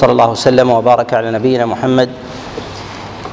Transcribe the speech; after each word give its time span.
وصلى 0.00 0.12
الله 0.12 0.30
وسلم 0.30 0.70
وبارك 0.70 1.14
على 1.14 1.30
نبينا 1.30 1.66
محمد 1.66 2.08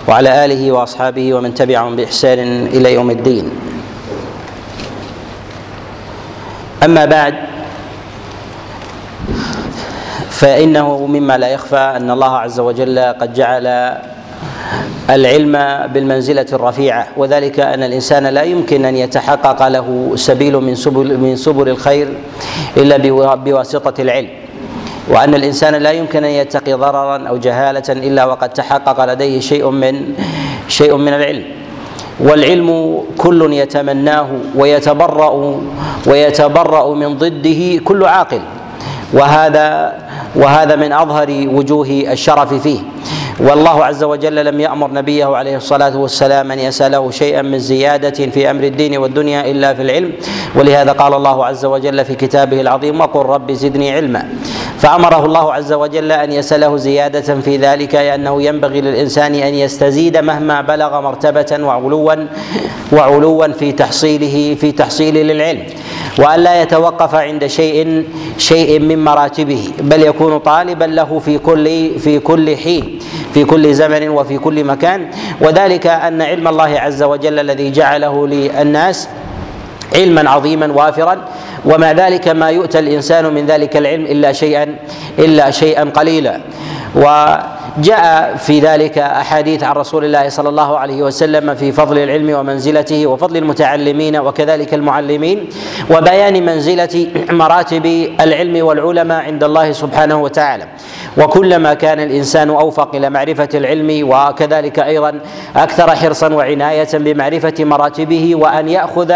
وعلى 0.08 0.46
آله 0.46 0.71
وأصحابه 0.71 1.33
ومن 1.33 1.53
تبعهم 1.53 1.95
بإحسان 1.95 2.67
إلى 2.67 2.93
يوم 2.93 3.11
الدين. 3.11 3.51
أما 6.83 7.05
بعد 7.05 7.35
فإنه 10.29 11.05
مما 11.07 11.38
لا 11.38 11.47
يخفى 11.47 11.77
أن 11.95 12.11
الله 12.11 12.38
عز 12.38 12.60
وجل 12.60 12.99
قد 12.99 13.34
جعل 13.34 13.68
العلم 15.10 15.54
بالمنزلة 15.94 16.48
الرفيعة 16.54 17.08
وذلك 17.18 17.60
أن 17.60 17.84
الإنسان 17.84 18.28
لا 18.28 18.44
يمكن 18.44 18.86
أن 18.86 18.96
يتحقق 18.96 19.68
له 19.68 20.12
سبيل 20.16 20.58
من 20.58 20.76
سبل 20.76 21.18
من 21.18 21.36
سبل 21.36 21.70
الخير 21.70 22.08
إلا 22.78 22.98
بواسطة 23.36 24.02
العلم. 24.02 24.46
وأن 25.10 25.36
الإنسان 25.36 25.76
لا 25.76 25.92
يمكن 25.92 26.24
أن 26.24 26.30
يتقي 26.30 26.74
ضررا 26.74 27.28
أو 27.28 27.38
جهالة 27.38 27.84
إلا 27.89 28.26
وقد 28.26 28.50
تحقق 28.50 29.06
لديه 29.06 29.39
شيء 29.39 29.70
من 29.70 30.14
شيء 30.68 30.96
من 30.96 31.14
العلم. 31.14 31.43
والعلم 32.20 32.99
كل 33.17 33.53
يتمناه 33.53 34.27
ويتبرأ 34.55 35.59
ويتبرأ 36.07 36.93
من 36.95 37.17
ضده 37.17 37.77
كل 37.83 38.03
عاقل. 38.03 38.41
وهذا 39.13 39.93
وهذا 40.35 40.75
من 40.75 40.91
أظهر 40.93 41.47
وجوه 41.47 42.03
الشرف 42.11 42.53
فيه. 42.53 42.80
والله 43.39 43.85
عز 43.85 44.03
وجل 44.03 44.45
لم 44.45 44.59
يأمر 44.59 44.91
نبيه 44.91 45.35
عليه 45.35 45.58
الصلاة 45.58 45.97
والسلام 45.97 46.52
أن 46.52 46.59
يسأله 46.59 47.11
شيئا 47.11 47.41
من 47.41 47.59
زيادة 47.59 48.25
في 48.30 48.52
أمر 48.52 48.63
الدين 48.63 48.97
والدنيا 48.97 49.52
إلا 49.52 49.73
في 49.73 49.81
العلم. 49.81 50.11
ولهذا 50.55 50.91
قال 50.91 51.13
الله 51.13 51.45
عز 51.45 51.66
وجل 51.66 52.05
في 52.05 52.16
كتابه 52.16 52.61
العظيم 52.61 52.99
وقل 53.02 53.25
رب 53.25 53.52
زدني 53.52 53.91
علما. 53.91 54.30
فأمره 54.77 55.26
الله 55.26 55.54
عز 55.54 55.73
وجل 55.73 56.12
أن 56.12 56.31
يسأله 56.31 56.77
زيادة 56.77 57.41
في 57.41 57.58
ذلك 57.58 57.95
لأنه 57.95 58.41
ينبغي 58.41 58.81
للإنسان 58.81 59.36
أن 59.36 59.53
يستزيد 59.53 60.17
مهما 60.17 60.61
بلغ 60.61 61.02
مرتبة 61.02 61.58
وعلوا 61.61 62.16
وعلوا 62.94 63.47
في 63.47 63.72
تحصيله 63.72 64.56
في 64.56 64.72
تحصيله 64.72 65.22
للعلم. 65.22 65.64
وأن 66.19 66.39
لا 66.39 66.61
يتوقف 66.61 67.16
عند 67.16 67.45
شيء 67.47 68.03
شيء 68.38 68.80
من 68.80 69.03
مراتبه 69.03 69.69
بل 69.81 70.03
يكون 70.03 70.38
طالبا 70.38 70.86
له 70.86 71.19
في 71.19 71.38
كل 71.38 72.00
في 72.00 72.19
كل 72.19 72.58
حين 72.58 73.00
في 73.34 73.44
كل 73.44 73.73
زمن 73.73 74.09
وفي 74.09 74.38
كل 74.38 74.64
مكان. 74.64 75.09
وذلك 75.41 75.88
أن 75.88 76.22
علم 76.22 76.47
الله 76.47 76.80
عز 76.80 77.03
وجل 77.03 77.39
الذي 77.39 77.72
جعله 77.72 78.28
للناس 78.28 79.09
علما 79.95 80.30
عظيما 80.30 80.73
وافرا 80.73 81.17
ومع 81.66 81.91
ذلك 81.91 82.27
ما 82.27 82.49
يؤتى 82.49 82.80
الإنسان 82.80 83.33
من 83.33 83.45
ذلك 83.45 83.77
العلم 83.77 84.05
إلا 84.05 84.31
شيئا 84.31 84.75
إلا 85.19 85.52
شيئا 85.52 85.83
قليلا. 85.83 86.41
وجاء 86.95 88.35
في 88.38 88.59
ذلك 88.59 88.97
أحاديث 88.97 89.63
عن 89.63 89.75
رسول 89.75 90.05
الله 90.05 90.30
صلى 90.30 90.49
الله 90.49 90.77
عليه 90.80 91.03
وسلم 91.03 91.55
في 91.55 91.71
فضل 91.71 91.97
العلم 91.97 92.39
ومنزلته 92.39 93.07
وفضل 93.07 93.38
المتعلمين 93.38 94.17
وكذلك 94.17 94.73
المعلمين 94.73 95.49
وبيان 95.91 96.45
منزلة 96.45 97.07
مراتب 97.29 97.85
العلم 98.21 98.66
والعلماء 98.66 99.23
عند 99.23 99.44
الله 99.44 99.71
سبحانه 99.71 100.21
وتعالى. 100.21 100.67
وكلما 101.17 101.73
كان 101.73 101.99
الإنسان 101.99 102.49
أوفق 102.49 102.95
إلى 102.95 103.09
معرفة 103.09 103.49
العلم 103.53 104.09
وكذلك 104.09 104.79
أيضا 104.79 105.19
أكثر 105.55 105.95
حرصا 105.95 106.33
وعناية 106.33 106.88
بمعرفة 106.94 107.53
مراتبه 107.59 108.35
وأن 108.35 108.69
يأخذ 108.69 109.13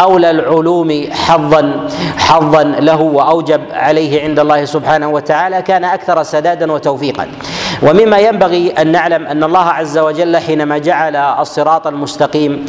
أولى 0.00 0.30
العلوم 0.30 1.04
حظا 1.10 1.88
حظا 2.16 2.62
له 2.62 3.00
وأوجب 3.00 3.60
عليه 3.72 4.22
عند 4.22 4.38
الله 4.38 4.64
سبحانه 4.64 5.08
وتعالى. 5.08 5.62
كان 5.62 5.84
أكثر 5.84 6.22
سدادا 6.22 6.72
وتوفيقا 6.72 7.01
توفيقا. 7.02 7.61
ومما 7.82 8.18
ينبغي 8.18 8.70
أن 8.70 8.92
نعلم 8.92 9.26
أن 9.26 9.44
الله 9.44 9.64
عز 9.64 9.98
وجل 9.98 10.36
حينما 10.36 10.78
جعل 10.78 11.16
الصراط 11.16 11.86
المستقيم 11.86 12.66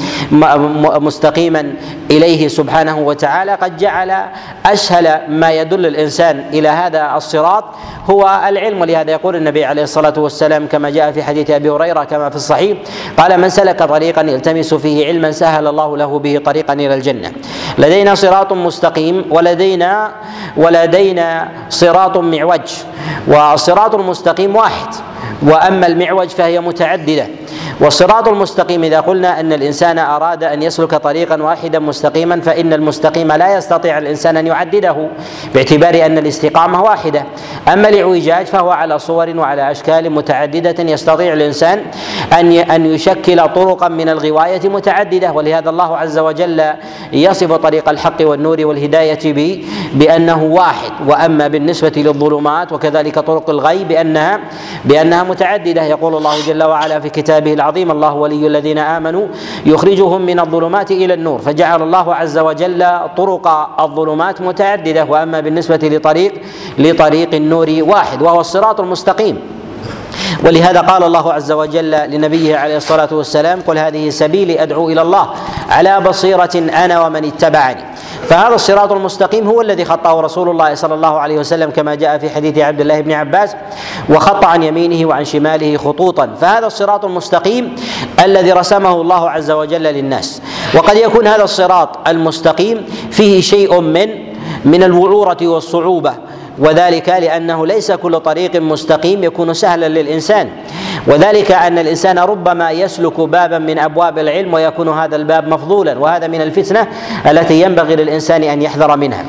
مستقيما 0.82 1.74
إليه 2.12 2.48
سبحانه 2.48 3.00
وتعالى 3.00 3.56
قد 3.56 3.78
جعل 3.78 4.14
أسهل 4.66 5.22
ما 5.30 5.52
يدل 5.52 5.86
الإنسان 5.86 6.46
إلى 6.54 6.70
هذا 6.70 7.16
الصراط 7.16 7.64
هو 8.10 8.42
العلم. 8.48 8.82
ولهذا 8.82 9.12
يقول 9.12 9.36
النبي 9.36 9.66
عليه 9.66 9.84
الصلاة 9.84 10.14
والسلام 10.18 10.68
كما 10.68 10.90
جاء 10.90 11.12
في 11.12 11.24
حديث 11.24 11.50
أبي 11.50 11.70
هريرة 11.70 12.04
كما 12.04 12.30
في 12.30 12.36
الصحيح 12.36 12.78
قال 13.18 13.40
من 13.40 13.50
سلك 13.50 13.80
طريقا 13.84 14.22
يلتمس 14.22 14.74
فيه 14.74 15.08
علما 15.08 15.32
سهل 15.32 15.68
الله 15.68 15.98
له 15.98 16.20
به 16.20 16.42
طريقا 16.46 16.74
إلى 16.74 16.94
الجنة. 16.94 17.32
لدينا 17.78 18.16
صراط 18.16 18.54
مستقيم 18.54 19.26
ولدينا 19.30 20.12
ولدينا 20.58 21.50
صراط 21.70 22.18
معوج 22.18 22.74
والصراط 23.28 23.96
المستقيم 23.96 24.56
واحد. 24.56 24.93
وأما 25.42 25.88
المعوج 25.88 26.28
فهي 26.28 26.60
متعددة. 26.60 27.28
والصراط 27.82 28.28
المستقيم 28.28 28.84
إذا 28.84 29.00
قلنا 29.00 29.40
أن 29.40 29.54
الإنسان 29.54 30.00
أراد 30.00 30.44
أن 30.44 30.64
يسلك 30.64 30.96
طريقا 30.96 31.44
واحدا 31.44 31.80
مستقيما 31.80 32.42
فإن 32.42 32.74
المستقيم 32.74 33.32
لا 33.32 33.58
يستطيع 33.58 33.98
الإنسان 33.98 34.38
أن 34.38 34.48
يعدده 34.48 35.08
باعتبار 35.54 36.06
أن 36.06 36.18
الاستقامة 36.18 36.84
واحدة. 36.84 37.26
أما 37.74 37.90
الإعوجاج 37.90 38.46
فهو 38.46 38.72
على 38.72 39.00
صور 39.00 39.38
وعلى 39.38 39.72
أشكال 39.72 40.10
متعددة 40.10 40.84
يستطيع 40.84 41.34
الإنسان 41.34 41.82
أن 42.40 42.52
أن 42.52 42.86
يشكل 42.86 43.50
طرقا 43.50 43.88
من 43.88 44.10
الغواية 44.10 44.70
متعددة. 44.70 45.32
ولهذا 45.32 45.70
الله 45.70 45.98
عز 45.98 46.20
وجل 46.20 46.74
يصف 47.14 47.54
طريق 47.54 47.90
الحق 47.90 48.18
والنور 48.22 48.66
والهداية 48.66 49.54
بأنه 49.94 50.44
واحد. 50.44 50.92
وأما 51.08 51.48
بالنسبة 51.48 51.94
للظلمات 51.96 52.72
وكذلك 52.72 53.20
طرق 53.20 53.50
الغي 53.50 53.84
بأنها 53.84 54.40
بأنها 54.86 55.24
متعددة. 55.24 55.84
يقول 55.84 56.16
الله 56.16 56.36
جل 56.48 56.64
وعلا 56.64 57.00
في 57.00 57.10
كتابه 57.10 57.54
العظيم 57.64 57.92
الله 57.92 58.14
ولي 58.14 58.48
الذين 58.48 58.78
آمنوا 58.78 59.28
يخرجهم 59.66 60.22
من 60.22 60.40
الظلمات 60.40 60.92
إلى 60.92 61.14
النور. 61.14 61.40
فجعل 61.40 61.82
الله 61.82 62.16
عز 62.16 62.38
وجل 62.38 62.84
طرق 63.18 63.48
الظلمات 63.80 64.42
متعددة 64.42 65.06
وأما 65.10 65.40
بالنسبة 65.40 65.80
لطريق 65.84 66.34
لطريق 66.78 67.36
النور 67.36 67.68
واحد 67.80 68.22
وهو 68.22 68.40
الصراط 68.40 68.80
المستقيم. 68.80 69.40
ولهذا 70.46 70.82
قال 70.82 71.04
الله 71.04 71.34
عز 71.34 71.52
وجل 71.52 71.92
لنبيه 71.92 72.58
عليه 72.58 72.78
الصلاة 72.78 73.08
والسلام 73.12 73.62
قل 73.68 73.78
هذه 73.78 74.10
سبيلي 74.10 74.64
أدعو 74.64 74.90
إلى 74.90 75.02
الله 75.02 75.30
على 75.70 76.00
بصيرة 76.00 76.56
أنا 76.56 77.06
ومن 77.06 77.24
اتبعني. 77.26 77.84
فهذا 78.28 78.56
الصراط 78.56 78.92
المستقيم 78.92 79.48
هو 79.48 79.62
الذي 79.62 79.86
خطاه 79.86 80.22
رسول 80.22 80.50
الله 80.50 80.76
صلى 80.76 80.94
الله 80.94 81.20
عليه 81.20 81.40
وسلم 81.40 81.70
كما 81.70 81.96
جاء 81.96 82.18
في 82.18 82.30
حديث 82.30 82.58
عبد 82.58 82.82
الله 82.82 83.02
بن 83.02 83.12
عباس 83.12 83.56
وخط 84.10 84.46
عن 84.46 84.64
يمينه 84.64 85.08
وعن 85.08 85.26
شماله 85.26 85.78
خطوطا. 85.78 86.30
فهذا 86.42 86.68
الصراط 86.68 87.06
المستقيم 87.06 87.76
الذي 88.24 88.52
رسمه 88.52 89.02
الله 89.02 89.30
عز 89.30 89.52
وجل 89.52 89.84
للناس. 89.84 90.42
وقد 90.76 90.96
يكون 90.96 91.28
هذا 91.28 91.44
الصراط 91.44 92.08
المستقيم 92.08 92.86
فيه 93.12 93.42
شيء 93.42 93.82
من 93.82 94.34
من 94.66 94.84
الوعورة 94.84 95.38
والصعوبة. 95.42 96.14
وذلك 96.60 97.10
لأنه 97.10 97.68
ليس 97.68 97.92
كل 97.92 98.20
طريق 98.20 98.56
مستقيم 98.56 99.24
يكون 99.24 99.54
سهلا 99.54 99.90
للإنسان. 99.90 100.50
وذلك 101.08 101.52
أن 101.52 101.78
الإنسان 101.78 102.20
ربما 102.20 102.72
يسلك 102.72 103.20
بابا 103.20 103.60
من 103.60 103.80
أبواب 103.80 104.20
العلم 104.20 104.54
ويكون 104.54 104.90
هذا 104.90 105.16
الباب 105.16 105.48
مفضولا 105.48 106.00
وهذا 106.00 106.28
من 106.28 106.42
الفتنة 106.42 106.88
التي 107.26 107.62
ينبغي 107.62 107.96
للإنسان 107.96 108.44
أن 108.44 108.62
يحذر 108.62 108.98
منها. 108.98 109.26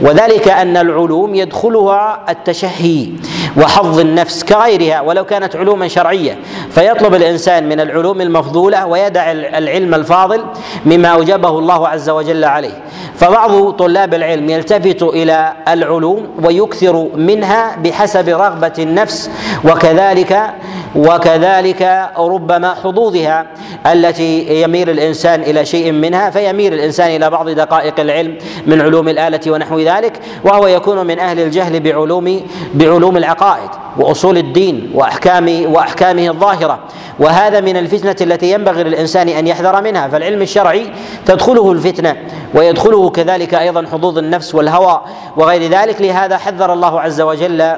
وذلك 0.00 0.48
أن 0.48 0.76
العلوم 0.76 1.34
يدخلها 1.34 2.24
التشهي 2.28 3.08
وحظ 3.56 4.00
النفس 4.00 4.44
كغيرها 4.44 5.00
ولو 5.00 5.24
كانت 5.24 5.56
علوما 5.56 5.88
شرعية. 5.88 6.38
فيطلب 6.70 7.14
الإنسان 7.14 7.68
من 7.68 7.80
العلوم 7.80 8.20
المفضولة 8.20 8.86
ويدع 8.86 9.32
العلم 9.32 9.94
الفاضل 9.94 10.44
مما 10.86 11.08
أوجبه 11.08 11.58
الله 11.58 11.88
عز 11.88 12.10
وجل 12.10 12.44
عليه. 12.44 12.82
فبعض 13.16 13.70
طلاب 13.70 14.14
العلم 14.14 14.50
يلتفت 14.50 15.02
إلى 15.02 15.52
العلوم 15.68 16.26
ويكثر 16.44 17.08
منها 17.16 17.76
بحسب 17.76 18.28
رغبة 18.28 18.72
النفس 18.78 19.30
وكذلك 19.64 20.50
وكذلك 20.96 22.10
ربما 22.18 22.74
حظوظها 22.74 23.46
التي 23.86 24.62
يميل 24.62 24.90
الإنسان 24.90 25.42
إلى 25.42 25.64
شيء 25.64 25.92
منها 25.92 26.30
فيميل 26.30 26.74
الإنسان 26.74 27.16
إلى 27.16 27.30
بعض 27.30 27.48
دقائق 27.48 28.00
العلم 28.00 28.36
من 28.66 28.80
علوم 28.80 29.08
الآلة 29.08 29.40
ونحو 29.46 29.78
ذلك 29.78 30.20
وهو 30.44 30.66
يكون 30.66 31.06
من 31.06 31.18
أهل 31.18 31.40
الجهل 31.40 31.80
بعلوم 31.80 32.40
بعلوم 32.74 33.16
العقائد 33.16 33.70
وأصول 33.96 34.38
الدين 34.38 34.90
وأحكام 34.94 35.72
وأحكامه 35.72 36.28
الظاهرة. 36.28 36.78
وهذا 37.18 37.60
من 37.60 37.76
الفتنة 37.76 38.16
التي 38.20 38.52
ينبغي 38.52 38.82
للإنسان 38.82 39.28
أن 39.28 39.46
يحذر 39.46 39.82
منها. 39.82 40.08
فالعلم 40.08 40.42
الشرعي 40.42 40.86
تدخله 41.26 41.72
الفتنة 41.72 42.16
ويدخله 42.54 43.10
كذلك 43.10 43.54
أيضا 43.54 43.86
حظوظ 43.92 44.18
النفس 44.18 44.54
والهوى 44.54 45.00
وغير 45.36 45.70
ذلك. 45.70 46.00
لهذا 46.00 46.38
حذر 46.38 46.72
الله 46.72 47.00
عز 47.00 47.20
وجل 47.20 47.72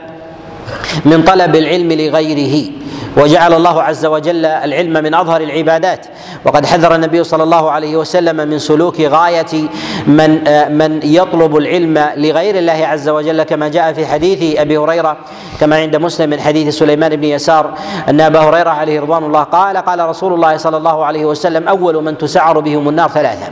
من 1.04 1.22
طلب 1.22 1.56
العلم 1.56 1.92
لغيره. 1.92 2.79
وجعل 3.16 3.54
الله 3.54 3.82
عز 3.82 4.06
وجل 4.06 4.46
العلم 4.46 4.92
من 4.92 5.14
أظهر 5.14 5.40
العبادات. 5.40 6.06
وقد 6.44 6.66
حذر 6.66 6.94
النبي 6.94 7.24
صلى 7.24 7.42
الله 7.42 7.70
عليه 7.70 7.96
وسلم 7.96 8.48
من 8.48 8.58
سلوك 8.58 9.00
غاية 9.00 9.68
من 10.06 10.30
من 10.78 11.00
يطلب 11.02 11.56
العلم 11.56 12.10
لغير 12.16 12.58
الله 12.58 12.86
عز 12.86 13.08
وجل 13.08 13.42
كما 13.42 13.68
جاء 13.68 13.92
في 13.92 14.06
حديث 14.06 14.58
أبي 14.60 14.78
هريرة 14.78 15.16
كما 15.60 15.76
عند 15.76 15.96
مسلم 15.96 16.30
من 16.30 16.40
حديث 16.40 16.74
سليمان 16.78 17.16
بن 17.16 17.24
يسار 17.24 17.74
أن 18.08 18.20
أبا 18.20 18.40
هريرة 18.40 18.70
عليه 18.70 19.00
رضوان 19.00 19.24
الله 19.24 19.42
قال 19.42 19.76
قال 19.76 20.08
رسول 20.08 20.32
الله 20.32 20.56
صلى 20.56 20.76
الله 20.76 21.04
عليه 21.04 21.24
وسلم 21.24 21.68
أول 21.68 22.04
من 22.04 22.18
تسعر 22.18 22.60
بهم 22.60 22.88
النار 22.88 23.08
ثلاثة. 23.08 23.46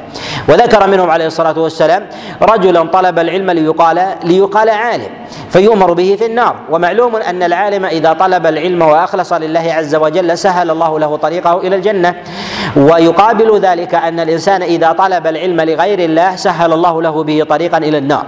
وذكر 0.49 0.87
منهم 0.87 1.11
عليه 1.11 1.27
الصلاة 1.27 1.59
والسلام 1.59 2.07
رجلا 2.43 2.83
طلب 2.83 3.19
العلم 3.19 3.51
ليقال 3.51 4.07
ليقال 4.25 4.69
عالم. 4.69 5.11
فيؤمر 5.51 5.93
به 5.93 6.17
في 6.19 6.27
النار. 6.27 6.57
ومعلوم 6.71 7.17
أن 7.17 7.43
العالم 7.43 7.85
إذا 7.85 8.13
طلب 8.13 8.47
العلم 8.47 8.83
وأخلص 8.83 9.33
لله 9.33 9.73
عز 9.73 9.95
وجل 9.95 10.39
سهل 10.39 10.71
الله 10.71 10.99
له 10.99 11.17
طريقه 11.17 11.57
إلى 11.61 11.77
الجنة. 11.77 12.15
ويقابل 12.77 13.61
ذلك 13.61 13.95
أن 13.95 14.21
الإنسان 14.21 14.63
إذا 14.63 14.93
طلب 14.93 15.27
العلم 15.27 15.61
لغير 15.61 15.99
الله 15.99 16.37
سهل 16.37 16.73
الله 16.73 17.03
له 17.03 17.25
به 17.25 17.47
طريقا 17.49 17.79
إلى 17.79 17.99
النار. 17.99 18.25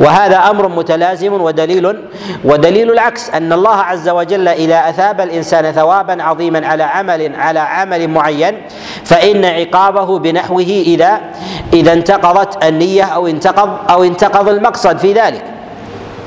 وهذا 0.00 0.36
أمر 0.36 0.68
متلازم 0.68 1.32
ودليل 1.32 2.02
ودليل 2.44 2.92
العكس 2.92 3.30
أن 3.30 3.52
الله 3.52 3.76
عز 3.76 4.08
وجل 4.08 4.48
إذا 4.48 4.88
أثاب 4.88 5.20
الإنسان 5.20 5.72
ثوابا 5.72 6.22
عظيما 6.22 6.66
على 6.66 6.82
عمل 6.82 7.36
على 7.36 7.58
عمل 7.58 8.08
معين 8.08 8.62
فإن 9.04 9.44
عقابه 9.44 10.18
بنحوه 10.18 10.82
إذا 10.86 11.20
إذا 11.72 11.92
انتقضت 11.92 12.64
النية 12.64 13.04
أو 13.04 13.26
انتقض 13.26 13.90
أو 13.90 14.04
انتقض 14.04 14.48
المقصد 14.48 14.98
في 14.98 15.12
ذلك. 15.12 15.55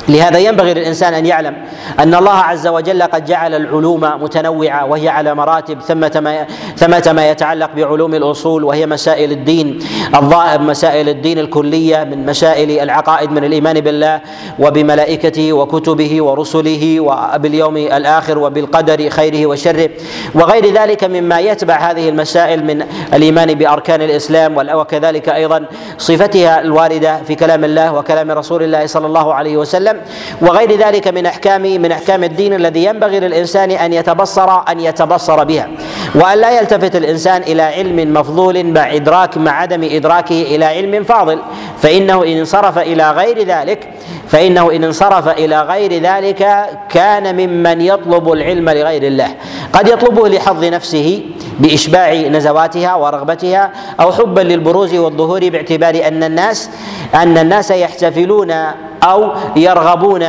لهذا 0.10 0.40
ينبغي 0.40 0.74
للإنسان 0.74 1.14
أن 1.14 1.26
يعلم 1.26 1.56
أن 2.00 2.16
الله 2.16 2.32
عز 2.36 2.68
وجل 2.68 3.04
قد 3.04 3.26
جعل 3.26 3.56
العلوم 3.56 4.02
متنوعة 4.02 4.86
وهي 4.86 5.10
على 5.10 5.36
مراتب 5.36 5.82
ثمة 5.82 6.20
ما 6.24 6.46
ثمة 6.78 7.14
ما 7.16 7.30
يتعلق 7.30 7.70
بعلوم 7.76 8.14
الأصول 8.14 8.64
وهي 8.64 8.86
مسائل 8.86 9.32
الدين 9.32 9.80
الضائب 10.16 10.62
مسائل 10.62 11.10
الدين 11.10 11.40
الكلية 11.40 12.04
من 12.04 12.26
مسائل 12.26 12.72
العقائد 12.80 13.32
من 13.32 13.44
الإيمان 13.44 13.80
بالله 13.80 14.22
وبملائكته 14.60 15.54
وكتبه 15.54 16.24
ورسله 16.24 17.00
وباليوم 17.00 17.78
الآخر 17.78 18.40
وبالقدر 18.40 19.10
خيره 19.10 19.46
وشره. 19.46 19.90
وغير 20.36 20.74
ذلك 20.74 21.04
مما 21.04 21.40
يتبع 21.40 21.76
هذه 21.92 22.10
المسائل 22.10 22.66
من 22.66 22.86
الإيمان 23.14 23.54
بأركان 23.54 24.02
الإسلام 24.02 24.58
وكذلك 24.74 25.30
أيضا 25.30 25.66
صفتها 25.98 26.62
الواردة 26.62 27.24
في 27.24 27.36
كلام 27.36 27.64
الله 27.64 27.94
وكلام 27.94 28.32
رسول 28.32 28.64
الله 28.64 28.86
صلى 28.86 29.08
الله 29.08 29.34
عليه 29.34 29.58
وسلم. 29.58 29.99
وغير 30.42 30.78
ذلك 30.78 31.08
من 31.08 31.26
احكام 31.26 31.62
من 31.62 31.92
أحكام 31.92 32.24
الدين 32.24 32.54
الذي 32.54 32.86
ينبغي 32.86 33.20
للإنسان 33.20 33.72
أن 33.72 33.94
يتبصر 33.94 34.70
أن 34.70 34.80
يتبصر 34.80 35.44
بها. 35.44 35.68
وأن 36.16 36.38
لا 36.38 36.60
يلتفت 36.60 36.96
الإنسان 36.96 37.42
إلى 37.42 37.62
علم 37.62 38.14
مفضول 38.14 38.66
مع 38.66 38.96
ادراك 38.96 39.38
مع 39.38 39.52
عدم 39.52 39.84
إدراكه 39.84 40.42
إلى 40.42 40.66
علم 40.66 41.04
فاضل. 41.04 41.40
فإنه 41.82 42.24
إن 42.24 42.38
انصرف 42.38 42.78
إلى 42.78 43.12
غير 43.12 43.44
ذلك 43.44 43.90
فإنه 44.28 44.72
إن 44.72 44.84
انصرف 44.84 45.28
إلى 45.28 45.62
غير 45.62 46.02
ذلك 46.02 46.70
كان 46.90 47.36
ممن 47.36 47.82
يطلب 47.82 48.32
العلم 48.32 48.70
لغير 48.70 49.04
الله. 49.04 49.36
قد 49.74 49.88
يطلبه 49.88 50.30
لحظ 50.30 50.66
نفسه 50.66 51.24
بإشباع 51.60 52.14
نزواتها 52.14 52.96
ورغبتها 52.96 53.72
أو 54.00 54.12
حبا 54.12 54.42
للبروز 54.42 54.96
والظهور 54.96 55.50
باعتبار 55.50 56.08
أن 56.08 56.24
الناس 56.24 56.70
أن 57.16 57.38
الناس 57.38 57.72
يحتفلون 57.72 58.54
أو 59.04 59.32
يرغبون 59.56 60.26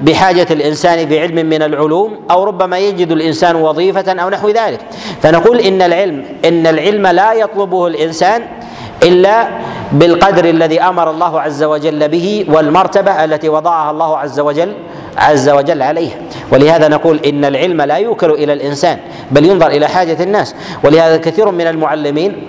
بحاجة 0.00 0.46
الإنسان 0.50 1.08
في 1.08 1.20
علم 1.20 1.46
من 1.46 1.62
العلوم 1.62 2.18
أو 2.30 2.44
ربما 2.44 2.78
يجد 2.78 3.12
الإنسان 3.12 3.56
وظيفة 3.56 4.12
أو 4.12 4.28
نحو 4.30 4.48
ذلك. 4.48 4.80
فنقول 5.22 5.60
إن 5.60 5.82
العلم 5.82 6.24
إن 6.44 6.66
العلم 6.66 7.06
لا 7.06 7.32
يطلبه 7.32 7.86
الإنسان 7.86 8.42
إلا 9.02 9.48
بالقدر 9.92 10.44
الذي 10.44 10.80
أمر 10.80 11.10
الله 11.10 11.40
عز 11.40 11.62
وجل 11.62 12.08
به 12.08 12.46
والمرتبة 12.48 13.24
التي 13.24 13.48
وضعها 13.48 13.90
الله 13.90 14.18
عز 14.18 14.40
وجل 14.40 14.72
عز 15.16 15.48
وجل 15.48 15.82
عليها 15.82 16.16
ولهذا 16.52 16.88
نقول 16.88 17.20
إن 17.26 17.44
العلم 17.44 17.82
لا 17.82 17.96
يوكل 17.96 18.30
إلى 18.30 18.52
الإنسان 18.52 18.98
بل 19.30 19.44
ينظر 19.44 19.66
إلى 19.66 19.88
حاجة 19.88 20.22
الناس. 20.22 20.54
ولهذا 20.84 21.16
كثير 21.16 21.50
من 21.50 21.66
المعلمين 21.66 22.48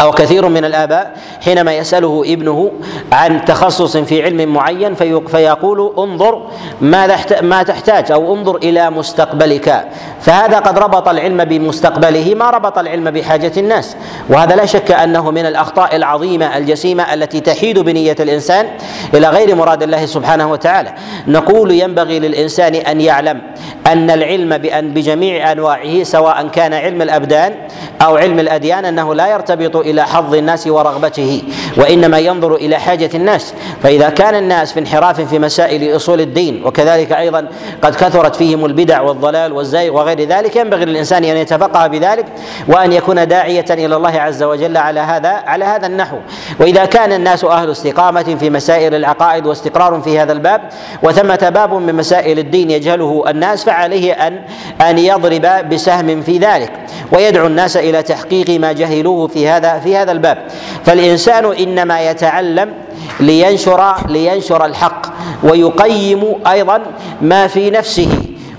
أو 0.00 0.10
كثير 0.10 0.48
من 0.48 0.64
الآباء 0.64 1.16
حينما 1.44 1.72
يسأله 1.72 2.22
ابنه 2.26 2.70
عن 3.12 3.44
تخصص 3.44 3.96
في 3.96 4.22
علم 4.22 4.52
معين 4.54 4.94
فيقول 5.26 5.94
انظر 5.98 6.42
ماذا 6.80 7.16
ما 7.42 7.62
تحتاج 7.62 8.12
أو 8.12 8.34
انظر 8.34 8.56
إلى 8.56 8.90
مستقبلك. 8.90 9.84
فهذا 10.20 10.58
قد 10.58 10.78
ربط 10.78 11.08
العلم 11.08 11.44
بمستقبله 11.44 12.34
ما 12.34 12.50
ربط 12.50 12.78
العلم 12.78 13.10
بحاجة 13.10 13.52
الناس. 13.56 13.96
وهذا 14.28 14.56
لا 14.56 14.66
شك 14.66 14.90
أنه 14.90 15.30
من 15.30 15.46
الأخطاء 15.46 15.96
العظيمة 15.96 16.56
الجسيمة 16.56 17.14
التي 17.14 17.40
تحيد 17.40 17.78
بنية 17.78 18.16
الإنسان 18.20 18.66
إلى 19.14 19.28
غير 19.28 19.54
مراد 19.54 19.82
الله 19.82 20.06
سبحانه 20.06 20.50
وتعالى. 20.50 20.94
نقول 21.26 21.70
ينبغي 21.70 22.18
للإنسان 22.18 22.74
أن 22.74 23.00
يعلم 23.00 23.40
أن 23.86 24.10
العلم 24.10 24.58
بأن 24.58 24.90
بجميع 24.94 25.52
أنواعه 25.52 26.02
سواء 26.02 26.48
كان 26.48 26.74
علم 26.74 27.02
الأبدان 27.02 27.54
أو 28.02 28.16
علم 28.16 28.40
الأديان 28.40 28.84
أنه 28.84 29.14
لا 29.14 29.26
يرتبط 29.26 29.76
إلى 29.84 30.06
حظ 30.06 30.34
الناس 30.34 30.66
ورغبته 30.66 31.42
وإنما 31.76 32.18
ينظر 32.18 32.54
إلى 32.54 32.78
حاجة 32.78 33.10
الناس. 33.14 33.54
فإذا 33.82 34.08
كان 34.08 34.34
الناس 34.34 34.72
في 34.72 34.80
انحراف 34.80 35.20
في 35.20 35.38
مسائل 35.38 35.96
أصول 35.96 36.20
الدين 36.20 36.62
وكذلك 36.66 37.12
أيضا 37.12 37.48
قد 37.82 37.94
كثرت 37.94 38.36
فيهم 38.36 38.64
البدع 38.64 39.00
والضلال 39.00 39.52
والزيغ 39.52 39.94
وغير 39.94 40.20
ذلك 40.20 40.56
ينبغي 40.56 40.84
للإنسان 40.84 41.24
أن 41.24 41.36
يتفقه 41.36 41.86
بذلك 41.86 42.26
وأن 42.68 42.92
يكون 42.92 43.28
داعية 43.28 43.66
إلى 43.70 43.96
الله 43.96 44.20
عز 44.20 44.42
وجل 44.42 44.76
على 44.76 45.00
هذا 45.00 45.28
على 45.28 45.64
هذا 45.64 45.86
النحو. 45.86 46.16
وإذا 46.60 46.84
كان 46.84 47.12
الناس 47.12 47.44
أهل 47.44 47.70
استقامة 47.70 48.36
في 48.40 48.50
مسائل 48.50 48.94
العقائد 48.94 49.46
واستقرار 49.46 50.00
في 50.00 50.18
هذا 50.18 50.32
الباب 50.32 50.60
وثمة 51.02 51.52
باب 51.54 51.74
من 51.74 51.94
مسائل 51.94 52.38
الدين 52.38 52.70
يجهله 52.70 53.24
الناس 53.28 53.64
فعليه 53.64 54.12
أن 54.12 54.40
أن 54.80 54.98
يضرب 54.98 55.68
بسهم 55.68 56.22
في 56.22 56.38
ذلك 56.38 56.72
ويدعو 57.12 57.46
الناس 57.46 57.76
إلى 57.76 58.02
تحقيق 58.02 58.60
ما 58.60 58.72
جهلوه 58.72 59.26
في 59.26 59.48
هذا 59.48 59.73
في 59.80 59.96
هذا 59.96 60.12
الباب. 60.12 60.38
فالإنسان 60.84 61.52
إنما 61.52 62.00
يتعلم 62.10 62.72
لينشر 63.20 63.94
لينشر 64.08 64.64
الحق 64.64 65.06
ويقيم 65.42 66.34
أيضا 66.46 66.80
ما 67.22 67.46
في 67.46 67.70
نفسه. 67.70 68.08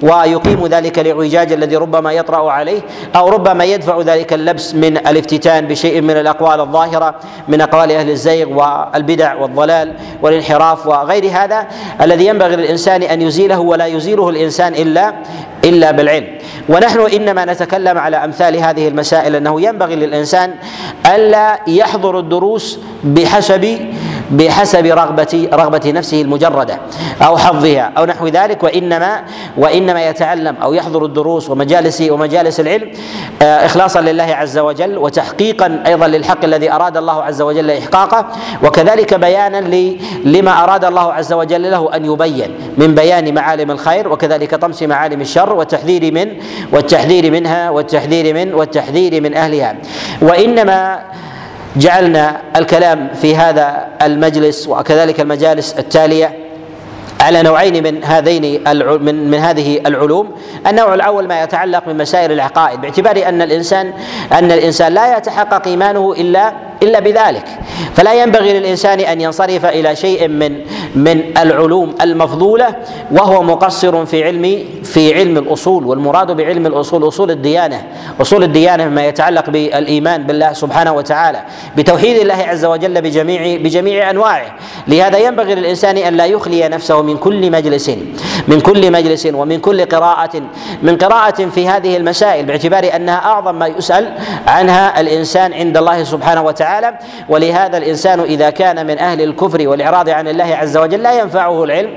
ويقيم 0.01 0.68
ذلك 0.68 1.00
الاعوجاج 1.00 1.51
الذي 1.51 1.75
ربما 1.75 2.12
يطرأ 2.12 2.51
عليه 2.51 2.81
أو 3.15 3.30
ربما 3.30 3.63
يدفع 3.63 4.01
ذلك 4.01 4.33
اللبس 4.33 4.75
من 4.75 4.97
الافتتان 4.97 5.68
بشيء 5.68 6.01
من 6.01 6.18
الأقوال 6.18 6.59
الظاهرة 6.59 7.15
من 7.47 7.62
أقوال 7.62 7.92
أهل 7.92 8.09
الزيغ 8.09 8.47
والبدع 8.50 9.36
والضلال 9.36 9.94
والانحراف 10.21 10.88
وغير 10.88 11.25
هذا 11.31 11.68
الذي 12.01 12.25
ينبغي 12.27 12.56
للإنسان 12.56 13.03
أن 13.03 13.21
يزيله 13.21 13.59
ولا 13.59 13.86
يزيله 13.86 14.30
الإنسان 14.30 14.74
إلا 14.74 15.13
إلا 15.63 15.92
بالعلم. 15.92 16.27
ونحن 16.69 17.00
إنما 17.00 17.45
نتكلم 17.45 17.97
على 17.97 18.18
أمثال 18.18 18.57
هذه 18.57 18.87
المسائل 18.87 19.35
انه 19.35 19.61
ينبغي 19.61 19.95
للإنسان 19.95 20.54
ألا 21.16 21.59
يحضر 21.68 22.19
الدروس 22.19 22.80
بحسب 23.04 23.80
بحسب 24.31 24.85
رغبة 24.85 25.49
رغبة 25.53 25.91
نفسه 25.91 26.21
المجردة 26.21 26.79
أو 27.21 27.37
حظها 27.37 27.91
أو 27.97 28.05
نحو 28.05 28.27
ذلك 28.27 28.63
وإنما 28.63 29.23
وإنما 29.57 30.07
يتعلم 30.09 30.55
أو 30.63 30.73
يحضر 30.73 31.05
الدروس 31.05 31.49
ومجالس 31.49 32.01
ومجالس 32.01 32.59
العلم 32.59 32.91
آه، 33.41 33.65
إخلاصا 33.65 34.01
لله 34.01 34.23
عز 34.23 34.57
وجل 34.57 34.97
وتحقيقا 34.97 35.83
أيضا 35.87 36.07
للحق 36.07 36.44
الذي 36.44 36.71
أراد 36.71 36.97
الله 36.97 37.23
عز 37.23 37.41
وجل 37.41 37.71
إحقاقه 37.71 38.27
وكذلك 38.63 39.13
بيانا 39.13 39.57
لما 40.25 40.63
أراد 40.63 40.85
الله 40.85 41.13
عز 41.13 41.33
وجل 41.33 41.71
له 41.71 41.95
أن 41.95 42.05
يبين 42.05 42.55
من 42.77 42.95
بيان 42.95 43.33
معالم 43.33 43.71
الخير 43.71 44.11
وكذلك 44.11 44.55
طمس 44.55 44.83
معالم 44.83 45.21
الشر 45.21 45.53
والتحذير 45.53 46.13
من 46.13 46.27
والتحذير 46.71 47.31
منها 47.31 47.69
والتحذير 47.69 48.33
من 48.33 48.53
والتحذير 48.53 49.21
من 49.21 49.33
أهلها. 49.33 49.75
وإنما 50.21 50.99
جعلنا 51.75 52.41
الكلام 52.55 53.09
في 53.21 53.35
هذا 53.35 53.87
المجلس 54.01 54.67
وكذلك 54.67 55.19
المجالس 55.19 55.73
التالية 55.79 56.45
على 57.21 57.44
نوعين 57.44 57.83
من 57.83 58.03
هذين 58.03 58.63
من 59.01 59.31
من 59.31 59.37
هذه 59.37 59.81
العلوم، 59.85 60.31
النوع 60.67 60.94
الأول 60.94 61.27
ما 61.27 61.44
يتعلق 61.44 61.87
من 61.87 61.97
مسائل 61.97 62.31
العقائد 62.31 62.81
باعتبار 62.81 63.29
أن 63.29 63.41
الإنسان 63.41 63.94
أن 64.33 64.51
الإنسان 64.51 64.94
لا 64.94 65.17
يتحقق 65.17 65.67
إيمانه 65.67 66.13
إلا 66.13 66.53
إلا 66.83 66.99
بذلك، 66.99 67.45
فلا 67.95 68.13
ينبغي 68.13 68.59
للإنسان 68.59 68.99
أن 68.99 69.21
ينصرف 69.21 69.65
إلى 69.65 69.95
شيء 69.95 70.27
من 70.27 70.55
من 70.95 71.21
العلوم 71.37 71.95
المفضولة 72.01 72.75
وهو 73.11 73.44
مقصر 73.44 74.05
في 74.05 74.23
علم 74.23 74.65
في 74.83 75.13
علم 75.13 75.37
الأصول 75.37 75.85
والمراد 75.85 76.31
بعلم 76.31 76.65
الأصول 76.65 77.07
أصول 77.07 77.31
الديانة. 77.31 77.83
أصول 78.21 78.44
الديانة 78.44 78.85
ما 78.85 79.05
يتعلق 79.05 79.49
بالإيمان 79.49 80.23
بالله 80.23 80.53
سبحانه 80.53 80.94
وتعالى 80.94 81.41
بتوحيد 81.77 82.17
الله 82.17 82.33
عز 82.47 82.65
وجل 82.65 83.01
بجميع 83.01 83.57
بجميع 83.57 84.09
أنواعه. 84.09 84.55
لهذا 84.87 85.17
ينبغي 85.17 85.55
للإنسان 85.55 85.97
أن 85.97 86.13
لا 86.13 86.25
يخلي 86.25 86.67
نفسه 86.67 87.01
من 87.01 87.17
كل 87.17 87.51
مجلس 87.51 87.91
من 88.47 88.61
كل 88.61 88.91
مجلس 88.91 89.27
ومن 89.33 89.59
كل 89.59 89.85
قراءة 89.85 90.41
من 90.83 90.97
قراءة 90.97 91.45
في 91.45 91.67
هذه 91.67 91.97
المسائل 91.97 92.45
باعتبار 92.45 92.95
أنها 92.95 93.15
أعظم 93.15 93.55
ما 93.55 93.67
يسأل 93.67 94.13
عنها 94.47 95.01
الإنسان 95.01 95.53
عند 95.53 95.77
الله 95.77 96.03
سبحانه 96.03 96.41
وتعالى. 96.41 96.65
ولهذا 97.30 97.78
الإنسان 97.78 98.19
إذا 98.19 98.50
كان 98.50 98.88
من 98.88 99.00
أهل 99.00 99.22
الكفر 99.22 99.68
والإعراض 99.68 100.10
عن 100.10 100.28
الله 100.28 100.56
عز 100.56 100.78
وجل 100.78 101.04
لا 101.04 101.19
ينفعه 101.19 101.64
العلم. 101.64 101.90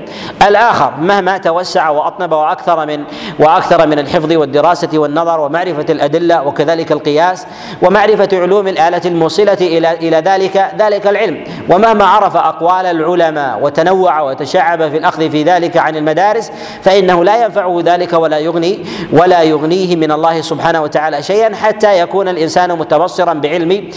الآخر 0.47 0.93
مهما 0.99 1.37
توسع 1.37 1.89
وأطنب 1.89 2.31
وأكثر 2.31 2.85
من 2.85 3.03
وأكثر 3.39 3.87
من 3.87 3.99
الحفظ 3.99 4.31
والدراسة 4.33 4.89
والنظر 4.93 5.39
ومعرفة 5.39 5.85
الأدلة 5.89 6.43
وكذلك 6.43 6.91
القياس 6.91 7.45
ومعرفة 7.81 8.29
علوم 8.33 8.67
الآلة 8.67 9.01
الموصلة 9.05 9.57
إلى 9.61 9.93
إلى 9.93 10.17
ذلك 10.17 10.71
ذلك 10.79 11.07
العلم. 11.07 11.43
ومهما 11.69 12.05
عرف 12.05 12.35
أقوال 12.37 12.85
العلماء 12.85 13.59
وتنوع 13.61 14.21
وتشعب 14.21 14.89
في 14.89 14.97
الأخذ 14.97 15.29
في 15.29 15.43
ذلك 15.43 15.77
عن 15.77 15.95
المدارس 15.95 16.51
فإنه 16.83 17.23
لا 17.23 17.45
ينفعه 17.45 17.81
ذلك 17.85 18.13
ولا 18.13 18.39
يغني 18.39 18.79
ولا 19.13 19.43
يغنيه 19.43 19.95
من 19.95 20.11
الله 20.11 20.41
سبحانه 20.41 20.81
وتعالى 20.81 21.23
شيئا 21.23 21.55
حتى 21.55 21.99
يكون 21.99 22.27
الإنسان 22.27 22.77
متبصرا 22.77 23.33
بعلم 23.33 23.89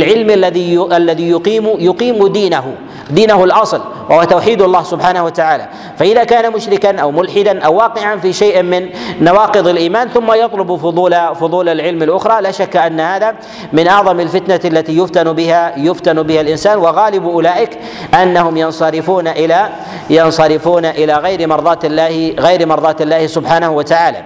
بالعلم 0.00 0.30
الذي 0.30 0.86
الذي 0.92 1.30
يقيم 1.30 1.66
يقيم 1.78 2.26
دينه 2.26 2.74
دينه 3.10 3.44
الأصل 3.44 3.80
وهو 4.10 4.24
توحيد 4.24 4.62
الله 4.62 4.82
سبحانه 4.82 5.24
وتعالى. 5.24 5.68
فإذا 5.98 6.24
كان 6.24 6.52
مشركا 6.52 7.00
أو 7.00 7.10
ملحدا 7.10 7.60
أو 7.62 7.74
واقعا 7.74 8.16
في 8.16 8.32
شيء 8.32 8.62
من 8.62 8.88
نواقض 9.20 9.68
الإيمان 9.68 10.08
ثم 10.08 10.32
يطلب 10.32 10.76
فضول 10.76 11.34
فضول 11.34 11.68
العلم 11.68 12.02
الأخرى 12.02 12.42
لا 12.42 12.50
شك 12.50 12.76
أن 12.76 13.00
هذا 13.00 13.34
من 13.72 13.88
أعظم 13.88 14.20
الفتنة 14.20 14.60
التي 14.64 14.98
يفتن 14.98 15.32
بها 15.32 15.78
يفتن 15.78 16.22
بها 16.22 16.40
الإنسان 16.40 16.78
وغالب 16.78 17.24
أولئك 17.24 17.78
أنهم 18.14 18.56
ينصرفون 18.56 19.28
إلى 19.28 19.68
ينصرفون 20.10 20.84
إلى 20.84 21.14
غير 21.14 21.48
مرضاة 21.48 21.78
الله 21.84 22.34
غير 22.38 22.66
مرضاة 22.66 22.96
الله 23.00 23.26
سبحانه 23.26 23.70
وتعالى. 23.70 24.22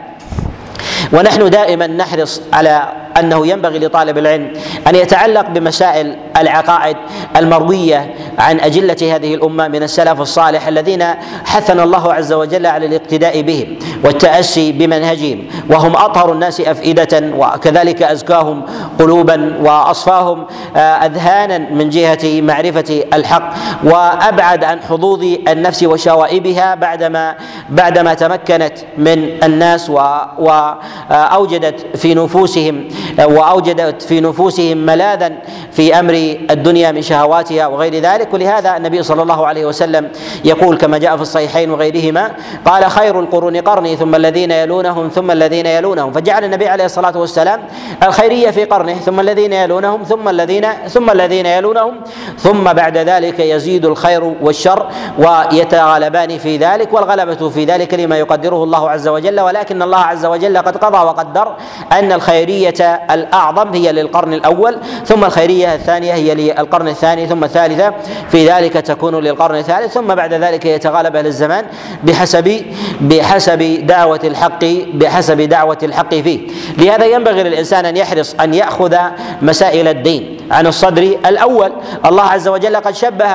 ونحن 1.13 1.51
دائما 1.51 1.87
نحرص 1.87 2.43
على 2.53 3.04
أنه 3.19 3.47
ينبغي 3.47 3.79
لطالب 3.79 4.19
العلم 4.19 4.53
أن 4.87 4.95
يتعلق 4.95 5.49
بمسائل 5.49 6.17
العقائد 6.37 6.97
المروية 7.37 8.15
عن 8.39 8.61
أجلة 8.61 8.97
هذه 9.17 9.35
الأمة 9.35 9.69
من 9.69 9.83
السلف 9.83 10.21
الصالح 10.21 10.69
الذين 10.69 11.05
حثنا 11.45 11.85
الله 11.85 12.13
عز 12.15 12.33
وجل 12.33 12.67
على 12.67 12.87
الاقتداء 12.87 13.43
بهم 13.43 13.77
والتأسي 14.05 14.73
بمنهجهم 14.73 15.45
وهم 15.71 15.97
أطهر 15.97 16.33
الناس 16.33 16.61
أفئدة 16.61 17.23
وكذلك 17.37 18.03
أزكاهم 18.03 18.63
قلوبا 18.99 19.57
وأصفاهم 19.63 20.47
آه، 20.77 20.79
اذهانا 20.79 21.59
من 21.59 21.91
جهة 21.91 22.41
معرفة 22.41 23.05
الحق 23.15 23.55
وأبعد 23.85 24.65
عن 24.65 24.81
حظوظ 24.81 25.25
النفس 25.49 25.83
وشوائبها 25.83 26.75
بعدما 26.75 27.35
بعدما 27.71 28.15
تمكنت 28.15 28.73
من 28.99 29.45
الناس 29.45 29.91
واوجدت 30.39 31.97
في 31.97 32.15
نفوسهم 32.15 32.89
وأوجدت 33.25 34.03
في 34.03 34.21
نفوسهم 34.21 34.77
ملاذا 34.79 35.33
في 35.73 35.99
أمر 35.99 36.13
الدنيا 36.51 36.93
من 36.93 37.03
شهواتها 37.03 37.67
وغير 37.67 37.95
ذلك 37.99 38.35
ولهذا 38.35 38.77
النبي 38.77 39.03
صلى 39.03 39.23
الله 39.23 39.47
عليه 39.47 39.65
وسلم 39.67 40.09
يقول 40.45 40.77
كما 40.77 40.99
جاء 40.99 41.17
في 41.17 41.23
الصحيحين 41.23 41.71
وغيرهما 41.71 42.31
قال 42.65 42.91
خير 42.91 43.21
القرون 43.21 43.57
قرني 43.57 43.97
ثم 43.97 44.15
الذين 44.15 44.51
يلونهم 44.51 45.09
ثم 45.09 45.31
الذين 45.31 45.67
يلونهم 45.67 46.13
فجعل 46.13 46.45
النبي 46.45 46.69
عليه 46.69 46.85
الصلاة 46.85 47.19
والسلام 47.19 47.61
الخيرية 48.03 48.51
في 48.51 48.65
قرنه 48.65 48.95
ثم 48.95 49.21
الذين 49.21 49.53
يلونهم 49.53 50.03
ثم 50.03 50.29
الذين 50.29 50.67
ثم 50.89 51.11
الذين 51.11 51.47
يلونهم 51.47 51.95
ثم 52.39 52.65
بعد 52.73 52.99
ذلك 52.99 53.41
يزيد 53.41 53.85
الخير 53.87 54.25
والشر 54.25 54.87
ويتغالبان 55.19 56.39
في 56.39 56.57
ذلك 56.57 56.93
والغلبة 56.93 57.49
في 57.49 57.65
ذلك 57.65 57.95
لما 57.95 58.19
يقدره 58.19 58.65
الله 58.65 58.91
عز 58.91 59.09
وجل 59.09 59.41
ولكن 59.41 59.83
الله 59.83 59.99
عز 59.99 60.27
وجل 60.27 60.59
قد 60.59 60.77
قضى 60.77 60.99
وقدر 60.99 61.53
أن 61.93 62.13
الخيرية 62.13 63.01
الأعظم 63.11 63.69
هي 63.75 63.93
للقرن 63.93 64.33
الأول 64.33 64.79
ثم 65.05 65.25
الخيرية 65.25 65.75
الثانية 65.75 66.14
هي 66.15 66.35
للقرن 66.35 66.89
الثاني 66.89 67.27
ثم 67.27 67.45
الثالثة 67.45 67.95
في 68.31 68.49
ذلك 68.49 68.73
تكون 68.73 69.15
للقرن 69.15 69.57
الثالث 69.57 69.93
ثم 69.93 70.15
بعد 70.15 70.35
ذلك 70.35 70.65
يتغالب 70.65 71.17
أهل 71.17 71.27
الزمان 71.27 71.65
بحسب 72.05 72.63
بحسب 73.01 73.87
دعوة 73.87 74.21
الحق 74.25 74.65
بحسب 74.95 75.41
دعوة 75.41 75.79
الحق 75.83 76.15
فيه. 76.15 76.41
لهذا 76.79 77.07
ينبغي 77.07 77.43
للإنسان 77.43 77.87
أن 77.87 77.97
يحرص 77.97 78.35
أن 78.41 78.55
يأخذ 78.55 78.97
مسائل 79.43 79.89
الدين 79.89 80.39
عن 80.51 80.67
الصدر 80.67 81.03
الأول. 81.03 81.73
الله 82.07 82.23
عز 82.23 82.49
وجل 82.49 82.77
قد 82.77 82.95
شبه 82.95 83.27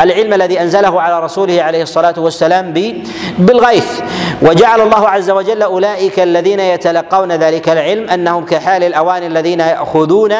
العلم 0.00 0.32
الذي 0.32 0.60
أنزله 0.60 1.00
على 1.00 1.24
رسوله 1.24 1.62
عليه 1.62 1.82
الصلاة 1.82 2.14
والسلام 2.16 2.72
بالغيث. 3.38 4.00
وجعل 4.42 4.80
الله 4.80 5.08
عز 5.08 5.30
وجل 5.30 5.62
أولئك 5.62 6.20
الذين 6.20 6.60
يتلقون 6.60 7.32
ذلك 7.32 7.68
العلم 7.68 8.10
أنهم 8.10 8.44
كحال 8.44 8.84
الاواني 8.84 9.26
الذين 9.26 9.60
ياخذون 9.60 10.34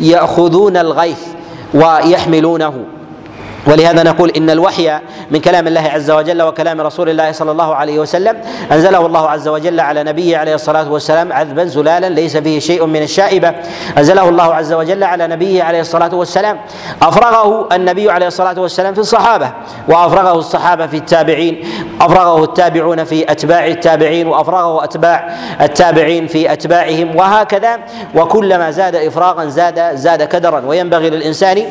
يأخذون 0.00 0.76
الغيث. 0.76 1.21
ويحملونه. 1.74 2.74
ولهذا 3.66 4.02
نقول 4.02 4.30
إن 4.36 4.50
الوحي 4.50 4.98
من 5.30 5.40
كلام 5.40 5.66
الله 5.66 5.80
عز 5.80 6.10
وجل 6.10 6.42
وكلام 6.42 6.80
رسول 6.80 7.08
الله 7.08 7.32
صلى 7.32 7.50
الله 7.50 7.74
عليه 7.74 7.98
وسلم 7.98 8.36
أنزله 8.72 9.06
الله 9.06 9.30
عز 9.30 9.48
وجل 9.48 9.80
على 9.80 10.04
نبيه 10.04 10.38
عليه 10.38 10.54
الصلاة 10.54 10.92
والسلام 10.92 11.32
عذبا 11.32 11.64
زلالا 11.64 12.08
ليس 12.08 12.36
فيه 12.36 12.58
شيء 12.58 12.86
من 12.86 13.02
الشائبة. 13.02 13.54
أنزله 13.98 14.28
الله 14.28 14.54
عز 14.54 14.72
وجل 14.72 15.04
على 15.04 15.26
نبيه 15.26 15.62
عليه 15.62 15.80
الصلاة 15.80 16.14
والسلام. 16.14 16.58
أفرغه 17.02 17.68
النبي 17.72 18.10
عليه 18.10 18.26
الصلاة 18.26 18.60
والسلام 18.60 18.94
في 18.94 19.00
الصحابة 19.00 19.52
وأفرغه 19.88 20.38
الصحابة 20.38 20.86
في 20.86 20.96
التابعين 20.96 21.64
أفرغه 22.00 22.44
التابعون 22.44 23.04
في 23.04 23.32
أتباع 23.32 23.66
التابعين 23.66 24.26
وأفرغه 24.26 24.84
أتباع 24.84 25.36
التابعين 25.60 26.26
في 26.26 26.52
أتباعهم 26.52 27.16
وهكذا. 27.16 27.78
وكلما 28.14 28.70
زاد 28.70 28.96
افراغا 28.96 29.44
زاد 29.44 29.94
زاد 29.94 30.22
كدرا. 30.22 30.62
وينبغي 30.66 31.10
للإنسان 31.10 31.64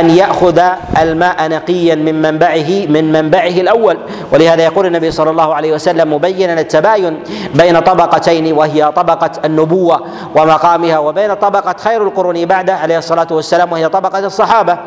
أن 0.00 0.10
يأخذ 0.10 0.62
الماء 1.02 1.25
الماء 1.26 1.48
نقيا 1.48 1.94
من 1.94 2.22
منبعه 2.22 2.86
من 2.88 3.12
منبعه 3.12 3.46
الأول. 3.46 3.98
ولهذا 4.32 4.62
يقول 4.64 4.86
النبي 4.86 5.10
صلى 5.10 5.30
الله 5.30 5.54
عليه 5.54 5.72
وسلم 5.72 6.12
مبينا 6.12 6.60
التباين 6.60 7.22
بين 7.54 7.80
طبقتين 7.80 8.52
وهي 8.52 8.92
طبقة 8.96 9.30
النبوة 9.44 10.06
ومقامها 10.34 10.98
وبين 10.98 11.34
طبقة 11.34 11.74
خير 11.78 12.02
القرون 12.02 12.44
بعده 12.44 12.74
عليه 12.74 12.98
الصلاة 12.98 13.26
والسلام 13.30 13.72
وهي 13.72 13.88
طبقة 13.88 14.18
الصحابة. 14.18 14.78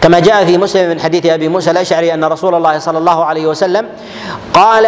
كما 0.00 0.18
جاء 0.18 0.44
في 0.44 0.58
مسلم 0.58 0.90
من 0.90 1.00
حديث 1.00 1.26
أبي 1.26 1.48
موسى 1.48 1.70
الأشعري 1.70 2.14
أن 2.14 2.24
رسول 2.24 2.54
الله 2.54 2.78
صلى 2.78 2.98
الله 2.98 3.24
عليه 3.24 3.46
وسلم 3.46 3.86
قال 4.54 4.86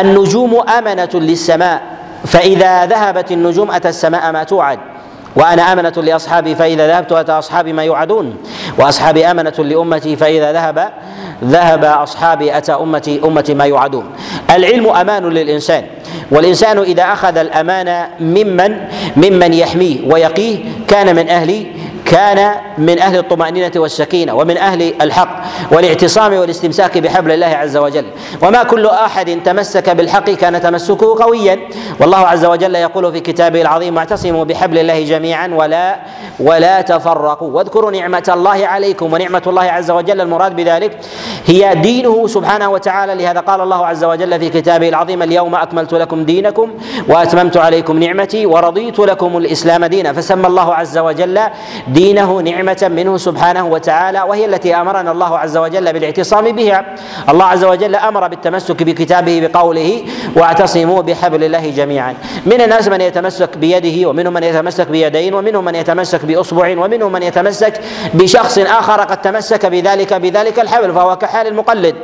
النجوم 0.00 0.68
أمنة 0.68 1.10
للسماء 1.14 1.82
فإذا 2.26 2.86
ذهبت 2.86 3.32
النجوم 3.32 3.70
أتى 3.70 3.88
السماء 3.88 4.32
ما 4.32 4.44
توعد. 4.44 4.78
وأنا 5.36 5.72
آمنة 5.72 5.92
لأصحابي 5.96 6.54
فإذا 6.54 6.86
ذهبت 6.88 7.12
أتى 7.12 7.32
أصحابي 7.32 7.72
ما 7.72 7.84
يوعدون 7.84 8.36
وأصحابي 8.78 9.26
آمنة 9.30 9.52
لأمتي 9.58 10.16
فإذا 10.16 10.52
ذهب 10.52 10.88
ذهب 11.44 11.84
أصحابي 11.84 12.56
أتى 12.56 12.72
أمتي 12.72 13.20
أمتي 13.24 13.54
ما 13.54 13.64
يوعدون. 13.64 14.04
العلم 14.50 14.86
أمان 14.88 15.28
للإنسان 15.28 15.84
والإنسان 16.30 16.78
إذا 16.78 17.02
أخذ 17.02 17.36
الامانه 17.36 18.08
ممن 18.20 18.76
ممن 19.16 19.54
يحميه 19.54 20.12
ويقيه 20.12 20.58
كان 20.88 21.16
من 21.16 21.28
أهل 21.28 21.66
كان 22.10 22.54
من 22.78 22.98
أهل 22.98 23.18
الطمأنينة 23.18 23.72
والسكينة 23.76 24.34
ومن 24.34 24.56
أهل 24.56 24.94
الحق 25.02 25.42
والاعتصام 25.72 26.32
والاستمساك 26.34 26.98
بحبل 26.98 27.32
الله 27.32 27.46
عز 27.46 27.76
وجل. 27.76 28.04
وما 28.42 28.62
كل 28.62 28.86
أحد 28.86 29.40
تمسك 29.44 29.90
بالحق 29.90 30.30
كان 30.30 30.60
تمسكه 30.60 31.24
قويا. 31.24 31.58
والله 32.00 32.18
عز 32.18 32.44
وجل 32.44 32.74
يقول 32.74 33.12
في 33.12 33.20
كتابه 33.20 33.60
العظيم 33.62 33.96
واعتصموا 33.96 34.44
بحبل 34.44 34.78
الله 34.78 35.04
جميعا 35.04 35.48
ولا 35.54 35.96
ولا 36.40 36.80
تفرقوا. 36.80 37.50
واذكروا 37.50 37.90
نعمة 37.90 38.28
الله 38.28 38.66
عليكم 38.66 39.12
ونعمة 39.12 39.42
الله 39.46 39.62
عز 39.62 39.90
وجل. 39.90 40.20
المراد 40.20 40.56
بذلك 40.56 40.98
هي 41.46 41.74
دينه 41.74 42.26
سبحانه 42.26 42.68
وتعالى. 42.70 43.14
لهذا 43.14 43.40
قال 43.40 43.60
الله 43.60 43.86
عز 43.86 44.04
وجل 44.04 44.40
في 44.40 44.48
كتابه 44.48 44.88
العظيم 44.88 45.22
اليوم 45.22 45.54
أكملت 45.54 45.94
لكم 45.94 46.24
دينكم 46.24 46.70
وأتممت 47.08 47.56
عليكم 47.56 47.98
نعمتي 47.98 48.46
ورضيت 48.46 48.98
لكم 48.98 49.36
الإسلام 49.36 49.84
دينا. 49.84 50.12
فسمى 50.12 50.46
الله 50.46 50.74
عز 50.74 50.98
وجل 50.98 51.40
دين 51.88 51.99
دينه 52.00 52.40
نعمة 52.40 52.90
منه 52.96 53.16
سبحانه 53.16 53.66
وتعالى 53.66 54.20
وهي 54.22 54.44
التي 54.44 54.74
أمرنا 54.74 55.12
الله 55.12 55.38
عز 55.38 55.56
وجل 55.56 55.92
بالاعتصام 55.92 56.52
بها. 56.52 56.84
الله 57.28 57.44
عز 57.44 57.64
وجل 57.64 57.94
أمر 57.96 58.28
بالتمسك 58.28 58.82
بكتابه 58.82 59.36
بقوله 59.40 60.04
واعتصموا 60.36 61.02
بحبل 61.02 61.44
الله 61.44 61.70
جميعا. 61.70 62.14
من 62.46 62.60
الناس 62.60 62.88
من 62.88 63.00
يتمسك 63.00 63.56
بيده 63.56 64.08
ومنهم 64.08 64.32
من 64.32 64.42
يتمسك 64.42 64.88
بيدين 64.88 65.34
ومنهم 65.34 65.64
من 65.64 65.74
يتمسك 65.74 66.24
بأصبع 66.24 66.68
ومنهم 66.78 67.12
من 67.12 67.22
يتمسك 67.22 67.80
بشخص 68.14 68.58
آخر 68.58 69.00
قد 69.00 69.22
تمسك 69.22 69.66
بذلك 69.66 70.14
بذلك 70.14 70.60
الحبل 70.60 70.92
فهو 70.94 71.16
كحال 71.16 71.46
المقلد. 71.46 71.96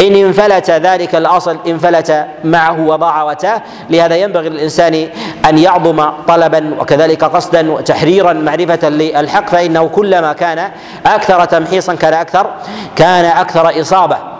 إن 0.00 0.14
انفلت 0.14 0.70
ذلك 0.70 1.14
الأصل 1.14 1.58
انفلت 1.66 2.26
معه 2.44 2.80
وضاع 2.80 3.22
وتاه. 3.22 3.62
لهذا 3.90 4.16
ينبغي 4.16 4.48
للإنسان 4.48 5.08
أن 5.48 5.58
يعظم 5.58 6.10
طلبا 6.28 6.74
وكذلك 6.80 7.24
قصدا 7.24 7.72
وتحريرا 7.72 8.32
معرفة 8.32 8.88
للحق 8.88 9.31
فإنه 9.40 9.88
كلما 9.88 10.32
كان 10.32 10.70
أكثر 11.06 11.44
تمحيصا 11.44 11.94
كان 11.94 12.14
أكثر 12.14 12.50
كان 12.96 13.24
أكثر 13.24 13.80
إصابة. 13.80 14.31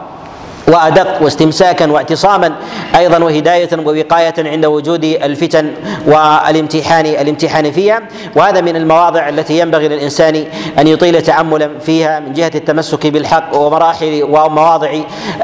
وأدق 0.69 1.23
واستمساكا 1.23 1.91
واعتصاما 1.91 2.53
أيضا 2.97 3.19
وهداية 3.19 3.69
ووقاية 3.87 4.35
عند 4.39 4.67
وجود 4.67 5.05
الفتن 5.05 5.71
والامتحان 6.07 7.07
الامتحان 7.07 7.73
فيها. 7.73 8.03
وهذا 8.37 8.61
من 8.61 8.77
المواضع 8.77 9.29
التي 9.29 9.59
ينبغي 9.59 9.89
للإنسان 9.89 10.45
أن 10.79 10.87
يطيل 10.87 11.23
تاملا 11.23 11.71
فيها 11.79 12.21
من 12.21 12.33
جهة 12.33 12.53
التمسك 12.55 13.07
بالحق 13.07 13.57
ومراحل 13.57 14.23
ومواضع 14.23 15.01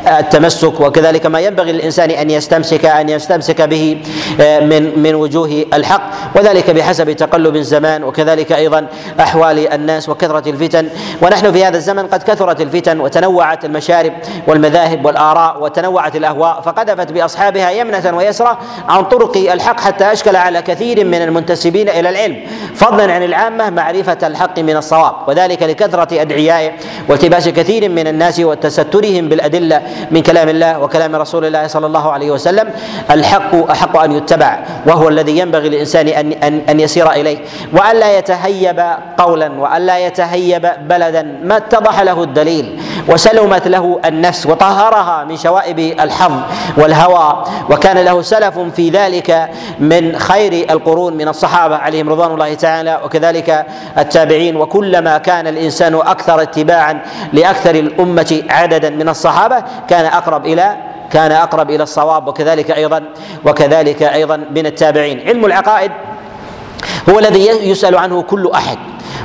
التمسك. 0.07 0.81
وكذلك 0.81 1.27
ما 1.27 1.41
ينبغي 1.41 1.73
للإنسان 1.73 2.11
أن 2.11 2.31
يستمسك 2.31 2.85
أن 2.85 3.09
يستمسك 3.09 3.63
به 3.63 4.03
آه، 4.41 4.61
من 4.61 4.99
من 4.99 5.15
وجوه 5.15 5.65
الحق. 5.75 6.03
وذلك 6.37 6.71
بحسب 6.71 7.13
تقلب 7.13 7.57
الزمان 7.57 8.05
وكذلك 8.05 8.53
أيضا 8.53 8.87
أحوال 9.21 9.73
الناس 9.73 10.09
وكثرة 10.09 10.49
الفتن. 10.51 10.89
ونحن 11.23 11.53
في 11.53 11.65
هذا 11.65 11.77
الزمن 11.77 12.07
قد 12.07 12.23
كثرت 12.23 12.61
الفتن 12.61 13.01
وتنوعت 13.01 13.65
المشارب 13.65 14.13
والمذاهب 14.47 15.08
والآراء 15.09 15.63
وتنوعت 15.63 16.17
الأهواء 16.17 16.61
فقذفت 16.61 17.13
بأصحابها 17.13 17.71
يمنة 17.71 18.17
ويسرى 18.17 18.59
عن 18.89 19.05
طرق 19.05 19.37
الحق 19.37 19.81
حتى 19.81 20.13
أشكل 20.13 20.37
على 20.37 20.63
كثير 20.63 21.05
من 21.05 21.23
المنتسبين 21.23 21.89
إلى 21.89 22.09
العلم. 22.09 22.37
فضلا 22.75 23.13
عن 23.13 23.23
العامة 23.23 23.71
معرفة 23.71 24.19
الحق 24.23 24.59
من 24.59 24.77
الصواب 24.77 25.15
وذلك 25.27 25.63
لكثرة 25.63 26.21
ادعيائه 26.23 26.73
والتباس 27.09 27.49
كثير 27.49 27.89
من 27.89 28.07
الناس 28.07 28.41
وتسترهم 28.41 29.29
بالأدلة 29.29 29.83
من 30.11 30.23
كلام 30.23 30.49
الله 30.49 30.79
وكلام 30.79 31.17
رسول 31.17 31.45
الله 31.45 31.67
صلى 31.67 31.87
الله 31.87 32.13
عليه 32.13 32.31
وسلم. 32.31 32.71
الحق 33.11 33.71
أحق 33.71 33.97
أن 33.97 34.13
يتبع 34.13 34.59
وهو 34.87 35.09
الذي 35.09 35.39
ينبغي 35.39 35.69
للإنسان 35.69 36.09
ان 36.09 36.33
ان 36.33 36.63
أن 36.69 36.81
يسير 36.81 37.11
إليه. 37.11 37.39
والا 37.73 38.19
يتهيب 38.19 38.83
قولا 39.19 39.53
والا 39.61 39.99
يتهيب 39.99 40.71
بلدا. 40.89 41.23
ما 41.43 41.57
اتضح 41.57 42.01
له 42.01 42.23
الدليل 42.23 42.81
وسلمت 43.09 43.69
له 43.69 44.01
النفس 44.05 44.47
وطهرها 44.99 45.25
من 45.25 45.37
شوائب 45.37 45.79
الحظ 45.79 46.33
والهوى 46.77 47.45
وكان 47.71 47.99
له 47.99 48.23
سلف 48.23 48.59
في 48.59 48.91
ذلك 48.91 49.51
من 49.79 50.19
خير 50.19 50.67
القرون 50.71 51.13
من 51.17 51.29
الصحابة 51.29 51.77
عليهم 51.77 52.09
رضوان 52.09 52.31
الله 52.31 52.55
تعالى 52.55 53.01
وكذلك 53.05 53.67
التابعين 53.99 54.57
وكلما 54.57 55.19
كان 55.19 55.47
الإنسان 55.47 55.95
أكثر 55.95 56.43
اتباعا 56.43 57.01
لأكثر 57.33 57.75
الأمة 57.75 58.43
عددا 58.51 58.91
من 58.91 59.09
الصحابة 59.09 59.63
كان 59.89 60.05
أقرب 60.07 60.47
إلى 60.47 60.77
كان 61.13 61.33
أقرب 61.33 61.71
إلى 61.71 61.83
الصواب 61.83 62.29
وكذلك 62.29 62.71
أيضا 62.71 63.03
وكذلك 63.45 64.03
أيضا 64.03 64.37
من 64.37 64.67
التابعين. 64.67 65.21
علم 65.29 65.45
العقائد 65.45 65.93
هو 67.11 67.19
الذي 67.19 67.47
يسأل 67.47 67.97
عنه 67.97 68.23
كل 68.23 68.51
أحد 68.55 68.79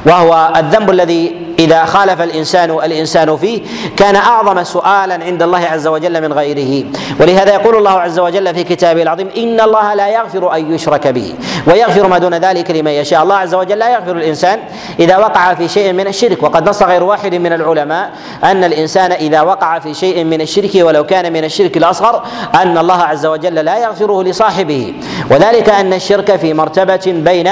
وهو 0.06 0.54
الذنب 0.56 0.90
الذي 0.90 1.53
إذا 1.60 1.86
خالف 1.86 2.22
الإنسان 2.22 2.70
الإنسان 2.72 3.38
فيه 3.38 3.62
كان 3.98 4.16
أعظم 4.16 4.64
سؤالا 4.64 5.14
عند 5.14 5.44
الله 5.44 5.60
عز 5.60 5.88
وجل 5.88 6.22
من 6.22 6.34
غيره. 6.34 6.86
ولهذا 7.20 7.54
يقول 7.54 7.76
الله 7.76 7.92
عز 7.92 8.20
وجل 8.20 8.56
في 8.56 8.64
كتابه 8.64 9.02
العظيم 9.02 9.30
إن 9.38 9.62
الله 9.62 9.94
لا 9.94 10.08
يغفر 10.08 10.56
أن 10.56 10.74
يشرك 10.74 11.08
به 11.08 11.36
ويغفر 11.68 12.08
ما 12.08 12.18
دون 12.18 12.34
ذلك 12.34 12.72
لمن 12.72 12.92
يشاء. 12.92 13.24
الله 13.24 13.36
عز 13.36 13.56
وجل 13.56 13.80
لا 13.80 13.94
يغفر 13.94 14.12
الإنسان 14.12 14.60
إذا 15.00 15.18
وقع 15.18 15.54
في 15.54 15.68
شيء 15.68 15.94
من 15.94 16.08
الشرك. 16.08 16.44
وقد 16.44 16.70
نص 16.70 16.84
غير 16.84 17.04
واحد 17.04 17.36
من 17.36 17.54
العلماء 17.54 18.12
أن 18.44 18.64
الإنسان 18.64 19.12
إذا 19.12 19.42
وقع 19.42 19.80
في 19.80 19.94
شيء 19.94 20.24
من 20.24 20.42
الشرك 20.42 20.72
ولو 20.76 21.04
كان 21.04 21.34
من 21.34 21.44
الشرك 21.44 21.78
الأصغر 21.78 22.24
أن 22.56 22.78
الله 22.78 23.04
عز 23.04 23.26
وجل 23.26 23.56
لا 23.56 23.78
يغفره 23.78 24.24
لصاحبه. 24.24 24.94
وذلك 25.32 25.70
أن 25.70 25.94
الشرك 25.94 26.36
في 26.36 26.54
مرتبة 26.54 27.02
بين 27.06 27.50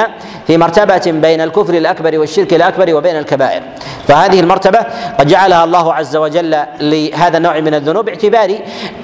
في 0.48 0.58
مرتبة 0.58 1.02
بين 1.06 1.42
الكفر 1.42 1.74
الأكبر 1.74 2.20
والشرك 2.20 2.54
الأكبر 2.54 2.96
وبين 2.96 3.18
الكبائر. 3.18 3.62
فهذه 4.08 4.40
المرتبة 4.40 4.80
قد 5.20 5.28
جعلها 5.28 5.64
الله 5.64 5.94
عز 5.94 6.16
وجل 6.16 6.58
لهذا 6.80 7.38
النوع 7.38 7.60
من 7.60 7.74
الذنوب 7.74 8.06
باعتبار 8.06 8.56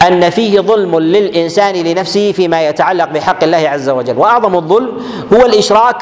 أن 0.08 0.30
فيه 0.30 0.60
ظلم 0.60 1.00
للإنسان 1.00 1.76
لنفسه 1.76 2.32
فيما 2.32 2.68
يتعلق 2.68 3.06
بحق 3.06 3.44
الله 3.44 3.70
عز 3.70 3.90
وجل. 3.90 4.18
وأعظم 4.18 4.56
الظلم 4.56 4.92
هو 5.34 5.46
الإشراك 5.46 5.98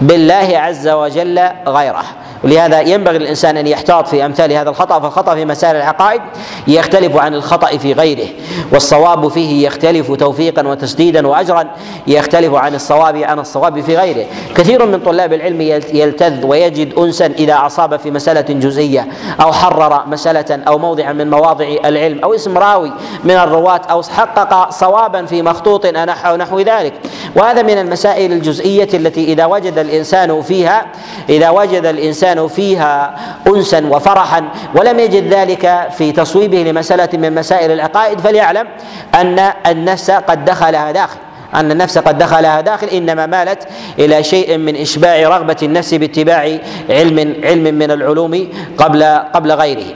بالله 0.00 0.58
عز 0.58 0.88
وجل 0.88 1.40
غيره. 1.66 2.04
ولهذا 2.44 2.80
ينبغي 2.80 3.18
للإنسان 3.18 3.56
أن 3.56 3.66
يحتاط 3.66 4.08
في 4.08 4.26
أمثال 4.26 4.52
هذا 4.52 4.70
الخطأ 4.70 5.00
فالخطأ 5.00 5.34
في 5.34 5.44
مسائل 5.44 5.76
العقائد 5.76 6.20
يختلف 6.68 7.16
عن 7.16 7.34
الخطأ 7.34 7.66
في 7.66 7.92
غيره. 7.92 8.28
والصواب 8.72 9.28
فيه 9.28 9.66
يختلف 9.66 10.12
توفيقا 10.12 10.68
وتسديدا 10.68 11.26
واجرا 11.26 11.64
يختلف 12.06 12.54
عن 12.54 12.74
الصواب 12.74 13.16
عن 13.16 13.38
الصواب 13.38 13.80
في 13.80 13.96
غيره. 13.96 14.26
كثير 14.56 14.86
من 14.86 15.00
طلاب 15.00 15.32
العلم 15.32 15.60
يلتذ 15.92 16.46
ويجد 16.46 16.94
انسا 16.98 17.26
إذا 17.26 17.66
أصاب 17.66 17.96
في 17.96 18.10
مسألة 18.10 18.40
جزئية 18.40 19.08
أو 19.40 19.52
حرر 19.52 20.06
مسألة 20.06 20.62
أو 20.68 20.78
موضعا 20.78 21.12
من 21.12 21.30
مواضع 21.30 21.66
العلم 21.84 22.20
أو 22.24 22.34
اسم 22.34 22.58
راوي 22.58 22.92
من 23.24 23.34
الرواة 23.34 23.80
أو 23.90 24.02
حقق 24.02 24.70
صوابا 24.70 25.26
في 25.26 25.42
مخطوط 25.42 25.86
أو 26.26 26.36
نحو 26.36 26.60
ذلك. 26.60 26.92
وهذا 27.36 27.62
من 27.62 27.78
المسائل 27.78 28.32
الجزئية 28.32 28.88
التي 28.94 29.24
إذا 29.24 29.46
وجد 29.46 29.78
الإنسان 29.88 30.42
فيها 30.42 30.86
إذا 31.28 31.50
وجد 31.50 31.86
الإنسان 31.86 32.48
فيها 32.48 33.16
انسا 33.46 33.86
وفرحا 33.86 34.48
ولم 34.74 34.98
يجد 34.98 35.34
ذلك 35.34 35.88
في 35.98 36.12
تصويبه 36.12 36.58
لمسألة 36.58 37.08
من 37.12 37.34
مسائل 37.34 37.70
العقائد 37.70 38.20
فليعلم 38.20 38.66
أن 39.14 39.52
النفس 39.66 40.10
قد 40.10 40.44
دخلها 40.44 40.92
داخل. 40.92 41.18
أن 41.54 41.70
النفس 41.70 41.98
قد 41.98 42.18
دخلها 42.18 42.60
داخل 42.60 42.86
إنما 42.86 43.26
مالت 43.26 43.68
إلى 43.98 44.24
شيء 44.24 44.56
من 44.58 44.76
إشباع 44.76 45.28
رغبة 45.28 45.56
النفس 45.62 45.94
باتباع 45.94 46.58
علم 46.90 47.34
علم 47.44 47.74
من 47.74 47.90
العلوم 47.90 48.48
قبل 48.78 49.04
قبل 49.04 49.52
غيره. 49.52 49.86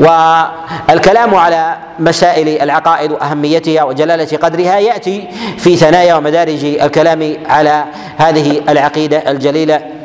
والكلام 0.00 1.34
على 1.34 1.76
مسائل 1.98 2.62
العقائد 2.62 3.12
وأهميتها 3.12 3.82
وجلالة 3.82 4.36
قدرها 4.36 4.78
يأتي 4.78 5.28
في 5.58 5.76
ثنايا 5.76 6.14
ومدارج 6.14 6.64
الكلام 6.64 7.36
على 7.46 7.84
هذه 8.16 8.60
العقيدة 8.68 9.30
الجليلة. 9.30 9.97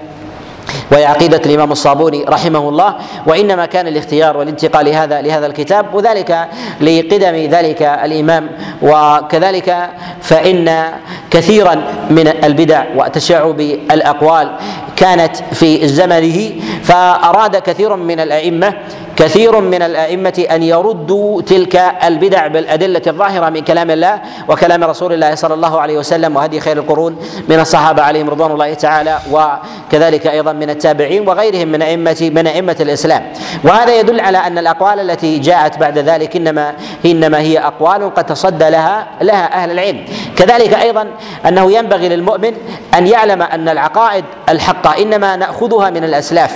وهي 0.92 1.06
عقيدة 1.06 1.42
الإمام 1.46 1.72
الصابوني 1.72 2.24
رحمه 2.24 2.70
الله 2.70 2.96
وإنما 3.28 3.66
كان 3.66 3.88
الاختيار 3.88 4.38
والانتقال 4.38 4.86
لهذا 4.86 5.22
لهذا 5.22 5.46
الكتاب 5.46 5.94
وذلك 5.96 6.48
لقدم 6.82 7.36
ذلك 7.36 7.82
الإمام. 7.82 8.50
وكذلك 8.82 9.90
فإن 10.22 10.86
كثيرا 11.32 11.76
من 12.10 12.28
البدع 12.44 12.84
وتشعب 12.96 13.60
الأقوال 13.92 14.52
كانت 14.96 15.36
في 15.54 15.88
زمنه 15.88 16.52
فأراد 16.84 17.56
كثير 17.58 17.96
من 17.96 18.20
الأئمة 18.20 18.74
كثير 19.16 19.60
من 19.60 19.82
الأئمة 19.82 20.46
أن 20.52 20.64
يردوا 20.64 21.42
تلك 21.42 21.76
البدع 22.04 22.48
بالأدلة 22.48 23.02
الظاهرة 23.08 23.50
من 23.50 23.62
كلام 23.62 23.92
الله 23.92 24.22
وكلام 24.48 24.84
رسول 24.84 25.14
الله 25.14 25.36
صلى 25.36 25.54
الله 25.54 25.82
عليه 25.82 25.98
وسلم 25.98 26.36
وهدي 26.36 26.60
خير 26.60 26.78
القرون 26.78 27.18
من 27.50 27.60
الصحابة 27.60 28.04
عليهم 28.04 28.30
رضوان 28.30 28.52
الله 28.52 28.74
تعالى 28.74 29.18
وكذلك 29.32 30.28
أيضا 30.28 30.54
من 30.54 30.70
التابعين 30.70 31.28
وغيرهم 31.30 31.68
من 31.68 31.82
أئمة 31.82 32.32
من 32.36 32.48
أئمة 32.48 32.76
الإسلام. 32.80 33.24
وهذا 33.64 34.00
يدل 34.00 34.20
على 34.20 34.38
أن 34.38 34.58
الأقوال 34.58 35.00
التي 35.00 35.40
جاءت 35.40 35.78
بعد 35.78 35.98
ذلك 35.98 36.36
إنما 36.36 36.74
إنما 37.06 37.40
هي 37.40 37.60
أقوال 37.60 38.14
قد 38.14 38.26
تصدى 38.26 38.70
لها 38.70 39.08
لها 39.22 39.64
أهل 39.64 39.72
العلم. 39.72 40.06
كذلك 40.38 40.74
أيضا 40.74 41.08
أنه 41.48 41.72
ينبغي 41.72 42.10
للمؤمن 42.10 42.54
أن 42.98 43.08
يعلم 43.08 43.42
أن 43.42 43.70
العقائد 43.70 44.26
الحقة 44.50 45.02
إنما 45.02 45.36
نأخذها 45.36 45.90
من 45.90 46.04
الأسلاف 46.04 46.52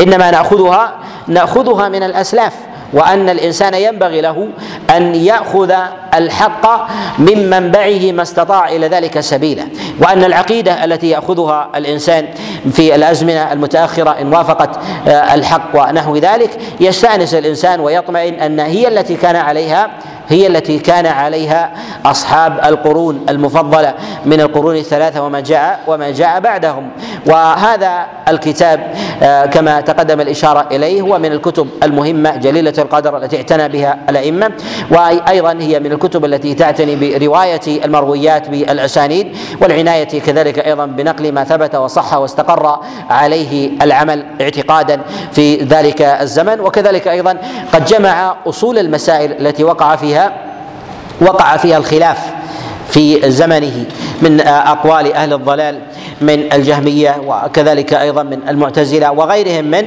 إنما 0.00 0.30
نأخذها 0.30 0.92
نأخذها 1.28 1.88
من 1.88 2.02
الأسلاف 2.02 2.52
وأن 2.92 3.28
الإنسان 3.28 3.74
ينبغي 3.74 4.20
له 4.20 4.48
أن 4.96 5.14
يأخذ 5.14 5.74
الحق 6.14 6.66
من 7.18 7.50
منبعه 7.50 8.12
ما 8.12 8.22
استطاع 8.22 8.68
إلى 8.68 8.88
ذلك 8.88 9.20
سبيلا. 9.20 9.64
وأن 10.00 10.24
العقيدة 10.24 10.84
التي 10.84 11.08
يأخذها 11.08 11.68
الإنسان 11.76 12.26
في 12.72 12.94
الأزمنة 12.94 13.52
المتأخرة 13.52 14.10
إن 14.20 14.34
وافقت 14.34 14.78
آه، 15.08 15.34
الحق 15.34 15.70
ونحو 15.74 16.16
ذلك 16.16 16.50
يستأنس 16.80 17.34
الإنسان 17.34 17.80
ويطمئن 17.80 18.34
أن 18.34 18.60
هي 18.60 18.88
التي 18.88 19.14
كان 19.16 19.36
عليها 19.36 19.90
هي 20.30 20.46
التي 20.46 20.78
كان 20.78 21.06
عليها 21.06 21.72
أصحاب 22.06 22.60
القرون 22.64 23.26
المفضلة 23.28 23.94
من 24.26 24.40
القرون 24.40 24.76
الثلاثة 24.76 25.22
وما 25.22 25.40
جاء 25.40 25.80
وما 25.86 26.10
جاء 26.10 26.40
بعدهم. 26.40 26.90
وهذا 27.26 28.06
الكتاب 28.28 28.94
آه، 29.22 29.46
كما 29.46 29.80
تقدم 29.80 30.20
الإشارة 30.20 30.66
إليه 30.72 31.02
هو 31.02 31.18
من 31.18 31.32
الكتب 31.32 31.68
المهمة 31.82 32.36
جليلة 32.36 32.74
القدر 32.78 33.16
التي 33.16 33.36
اعتنى 33.36 33.68
بها 33.68 33.98
الأئمة. 34.08 34.50
وأيضا 34.90 35.52
هي 35.60 35.80
من 35.80 35.92
الكتب 35.92 36.24
التي 36.24 36.54
تعتني 36.54 37.18
برواية 37.18 37.84
المرويات 37.84 38.48
بالاسانيد 38.48 39.36
والعناية 39.60 40.20
كذلك 40.20 40.58
أيضا 40.58 40.86
بنقل 40.86 41.32
ما 41.32 41.44
ثبت 41.44 41.74
وصح 41.74 42.14
واستقر 42.14 42.80
عليه 43.10 43.70
العمل 43.82 44.24
اعتقادا 44.40 45.00
في 45.32 45.56
ذلك 45.56 46.02
الزمن. 46.02 46.60
وكذلك 46.60 47.08
أيضا 47.08 47.36
قد 47.72 47.84
جمع 47.84 48.36
أصول 48.46 48.78
المسائل 48.78 49.32
التي 49.46 49.64
وقع 49.64 49.96
فيها 49.96 50.19
وقع 51.20 51.56
فيها 51.56 51.76
الخلاف. 51.76 52.39
في 52.90 53.30
زمنه 53.30 53.84
من 54.22 54.40
أقوال 54.40 55.12
أهل 55.12 55.32
الضلال 55.32 55.78
من 56.20 56.52
الجهمية 56.52 57.16
وكذلك 57.26 57.94
أيضا 57.94 58.22
من 58.22 58.40
المعتزلة 58.48 59.10
وغيرهم 59.12 59.64
من 59.64 59.84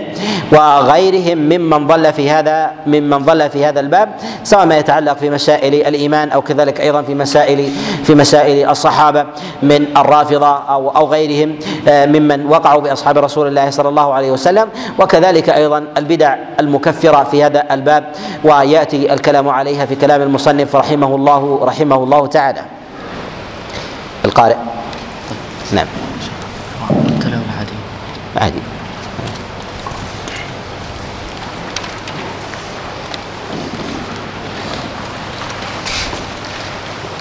وغيرهم 0.51 1.37
ممن 1.37 1.87
ضل 1.87 2.13
في 2.13 2.29
هذا 2.29 2.71
ممن 2.87 3.17
ضل 3.17 3.49
في 3.49 3.65
هذا 3.65 3.79
الباب 3.79 4.09
سواء 4.43 4.65
ما 4.65 4.77
يتعلق 4.77 5.13
في 5.17 5.29
مسائل 5.29 5.73
الإيمان 5.87 6.29
أو 6.29 6.41
كذلك 6.41 6.81
أيضا 6.81 7.01
في 7.01 7.15
مسائل 7.15 7.69
في 8.03 8.15
مسائل 8.15 8.69
الصحابة 8.69 9.25
من 9.63 9.85
الرافضة 9.97 10.47
أو 10.57 10.89
أو 10.89 11.07
غيرهم 11.07 11.55
آه، 11.87 12.05
ممن 12.05 12.45
وقعوا 12.45 12.81
بأصحاب 12.81 13.17
رسول 13.17 13.47
الله 13.47 13.69
صلى 13.69 13.89
الله 13.89 14.13
عليه 14.13 14.31
وسلم 14.31 14.67
وكذلك 14.99 15.49
أيضا 15.49 15.83
البدع 15.97 16.35
المكفرة 16.59 17.23
في 17.23 17.43
هذا 17.43 17.63
الباب 17.73 18.03
ويأتي 18.43 19.13
الكلام 19.13 19.49
عليها 19.49 19.85
في 19.85 19.95
كلام 19.95 20.21
المصنف 20.21 20.75
رحمه 20.75 21.15
الله 21.15 21.59
رحمه 21.63 21.95
الله 22.03 22.27
تعالى. 22.27 22.61
القارئ. 24.25 24.55
نعم. 25.73 25.87
عادي. 28.41 28.61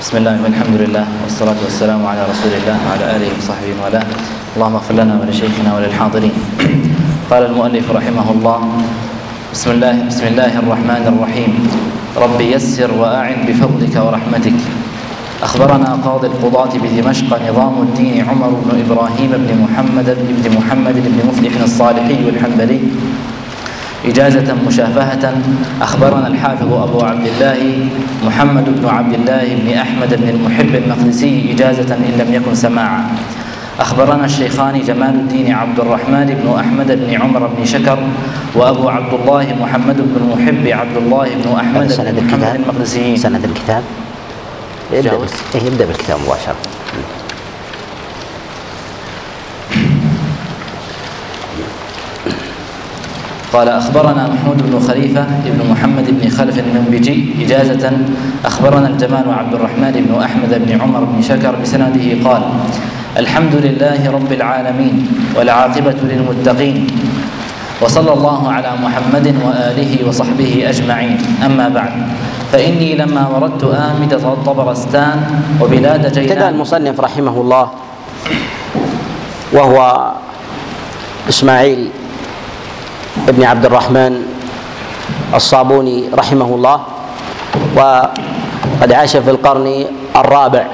بسم 0.01 0.17
الله 0.17 0.43
والحمد 0.43 0.77
لله 0.79 1.07
والصلاة 1.25 1.59
والسلام 1.65 2.07
على 2.07 2.23
رسول 2.31 2.53
الله 2.53 2.77
وعلى 2.87 3.05
آله 3.17 3.29
وصحبه 3.39 3.75
وله 3.83 4.03
اللهم 4.57 4.75
اغفر 4.75 4.95
لنا 4.95 5.15
ولشيخنا 5.21 5.75
وللحاضرين. 5.75 6.35
قال 7.31 7.43
المؤلف 7.51 7.91
رحمه 7.91 8.27
الله 8.31 8.61
بسم 9.53 9.69
الله 9.71 9.95
بسم 10.07 10.25
الله 10.27 10.53
الرحمن 10.63 11.05
الرحيم. 11.11 11.53
رب 12.17 12.41
يسر 12.41 12.91
وأعن 12.95 13.37
بفضلك 13.49 13.95
ورحمتك. 13.97 14.59
أخبرنا 15.43 15.99
قاضي 16.05 16.27
القضاة 16.27 16.73
بدمشق 16.79 17.51
نظام 17.51 17.83
الدين 17.83 18.25
عمر 18.29 18.49
بن 18.49 18.71
إبراهيم 18.85 19.31
بن 19.31 19.51
محمد 19.65 20.17
بن 20.45 20.57
محمد 20.57 20.95
بن 20.95 21.29
مفلح 21.29 21.63
الصالحي 21.63 22.29
الحنبلي. 22.29 22.81
إجازة 24.05 24.55
مشافهة 24.67 25.35
أخبرنا 25.83 26.27
الحافظ 26.27 26.73
أبو 26.73 27.01
عبد 27.01 27.27
الله 27.27 27.89
محمد 28.27 28.65
بن 28.81 28.89
عبد 28.89 29.15
الله 29.15 29.57
بن 29.65 29.79
أحمد 29.79 30.15
بن 30.15 30.29
المحب 30.29 30.75
المقدسي 30.75 31.53
إجازة 31.53 31.95
إن 31.95 32.13
لم 32.19 32.35
يكن 32.35 32.55
سماعا. 32.55 33.05
أخبرنا 33.81 34.25
الشيخان 34.25 34.81
جمال 34.81 35.15
الدين 35.15 35.53
عبد 35.53 35.81
الرحمن 35.81 36.39
بن 36.43 36.55
أحمد 36.59 36.87
بن 36.87 37.23
عمر 37.23 37.47
بن 37.47 37.65
شكر 37.65 37.99
وأبو 38.55 38.89
عبد 38.89 39.13
الله 39.15 39.47
محمد 39.61 39.97
بن 39.97 40.15
المحب 40.23 40.67
عبد 40.67 40.97
الله 40.97 41.29
بن 41.45 41.53
أحمد 41.53 41.89
بن 41.99 42.27
محمد 42.27 42.55
المقدسيين. 42.55 43.17
سند 43.17 43.45
الكتاب؟ 43.45 43.83
يبدأ 44.93 45.19
إيه، 45.55 45.63
يبدأ 45.63 45.85
بالكتاب 45.85 46.21
مباشرة. 46.27 46.55
قال 53.53 53.69
أخبرنا 53.69 54.29
محمود 54.29 54.71
بن 54.71 54.81
خليفة 54.81 55.27
بن 55.45 55.71
محمد 55.71 56.21
بن 56.21 56.29
خلف 56.29 56.59
المنبجي 56.59 57.45
إجازة. 57.45 57.93
أخبرنا 58.45 58.89
الجمال 58.89 59.25
عبد 59.31 59.55
الرحمن 59.55 59.93
بن 60.09 60.23
أحمد 60.23 60.67
بن 60.67 60.81
عمر 60.81 61.05
بن 61.05 61.23
شكر 61.23 61.57
بسنده 61.63 62.31
قال 62.31 62.43
الحمد 63.17 63.55
لله 63.55 64.11
رب 64.11 64.33
العالمين 64.33 65.09
والعاقبة 65.37 65.95
للمتقين 66.03 66.87
وصلى 67.81 68.13
الله 68.13 68.53
على 68.53 68.73
محمد 68.83 69.37
وآله 69.45 70.09
وصحبه 70.09 70.65
أجمعين. 70.69 71.19
أما 71.47 71.69
بعد. 71.69 71.93
فإني 72.53 72.95
لما 72.95 73.29
وردت 73.29 73.65
آمدة 73.65 74.21
طبرستان 74.47 75.19
وبلاد 75.61 76.13
جيلان 76.13 76.29
ابتدأ 76.31 76.49
المصنف 76.49 77.01
رحمه 77.01 77.41
الله 77.41 77.69
وهو 79.53 80.11
إسماعيل 81.29 81.89
ابن 83.29 83.43
عبد 83.45 83.65
الرحمن 83.67 84.23
الصابوني 85.35 86.09
رحمه 86.15 86.45
الله 86.55 86.81
وقد 87.77 88.93
عاش 88.93 89.17
في 89.17 89.31
القرن 89.31 89.85
الرابع 90.17 90.67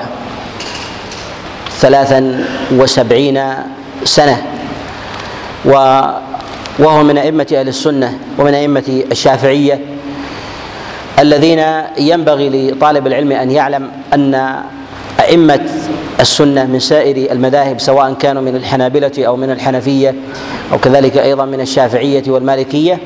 ثلاثا 1.78 2.44
وسبعين 2.72 3.38
سنة 4.04 4.42
وهو 6.78 7.02
من 7.02 7.18
أئمة 7.18 7.46
أهل 7.52 7.68
السنة 7.68 8.18
ومن 8.38 8.54
أئمة 8.54 9.02
الشافعية. 9.12 9.97
الذين 11.18 11.64
ينبغي 11.98 12.70
لطالب 12.70 13.06
العلم 13.06 13.32
أن 13.32 13.50
يعلم 13.50 13.90
أن 14.14 14.54
أئمة 15.20 15.60
السنة 16.20 16.64
من 16.66 16.78
سائر 16.78 17.32
المذاهب 17.32 17.80
سواء 17.80 18.12
كانوا 18.12 18.42
من 18.42 18.56
الحنابلة 18.56 19.12
أو 19.18 19.36
من 19.36 19.50
الحنفية 19.50 20.14
أو 20.72 20.78
كذلك 20.78 21.16
أيضا 21.18 21.44
من 21.44 21.60
الشافعية 21.60 22.22
والمالكية 22.28 22.98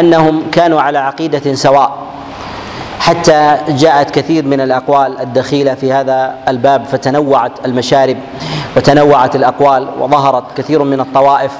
أنهم 0.00 0.42
كانوا 0.52 0.80
على 0.80 0.98
عقيدة 0.98 1.54
سواء. 1.54 2.02
حتى 2.98 3.56
جاءت 3.68 4.10
كثير 4.10 4.44
من 4.46 4.60
الأقوال 4.60 5.20
الدخيلة 5.20 5.74
في 5.74 5.92
هذا 5.92 6.34
الباب 6.48 6.84
فتنوعت 6.84 7.52
المشارب 7.64 8.16
وتنوعت 8.76 9.36
الأقوال 9.36 9.88
وظهرت 10.00 10.44
كثير 10.56 10.82
من 10.84 11.00
الطوائف 11.00 11.52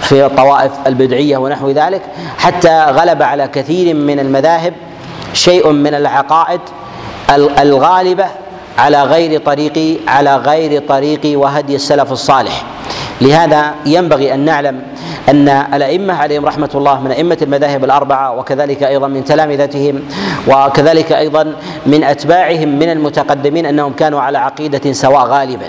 في 0.00 0.26
الطوائف 0.26 0.72
البدعية 0.86 1.36
ونحو 1.36 1.70
ذلك 1.70 2.02
حتى 2.38 2.84
غلب 2.84 3.22
على 3.22 3.48
كثير 3.48 3.94
من 3.94 4.20
المذاهب 4.20 4.72
شيء 5.32 5.72
من 5.72 5.94
العقائد 5.94 6.60
الغالبة 7.58 8.26
على 8.78 9.02
غير 9.02 9.40
طريق 9.40 10.00
على 10.08 10.36
غير 10.36 10.82
طريق 10.88 11.20
وهدي 11.24 11.74
السلف 11.74 12.12
الصالح. 12.12 12.64
لهذا 13.20 13.74
ينبغي 13.86 14.34
أن 14.34 14.40
نعلم 14.44 14.82
أن 15.28 15.48
الأئمة 15.48 16.14
عليهم 16.14 16.44
رحمة 16.46 16.70
الله 16.74 17.00
من 17.00 17.10
أئمة 17.10 17.38
المذاهب 17.42 17.84
الأربعة 17.84 18.38
وكذلك 18.38 18.82
أيضا 18.82 19.08
من 19.08 19.24
تلامذتهم 19.24 20.02
وكذلك 20.48 21.12
أيضا 21.12 21.52
من 21.86 22.04
أتباعهم 22.04 22.78
من 22.78 22.90
المتقدمين 22.90 23.66
أنهم 23.66 23.92
كانوا 23.92 24.20
على 24.20 24.38
عقيدة 24.38 24.92
سواء 24.92 25.26
غالبا. 25.26 25.68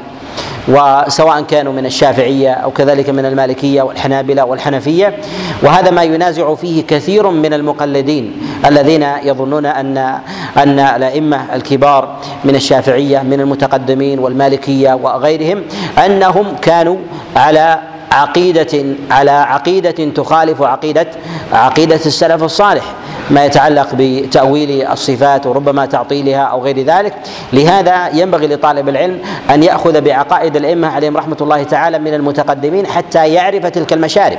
وسواء 0.70 1.42
كانوا 1.42 1.74
من 1.74 1.86
الشافعية 1.86 2.52
أو 2.52 2.72
كذلك 2.72 3.10
من 3.10 3.26
المالكية 3.26 3.82
والحنابلة 3.82 4.46
والحنفية. 4.46 5.18
وهذا 5.64 5.92
ما 5.92 6.04
ينازع 6.04 6.56
فيه 6.56 6.88
كثير 6.88 7.30
من 7.30 7.54
المقلدين 7.54 8.42
الذين 8.66 9.04
يظنون 9.24 9.66
أن 9.66 9.98
أن 10.58 10.80
الأئمة 10.80 11.56
الكبار 11.56 12.18
من 12.44 12.56
الشافعية 12.56 13.20
من 13.20 13.40
المتقدمين 13.40 14.20
والمالكية 14.20 14.94
وغيرهم 14.94 15.64
أنهم 16.06 16.56
كانوا 16.62 16.98
على 17.36 17.80
عقيدة 18.12 18.86
على 19.12 19.32
عقيدة 19.32 20.12
تخالف 20.12 20.62
عقيدة 20.62 21.08
عقيدة 21.54 21.96
السلف 22.06 22.44
الصالح. 22.44 22.84
ما 23.30 23.46
يتعلق 23.46 23.88
بتأويل 23.94 24.88
الصفات 24.88 25.48
وربما 25.48 25.86
تعطيلها 25.86 26.42
أو 26.42 26.64
غير 26.64 26.80
ذلك. 26.80 27.14
لهذا 27.54 28.10
ينبغي 28.14 28.48
لطالب 28.48 28.90
العلم 28.90 29.20
أن 29.50 29.64
يأخذ 29.64 30.02
بعقائد 30.02 30.56
الأئمة 30.56 30.88
عليهم 30.88 31.18
رحمة 31.18 31.38
الله 31.42 31.64
تعالى 31.64 32.00
من 32.00 32.14
المتقدمين 32.14 32.88
حتى 32.88 33.28
يعرف 33.34 33.66
تلك 33.66 33.94
المشارب. 33.94 34.38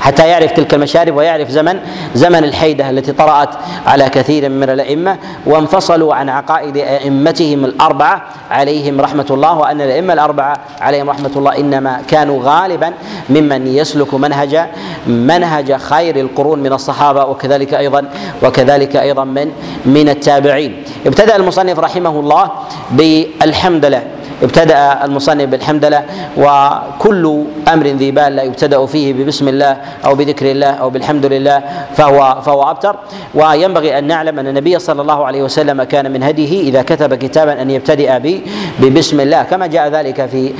حتى 0.00 0.28
يعرف 0.28 0.52
تلك 0.52 0.74
المشارب 0.74 1.16
ويعرف 1.16 1.48
زمن 1.48 1.78
زمن 2.14 2.44
الحيدة 2.44 2.90
التي 2.90 3.12
طرأت 3.12 3.48
على 3.86 4.08
كثير 4.08 4.48
من 4.48 4.70
الأئمة 4.70 5.16
وانفصلوا 5.46 6.14
عن 6.14 6.28
عقائد 6.28 6.76
أئمتهم 6.76 7.64
الأربعة 7.64 8.22
عليهم 8.50 9.00
رحمة 9.00 9.26
الله 9.30 9.58
وأن 9.58 9.80
الأئمة 9.80 10.12
الأربعة 10.12 10.58
عليهم 10.80 11.10
رحمة 11.10 11.30
الله 11.36 11.58
إنما 11.58 12.02
كانوا 12.08 12.40
غالبا 12.42 12.92
ممن 13.30 13.66
يسلك 13.66 14.14
منهج 14.14 14.66
منهج 15.06 15.76
خير 15.76 16.16
القرون 16.20 16.58
من 16.58 16.72
الصحابة 16.72 17.24
وكذلك 17.24 17.74
أيضا 17.74 18.04
وكذلك 18.42 18.96
أيضا 18.96 19.24
من 19.24 19.50
من 19.86 20.08
التابعين. 20.08 20.82
ابتدأ 21.06 21.36
المصنف 21.36 21.78
رحمه 21.78 22.20
الله 22.20 22.50
بالحمد 22.90 23.84
لله 23.84 24.02
ابتدأ 24.42 25.04
المصنف 25.04 25.44
بالحمدلة 25.44 26.02
وكل 26.36 27.44
أمر 27.68 27.86
ذي 27.86 28.10
بال 28.10 28.36
لا 28.36 28.42
يبتدأ 28.42 28.86
فيه 28.86 29.12
ببسم 29.12 29.48
الله 29.48 29.76
أو 30.04 30.14
بذكر 30.14 30.50
الله 30.50 30.70
أو 30.70 30.90
بالحمد 30.90 31.26
لله 31.26 31.62
فهو 31.94 32.40
فهو 32.42 32.70
أبتر. 32.70 32.96
وينبغي 33.34 33.98
أن 33.98 34.04
نعلم 34.04 34.38
أن 34.38 34.46
النبي 34.46 34.78
صلى 34.78 35.02
الله 35.02 35.26
عليه 35.26 35.42
وسلم 35.42 35.82
كان 35.82 36.12
من 36.12 36.22
هديه 36.22 36.62
إذا 36.62 36.82
كتب 36.82 37.14
كتابا 37.14 37.62
أن 37.62 37.70
يبتدئ 37.70 38.40
ببسم 38.80 39.20
الله. 39.20 39.42
كما 39.42 39.66
جاء 39.66 39.88
ذلك 39.88 40.26
في 40.26 40.52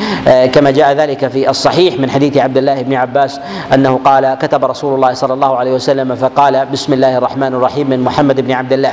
كما 0.53 0.71
جاء 0.71 0.93
ذلك 0.93 1.29
في 1.29 1.51
الصحيح 1.51 1.99
من 1.99 2.11
حديث 2.11 2.37
عبد 2.37 2.59
الله 2.59 2.83
بن 2.83 2.95
عباس 2.95 3.41
أنه 3.75 4.01
قال 4.05 4.37
كتب 4.41 4.65
رسول 4.65 4.95
الله 4.95 5.13
صلى 5.15 5.35
الله 5.35 5.57
عليه 5.57 5.73
وسلم 5.73 6.15
فقال 6.15 6.67
بسم 6.73 6.93
الله 6.93 7.19
الرحمن 7.19 7.55
الرحيم 7.55 7.91
من 7.91 8.01
محمد 8.01 8.41
بن 8.41 8.53
عبد 8.53 8.73
الله. 8.73 8.93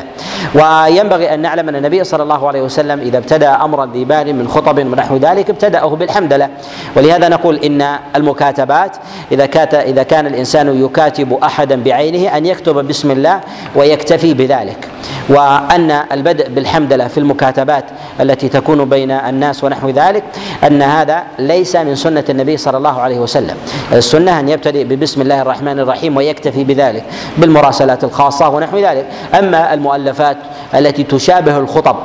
وينبغي 0.55 1.33
أن 1.33 1.39
نعلم 1.39 1.69
أن 1.69 1.75
النبي 1.75 2.03
صلى 2.03 2.23
الله 2.23 2.47
عليه 2.47 2.61
وسلم 2.61 2.99
إذا 2.99 3.17
ابتدأ 3.17 3.65
امرا 3.65 3.85
ذي 3.85 4.05
بال 4.05 4.35
من 4.35 4.47
خطب 4.47 4.76
ونحو 4.85 5.17
ذلك 5.17 5.49
ابتدأه 5.49 5.95
بالحمدلة. 5.95 6.49
ولهذا 6.95 7.29
نقول 7.29 7.55
إن 7.55 7.97
المكاتبات 8.15 8.97
إذا 9.31 9.45
كات 9.45 9.73
إذا 9.73 10.03
كان 10.03 10.27
الإنسان 10.27 10.85
يكاتب 10.85 11.33
أحدا 11.43 11.83
بعينه 11.83 12.37
أن 12.37 12.45
يكتب 12.45 12.87
بسم 12.87 13.11
الله 13.11 13.39
ويكتفي 13.75 14.33
بذلك. 14.33 14.87
وأن 15.29 15.91
البدء 16.11 16.49
بالحمدلة 16.49 17.07
في 17.07 17.17
المكاتبات 17.17 17.85
التي 18.21 18.49
تكون 18.49 18.85
بين 18.85 19.11
الناس 19.11 19.63
ونحو 19.63 19.89
ذلك 19.89 20.23
أن 20.67 20.81
هذا 20.81 21.23
ليس 21.39 21.75
من 21.75 21.95
سنة 21.95 22.23
النبي 22.29 22.57
صلى 22.57 22.77
الله 22.77 23.01
عليه 23.01 23.19
وسلم. 23.19 23.55
السنة 23.93 24.39
أن 24.39 24.49
يبتدئ 24.49 24.83
ببسم 24.83 25.21
الله 25.21 25.41
الرحمن 25.41 25.79
الرحيم 25.79 26.17
ويكتفي 26.17 26.63
بذلك 26.63 27.03
بالمراسلات 27.37 28.03
الخاصة 28.03 28.49
ونحو 28.49 28.77
ذلك. 28.77 29.05
أما 29.39 29.73
المؤلفات 29.73 30.37
التي 30.75 31.03
تشابه 31.03 31.57
الخطب 31.57 31.95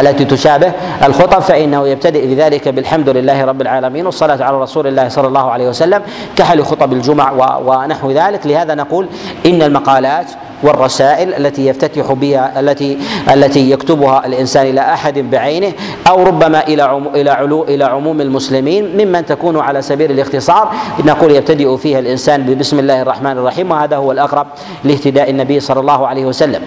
التي 0.00 0.24
تشابه 0.24 0.72
الخطب 1.04 1.38
فإنه 1.38 1.88
يبتدئ 1.88 2.17
بذلك 2.26 2.68
بالحمد 2.68 3.08
لله 3.08 3.44
رب 3.44 3.60
العالمين 3.60 4.06
والصلاة 4.06 4.44
على 4.44 4.60
رسول 4.60 4.86
الله 4.86 5.08
صلى 5.08 5.26
الله 5.26 5.50
عليه 5.50 5.68
وسلم 5.68 6.02
كحل 6.36 6.62
خطب 6.62 6.92
الجمع 6.92 7.32
ونحو 7.66 8.10
ذلك. 8.10 8.46
لهذا 8.46 8.74
نقول 8.74 9.08
إن 9.46 9.62
المقالات 9.62 10.26
والرسائل 10.62 11.34
التي 11.34 11.66
يفتتح 11.66 12.12
بها 12.12 12.60
التي 12.60 12.98
التي 13.34 13.70
يكتبها 13.70 14.26
الإنسان 14.26 14.66
إلى 14.66 14.80
أحد 14.80 15.18
بعينه 15.18 15.72
أو 16.08 16.22
ربما 16.22 16.66
إلى 16.66 17.02
إلى 17.14 17.30
علو 17.30 17.64
إلى 17.64 17.84
عموم 17.84 18.20
المسلمين 18.20 18.96
ممن 18.96 19.26
تكون 19.26 19.60
على 19.60 19.82
سبيل 19.82 20.10
الاختصار 20.10 20.72
نقول 21.04 21.30
يبتدئ 21.30 21.76
فيها 21.76 21.98
الإنسان 21.98 22.42
ببسم 22.42 22.78
الله 22.78 23.02
الرحمن 23.02 23.38
الرحيم 23.38 23.70
وهذا 23.70 23.96
هو 23.96 24.12
الأقرب 24.12 24.46
لاهتداء 24.84 25.30
النبي 25.30 25.60
صلى 25.60 25.80
الله 25.80 26.06
عليه 26.06 26.24
وسلم. 26.24 26.62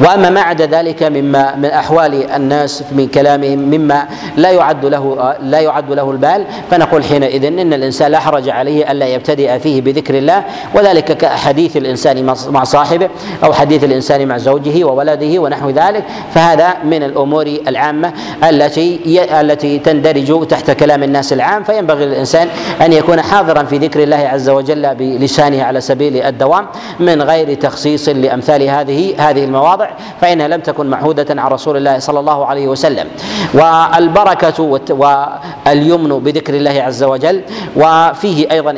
وأما 0.00 0.30
ما 0.30 0.40
عدا 0.40 0.66
ذلك 0.66 1.02
مما 1.02 1.56
من 1.56 1.64
أحوال 1.64 2.30
الناس 2.30 2.84
من 2.92 3.08
كلامهم 3.08 3.58
مما 3.58 4.06
لا 4.36 4.50
يعد 4.50 4.84
له 4.86 5.34
لا 5.42 5.60
يعد 5.60 5.92
له 5.92 6.10
البال 6.10 6.44
فنقول 6.70 7.04
حينئذ 7.04 7.44
إن 7.44 7.72
الإنسان 7.72 8.10
لا 8.10 8.18
حرج 8.18 8.48
عليه 8.48 8.90
الا 8.92 9.06
يبتدئ 9.06 9.58
فيه 9.58 9.80
بذكر 9.80 10.18
الله 10.18 10.42
وذلك 10.74 11.04
كحديث 11.18 11.76
الإنسان 11.76 12.34
مع 12.48 12.64
صاحبه 12.64 13.08
أو 13.44 13.52
حديث 13.52 13.84
الإنسان 13.84 14.28
مع 14.28 14.38
زوجه 14.38 14.84
وولده 14.84 15.40
ونحو 15.40 15.70
ذلك 15.70 16.04
فهذا 16.34 16.74
من 16.84 17.02
الأمور 17.02 17.46
العامة 17.68 18.12
التي 18.50 19.00
التي 19.40 19.78
تندرج 19.78 20.46
تحت 20.46 20.70
كلام 20.70 21.02
الناس 21.02 21.32
العام 21.32 21.64
فينبغي 21.64 22.06
للإنسان 22.06 22.48
أن 22.82 22.92
يكون 22.92 23.22
حاضرا 23.22 23.62
في 23.62 23.78
ذكر 23.78 24.02
الله 24.02 24.16
عز 24.16 24.48
وجل 24.48 24.94
بلسانه 24.94 25.62
على 25.62 25.80
سبيل 25.80 26.22
الدوام 26.22 26.66
من 27.00 27.22
غير 27.22 27.54
تخصيص 27.54 28.08
لأمثال 28.08 28.62
هذه 28.62 29.14
هذه 29.18 29.44
المواضع 29.44 29.65
المواضع 29.66 29.88
فإنها 30.20 30.48
لم 30.48 30.60
تكن 30.60 30.86
معهودة 30.86 31.42
عن 31.42 31.48
رسول 31.50 31.76
الله 31.76 31.98
صلى 31.98 32.20
الله 32.20 32.46
عليه 32.46 32.68
وسلم. 32.68 33.06
والبركة 33.54 34.62
واليمن 34.90 36.08
بذكر 36.18 36.54
الله 36.54 36.82
عز 36.82 37.02
وجل 37.04 37.42
وفيه 37.76 38.50
أيضا 38.50 38.74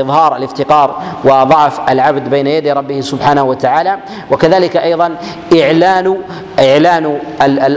إظهار 0.00 0.36
الافتقار 0.36 0.96
وضعف 1.24 1.80
العبد 1.90 2.28
بين 2.30 2.46
يدي 2.46 2.72
ربه 2.72 3.00
سبحانه 3.00 3.42
وتعالى 3.42 3.98
وكذلك 4.30 4.76
أيضا 4.76 5.14
إعلان 5.60 6.16
إعلان 6.58 7.18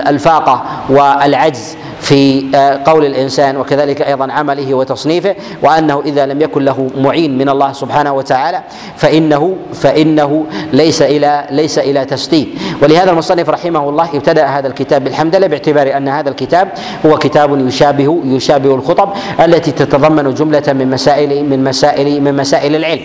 الفاقة 0.07 0.63
والعجز 0.89 1.77
في 2.01 2.45
آه، 2.55 2.81
قول 2.85 3.05
الإنسان 3.05 3.57
وكذلك 3.57 4.01
أيضا 4.01 4.31
عمله 4.31 4.73
وتصنيفه 4.73 5.35
وأنه 5.63 6.01
إذا 6.05 6.25
لم 6.25 6.41
يكن 6.41 6.65
له 6.65 6.89
معين 6.97 7.37
من 7.37 7.49
الله 7.49 7.73
سبحانه 7.73 8.13
وتعالى 8.13 8.61
فانه 8.97 9.55
فإنه 9.73 10.45
ليس 10.73 11.01
إلى 11.01 11.47
ليس 11.51 11.79
إلى 11.79 12.05
تسديد. 12.05 12.47
ولهذا 12.81 13.11
المصنف 13.11 13.49
رحمه 13.49 13.89
الله 13.89 14.09
ابتدأ 14.13 14.45
هذا 14.45 14.67
الكتاب 14.67 15.03
بالحمدلله 15.03 15.47
باعتبار 15.47 15.97
أن 15.97 16.07
هذا 16.07 16.29
الكتاب 16.29 16.67
هو 17.05 17.17
كتاب 17.17 17.67
يشابه 17.67 18.21
يشابه 18.25 18.75
الخطب 18.75 19.09
التي 19.45 19.71
تتضمن 19.71 20.33
جملة 20.33 20.63
من 20.67 20.89
مسائل 20.89 21.45
من 21.49 21.63
مسائل 21.63 22.21
من 22.21 22.35
مسائل 22.35 22.75
العلم. 22.75 23.01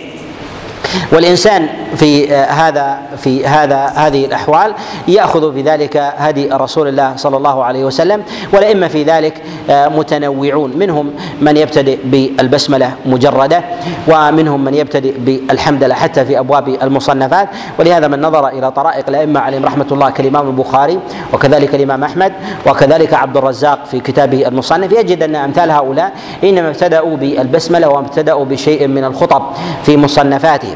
والإنسان 1.11 1.67
في 1.95 2.33
آه، 2.33 2.45
هذا 2.45 2.97
في 3.17 3.47
هذا 3.47 3.85
هذه 3.95 4.25
الأحوال. 4.25 4.73
يأخذ 5.07 5.53
في 5.53 5.61
ذلك 5.61 5.97
هدي 5.97 6.49
رسول 6.49 6.87
الله 6.87 7.15
صلى 7.15 7.37
الله 7.37 7.63
عليه 7.63 7.83
وسلم 7.85 8.23
والأئمة 8.53 8.87
في 8.87 9.03
ذلك 9.03 9.41
آه، 9.69 9.87
متنوعون. 9.87 10.77
منهم 10.77 11.11
من 11.41 11.57
يبتدئ 11.57 11.97
بالبسملة 12.03 12.91
مجردة 13.05 13.63
ومنهم 14.07 14.63
من 14.63 14.73
يبتدئ 14.73 15.17
بالحمدلة 15.19 15.95
حتى 15.95 16.25
في 16.25 16.39
أبواب 16.39 16.67
المصنفات. 16.67 17.49
ولهذا 17.79 18.07
من 18.07 18.21
نظر 18.21 18.47
إلى 18.47 18.71
طرائق 18.71 19.05
الأئمة 19.09 19.39
عليهم 19.39 19.65
رحمة 19.65 19.87
الله 19.91 20.09
كالإمام 20.09 20.47
البخاري 20.47 20.99
وكذلك 21.33 21.75
الإمام 21.75 22.03
أحمد 22.03 22.33
وكذلك 22.67 23.13
عبد 23.13 23.37
الرزاق 23.37 23.85
في 23.85 23.99
كتابه 23.99 24.47
المصنف. 24.47 24.91
يجد 24.91 25.23
أن 25.23 25.35
أمثال 25.35 25.71
هؤلاء 25.71 26.11
إنما 26.43 26.67
ابتدأوا 26.67 27.17
بالبسملة 27.17 27.87
وابتدأوا 27.89 28.45
بشيء 28.45 28.87
من 28.87 29.03
الخطب 29.03 29.41
في 29.83 29.97
مصنفاتهم 29.97 30.75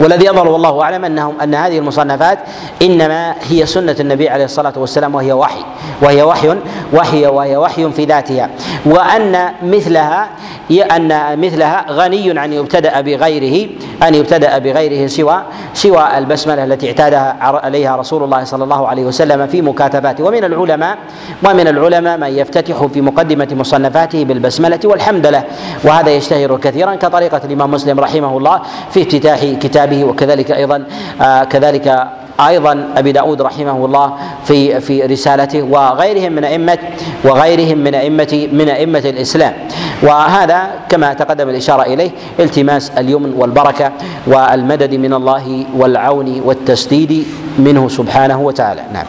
والذي 0.00 0.26
يظهر 0.26 0.48
والله 0.48 0.82
أعلم 0.82 1.04
انهم 1.04 1.40
أن 1.40 1.54
هذه 1.54 1.78
المصنفات 1.78 2.38
إنما 2.82 3.34
هي 3.48 3.66
سنة 3.66 3.96
النبي 4.00 4.28
عليه 4.28 4.44
الصلاة 4.44 4.72
والسلام 4.76 5.14
وهي 5.14 5.32
وحي 5.32 5.64
وهي 6.02 6.22
وحي 6.22 6.56
وحي 6.92 7.26
وهي 7.26 7.56
وحي 7.56 7.92
في 7.92 8.04
ذاتها. 8.04 8.50
وأن 8.86 9.50
مثلها 9.62 10.28
أن 10.70 11.40
مثلها 11.40 11.84
غني 11.90 12.38
عن 12.38 12.52
يبتدا 12.52 13.00
بغيره. 13.00 13.68
أن 14.02 14.14
يبتدأ 14.14 14.58
بغيره 14.58 15.06
سوى 15.06 15.42
سوى 15.74 16.18
البسملة 16.18 16.64
التي 16.64 16.86
اعتادها 16.86 17.36
عليها 17.40 17.96
رسول 17.96 18.22
الله 18.22 18.44
صلى 18.44 18.64
الله 18.64 18.88
عليه 18.88 19.04
وسلم 19.04 19.46
في 19.46 19.62
مكاتباته. 19.62 20.24
ومن 20.24 20.44
العلماء 20.44 20.98
ومن 21.44 21.68
العلماء 21.68 22.18
من 22.18 22.28
يفتتح 22.38 22.86
في 22.86 23.00
مقدمة 23.00 23.48
مصنفاته 23.52 24.24
بالبسملة 24.24 24.80
والحمدله 24.84 25.42
وهذا 25.84 26.10
يشتهر 26.10 26.56
كثيرا 26.56 26.94
كطريقة 26.94 27.40
الإمام 27.44 27.70
مسلم 27.70 28.00
رحمه 28.00 28.38
الله 28.38 28.60
في 28.90 29.02
افتتاح 29.02 29.44
كتابه 29.44 30.04
وكذلك 30.04 30.50
أيضا 30.50 30.84
آه 31.22 31.44
كذلك 31.44 32.08
أيضا 32.40 32.88
أبي 32.96 33.12
داود 33.12 33.42
رحمه 33.42 33.84
الله 33.84 34.12
في 34.44 34.80
في 34.80 35.02
رسالته 35.02 35.62
وغيرهم 35.62 36.32
من 36.32 36.44
ائمه 36.44 36.78
وغيرهم 37.24 37.78
من 37.78 37.94
ائمه 37.94 38.48
من 38.52 38.68
أئمة 38.68 38.98
الإسلام. 38.98 39.54
وهذا 40.02 40.70
كما 40.88 41.14
تقدم 41.14 41.48
الإشارة 41.48 41.82
إليه 41.82 42.10
التماس 42.40 42.90
اليمن 42.98 43.34
والبركة 43.36 43.92
والمدد 44.26 44.94
من 44.94 45.12
الله 45.14 45.64
والعون 45.76 46.40
والتسديد 46.44 47.12
منه 47.58 47.88
سبحانه 47.88 48.38
وتعالى. 48.40 48.82
نعم. 48.92 49.08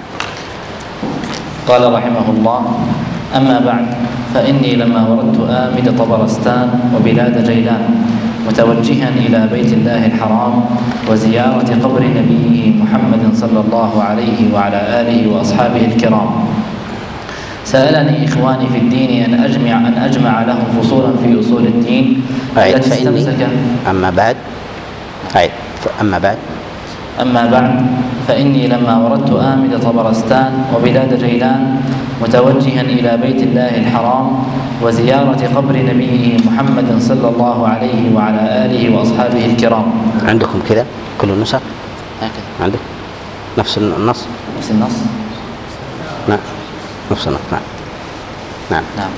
قال 1.68 1.94
رحمه 1.94 2.28
الله 2.30 2.62
أما 3.36 3.58
بعد 3.66 3.86
فإني 4.34 4.76
لما 4.76 5.02
وردت 5.10 5.40
آمد 5.50 5.98
طبرستان 5.98 6.70
وبلاد 6.96 7.36
جيلان 7.44 7.84
متوجها 8.48 9.10
إلى 9.10 9.50
بيت 9.52 9.74
الله 9.74 10.06
الحرام 10.06 10.54
وزيارة 11.10 11.70
قبر 11.84 12.02
نبيه 12.04 12.84
محمد 12.84 13.24
صلى 13.34 13.60
الله 13.66 13.92
عليه 14.04 14.54
وعلى 14.54 14.80
آله 15.02 15.20
وأصحابه 15.34 15.86
الكرام. 15.86 16.30
سألني 17.66 18.26
إخواني 18.30 18.68
في 18.70 18.78
الدين 18.78 19.12
أن 19.26 19.34
أجمع 19.44 19.74
أن 19.90 19.94
أجمع 19.98 20.44
لهم 20.46 20.68
فصولا 20.78 21.18
في 21.18 21.40
أصول 21.40 21.66
الدين. 21.66 22.22
التي 22.58 22.94
استمسك. 22.94 23.42
أما 23.90 24.10
بعد. 24.14 24.38
أي 25.36 25.50
أما 26.02 26.18
بعد. 26.18 26.38
أما 27.22 27.46
بعد 27.48 27.86
فإني 28.28 28.68
لما 28.68 28.98
وردت 28.98 29.32
آمد 29.32 29.80
طبرستان 29.80 30.52
وبلاد 30.76 31.12
جيلان 31.20 31.82
متوجها 32.22 32.82
إلى 32.82 33.12
بيت 33.18 33.42
الله 33.44 33.72
الحرام 33.84 34.28
وزيارة 34.84 35.42
قبر 35.56 35.76
نبيه 35.76 36.38
محمد 36.48 36.90
صلى 37.00 37.28
الله 37.28 37.58
عليه 37.68 38.02
وعلى 38.16 38.44
آله 38.66 38.84
وأصحابه 38.96 39.46
الكرام. 39.46 39.88
عندكم 40.28 40.60
كذا؟ 40.70 40.86
كل 41.22 41.30
النسخ 41.30 41.60
هكذا. 42.22 42.48
عندك؟ 42.64 42.84
نفس 43.58 43.78
النص 43.78 44.22
نفس 44.60 44.72
النص. 44.72 44.96
نعم. 46.28 46.44
نفس 47.12 47.28
النص 47.28 47.46
نعم. 47.52 47.66
نعم. 48.72 48.84
نعم. 48.98 49.12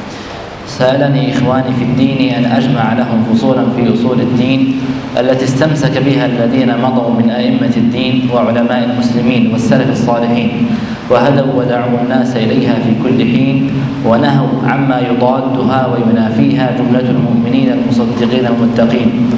سألني 0.67 1.33
إخواني 1.33 1.73
في 1.79 1.83
الدين 1.83 2.33
أن 2.33 2.45
أجمع 2.45 2.93
لهم 2.93 3.23
فصولا 3.33 3.63
في 3.75 3.93
أصول 3.93 4.21
الدين 4.21 4.79
التي 5.19 5.45
استمسك 5.45 5.97
بها 5.97 6.25
الذين 6.25 6.77
مضوا 6.81 7.09
من 7.09 7.29
أئمة 7.29 7.73
الدين 7.77 8.29
وعلماء 8.33 8.83
المسلمين 8.83 9.51
والسلف 9.51 9.91
الصالحين 9.91 10.51
وهدوا 11.09 11.53
ودعوا 11.55 11.99
الناس 12.03 12.35
إليها 12.35 12.73
في 12.73 12.91
كل 13.03 13.17
حين 13.17 13.71
ونهوا 14.05 14.47
عما 14.67 14.99
يضادها 14.99 15.87
وينافيها 15.87 16.71
جملة 16.77 17.09
المؤمنين 17.09 17.71
المصدقين 17.71 18.45
المتقين. 18.45 19.31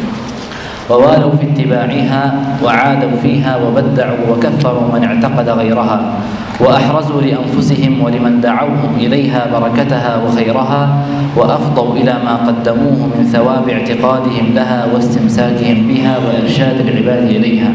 ووالوا 0.89 1.31
في 1.31 1.45
اتباعها 1.45 2.33
وعادوا 2.63 3.11
فيها 3.23 3.57
وبدعوا 3.57 4.17
وكفروا 4.29 4.87
من 4.93 5.03
اعتقد 5.03 5.49
غيرها. 5.49 6.13
وأحرزوا 6.59 7.21
لأنفسهم 7.21 8.01
ولمن 8.03 8.41
دعوهم 8.41 8.95
إليها 8.97 9.47
بركتها 9.59 10.23
وخيرها 10.23 11.05
وأفضوا 11.35 11.95
إلى 11.95 12.13
ما 12.25 12.35
قدموه 12.35 13.07
من 13.17 13.23
ثواب 13.33 13.69
اعتقادهم 13.69 14.45
لها 14.55 14.85
واستمساكهم 14.93 15.87
بها 15.87 16.17
وإرشاد 16.17 16.79
العباد 16.79 17.23
إليها 17.23 17.71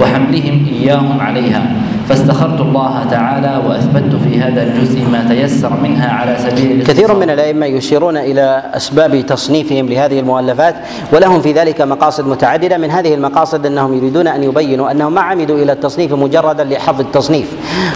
وحملهم 0.00 0.66
إياهم 0.72 1.20
عليها 1.20 1.62
فاستخرت 2.08 2.60
الله 2.60 3.06
تعالى 3.10 3.62
واثبت 3.68 4.16
في 4.24 4.40
هذا 4.40 4.62
الجزء 4.62 5.00
ما 5.12 5.28
تيسر 5.28 5.72
منها 5.82 6.12
على 6.12 6.36
سبيل 6.38 6.86
كثير 6.86 7.14
من 7.14 7.30
الأئمة 7.30 7.66
يشيرون 7.66 8.16
إلى 8.16 8.62
أسباب 8.74 9.26
تصنيفهم 9.26 9.88
لهذه 9.88 10.20
المؤلفات 10.20 10.74
ولهم 11.12 11.40
في 11.40 11.52
ذلك 11.52 11.80
مقاصد 11.80 12.26
متعددة. 12.26 12.78
من 12.78 12.90
هذه 12.90 13.14
المقاصد 13.14 13.66
أنهم 13.66 13.96
يريدون 13.96 14.26
أن 14.26 14.42
يبينوا 14.42 14.90
أنهم 14.90 15.14
ما 15.14 15.20
عمدوا 15.20 15.58
إلى 15.58 15.72
التصنيف 15.72 16.12
مجردا 16.12 16.64
لحظ 16.64 17.00
التصنيف 17.00 17.52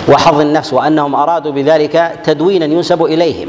وحظ 0.08 0.40
النفس 0.40 0.72
وأنهم 0.72 1.14
أرادوا 1.14 1.52
بذلك 1.52 2.12
تدوينا 2.24 2.64
ينسب 2.64 3.02
إليهم. 3.04 3.48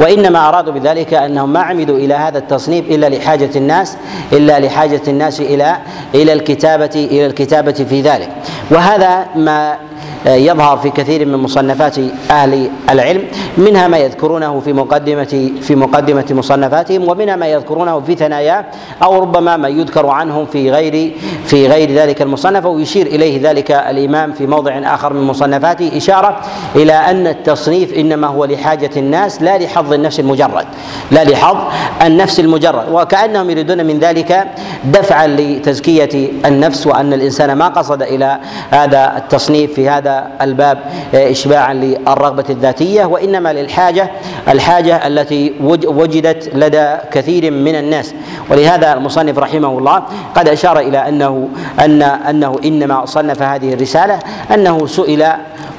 وإنما 0.00 0.48
أرادوا 0.48 0.72
بذلك 0.72 1.14
أنهم 1.14 1.52
ما 1.52 1.60
عمدوا 1.60 1.98
إلى 1.98 2.14
هذا 2.14 2.38
التصنيف 2.38 2.90
إلا 2.90 3.08
لحاجة 3.08 3.50
الناس 3.56 3.96
إلا 4.32 4.60
لحاجة 4.60 5.02
الناس 5.08 5.40
إلى 5.40 5.76
إلى 6.14 6.32
الكتابة 6.32 6.90
إلى 6.94 7.26
الكتابة 7.26 7.72
في 7.72 8.00
ذلك. 8.00 8.28
وهذا 8.70 9.26
ما 9.36 9.76
يظهر 10.26 10.76
في 10.78 10.90
كثير 10.90 11.26
من 11.26 11.36
مصنفات 11.38 11.96
أهل 12.30 12.70
العلم 12.90 13.22
منها 13.58 13.88
ما 13.88 13.98
يذكرونه 13.98 14.60
في 14.60 14.72
مقدمه 14.72 15.50
في 15.62 15.74
مقدمة 15.76 16.24
مصنفاتهم 16.30 17.08
ومنها 17.08 17.36
ما 17.36 17.46
يذكرونه 17.46 18.00
في 18.00 18.14
ثناياه 18.14 18.64
أو 19.02 19.20
ربما 19.22 19.56
ما 19.56 19.68
يذكر 19.68 20.06
عنهم 20.06 20.46
في 20.46 20.70
غير 20.70 21.12
في 21.46 21.66
غير 21.68 21.92
ذلك 21.92 22.22
المصنف 22.22 22.64
ويشير 22.64 23.06
إليه 23.06 23.50
ذلك 23.50 23.70
الإمام 23.70 24.32
في 24.32 24.46
موضع 24.46 24.72
آخر 24.94 25.12
من 25.12 25.22
مصنفاته 25.22 25.96
إشارة 25.96 26.40
إلى 26.76 26.92
أن 26.92 27.26
التصنيف 27.26 27.94
إنما 27.94 28.26
هو 28.26 28.44
لحاجة 28.44 28.90
الناس 28.96 29.42
لا 29.42 29.58
لحظ 29.58 29.92
النفس 29.92 30.20
المجرد 30.20 30.66
لا 31.10 31.24
لحظ 31.24 31.56
النفس 32.02 32.40
المجرد 32.40 32.88
وكأنهم 32.92 33.50
يريدون 33.50 33.86
من 33.86 33.98
ذلك 33.98 34.44
دفعا 34.84 35.26
لتزكية 35.26 36.28
النفس 36.44 36.86
وأن 36.86 37.12
الإنسان 37.12 37.52
ما 37.52 37.68
قصد 37.68 38.02
إلى 38.02 38.38
هذا 38.70 39.12
التصنيف 39.16 39.72
في 39.74 39.88
هذا 39.88 40.11
الباب 40.40 40.78
اشباعا 41.14 41.74
للرغبة 41.74 42.44
الذاتية 42.50 43.04
وإنما 43.04 43.52
للحاجة 43.52 44.10
الحاجة 44.48 45.06
التي 45.06 45.52
وجدت 45.86 46.50
لدى 46.54 46.96
كثير 47.12 47.50
من 47.50 47.74
الناس. 47.74 48.14
ولهذا 48.50 48.92
المصنف 48.92 49.38
رحمه 49.38 49.78
الله 49.78 50.02
قد 50.34 50.48
أشار 50.48 50.78
إلى 50.78 50.98
أنه 51.08 51.48
ان 51.80 52.02
أنه 52.02 52.56
إنما 52.64 53.06
صنف 53.06 53.42
هذه 53.42 53.74
الرسالة 53.74 54.18
أنه 54.54 54.86
سئل 54.86 55.26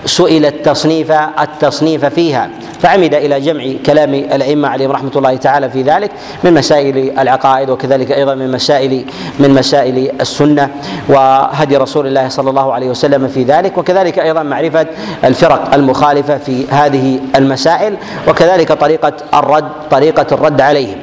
سئل 0.06 0.46
التصنيف 0.46 1.12
التصنيف 1.12 2.06
فيها. 2.06 2.50
فعمد 2.82 3.14
إلى 3.14 3.40
جمع 3.40 3.64
كلام 3.86 4.14
الأئمة 4.14 4.68
عليهم 4.68 4.92
رحمة 4.92 5.12
الله 5.16 5.36
تعالى 5.36 5.70
في 5.70 5.82
ذلك 5.82 6.12
من 6.44 6.54
مسائل 6.54 7.20
العقائد 7.20 7.70
وكذلك 7.70 8.12
أيضا 8.12 8.36
من 8.36 8.52
مسائل 8.52 9.06
من 9.40 9.50
مسائل 9.50 10.12
السنة 10.22 10.70
وهدي 11.10 11.78
رسول 11.78 12.08
الله 12.08 12.30
صلى 12.30 12.50
الله 12.50 12.74
عليه 12.74 12.90
وسلم 12.90 13.28
في 13.28 13.44
ذلك 13.44 13.78
وكذلك 13.78 14.20
أيضا 14.20 14.44
معرفة 14.44 14.88
الفرق 15.24 15.74
المخالفة 15.74 16.38
في 16.38 16.68
هذه 16.70 17.20
المسائل 17.36 17.98
وكذلك 18.28 18.72
طريقة 18.72 19.14
الرد 19.34 19.72
طريقة 19.92 20.28
الرد 20.32 20.62
عليهم. 20.62 20.98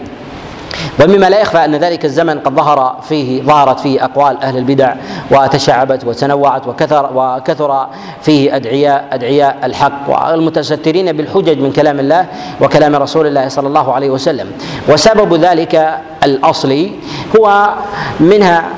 ومما 1.02 1.30
لا 1.30 1.40
يخفى 1.40 1.64
أن 1.64 1.74
ذلك 1.74 2.04
الزمن 2.04 2.38
قد 2.38 2.54
ظهر 2.54 2.96
فيه 3.08 3.42
ظهرت 3.42 3.80
فيه 3.80 4.04
أقوال 4.04 4.42
أهل 4.42 4.56
البدع 4.56 4.94
وتشعبت 5.30 6.04
وتنوعت 6.04 6.66
وكثر 6.68 7.10
وكثر 7.14 7.86
فيه 8.22 8.56
ادعياء 8.56 9.08
أدعياء 9.12 9.56
الحق 9.64 10.00
والمتسترين 10.08 11.12
بالحجج 11.12 11.58
من 11.58 11.72
كلام 11.72 12.00
الله 12.00 12.26
وكلام 12.60 12.96
رسول 12.96 13.26
الله 13.26 13.48
صلى 13.48 13.68
الله 13.68 13.92
عليه 13.92 14.10
وسلم. 14.10 14.52
وسبب 14.88 15.34
ذلك 15.34 16.00
الأصلي 16.24 16.90
هو 17.38 17.74
منها 18.20 18.68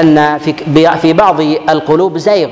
أن 0.00 0.38
في 0.38 0.54
في 1.02 1.12
بعض 1.12 1.40
القلوب 1.70 2.18
زيغ. 2.18 2.48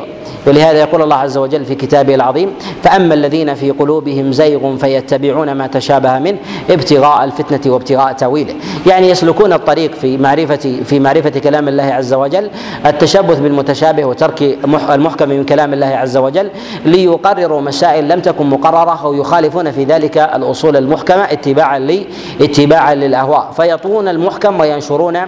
ولهذا 0.47 0.79
يقول 0.81 1.03
الله 1.03 1.17
عز 1.17 1.39
وجل 1.39 1.65
في 1.65 1.75
كتابه 1.75 2.15
العظيم 2.15 2.51
فأما 2.83 3.15
الذين 3.15 3.55
في 3.55 3.71
قلوبهم 3.71 4.33
زيغ 4.33 4.77
فيتبعون 4.77 5.53
ما 5.53 5.67
تشابه 5.67 6.19
منه 6.19 6.39
ابتغاء 6.71 7.25
الفتنة 7.25 7.73
وابتغاء 7.73 8.13
تأويله. 8.13 8.55
يعني 8.87 9.11
يسلكون 9.11 9.53
الطريق 9.53 9.95
في 9.95 10.17
معرفه 10.19 10.81
في 10.85 11.01
معرفة 11.01 11.31
كلام 11.31 11.69
الله 11.69 11.83
عز 11.83 12.15
وجل 12.15 12.51
التشبث 12.87 13.39
بالمتشابه 13.39 14.05
وترك 14.05 14.59
المحكم 14.91 15.29
من 15.29 15.45
كلام 15.45 15.73
الله 15.73 15.87
عز 15.87 16.17
وجل 16.17 16.51
ليقرروا 16.85 17.61
مسائل 17.61 18.09
لم 18.09 18.21
تكن 18.21 18.47
مقررة 18.47 19.01
أو 19.05 19.15
يخالفون 19.15 19.71
في 19.73 19.85
ذلك 19.85 20.19
الأصول 20.19 20.77
المحكمة 20.77 21.23
اتباعا 21.23 21.79
لي 21.79 22.07
اتباعا 22.41 22.95
للأهواء. 22.95 23.53
فيطوون 23.57 24.09
المحكم 24.35 24.61
وينشرون 24.61 25.19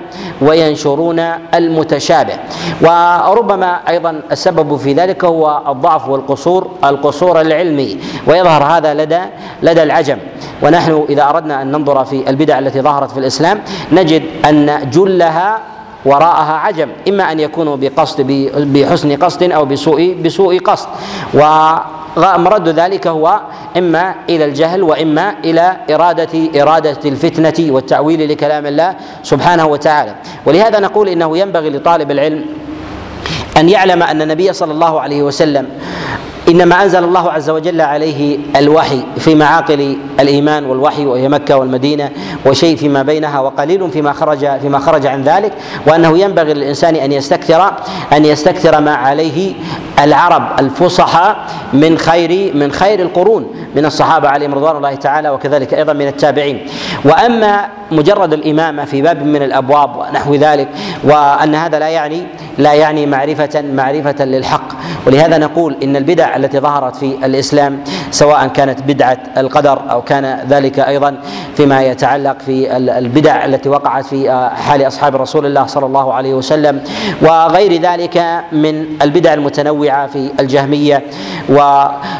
وينشرون 0.40 1.18
المتشابه. 1.54 2.36
وربما 2.82 3.80
أيضا 3.88 4.22
السبب 4.32 4.76
في 4.76 4.92
ذلك 4.92 5.24
هو 5.24 5.62
الضعف 5.68 6.08
والقصور 6.08 6.70
القصور 6.84 7.40
العلمي. 7.40 7.98
ويظهر 8.26 8.62
هذا 8.64 8.94
لدى 8.94 9.20
لدى 9.62 9.82
العجم. 9.82 10.18
ونحن 10.62 11.06
إذا 11.08 11.22
أردنا 11.28 11.62
أن 11.62 11.72
ننظر 11.72 12.04
في 12.04 12.30
البدع 12.30 12.58
التي 12.58 12.80
ظهرت 12.80 13.10
في 13.10 13.18
الإسلام 13.18 13.60
نجد 13.92 14.22
أن 14.44 14.90
جلها 14.90 15.58
وراءها 16.06 16.52
عجم 16.52 16.88
إما 17.08 17.32
أن 17.32 17.40
يكونوا 17.40 17.76
بقصد 17.76 18.20
بحسن 18.56 19.16
قصد 19.16 19.42
أو 19.42 19.64
بسوء 19.64 20.16
بسوء 20.24 20.58
قصد. 20.58 20.88
ومرد 22.16 22.68
ذلك 22.68 23.06
هو 23.06 23.40
إما 23.76 24.14
إلى 24.28 24.44
الجهل 24.44 24.82
وإما 24.82 25.34
إلى 25.44 25.76
إرادة 25.90 26.62
إرادة 26.62 27.02
الفتنة 27.04 27.72
والتأويل 27.72 28.28
لكلام 28.32 28.66
الله 28.66 28.94
سبحانه 29.22 29.66
وتعالى. 29.66 30.14
ولهذا 30.46 30.80
نقول 30.80 31.08
إنه 31.08 31.38
ينبغي 31.38 31.70
لطالب 31.70 32.10
العلم 32.10 32.44
أن 33.56 33.68
يعلم 33.68 34.02
أن 34.02 34.22
النبي 34.22 34.52
صلى 34.52 34.72
الله 34.72 35.00
عليه 35.00 35.22
وسلم 35.22 35.68
إنما 36.48 36.82
أنزل 36.82 37.04
الله 37.04 37.30
عز 37.32 37.50
وجل 37.50 37.80
عليه 37.80 38.38
الوحي 38.56 39.02
في 39.18 39.34
معاقل 39.34 39.98
الإيمان 40.20 40.64
والوحي 40.64 41.06
وهي 41.06 41.28
مكة 41.28 41.56
والمدينة 41.56 42.10
وشيء 42.46 42.76
فيما 42.76 43.02
بينها 43.02 43.40
وقليل 43.40 43.90
فيما 43.90 44.12
خرج 44.12 44.58
فيما 44.60 44.78
خرج 44.78 45.06
عن 45.06 45.22
ذلك 45.22 45.52
وأنه 45.86 46.18
ينبغي 46.18 46.54
للإنسان 46.54 46.96
أن 46.96 47.12
يستكثر 47.12 47.72
أن 48.12 48.24
يستكثر 48.24 48.80
ما 48.80 48.94
عليه 48.94 49.52
العرب 50.04 50.60
الفصحى 50.60 51.36
من 51.72 51.98
خير 51.98 52.54
من 52.54 52.72
خير 52.72 53.00
القرون 53.00 53.46
من 53.76 53.86
الصحابة 53.86 54.28
عليهم 54.28 54.54
رضوان 54.54 54.76
الله 54.76 54.94
تعالى 54.94 55.30
وكذلك 55.30 55.74
أيضا 55.74 55.92
من 55.92 56.06
التابعين. 56.06 56.66
وأما 57.04 57.68
مجرد 57.90 58.32
الإمامة 58.32 58.84
في 58.84 59.02
باب 59.02 59.22
من 59.26 59.42
الأبواب 59.42 59.96
ونحو 59.96 60.34
ذلك 60.34 60.68
وأن 61.04 61.54
هذا 61.54 61.78
لا 61.78 61.88
يعني 61.88 62.26
لا 62.58 62.74
يعني 62.74 63.06
معرفه 63.06 63.62
معرفة 63.72 64.24
للحق. 64.24 64.68
ولهذا 65.06 65.38
نقول 65.38 65.76
إن 65.82 65.96
البدع 65.96 66.36
التي 66.36 66.60
ظهرت 66.60 66.96
في 66.96 67.26
الإسلام 67.26 67.84
سواء 68.16 68.46
كانت 68.46 68.82
بدعة 68.82 69.18
القدر 69.36 69.82
أو 69.90 70.02
كان 70.02 70.38
ذلك 70.48 70.78
أيضا 70.78 71.16
فيما 71.56 71.82
يتعلق 71.82 72.36
في 72.46 72.76
البدع 72.76 73.44
التي 73.44 73.68
وقعت 73.68 74.06
في 74.06 74.48
حال 74.56 74.86
أصحاب 74.86 75.16
رسول 75.16 75.46
الله 75.46 75.66
صلى 75.66 75.86
الله 75.86 76.14
عليه 76.14 76.34
وسلم 76.34 76.80
وغير 77.22 77.80
ذلك 77.82 78.24
من 78.52 78.84
البدع 79.02 79.34
المتنوعة 79.34 80.06
في 80.06 80.30
الجهمية 80.40 81.02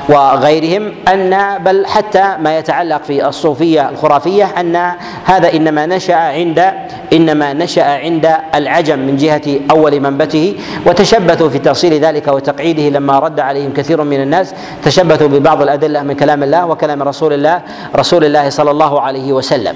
وغيرهم 0.08 0.92
أن 1.08 1.58
بل 1.64 1.86
حتى 1.86 2.36
ما 2.40 2.58
يتعلق 2.58 3.02
في 3.02 3.28
الصوفية 3.28 3.88
الخرافية 3.88 4.44
أن 4.44 4.92
هذا 5.24 5.52
إنما 5.52 5.86
نشأ 5.86 6.14
عند 6.14 6.72
إنما 7.12 7.52
نشأ 7.52 7.84
عند 7.84 8.28
العجم 8.54 8.98
من 8.98 9.16
جهة 9.16 9.42
أول 9.70 10.00
منبته 10.00 10.54
وتشبثوا 10.86 11.48
في 11.48 11.58
تاصيل 11.58 11.94
ذلك 11.94 12.28
وتقعيده 12.28 12.88
لما 12.98 13.18
رد 13.18 13.40
عليهم 13.40 13.72
كثير 13.72 14.02
من 14.04 14.20
الناس 14.22 14.54
تشبثوا 14.84 15.28
ببعض 15.28 15.62
الأدلة 15.62 15.85
من 15.92 16.14
كلام 16.14 16.42
الله 16.42 16.66
وكلام 16.66 17.02
رسول 17.02 17.32
الله 17.32 17.60
رسول 17.96 18.24
الله 18.24 18.50
صلى 18.50 18.70
الله 18.70 19.00
عليه 19.00 19.32
وسلم. 19.32 19.74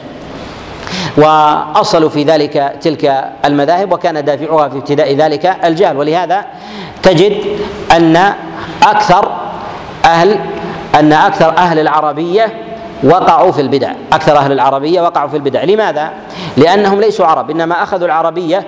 واصلوا 1.16 2.08
في 2.08 2.22
ذلك 2.24 2.74
تلك 2.80 3.24
المذاهب 3.44 3.92
وكان 3.92 4.24
دافعها 4.24 4.68
في 4.68 4.76
ابتداء 4.76 5.14
ذلك 5.14 5.56
الجهل. 5.64 5.96
ولهذا 5.96 6.44
تجد 7.02 7.34
أن 7.92 8.16
أكثر 8.82 9.32
أهل 10.04 10.38
أن 10.94 11.12
أكثر 11.12 11.56
أهل 11.56 11.78
العربية 11.78 12.52
وقعوا 13.02 13.52
في 13.52 13.60
البدع. 13.60 13.92
أكثر 14.12 14.38
أهل 14.38 14.52
العربية 14.52 15.00
وقعوا 15.00 15.28
في 15.28 15.36
البدع. 15.36 15.64
لماذا؟ 15.64 16.10
لأنهم 16.56 17.00
ليسوا 17.00 17.26
عرب. 17.26 17.50
إنما 17.50 17.82
أخذوا 17.82 18.06
العربية 18.06 18.64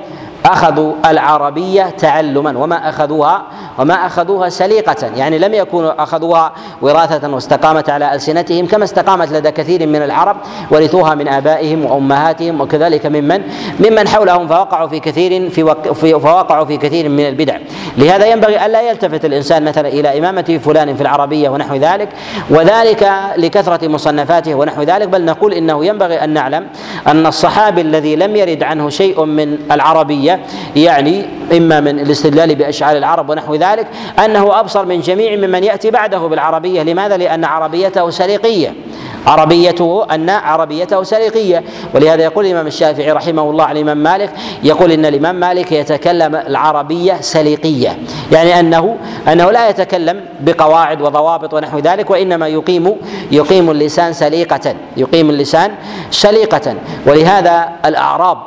أخذوا 0.46 0.94
العربية 1.06 1.82
تعلما 1.82 2.58
وما 2.58 2.88
أخذوها 2.88 3.42
وما 3.78 4.06
أخذوها 4.06 4.48
سليقة 4.48 5.06
يعني 5.16 5.38
لم 5.38 5.54
يكونوا 5.54 6.02
أخذوها 6.02 6.52
وراثة 6.82 7.34
واستقامت 7.34 7.90
على 7.90 8.14
ألسنتهم 8.14 8.66
كما 8.66 8.84
استقامت 8.84 9.32
لدى 9.32 9.50
كثير 9.50 9.86
من 9.86 10.02
العرب 10.02 10.36
ورثوها 10.70 11.14
من 11.14 11.28
آبائهم 11.28 11.84
وأمهاتهم 11.84 12.60
وكذلك 12.60 13.06
ممن 13.06 13.42
ممن 13.80 14.08
حولهم 14.08 14.48
فوقعوا 14.48 14.88
في 14.88 15.00
كثير 15.00 15.50
في, 15.50 15.62
وق 15.62 15.92
في 15.92 16.20
فوقعوا 16.20 16.64
في 16.64 16.76
كثير 16.76 17.08
من 17.08 17.28
البدع. 17.28 17.56
لهذا 17.98 18.26
ينبغي 18.26 18.66
ألا 18.66 18.90
يلتفت 18.90 19.24
الإنسان 19.24 19.64
مثلا 19.64 19.88
إلى 19.88 20.18
إمامة 20.18 20.60
فلان 20.64 20.96
في 20.96 21.00
العربية 21.00 21.48
ونحو 21.48 21.74
ذلك 21.74 22.08
وذلك 22.50 23.12
لكثرة 23.36 23.88
مصنفاته 23.88 24.54
ونحو 24.54 24.82
ذلك 24.82 25.08
بل 25.08 25.24
نقول 25.24 25.52
إنه 25.52 25.84
ينبغي 25.84 26.24
أن 26.24 26.30
نعلم 26.30 26.66
أن 27.06 27.26
الصحابي 27.26 27.80
الذي 27.80 28.16
لم 28.16 28.36
يرد 28.36 28.62
عنه 28.62 28.88
شيء 28.88 29.24
من 29.24 29.58
العربية 29.72 30.40
يعني 30.76 31.26
إما 31.56 31.80
من 31.80 31.98
الاستدلال 31.98 32.54
بأشعار 32.54 32.96
العرب 32.96 33.30
ونحو 33.30 33.54
ذلك 33.54 33.61
أنه 34.24 34.60
أبصر 34.60 34.84
من 34.86 35.00
جميع 35.00 35.36
ممن 35.36 35.64
يأتي 35.64 35.90
بعده 35.90 36.18
بالعربية. 36.18 36.82
لماذا؟ 36.82 37.16
لأن 37.16 37.44
عربيته 37.44 38.10
سليقيه 38.10 38.74
عربيته 39.26 40.06
أن 40.10 40.30
عربيته 40.30 41.02
سليقية 41.02 41.62
ولهذا 41.94 42.22
يقول 42.22 42.46
الإمام 42.46 42.66
الشافعي 42.66 43.12
رحمه 43.12 43.50
الله 43.50 43.64
عن 43.64 43.76
الإمام 43.76 43.98
مالك 43.98 44.30
يقول 44.62 44.92
إن 44.92 45.06
الإمام 45.06 45.34
مالك 45.34 45.72
يتكلم 45.72 46.36
العربية 46.36 47.20
سليقية 47.20 47.98
يعني 48.32 48.60
أنه 48.60 48.96
أنه 49.28 49.50
لا 49.50 49.68
يتكلم 49.68 50.20
بقواعد 50.40 51.02
وضوابط 51.02 51.54
ونحو 51.54 51.78
ذلك 51.78 52.10
وإنما 52.10 52.48
يقيم 52.48 52.96
يقيم 53.32 53.70
اللسان 53.70 54.12
سليقة 54.12 54.74
يقيم 54.96 55.30
اللسان 55.30 55.70
سليقة. 56.10 56.74
ولهذا 57.06 57.68
الأعراب 57.84 58.38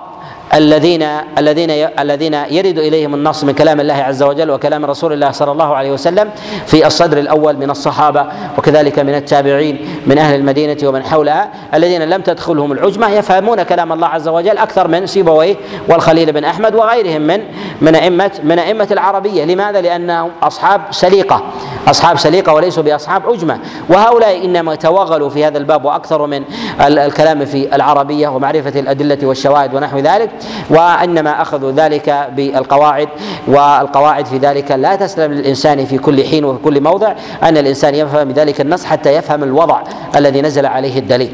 الذين 0.53 1.03
الذين 1.37 1.69
الذين 1.99 2.33
يرد 2.33 2.77
إليهم 2.79 3.13
النص 3.15 3.43
من 3.43 3.53
كلام 3.53 3.79
الله 3.79 3.93
عز 3.93 4.23
وجل 4.23 4.51
وكلام 4.51 4.85
رسول 4.85 5.13
الله 5.13 5.31
صلى 5.31 5.51
الله 5.51 5.75
عليه 5.75 5.91
وسلم 5.91 6.29
في 6.65 6.87
الصدر 6.87 7.17
الأول 7.17 7.57
من 7.57 7.69
الصحابة 7.69 8.25
وكذلك 8.57 8.99
من 8.99 9.15
التابعين. 9.15 9.94
من 10.07 10.17
أهل 10.17 10.35
المدينة 10.35 10.77
ومن 10.83 11.03
حولها 11.03 11.49
الذين 11.73 12.01
لم 12.01 12.21
تدخلهم 12.21 12.71
العجمة 12.71 13.09
يفهمون 13.09 13.63
كلام 13.63 13.93
الله 13.93 14.07
عز 14.07 14.27
وجل 14.27 14.57
أكثر 14.57 14.87
من 14.87 15.05
سيبويه 15.05 15.55
والخليل 15.89 16.31
بن 16.31 16.43
أحمد 16.43 16.75
وغيرهم 16.75 17.21
من 17.21 17.41
من 17.81 17.95
أئمة 17.95 18.31
من 18.43 18.59
أئمة 18.59 18.87
العربية. 18.91 19.45
لماذا؟ 19.45 19.81
لانهم 19.81 20.31
أصحاب 20.43 20.81
سليقة 20.91 21.43
أصحاب 21.87 22.17
سليقة 22.17 22.53
وليسوا 22.53 22.83
بأصحاب 22.83 23.29
عجمة. 23.29 23.59
وهؤلاء 23.89 24.45
إنما 24.45 24.75
توغلوا 24.75 25.29
في 25.29 25.45
هذا 25.45 25.57
الباب 25.57 25.85
واكثروا 25.85 26.27
من 26.27 26.43
الكلام 26.81 27.45
في 27.45 27.75
العربية 27.75 28.27
ومعرفة 28.27 28.79
الأدلة 28.79 29.17
والشواهد 29.23 29.73
ونحو 29.73 29.99
ذلك. 29.99 30.29
وإنما 30.69 31.41
أخذوا 31.41 31.71
ذلك 31.71 32.29
بالقواعد 32.35 33.09
والقواعد 33.47 34.25
في 34.25 34.37
ذلك 34.37 34.71
لا 34.71 34.95
تسلم 34.95 35.33
للإنسان 35.33 35.85
في 35.85 35.97
كل 35.97 36.23
حين 36.23 36.45
وفي 36.45 36.63
كل 36.63 36.81
موضع 36.81 37.13
أن 37.43 37.57
الإنسان 37.57 37.95
يفهم 37.95 38.27
بذلك 38.27 38.61
النص 38.61 38.85
حتى 38.85 39.13
يفهم 39.13 39.43
الوضع. 39.43 39.81
الذي 40.15 40.41
نزل 40.41 40.65
عليه 40.65 40.99
الدليل. 40.99 41.33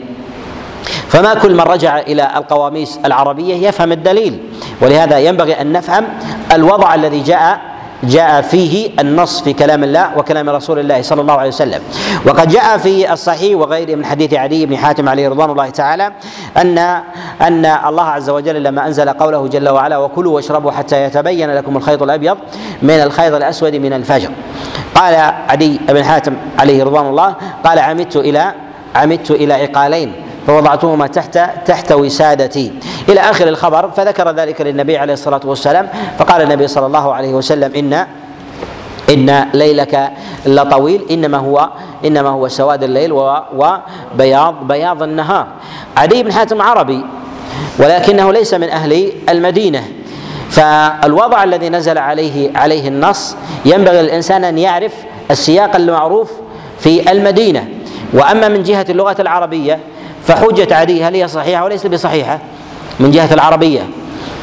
فما 1.07 1.34
كل 1.34 1.53
من 1.53 1.62
رجع 1.62 1.99
إلى 1.99 2.32
القواميس 2.36 2.99
العربية 3.05 3.68
يفهم 3.68 3.91
الدليل. 3.91 4.39
ولهذا 4.82 5.20
ينبغي 5.20 5.62
أن 5.62 5.72
نفهم 5.72 6.07
الوضع 6.53 6.95
الذي 6.95 7.22
جاء 7.24 7.59
جاء 8.04 8.41
فيه 8.41 8.89
النص 8.99 9.41
في 9.41 9.54
كلام 9.54 9.84
الله 9.84 10.18
وكلام 10.18 10.49
رسول 10.49 10.80
الله 10.80 11.02
صلى 11.02 11.22
الله 11.22 11.34
عليه 11.34 11.49
وسلم. 11.49 11.82
وقد 12.26 12.47
جاء 12.47 12.78
في 12.78 13.14
الصحيح 13.14 13.58
وغيره 13.58 13.95
من 13.95 14.06
حديث 14.06 14.34
علي 14.34 14.66
بن 14.66 14.78
حاتم 14.78 15.10
عليه 15.10 15.30
رضوان 15.30 15.49
الله 15.49 15.70
تعالى 15.70 16.12
ان 16.58 16.78
أن 17.41 17.66
الله 17.66 18.04
عز 18.04 18.30
وجل 18.30 18.64
لما 18.64 18.88
أنزل 18.88 19.10
قوله 19.10 19.47
جل 19.47 19.70
وعلا 19.70 19.97
وكلوا 19.97 20.36
واشربوا 20.36 20.72
حتى 20.72 21.04
يتبين 21.04 21.49
لكم 21.56 21.78
الخيط 21.78 22.04
الأبيض 22.04 22.38
من 22.82 22.89
الخيط 22.95 23.34
الأسود 23.34 23.76
من 23.76 23.93
الفجر 23.93 24.30
قال 24.95 25.16
علي 25.49 25.80
بن 25.89 26.04
حاتم 26.04 26.34
عليه 26.60 26.84
رضوان 26.84 27.06
الله 27.06 27.36
قال 27.64 27.80
عمدت 27.80 28.18
إلى 28.18 28.54
عمدت 28.95 29.32
إلى 29.32 29.54
عقالين 29.54 30.14
فوضعتهما 30.48 31.08
تحت 31.08 31.39
تحت 31.66 31.92
وسادتي. 31.92 32.74
إلى 33.10 33.20
آخر 33.20 33.48
الخبر 33.48 33.89
فذكر 33.89 34.32
ذلك 34.32 34.62
للنبي 34.62 34.98
عليه 34.98 35.14
الصلاة 35.14 35.42
والسلام 35.46 35.89
فقال 36.20 36.42
النبي 36.42 36.68
صلى 36.68 36.86
الله 36.86 37.14
عليه 37.14 37.34
وسلم 37.34 37.76
ان 37.76 38.06
إن 39.10 39.48
ليلك 39.54 40.12
لطويل 40.46 41.06
إنما 41.12 41.38
هو 41.38 41.70
إنما 42.06 42.30
هو 42.30 42.48
سواد 42.48 42.84
الليل 42.84 43.12
وبياض 43.12 44.68
بياض 44.68 45.04
النهار. 45.04 45.48
عدي 45.98 46.24
بن 46.24 46.34
حاتم 46.34 46.62
عربي 46.62 47.06
ولكنه 47.80 48.32
ليس 48.32 48.54
من 48.54 48.70
أهل 48.70 49.12
المدينة. 49.30 49.84
فالوضع 50.50 51.44
الذي 51.44 51.70
نزل 51.70 51.98
عليه 51.98 52.58
عليه 52.58 52.88
النص 52.88 53.36
ينبغي 53.66 54.02
للإنسان 54.02 54.44
أن 54.44 54.58
يعرف 54.58 54.92
السياق 55.32 55.76
المعروف 55.76 56.32
في 56.80 57.12
المدينة. 57.12 57.68
وأما 58.14 58.48
من 58.48 58.64
جهة 58.64 58.86
اللغة 58.89 59.16
العربية 59.20 59.80
فحجة 60.24 60.76
عدي 60.76 61.04
هل 61.04 61.16
هي 61.16 61.28
صحيحة 61.28 61.64
وليست 61.64 61.88
بصحيحة؟ 61.88 62.40
من 63.00 63.12
جهة 63.12 63.34
العربية. 63.34 63.82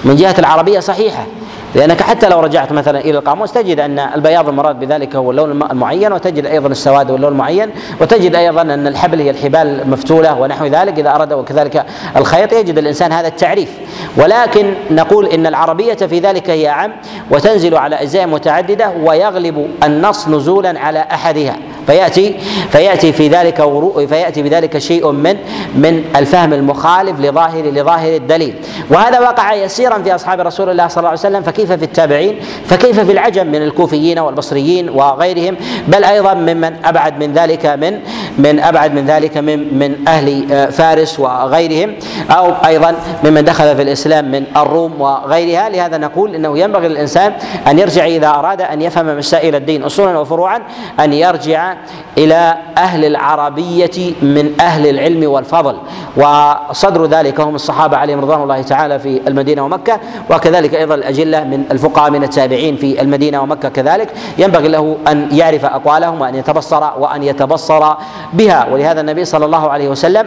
من 0.05 0.17
جهة 0.17 0.35
العربية 0.39 0.81
صحيحة. 0.81 1.27
لأنك 1.75 2.03
حتى 2.03 2.29
لو 2.29 2.41
رجعت 2.41 2.73
مثلا 2.73 3.01
إلى 3.01 3.19
القاموس 3.19 3.53
تجد 3.53 3.81
أن 3.81 3.99
البياض 3.99 4.49
المراد 4.49 4.81
بذلك 4.81 5.17
هو 5.17 5.31
اللون 5.31 5.63
المعين 5.63 6.13
وتجد 6.13 6.47
أيضا 6.47 6.69
السواد 6.69 7.11
واللون 7.11 7.33
المعين 7.33 7.71
وتجد 8.01 8.35
أيضا 8.35 8.63
أن 8.63 8.87
الحبل 8.87 9.21
هي 9.21 9.31
الحبال 9.31 9.81
المفتولة 9.83 10.41
ونحو 10.41 10.67
ذلك. 10.67 10.99
إذا 10.99 11.11
أراد 11.11 11.33
وكذلك 11.33 11.87
الخيط 12.17 12.53
يجد 12.53 12.79
الإنسان 12.79 13.13
هذا 13.13 13.29
التعريف. 13.29 13.71
ولكن 14.17 14.75
نقول 14.91 15.27
إن 15.27 15.47
العربية 15.47 15.95
في 15.95 16.19
ذلك 16.19 16.51
هي 16.51 16.69
أعم 16.69 16.93
وتنزل 17.31 17.77
على 17.77 17.97
أجزاء 17.97 18.27
متعددة 18.27 18.93
ويغلب 19.05 19.69
النص 19.85 20.29
نزولا 20.29 20.81
على 20.81 20.99
أحدها. 20.99 21.57
فيأتي 21.89 22.37
فيأتي 22.71 23.13
في 23.13 23.29
ذلك 23.29 23.63
فيأتي 24.09 24.43
بذلك 24.43 24.79
شيء 24.79 25.11
من 25.11 25.37
من 25.75 26.05
الفهم 26.17 26.53
المخالف 26.53 27.21
لظاهر 27.21 27.65
لظاهر 27.65 28.17
الدليل. 28.17 28.55
وهذا 28.91 29.21
وقع 29.21 29.55
يسيرا 29.55 30.03
في 30.03 30.15
أصحاب 30.15 30.41
رسول 30.41 30.71
الله 30.71 30.89
صلى 30.89 30.99
الله 30.99 31.09
عليه 31.09 31.21
وسلم 31.21 31.43
فكيف 31.43 31.73
في 31.73 31.85
التابعين؟ 31.85 32.39
فكيف 32.67 33.01
في 33.01 33.13
العجم 33.13 33.47
من 33.47 33.63
الكوفيين 33.63 34.19
والبصريين 34.19 34.89
وغيرهم؟ 34.89 35.57
بل 35.89 36.05
أيضا 36.05 36.35
ممن 36.35 36.77
أبعد 36.85 37.19
من 37.25 37.33
ذلك 37.33 37.67
من 37.67 38.01
من 38.39 38.61
أبعد 38.61 38.95
من 38.95 39.07
ذلك 39.07 39.37
من 39.37 39.79
من 39.79 40.09
أهل 40.09 40.53
آه، 40.53 40.67
فارس 40.67 41.21
وغيرهم 41.21 41.95
أو 42.31 42.53
أيضا 42.67 42.95
ممن 43.25 43.45
دخل 43.45 43.77
في 43.77 43.83
الإسلام 43.83 44.31
من 44.31 44.45
الروم 44.57 45.01
وغيرها. 45.01 45.69
لهذا 45.69 45.99
نقول 45.99 46.35
إنه 46.35 46.59
ينبغي 46.59 46.89
للإنسان 46.89 47.33
أن 47.69 47.79
يرجع 47.79 48.07
إذا 48.07 48.29
أراد 48.29 48.61
أن 48.63 48.83
يفهم 48.83 49.19
مسائل 49.19 49.55
الدين 49.55 49.83
اصولا 49.83 50.19
وفروعا 50.19 50.63
أن 51.01 51.13
يرجع 51.13 51.78
إلى 52.19 52.55
أهل 52.79 53.05
العربية 53.05 54.15
من 54.23 54.61
أهل 54.61 54.87
العلم 54.87 55.31
والفضل. 55.31 55.77
وصدر 56.17 57.07
ذلك 57.07 57.41
هم 57.41 57.55
الصحابة 57.55 57.97
عليهم 57.97 58.21
رضوان 58.21 58.43
الله 58.43 58.63
تعالى 58.63 58.99
في 58.99 59.21
المدينة 59.29 59.65
ومكة 59.65 60.01
وكذلك 60.31 60.75
أيضا 60.75 60.95
الأجلة 60.95 61.45
من 61.45 61.65
الفقهاء 61.71 62.11
من 62.11 62.23
التابعين 62.23 62.77
في 62.77 63.03
المدينة 63.03 63.43
ومكة 63.43 63.69
كذلك. 63.69 64.13
ينبغي 64.39 64.69
له 64.69 64.97
أن 65.09 65.29
يعرف 65.33 65.65
أقوالهم 65.65 66.21
وأن 66.21 66.35
يتبصر 66.35 66.91
وأن 66.99 67.23
يتبصر 67.23 67.95
بها. 68.33 68.67
ولهذا 68.73 69.01
النبي 69.01 69.25
صلى 69.25 69.45
الله 69.45 69.71
عليه 69.71 69.89
وسلم 69.89 70.27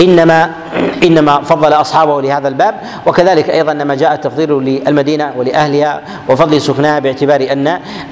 إنما 0.00 0.50
إنما 1.04 1.40
فضل 1.40 1.72
أصحابه 1.72 2.22
لهذا 2.22 2.48
الباب 2.48 2.74
وكذلك 3.06 3.50
أيضا 3.50 3.72
انما 3.72 3.94
جاء 3.94 4.14
التفضيل 4.14 4.50
للمدينة 4.52 5.32
ولأهلها 5.36 6.00
وفضل 6.28 6.60
سكنها 6.60 6.98
باعتبار 6.98 7.48
ان 7.52 7.66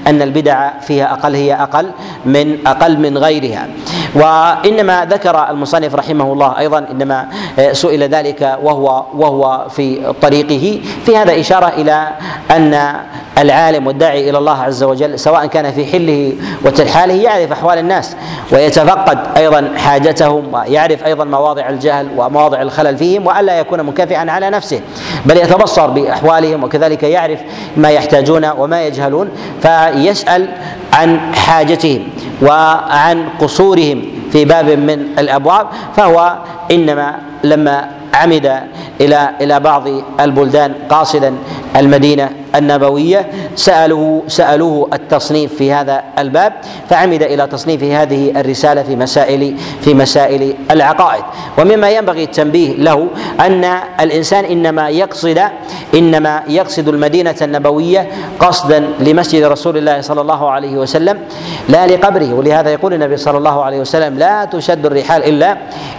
أن 0.07 0.23
البدع 0.23 0.71
فيها 0.81 1.13
أقل 1.13 1.35
هي 1.35 1.55
أقل 1.55 1.91
من 2.25 2.67
أقل 2.67 2.99
من 2.99 3.19
غيرها. 3.19 3.69
وإنما 4.15 5.05
ذكر 5.05 5.51
المصنف 5.51 5.95
رحمه 5.95 6.33
الله 6.33 6.59
أيضا 6.59 6.87
إنما 6.91 7.27
سئل 7.73 8.03
ذلك 8.03 8.59
وهو 8.63 9.05
وهو 9.15 9.67
في 9.69 10.13
طريقه. 10.23 10.81
في 11.07 11.17
هذا 11.17 11.41
إشارة 11.41 11.67
إلى 11.67 12.09
أن 12.51 12.95
العالم 13.39 13.87
والداعي 13.87 14.31
إلى 14.31 14.39
الله 14.39 14.63
عز 14.63 14.83
وجل 14.83 15.19
سواء 15.19 15.47
كان 15.47 15.73
في 15.73 15.87
حله 15.87 16.33
وترحاله 16.65 17.15
يعرف 17.15 17.53
أحوال 17.53 17.79
الناس 17.79 18.17
ويتفقد 18.53 19.19
أيضا 19.37 19.73
حاجتهم 19.77 20.55
ويعرف 20.55 21.05
أيضا 21.05 21.25
مواضع 21.25 21.69
الجهل 21.69 22.09
ومواضع 22.17 22.63
الخلل 22.81 22.97
فيهم 22.99 23.27
وألا 23.27 23.59
يكون 23.59 23.81
منكفئا 23.87 24.31
على 24.31 24.51
نفسه 24.51 24.81
بل 25.27 25.37
يتبصر 25.37 25.87
بأحوالهم 25.87 26.65
وكذلك 26.65 27.03
يعرف 27.03 27.39
ما 27.77 27.91
يحتاجون 27.91 28.45
وما 28.51 28.87
يجهلون 28.87 29.29
فيسأل 29.63 30.49
عن 30.93 31.35
حاجتهم 31.35 32.09
وعن 32.43 33.29
قصورهم 33.41 34.03
في 34.33 34.45
باب 34.45 34.69
من 34.71 35.07
الأبواب 35.19 35.67
فهو 35.97 36.39
إنما 36.71 37.19
لما 37.45 37.89
عمد 38.21 38.61
إلى 39.01 39.31
إلى 39.41 39.61
بعض 39.61 39.89
البلدان 40.21 40.75
قاصدا 40.89 41.35
المدينة 41.77 42.31
النبوية. 42.55 43.27
سألوه 43.57 44.23
سألوه 44.29 44.89
التصنيف 44.93 45.55
في 45.55 45.73
هذا 45.73 46.03
الباب 46.19 46.53
فعمد 46.91 47.23
إلى 47.23 47.47
تصنيف 47.47 47.83
هذه 47.83 48.41
الرسالة 48.41 48.83
في 48.83 48.97
مسائل 48.97 49.57
في 49.81 49.95
مسائل 49.95 50.55
العقائد. 50.71 51.25
ومما 51.59 51.91
ينبغي 51.91 52.25
التنبيه 52.25 52.75
له 52.77 53.09
أن 53.41 53.65
الإنسان 54.01 54.45
إنما 54.45 54.89
يقصد 54.89 55.41
إنما 55.95 56.43
يقصد 56.49 56.89
المدينة 56.89 57.37
النبوية 57.43 58.09
قصدا 58.41 58.79
لمسجد 59.01 59.43
رسول 59.43 59.77
الله 59.77 60.01
صلى 60.01 60.21
الله 60.21 60.51
عليه 60.51 60.77
وسلم 60.77 61.19
لا 61.69 61.87
لقبره. 61.87 62.35
ولهذا 62.35 62.71
يقول 62.71 62.95
النبي 62.95 63.17
صلى 63.17 63.39
الله 63.39 63.65
عليه 63.65 63.81
وسلم 63.81 64.19
لا 64.19 64.45
تشد 64.45 64.87
الرحال 64.87 65.25
إلا 65.25 65.57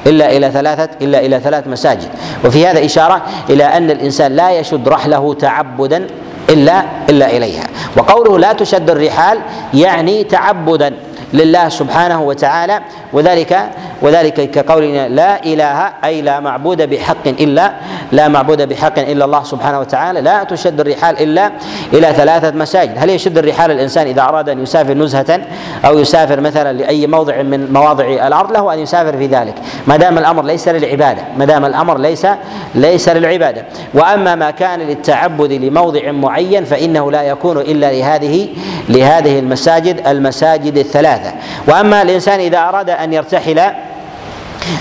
إلا 0.08 0.38
إلى 0.38 0.52
ثلاثة 0.52 0.90
إلا 1.02 1.20
إلى 1.20 1.40
ثلاث 1.40 1.68
مساجد. 1.68 2.10
وفي 2.45 2.68
هذا 2.68 2.86
إشارة 2.86 3.22
إلى 3.49 3.64
أن 3.64 3.91
الإنسان 3.91 4.36
لا 4.36 4.51
يشد 4.51 4.89
رحله 4.89 5.34
تعبدا 5.34 6.07
إلا 6.49 6.86
إلا 7.09 7.38
إليها. 7.38 7.64
وقوله 7.97 8.39
لا 8.39 8.53
تشد 8.53 8.89
الرحال 8.89 9.39
يعني 9.74 10.24
تعبدا. 10.24 10.93
لله 11.34 11.70
سبحانه 11.70 12.22
وتعالى 12.22 12.80
وذلك 13.14 13.70
وذلك 14.02 14.52
كقولنا 14.52 15.08
لا 15.08 15.44
إله 15.44 15.90
أي 16.04 16.22
لا 16.22 16.40
معبود 16.40 16.82
بحق 16.90 17.28
الا 17.28 17.72
لا 18.12 18.28
معبود 18.28 18.70
بحق 18.70 19.00
إلا 19.00 19.26
الله 19.26 19.44
سبحانه 19.44 19.80
وتعالى 19.80 20.22
لا 20.22 20.44
تشد 20.44 20.80
الرحال 20.80 21.20
إلا 21.20 21.52
إلى 21.94 22.14
ثلاثة 22.14 22.52
مساجد. 22.58 22.98
هل 22.98 23.10
يشد 23.10 23.38
الرحال 23.38 23.72
الإنسان 23.72 24.08
إذا 24.08 24.22
أراد 24.22 24.50
أن 24.50 24.64
يسافر 24.64 24.94
نزهة 24.94 25.42
أو 25.86 26.00
يسافر 26.00 26.40
مثلا 26.40 26.74
لأي 26.74 27.08
موضع 27.08 27.42
من 27.42 27.74
مواضع 27.74 28.06
الأرض؟ 28.06 28.52
له 28.52 28.74
أن 28.74 28.80
يسافر 28.80 29.18
في 29.18 29.26
ذلك. 29.26 29.56
ما 29.88 29.98
دام 29.98 30.18
الأمر 30.18 30.46
ليس 30.46 30.68
للعبادة 30.68 31.22
ما 31.38 31.46
دام 31.46 31.66
الأمر 31.66 31.98
ليس 31.98 32.28
ليس 32.76 33.10
للعبادة. 33.10 33.66
وأما 33.94 34.36
ما 34.36 34.52
كان 34.52 34.80
للتعبد 34.80 35.52
لموضع 35.52 36.12
معين 36.12 36.66
فإنه 36.66 37.12
لا 37.12 37.22
يكون 37.22 37.58
إلا 37.58 37.92
لهذه 37.92 38.50
لهذه 38.90 39.40
المساجد 39.40 40.08
المساجد 40.08 40.78
الثلاثه 41.22 41.38
وأما 41.68 42.02
الإنسان 42.02 42.40
إذا 42.40 42.60
أراد 42.60 42.90
أن 42.90 43.14
يرتحل 43.14 43.60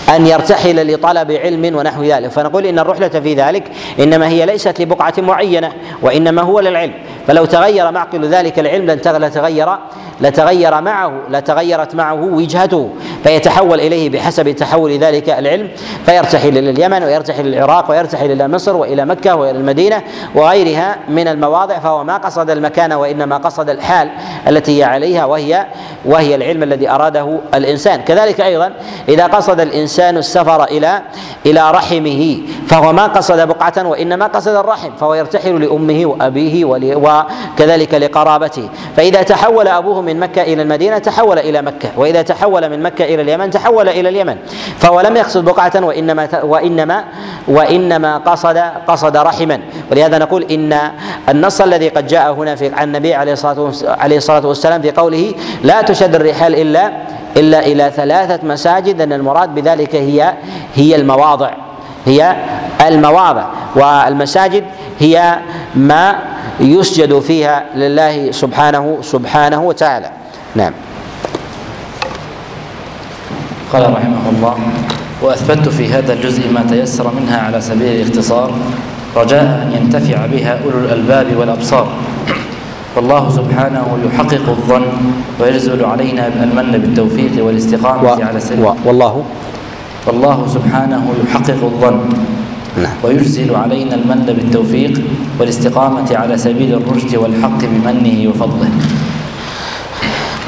أن 0.09 0.27
يرتحل 0.27 0.95
لطلب 0.95 1.33
علم 1.33 1.77
ونحو 1.77 2.03
ذلك 2.03 2.31
فنقول 2.31 2.67
إن 2.67 2.79
الرحلة 2.79 3.09
في 3.09 3.35
ذلك 3.35 3.65
إنما 4.01 4.29
هي 4.29 4.47
ليست 4.47 4.81
لبقعة 4.81 5.15
معينة 5.19 5.73
وإنما 6.03 6.43
هو 6.43 6.61
للعلم. 6.61 6.93
فلو 7.31 7.45
تغير 7.45 7.91
معقل 7.91 8.25
ذلك 8.25 8.59
العلم 8.59 8.91
لتغير 8.91 9.69
لتغير 10.21 10.81
معه 10.81 11.13
لتغيرت 11.29 11.95
معه 11.95 12.15
وجهته 12.15 12.91
فيتحول 13.25 13.81
إليه 13.81 14.11
بحسب 14.11 14.51
تحول 14.51 14.99
ذلك 14.99 15.31
العلم 15.31 15.69
فيرتحل 16.07 16.59
إلى 16.59 16.71
اليمن 16.71 17.03
ويرتحل 17.03 17.41
إلى 17.41 17.59
العراق 17.59 17.91
ويرتحل 17.91 18.33
إلى 18.33 18.49
مصر 18.49 18.77
وإلى 18.77 19.05
مكة 19.05 19.35
وإلى 19.35 19.59
المدينة 19.59 20.03
وغيرها 20.35 20.97
من 21.09 21.29
المواضع 21.29 21.79
فهو 21.79 22.05
ما 22.05 22.17
قصد 22.17 22.51
المكان 22.51 22.93
وإنما 22.93 23.37
قصد 23.37 23.71
الحال 23.71 24.11
التي 24.49 24.79
هي 24.79 24.85
عليها 24.85 25.25
وهي 25.25 25.67
وهي 26.05 26.35
العلم 26.35 26.63
الذي 26.63 26.91
أراده 26.91 27.39
الإنسان. 27.55 28.01
كذلك 28.01 28.41
أيضا 28.41 28.73
إذا 29.09 29.27
قصد 29.27 29.61
الإنسان 29.61 30.17
السفر 30.17 30.65
إلى 30.65 31.03
إلى 31.47 31.71
رحمه 31.71 32.39
فهو 32.71 32.93
ما 32.93 33.07
قصد 33.07 33.49
بقعة 33.49 33.87
وإنما 33.89 34.27
قصد 34.27 34.55
الرحم 34.55 34.91
فهو 35.01 35.15
يرتحل 35.15 35.61
لأمه 35.61 36.07
وأبيه 36.07 36.65
وكذلك 36.65 37.95
لقرابته. 37.95 38.69
فإذا 38.97 39.23
تحول 39.23 39.69
أبوه 39.69 40.01
من 40.01 40.21
مكة 40.21 40.43
إلى 40.43 40.63
المدينة 40.63 40.99
تحول 40.99 41.39
إلى 41.39 41.63
مكة 41.63 41.89
وإذا 41.97 42.23
تحول 42.23 42.71
من 42.71 42.83
مكة 42.83 43.05
إلى 43.05 43.23
اليمن 43.23 43.51
تحول 43.51 43.89
إلى 43.89 44.09
اليمن. 44.09 44.37
فهو 44.79 45.01
لم 45.01 45.17
يقصد 45.17 45.45
بقعة 45.45 45.73
وإنما 45.85 46.29
وإنما 46.43 47.05
وإنما 47.49 48.19
قصد 48.19 48.59
قصد 48.87 49.17
رحما. 49.17 49.61
ولهذا 49.91 50.19
نقول 50.19 50.43
إن 50.43 50.79
النص 51.29 51.61
الذي 51.61 51.89
قد 51.89 52.07
جاء 52.07 52.33
هنا 52.33 52.55
في 52.55 52.75
عن 52.75 52.89
النبي 52.89 53.15
عليه 53.15 53.33
الصلاة 53.33 53.73
عليه 53.85 54.17
الصلاة 54.17 54.47
والسلام 54.47 54.83
في 54.83 54.91
قوله 54.91 55.35
لا 55.63 55.83
تشد 55.83 56.15
الرحال 56.15 56.55
إلا 56.55 56.93
إلا 57.37 57.67
إلى 57.67 57.93
ثلاثة 57.97 58.47
مساجد 58.47 59.01
أن 59.01 59.13
المراد 59.13 59.55
بذلك 59.55 59.95
هي 59.95 60.35
هي 60.75 60.97
المواضع. 60.97 61.70
هي 62.07 62.37
المواضع 62.87 63.47
والمساجد 63.77 64.65
هي 65.01 65.39
ما 65.75 66.19
يسجد 66.61 67.19
فيها 67.19 67.65
لله 67.77 68.31
سبحانه 68.31 68.99
سبحانه 69.03 69.63
وتعالى. 69.63 70.11
نعم. 70.55 70.73
قال 73.73 73.83
رحمه 73.83 74.25
الله 74.33 74.57
وأثبت 75.23 75.69
في 75.69 75.89
هذا 75.89 76.13
الجزء 76.13 76.53
ما 76.53 76.65
تيسر 76.71 77.11
منها 77.21 77.41
على 77.41 77.61
سبيل 77.61 78.01
الاختصار 78.01 78.51
رجاء 79.17 79.43
أن 79.43 79.73
ينتفع 79.73 80.27
بها 80.27 80.61
أولو 80.65 80.79
الألباب 80.79 81.27
والأبصار. 81.37 81.89
فالله 82.97 83.31
سبحانه 83.31 83.99
يحقق 84.07 84.49
الظن 84.49 84.87
ويجزل 85.41 85.85
علينا 85.85 86.27
المن 86.27 86.73
بالتوفيق 86.73 87.45
والإستقامة 87.45 88.03
و... 88.03 88.23
على 88.23 88.41
سبيل 88.41 88.67
والله 88.85 89.25
والله 90.07 90.47
سبحانه 90.55 91.13
يحقق 91.25 91.61
الظن 91.63 92.01
نعم. 92.77 92.93
ويجزل 93.03 93.55
علينا 93.55 93.95
المن 93.95 94.25
بالتوفيق 94.27 95.01
والاستقامة 95.41 96.17
على 96.17 96.39
سبيل 96.39 96.75
الرشد 96.75 97.17
والحق 97.17 97.59
بمنه 97.63 98.29
وفضله 98.31 98.71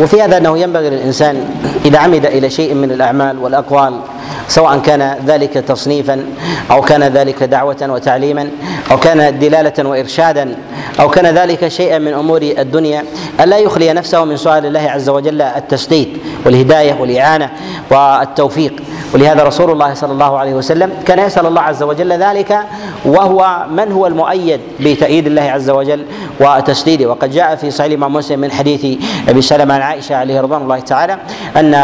وفي 0.00 0.22
هذا 0.22 0.38
أنه 0.38 0.58
ينبغي 0.58 0.90
للإنسان 0.90 1.44
إذا 1.84 1.98
عمد 1.98 2.26
إلى 2.26 2.50
شيء 2.50 2.74
من 2.74 2.90
الأعمال 2.90 3.38
والأقوال 3.38 4.00
سواء 4.48 4.78
كان 4.78 5.16
ذلك 5.26 5.52
تصنيفا 5.52 6.24
أو 6.70 6.80
كان 6.80 7.02
ذلك 7.02 7.42
دعوة 7.42 7.76
وتعليما 7.82 8.48
أو 8.90 8.96
كان 8.96 9.38
دلالة 9.38 9.88
وارشادا 9.88 10.56
أو 11.00 11.08
كان 11.08 11.26
ذلك 11.26 11.68
شيئا 11.68 11.98
من 11.98 12.12
أمور 12.12 12.42
الدنيا 12.42 13.04
الا 13.40 13.58
يخلي 13.58 13.92
نفسه 13.92 14.24
من 14.24 14.36
سؤال 14.36 14.66
الله 14.66 14.90
عز 14.90 15.08
وجل 15.08 15.42
التسديد 15.42 16.18
والهداية 16.46 16.96
والإعانة 17.00 17.50
والتوفيق 17.90 18.82
ولهذا 19.14 19.42
رسول 19.42 19.70
الله 19.70 19.94
صلى 19.94 20.12
الله 20.12 20.38
عليه 20.38 20.54
وسلم 20.54 20.92
كان 21.06 21.18
يسأل 21.18 21.46
الله 21.46 21.60
عز 21.60 21.82
وجل 21.82 22.12
ذلك 22.12 22.58
وهو 23.04 23.66
من 23.70 23.92
هو 23.92 24.06
المؤيد 24.06 24.60
بتأييد 24.80 25.26
الله 25.26 25.42
عز 25.42 25.70
وجل 25.70 26.04
وتسديده. 26.40 27.06
وقد 27.10 27.30
جاء 27.30 27.56
في 27.56 27.70
صحيح 27.70 27.86
الإمام 27.86 28.12
مسلم 28.12 28.40
من 28.40 28.50
حديث 28.52 28.98
أبي 29.28 29.42
سلمة 29.42 29.74
عن 29.74 29.82
عائشة 29.82 30.16
عليه 30.16 30.40
رضوان 30.40 30.62
الله 30.62 30.80
تعالى 30.80 31.18
ان 31.56 31.74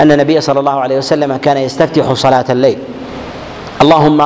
أن 0.00 0.12
النبي 0.12 0.40
صلى 0.40 0.60
الله 0.60 0.80
عليه 0.80 0.98
وسلم 0.98 1.36
كان 1.36 1.56
يستفتح 1.56 2.12
صلاة 2.12 2.44
الليل. 2.50 2.78
اللهم 3.82 4.20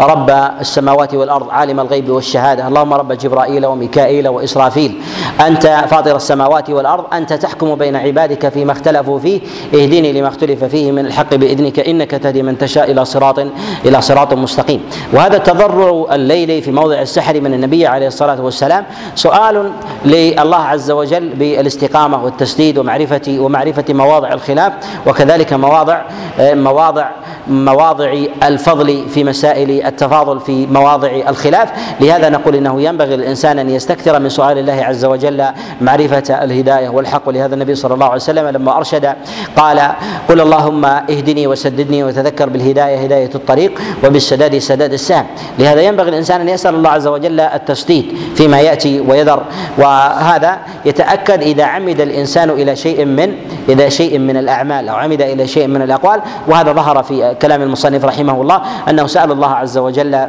رب 0.00 0.30
السماوات 0.60 1.14
والأرض 1.14 1.50
عالم 1.50 1.80
الغيب 1.80 2.10
والشهادة. 2.10 2.68
اللهم 2.68 2.92
رب 2.94 3.12
جبرائيل 3.12 3.66
وميكائيل 3.66 4.28
وإسرافيل. 4.28 5.00
أنت 5.46 5.84
فاطر 5.90 6.16
السماوات 6.16 6.70
والأرض 6.70 7.04
أنت 7.12 7.32
تحكم 7.32 7.74
بين 7.74 7.96
عبادك 7.96 8.48
فيما 8.48 8.72
اختلفوا 8.72 9.18
فيه. 9.18 9.40
اهدني 9.74 10.12
لما 10.12 10.28
اختلف 10.28 10.64
فيه 10.64 10.92
من 10.92 11.06
الحق 11.06 11.34
بإذنك 11.34 11.80
إنك 11.80 12.10
تهدي 12.10 12.42
من 12.42 12.58
تشاء 12.58 12.90
إلى 12.90 13.04
صراط 13.04 13.38
إلى 13.84 14.00
صراط 14.00 14.34
مستقيم. 14.34 14.80
وهذا 15.12 15.36
التضرع 15.36 16.14
الليلي 16.14 16.62
في 16.62 16.72
موضع 16.72 17.00
السحر 17.00 17.40
من 17.40 17.54
النبي 17.54 17.86
عليه 17.86 18.06
الصلاة 18.06 18.40
والسلام. 18.40 18.84
سؤال 19.14 19.72
لله 20.04 20.56
عز 20.56 20.90
وجل 20.90 21.28
بالاستقامة 21.28 22.24
والتسديد 22.24 22.78
ومعرفه 22.78 23.36
ومعرفة 23.38 23.84
مواضع 23.88 24.32
الخلاف 24.32 24.72
وكذلك 25.06 25.52
مواضع 25.52 26.02
مواضع 26.40 27.08
مواضع 27.48 28.14
الفضل 28.42 28.91
في 29.08 29.24
مسائل 29.24 29.86
التفاضل 29.86 30.40
في 30.40 30.66
مواضع 30.66 31.10
الخلاف. 31.28 31.68
لهذا 32.00 32.28
نقول 32.28 32.54
إنه 32.54 32.82
ينبغي 32.82 33.16
للإنسان 33.16 33.58
أن 33.58 33.70
يستكثر 33.70 34.18
من 34.18 34.28
سؤال 34.28 34.58
الله 34.58 34.84
عز 34.84 35.04
وجل 35.04 35.44
معرفة 35.80 36.44
الهداية 36.44 36.88
والحق. 36.88 37.22
ولهذا 37.28 37.54
النبي 37.54 37.74
صلى 37.74 37.94
الله 37.94 38.06
عليه 38.06 38.16
وسلم 38.16 38.48
لما 38.48 38.76
أرشد 38.76 39.12
قال 39.56 39.92
قل 40.28 40.40
اللهم 40.40 40.84
اهدني 40.84 41.46
وسددني 41.46 42.04
وتذكر 42.04 42.48
بالهداية 42.48 43.04
هداية 43.04 43.30
الطريق 43.34 43.80
وبالسداد 44.04 44.58
سداد 44.58 44.92
السهم. 44.92 45.26
لهذا 45.58 45.80
ينبغي 45.80 46.08
الانسان 46.08 46.40
أن 46.40 46.48
يسأل 46.48 46.74
الله 46.74 46.90
عز 46.90 47.06
وجل 47.06 47.40
التسديد 47.40 48.16
فيما 48.34 48.60
يأتي 48.60 49.00
ويذر. 49.00 49.42
وهذا 49.78 50.58
يتأكد 50.84 51.42
إذا 51.42 51.64
عمد 51.64 52.00
الإنسان 52.00 52.50
إلى 52.50 52.76
شيء 52.76 53.04
من 53.04 53.34
إلى 53.68 53.90
شيء 53.90 54.18
من 54.18 54.36
الأعمال 54.36 54.88
أو 54.88 54.96
عمد 54.96 55.22
إلى 55.22 55.46
شيء 55.46 55.66
من 55.66 55.82
الأقوال. 55.82 56.20
وهذا 56.48 56.72
ظهر 56.72 57.02
في 57.02 57.34
كلام 57.42 57.62
المصنف 57.62 58.04
رحمه 58.04 58.42
الله. 58.42 58.62
أنه 58.88 59.06
سأل 59.06 59.32
الله 59.32 59.48
عز 59.50 59.78
وجل 59.78 60.26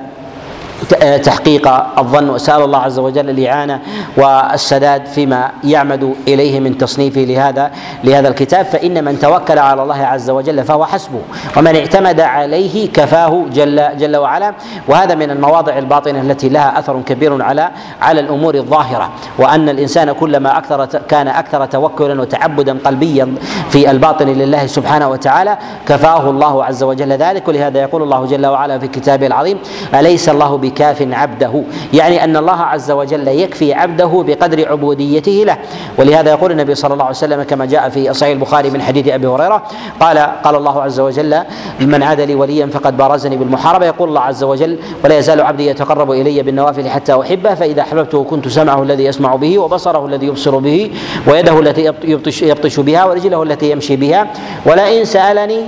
تحقيق 1.23 1.67
الظن. 1.99 2.29
وسال 2.29 2.61
الله 2.61 2.79
عز 2.79 2.99
وجل 2.99 3.29
الإعانة 3.29 3.79
والسداد 4.17 5.05
فيما 5.05 5.51
يعمد 5.63 6.15
إليه 6.27 6.59
من 6.59 6.77
تصنيفه 6.77 7.21
لهذا 7.21 7.71
لهذا 8.03 8.27
الكتاب. 8.27 8.65
فإن 8.65 9.03
من 9.03 9.19
توكل 9.19 9.59
على 9.59 9.83
الله 9.83 10.05
عز 10.05 10.29
وجل 10.29 10.63
فهو 10.63 10.85
حسبه 10.85 11.19
ومن 11.57 11.75
اعتمد 11.75 12.19
عليه 12.19 12.91
كفاه 12.91 13.45
جل 13.53 13.97
جل 13.97 14.17
وعلا. 14.17 14.53
وهذا 14.87 15.15
من 15.15 15.31
المواضع 15.31 15.77
الباطنة 15.77 16.21
التي 16.21 16.49
لها 16.49 16.79
أثر 16.79 17.01
كبير 17.05 17.43
على 17.43 17.69
على 18.01 18.19
الأمور 18.19 18.55
الظاهرة. 18.55 19.09
وأن 19.39 19.69
الإنسان 19.69 20.11
كلما 20.11 20.57
أكثر 20.57 20.85
كان 20.85 21.27
أكثر 21.27 21.65
توكلا 21.65 22.21
وتعبدا 22.21 22.77
قلبيا 22.85 23.35
في 23.69 23.91
الباطن 23.91 24.27
لله 24.27 24.65
سبحانه 24.65 25.09
وتعالى 25.09 25.57
كفاه 25.87 26.29
الله 26.29 26.65
عز 26.65 26.83
وجل 26.83 27.11
ذلك. 27.11 27.47
ولهذا 27.47 27.81
يقول 27.81 28.01
الله 28.03 28.25
جل 28.25 28.45
وعلا 28.45 28.79
في 28.79 28.87
كتابه 28.87 29.27
العظيم 29.27 29.57
أليس 29.95 30.29
الله 30.29 30.57
كاف 30.75 31.07
عبده. 31.11 31.63
يعني 31.93 32.23
أن 32.23 32.37
الله 32.37 32.61
عز 32.61 32.91
وجل 32.91 33.27
يكفي 33.27 33.73
عبده 33.73 34.23
بقدر 34.27 34.71
عبوديته 34.71 35.43
له. 35.45 35.57
ولهذا 35.97 36.31
يقول 36.31 36.51
النبي 36.51 36.75
صلى 36.75 36.93
الله 36.93 37.05
عليه 37.05 37.15
وسلم 37.15 37.43
كما 37.43 37.65
جاء 37.65 37.89
في 37.89 38.13
صحيح 38.13 38.33
البخاري 38.33 38.69
من 38.69 38.81
حديث 38.81 39.07
أبي 39.07 39.27
هريرة 39.27 39.63
قال 39.99 40.17
قال 40.17 40.55
الله 40.55 40.81
عز 40.81 40.99
وجل 40.99 41.39
من 41.79 42.03
عاد 42.03 42.21
لي 42.21 42.35
وليا 42.35 42.65
فقد 42.65 42.97
بارزني 42.97 43.37
بالمحاربة. 43.37 43.85
يقول 43.85 44.09
الله 44.09 44.21
عز 44.21 44.43
وجل 44.43 44.77
ولا 45.03 45.17
يزال 45.17 45.41
عبدي 45.41 45.67
يتقرب 45.67 46.11
إلي 46.11 46.41
بالنوافل 46.41 46.89
حتى 46.89 47.13
أحبه 47.13 47.55
فإذا 47.55 47.81
أحببته 47.81 48.23
كنت 48.23 48.47
سمعه 48.47 48.83
الذي 48.83 49.05
يسمع 49.05 49.35
به 49.35 49.59
وبصره 49.59 50.05
الذي 50.05 50.27
يبصر 50.27 50.57
به 50.57 50.91
ويده 51.27 51.59
التي 51.59 51.93
يبطش, 52.03 52.41
يبطش 52.41 52.79
بها 52.79 53.05
ورجله 53.05 53.43
التي 53.43 53.71
يمشي 53.71 53.95
بها 53.95 54.27
ولئن 54.65 55.05
سألني 55.05 55.61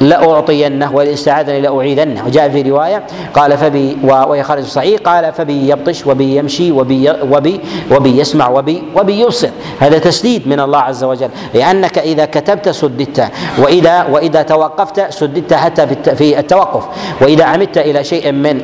لأعطينه 0.00 0.94
وإن 0.94 1.08
استعاذني 1.08 1.60
لأعيذنه 1.60 2.26
وجاء 2.26 2.48
في 2.48 2.62
رواية 2.62 3.02
قال 3.34 3.58
فبي 3.58 3.96
وهي 4.04 4.42
خارج 4.42 4.62
الصحيح 4.62 5.00
قال 5.00 5.32
فبي 5.32 5.68
يبطش 5.68 6.06
وبي 6.06 6.36
يمشي 6.36 6.72
وبي 6.72 7.10
وبي 7.10 7.60
وبي 7.90 8.18
يسمع 8.18 8.48
وبي 8.48 8.82
وبي 8.96 9.20
يبصر. 9.20 9.48
هذا 9.80 9.98
تسديد 9.98 10.48
من 10.48 10.60
الله 10.60 10.78
عز 10.78 11.04
وجل. 11.04 11.28
لأنك 11.54 11.98
إذا 11.98 12.24
كتبت 12.24 12.68
سددت 12.68 13.28
وإذا 13.58 14.06
وإذا 14.10 14.42
توقفت 14.42 15.12
سددت 15.12 15.54
حتى 15.54 15.86
في 16.16 16.38
التوقف. 16.38 16.84
وإذا 17.20 17.44
عمدت 17.44 17.78
إلى 17.78 18.04
شيء 18.04 18.32
من 18.32 18.60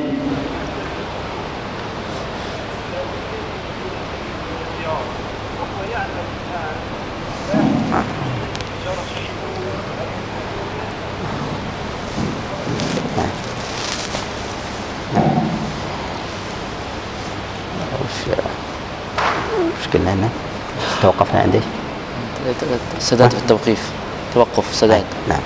سداد 23.09 23.31
في 23.31 23.37
التوقيف. 23.37 23.91
توقف 24.33 24.75
سداد. 24.75 25.03
نعم. 25.29 25.41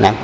نعم. 0.00 0.14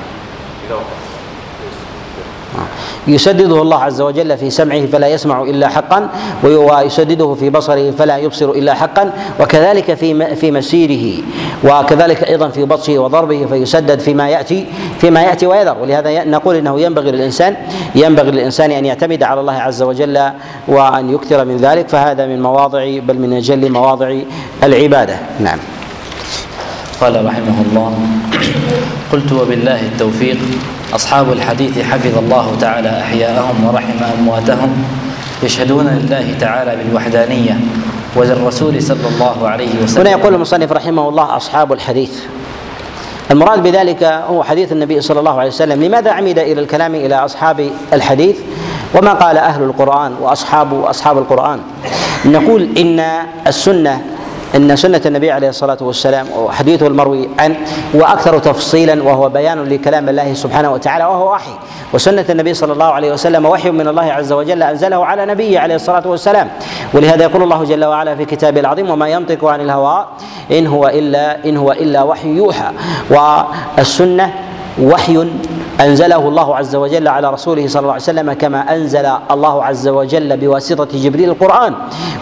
يسدده 3.09 3.63
الله 3.63 3.79
عز 3.79 4.01
وجل 4.01 4.39
في 4.39 4.51
سمعه 4.51 4.87
فلا 4.87 5.09
يسمع 5.09 5.43
إلا 5.43 5.69
حقا 5.69 6.09
ويسدده 6.45 7.35
في 7.35 7.51
بصره 7.51 7.91
فلا 7.91 8.17
يبصر 8.17 8.51
إلا 8.51 8.75
حقا 8.75 9.13
وكذلك 9.41 9.95
في 9.95 10.37
في 10.37 10.51
مسيره 10.51 11.23
وكذلك 11.65 12.25
أيضا 12.25 12.49
في 12.49 12.65
بطشه 12.65 12.99
وضربه 12.99 13.47
فيسدد 13.47 14.01
فيما 14.01 14.29
يأتي 14.29 14.67
فيما 15.01 15.23
يأتي 15.23 15.47
ويذر. 15.47 15.77
ولهذا 15.83 16.25
نقول 16.25 16.57
إنه 16.57 16.81
ينبغي 16.81 17.11
للإنسان 17.11 17.57
ينبغي 17.95 18.31
للإنسان 18.31 18.71
أن 18.71 18.85
يعتمد 18.85 19.23
على 19.23 19.41
الله 19.41 19.53
عز 19.53 19.83
وجل 19.83 20.31
وأن 20.69 21.15
يكثر 21.15 21.45
من 21.45 21.57
ذلك 21.57 21.89
فهذا 21.89 22.27
من 22.27 22.43
مواضع 22.43 22.99
بل 22.99 23.19
من 23.19 23.33
أجل 23.33 23.73
مواضع 23.73 24.17
العبادة. 24.63 25.17
نعم. 25.41 25.59
قال 27.01 27.27
رحمه 27.27 27.63
الله 27.71 27.99
قلت 29.13 29.33
وبالله 29.33 29.81
التوفيق. 29.81 30.39
أصحاب 30.95 31.33
الحديث 31.33 31.79
حفظ 31.79 32.19
الله 32.19 32.57
تعالى 32.61 33.01
أحياءهم 33.01 33.65
ورحم 33.67 34.05
أمواتهم 34.19 34.85
يشهدون 35.43 35.87
لله 35.87 36.35
تعالى 36.41 36.77
بالوحدانية 36.77 37.61
وللرسول 38.17 38.83
صلى 38.83 39.09
الله 39.15 39.49
عليه 39.49 39.83
وسلم. 39.83 40.01
هنا 40.01 40.11
يقول 40.11 40.35
المصنف 40.35 40.73
رحمه 40.73 41.09
الله 41.09 41.37
أصحاب 41.37 41.73
الحديث. 41.73 42.11
المراد 43.31 43.63
بذلك 43.63 44.03
هو 44.03 44.43
حديث 44.43 44.73
النبي 44.73 45.01
صلى 45.01 45.21
الله 45.21 45.39
عليه 45.39 45.51
وسلم. 45.51 45.83
لماذا 45.85 46.11
عمد 46.11 46.39
إلى 46.39 46.61
الكلام 46.61 46.95
إلى 46.95 47.15
أصحاب 47.15 47.71
الحديث؟ 47.93 48.37
وما 48.95 49.13
قال 49.13 49.39
أهل 49.39 49.63
القرآن 49.63 50.15
وأصحاب 50.21 50.85
أصحاب 50.85 51.19
القرآن؟ 51.19 51.61
نقول 52.25 52.69
إن 52.79 53.01
السنة 53.47 54.03
أن 54.55 54.77
سنة 54.77 55.01
النبي 55.07 55.31
عليه 55.31 55.49
الصلاة 55.49 55.77
والسلام 55.81 56.27
وحديثه 56.37 56.87
المروي 56.87 57.29
عنه 57.39 57.57
هو 57.97 58.03
أكثر 58.03 58.39
تفصيلا 58.39 59.03
وهو 59.03 59.29
بيان 59.29 59.65
لكلام 59.65 60.09
الله 60.09 60.35
سبحانه 60.35 60.73
وتعالى 60.73 61.05
وهو 61.05 61.33
وحي. 61.33 61.51
وسنة 61.93 62.25
النبي 62.31 62.55
صلى 62.55 62.73
الله 62.73 62.85
عليه 62.85 63.13
وسلم 63.13 63.47
وحي 63.47 63.71
من 63.71 63.89
الله 63.89 64.13
عز 64.13 64.33
وجل 64.33 64.63
أنزله 64.63 65.07
على 65.07 65.27
نبيه 65.27 65.61
عليه 65.61 65.75
الصلاة 65.75 66.09
والسلام. 66.09 66.49
ولهذا 66.95 67.23
يقول 67.23 67.43
الله 67.43 67.65
جل 67.65 67.85
وعلا 67.85 68.17
في 68.17 68.25
كتابه 68.25 68.61
العظيم 68.61 68.91
وما 68.91 69.09
ينطق 69.09 69.45
عن 69.45 69.61
الهوى 69.61 70.07
إن 70.53 70.67
هو 70.67 70.89
الا 70.89 71.45
إن 71.45 71.57
هو 71.57 71.73
إلا 71.73 72.03
وحي 72.03 72.29
يوحى. 72.29 72.71
والسنة 73.11 74.33
وحي 74.83 75.29
أنزله 75.81 76.29
الله 76.29 76.57
عز 76.57 76.77
وجل 76.77 77.09
على 77.09 77.31
رسوله 77.31 77.67
صلى 77.69 77.81
الله 77.81 77.93
عليه 77.93 78.03
وسلم 78.03 78.33
كما 78.33 78.75
أنزل 78.75 79.07
الله 79.31 79.65
عز 79.65 79.89
وجل 79.89 80.37
بواسطة 80.37 80.89
جبريل 80.95 81.31
القرآن. 81.31 81.75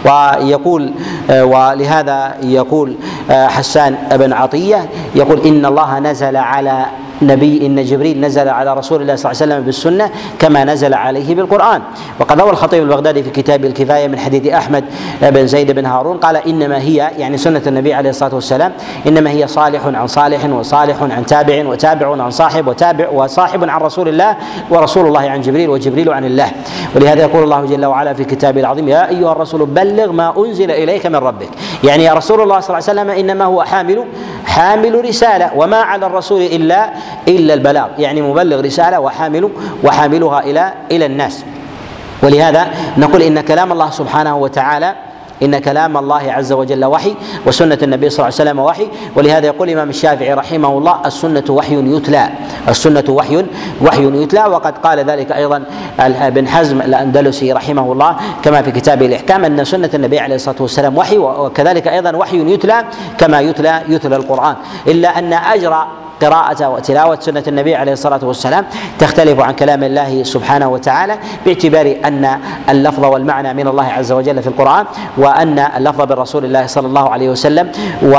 ويقول 0.05 0.93
ولهذا 1.29 2.33
يقول 2.43 2.95
حسان 3.29 3.97
بن 4.11 4.33
عطية 4.33 4.89
يقول 5.15 5.39
إن 5.41 5.65
الله 5.65 5.99
نزل 5.99 6.37
على 6.37 6.85
نبي 7.27 7.65
إن 7.65 7.83
جبريل 7.83 8.21
نزل 8.21 8.49
على 8.49 8.73
رسول 8.73 9.01
الله 9.01 9.15
صلى 9.15 9.31
الله 9.31 9.41
عليه 9.41 9.53
وسلم 9.53 9.65
بالسنة 9.65 10.09
كما 10.39 10.63
نزل 10.63 10.93
عليه 10.93 11.35
بالقرآن. 11.35 11.81
وقد 12.19 12.41
روى 12.41 12.49
الخطيب 12.49 12.83
البغدادي 12.83 13.23
في 13.23 13.29
كتاب 13.29 13.65
الكفاية 13.65 14.07
من 14.07 14.19
حديث 14.19 14.53
أحمد 14.53 14.83
بن 15.21 15.47
زيد 15.47 15.71
بن 15.71 15.85
هارون 15.85 16.17
قال 16.17 16.35
إنما 16.35 16.77
هي 16.77 17.11
يعني 17.17 17.37
سنة 17.37 17.61
النبي 17.67 17.93
عليه 17.93 18.09
الصلاة 18.09 18.35
والسلام 18.35 18.71
إنما 19.07 19.29
هي 19.29 19.47
صالح 19.47 19.85
عن 19.85 20.07
صالح 20.07 20.45
وصالح 20.45 21.03
عن 21.03 21.25
تابع 21.25 21.67
وتابع 21.67 22.23
عن 22.23 22.31
صاحب 22.31 22.67
وتابع 22.67 23.09
وصاحب 23.09 23.69
عن 23.69 23.81
رسول 23.81 24.07
الله 24.07 24.37
ورسول 24.69 25.07
الله 25.07 25.29
عن 25.29 25.41
جبريل 25.41 25.69
وجبريل 25.69 26.09
عن 26.09 26.25
الله. 26.25 26.51
ولهذا 26.95 27.21
يقول 27.21 27.43
الله 27.43 27.65
جل 27.65 27.85
وعلا 27.85 28.13
في 28.13 28.23
كتابه 28.23 28.59
العظيم 28.61 28.87
يا 28.89 29.09
أيها 29.09 29.31
الرسول 29.31 29.65
بلغ 29.65 30.11
ما 30.11 30.33
أنزل 30.37 30.71
إليك 30.71 31.05
من 31.05 31.15
ربك. 31.15 31.49
يعني 31.83 32.03
يا 32.03 32.13
رسول 32.13 32.41
الله 32.41 32.59
صلى 32.59 32.77
الله 32.77 32.89
عليه 32.89 33.01
وسلم 33.01 33.09
إنما 33.09 33.45
هو 33.45 33.63
حامل 33.63 34.03
حامل 34.45 35.05
رسالة 35.05 35.51
وما 35.55 35.77
على 35.77 36.05
الرسول 36.05 36.41
إلا 36.41 36.89
إلا 37.27 37.53
البلاغ. 37.53 37.87
يعني 37.97 38.21
مبلغ 38.21 38.61
رسالة 38.61 38.99
وحامل 38.99 39.49
وحاملها 39.83 40.39
إلى 40.39 40.73
إلى 40.91 41.05
الناس. 41.05 41.45
ولهذا 42.23 42.67
نقول 42.97 43.21
إن 43.21 43.41
كلام 43.41 43.71
الله 43.71 43.89
سبحانه 43.89 44.37
وتعالى 44.37 44.95
إن 45.43 45.59
كلام 45.59 45.97
الله 45.97 46.31
عز 46.31 46.51
وجل 46.51 46.85
وحي 46.85 47.15
وسنة 47.45 47.77
النبي 47.83 48.09
صلى 48.09 48.25
الله 48.25 48.39
عليه 48.39 48.49
وسلم 48.49 48.59
وحي. 48.59 48.87
ولهذا 49.15 49.45
يقول 49.45 49.69
الإمام 49.69 49.89
الشافعي 49.89 50.33
رحمه 50.33 50.77
الله 50.77 50.95
السنة 51.05 51.43
وحي 51.49 51.95
يتلى. 51.95 52.29
السنة 52.69 53.03
وحي 53.09 53.45
وحي 53.81 54.23
يتلى. 54.23 54.45
وقد 54.45 54.77
قال 54.77 54.99
ذلك 54.99 55.31
أيضا 55.31 55.63
ابن 55.99 56.47
حزم 56.47 56.81
الأندلسي 56.81 57.53
رحمه 57.53 57.91
الله 57.91 58.15
كما 58.43 58.61
في 58.61 58.71
كتابه 58.71 59.05
الإحكام 59.05 59.45
أن 59.45 59.63
سنة 59.63 59.89
النبي 59.93 60.19
عليه 60.19 60.35
الصلاة 60.35 60.61
والسلام 60.61 60.97
وحي 60.97 61.17
وكذلك 61.17 61.87
أيضا 61.87 62.15
وحي 62.15 62.53
يتلى 62.53 62.85
كما 63.17 63.39
يتلى 63.41 63.81
يتلى 63.87 64.15
القرآن. 64.15 64.55
إلا 64.87 65.19
أن 65.19 65.33
أجر 65.33 65.85
قراءة 66.21 66.69
وتلاوة 66.69 67.19
سنة 67.19 67.43
النبي 67.47 67.75
عليه 67.75 67.93
الصلاة 67.93 68.19
والسلام 68.23 68.65
تختلف 68.99 69.39
عن 69.39 69.53
كلام 69.53 69.83
الله 69.83 70.23
سبحانه 70.23 70.67
وتعالى 70.67 71.17
باعتبار 71.45 71.95
أن 72.05 72.39
اللفظ 72.69 73.05
والمعنى 73.05 73.53
من 73.53 73.67
الله 73.67 73.83
عز 73.83 74.11
وجل 74.11 74.41
في 74.41 74.47
القرآن. 74.47 74.85
وأن 75.33 75.59
اللفظ 75.59 76.01
بالرسول 76.01 76.45
الله 76.45 76.65
صلى 76.67 76.87
الله 76.87 77.09
عليه 77.09 77.29
وسلم 77.29 77.71
و 78.03 78.15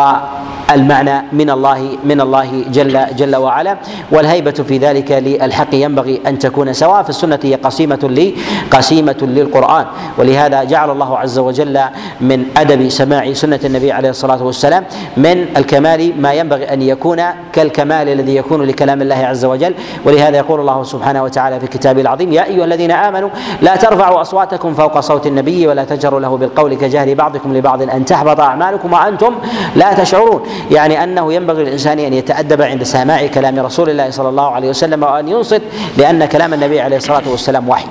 المعنى 0.65 1.23
من 1.33 1.51
الله 1.51 1.99
من 2.05 2.21
الله 2.21 2.65
جل 2.73 2.97
جل 3.17 3.37
وعلا. 3.37 3.77
والهيبة 4.13 4.51
في 4.51 4.79
ذلك 4.79 5.13
للحق 5.13 5.75
ينبغي 5.75 6.21
أن 6.27 6.39
تكون 6.39 6.73
سواء 6.73 7.03
في 7.03 7.11
السنة 7.11 7.39
هي 7.43 7.55
قسيمة 7.55 7.99
لي 8.03 8.35
قسيمة 8.71 9.17
للقرآن. 9.23 9.87
ولهذا 10.19 10.65
جعل 10.65 10.91
الله 10.91 11.19
عز 11.19 11.39
وجل 11.39 11.81
من 12.21 12.47
أدب 12.57 12.89
سماع 12.89 13.33
سنة 13.33 13.61
النبي 13.65 13.93
عليه 13.93 14.11
الصلاة 14.11 14.43
والسلام 14.45 14.85
من 15.17 15.47
الكمال 15.57 16.21
ما 16.21 16.33
ينبغي 16.33 16.65
أن 16.65 16.83
يكون 16.83 17.23
كالكمال 17.53 18.09
الذي 18.09 18.37
يكون 18.37 18.63
لكلام 18.63 19.03
الله 19.03 19.17
عز 19.17 19.45
وجل. 19.45 19.75
ولهذا 20.05 20.37
يقول 20.37 20.61
الله 20.61 20.83
سبحانه 20.83 21.23
وتعالى 21.23 21.61
في 21.61 21.67
كتابه 21.67 22.01
العظيم 22.01 22.33
يا 22.33 22.45
أيها 22.45 22.65
الذين 22.65 22.91
آمنوا 22.91 23.31
لا 23.63 23.77
ترفعوا 23.77 24.21
أصواتكم 24.21 24.75
فوق 24.75 25.01
صوت 25.01 25.27
النبي 25.27 25.67
ولا 25.67 25.85
تجروا 25.85 26.21
له 26.21 26.37
بالقول 26.37 26.75
كجهر 26.75 26.94
بعضكم 26.95 27.57
لبعض 27.57 27.83
أن 27.83 28.05
تحبط 28.05 28.41
أعمالكم 28.41 28.93
وأنتم 28.93 29.35
لا 29.77 29.95
تشعرون. 29.95 30.43
يعني 30.71 31.05
أنه 31.05 31.33
ينبغي 31.33 31.65
للإنسان 31.65 31.99
أن 31.99 32.15
يتأدب 32.15 32.63
عند 32.63 32.83
سماع 32.83 33.27
كلام 33.27 33.59
رسول 33.59 33.91
الله 33.91 34.11
صلى 34.11 34.29
الله 34.29 34.51
عليه 34.51 34.69
وسلم 34.69 35.03
وأن 35.03 35.29
ينصت 35.29 35.63
لأن 35.97 36.25
كلام 36.25 36.55
النبي 36.55 36.81
عليه 36.81 36.97
الصلاة 36.97 37.23
والسلام 37.27 37.69
وحي. 37.69 37.87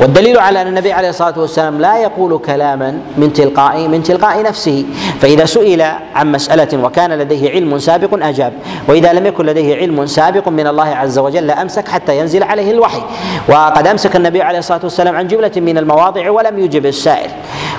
والدليل 0.00 0.38
على 0.38 0.62
أن 0.62 0.66
النبي 0.66 0.92
عليه 0.92 1.08
الصلاة 1.08 1.38
والسلام 1.38 1.80
لا 1.80 1.98
يقول 1.98 2.38
كلاما 2.38 3.00
من 3.16 3.32
تلقاء 3.32 3.88
من 3.88 4.02
تلقاء 4.02 4.42
نفسه. 4.42 4.84
فإذا 5.20 5.44
سئل 5.44 5.82
عن 6.14 6.32
مسألة 6.32 6.84
وكان 6.84 7.12
لديه 7.12 7.50
علم 7.50 7.78
سابق 7.78 8.26
أجاب. 8.26 8.52
وإذا 8.88 9.12
لم 9.12 9.26
يكن 9.26 9.46
لديه 9.46 9.76
علم 9.76 10.06
سابق 10.06 10.48
من 10.48 10.66
الله 10.66 10.84
عز 10.84 11.18
وجل 11.18 11.50
أمسك 11.50 11.88
حتى 11.88 12.18
ينزل 12.18 12.42
عليه 12.42 12.70
الوحي. 12.70 13.02
وقد 13.48 13.86
أمسك 13.86 14.16
النبي 14.16 14.42
عليه 14.42 14.58
الصلاة 14.58 14.80
والسلام 14.82 15.16
عن 15.16 15.28
جملة 15.28 15.52
من 15.56 15.78
المواضع 15.78 16.30
ولم 16.30 16.58
يجب 16.58 16.86
السائل. 16.86 17.30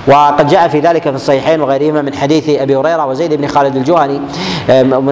وقد 0.08 0.48
جاء 0.48 0.68
في 0.68 0.80
ذلك 0.80 1.04
في 1.04 1.10
الصحيحين 1.16 1.62
وغيرهما 1.62 2.02
من 2.02 2.14
حديث 2.14 2.50
أبي 2.50 2.76
هريرة 2.76 3.06
وزيد 3.06 3.34
بن 3.34 3.48
خالد 3.48 3.76
الجهني 3.76 4.22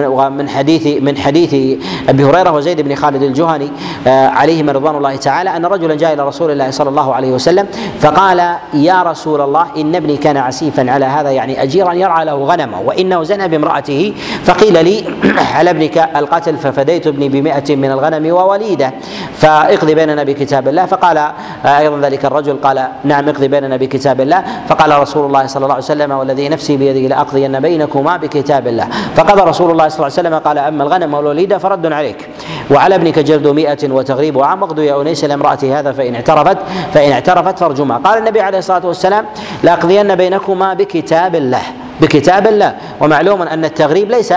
ومن 0.06 0.48
حديث 0.48 1.02
من 1.02 1.16
حديث 1.18 1.78
أبي 2.08 2.24
هريرة 2.24 2.52
وزيد 2.52 2.80
بن 2.80 2.94
خالد 2.94 3.22
الجهني 3.22 3.70
آه، 4.06 4.28
عليهما 4.28 4.72
رضوان 4.72 4.96
الله 4.96 5.16
تعالى 5.16 5.56
أن 5.56 5.66
رجلا 5.66 5.94
جاء 5.94 6.12
إلى 6.14 6.26
رسول 6.28 6.50
الله 6.50 6.70
صلى 6.70 6.90
الله 6.90 7.14
عليه 7.14 7.30
وسلم 7.32 7.66
فقال 8.00 8.38
يا 8.74 9.02
رسول 9.02 9.40
الله 9.40 9.66
إن 9.76 9.94
ابني 9.94 10.16
كان 10.16 10.36
عسيفا 10.36 10.90
على 10.90 11.04
هذا 11.04 11.30
يعني 11.30 11.62
أجيرا 11.62 11.92
يرعى 11.92 12.24
له 12.24 12.34
غنمه 12.34 12.80
وإنه 12.80 13.22
زنى 13.22 13.48
بامرأته 13.48 14.12
فقيل 14.44 14.84
لي 14.84 15.04
على 15.56 15.70
ابنك 15.70 15.98
القتل 16.16 16.56
ففديت 16.56 17.06
ابني 17.06 17.28
بمائة 17.28 17.76
من 17.76 17.90
الغنم 17.90 18.34
ووليدة. 18.34 18.92
فاقضي 19.36 19.94
بيننا 19.94 20.24
بكتاب 20.24 20.68
الله. 20.68 20.86
فقال 20.86 21.18
آه، 21.18 21.32
أيضا 21.78 22.00
ذلك 22.00 22.24
الرجل 22.24 22.56
قال 22.56 22.88
نعم 23.04 23.28
اقضي 23.28 23.48
بيننا 23.48 23.76
بكتاب 23.76 24.20
الله. 24.20 24.44
فقال 24.68 25.00
رسول 25.00 25.26
الله 25.26 25.46
صلى 25.46 25.62
الله 25.62 25.74
عليه 25.74 25.84
وسلم 25.84 26.10
والذي 26.12 26.48
نفسي 26.48 26.76
بيده 26.76 27.08
لأقضين 27.14 27.60
بينكما 27.60 28.16
بكتاب 28.16 28.66
الله. 28.68 28.88
فقضى 29.16 29.42
رسول 29.50 29.70
الله 29.70 29.88
صلى 29.88 29.96
الله 30.06 30.18
عليه 30.18 30.28
وسلم 30.28 30.34
قال 30.38 30.58
أما 30.58 30.82
الغنم 30.84 31.14
والوليدة 31.14 31.58
فرد 31.58 31.92
عليك. 31.92 32.28
وعلى 32.70 32.94
ابنك 32.94 33.18
جلد 33.18 33.46
مئة 33.46 33.92
وتغريب 33.92 34.38
عام 34.42 34.62
واغدو 34.62 34.82
يا 34.82 35.02
أنيس 35.02 35.24
لامراته 35.24 35.78
هذا 35.80 35.92
فإن 35.92 36.14
اعترفت 36.14 36.58
فإن 36.94 37.12
اعترفت 37.12 37.58
فارجمها 37.58 37.98
قال 37.98 38.18
النبي 38.18 38.40
عليه 38.40 38.58
الصلاة 38.58 38.86
والسلام 38.86 39.24
لأقضين 39.62 40.14
بينكما 40.14 40.74
بكتاب 40.74 41.34
الله. 41.34 41.62
بكتاب 42.00 42.46
الله. 42.46 42.74
ومعلوم 43.00 43.42
أن 43.42 43.64
التغريب 43.64 44.10
ليس 44.10 44.34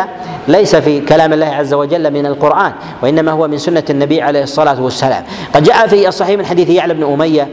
ليس 0.50 0.76
في 0.76 1.02
كلام 1.02 1.34
الله 1.34 1.46
عز 1.46 1.74
وجل 1.74 2.14
من 2.14 2.26
القرآن 2.26 2.72
وإنما 3.04 3.32
هو 3.32 3.48
من 3.48 3.58
سنة 3.58 3.84
النبي 3.90 4.22
عليه 4.22 4.44
الصلاة 4.44 4.82
والسلام. 4.82 5.24
قد 5.56 5.64
جاء 5.64 5.88
في 5.88 6.08
الصحيح 6.08 6.38
من 6.40 6.46
حديث 6.46 6.70
يعلى 6.70 6.94
بن 6.94 7.04
أمية 7.14 7.48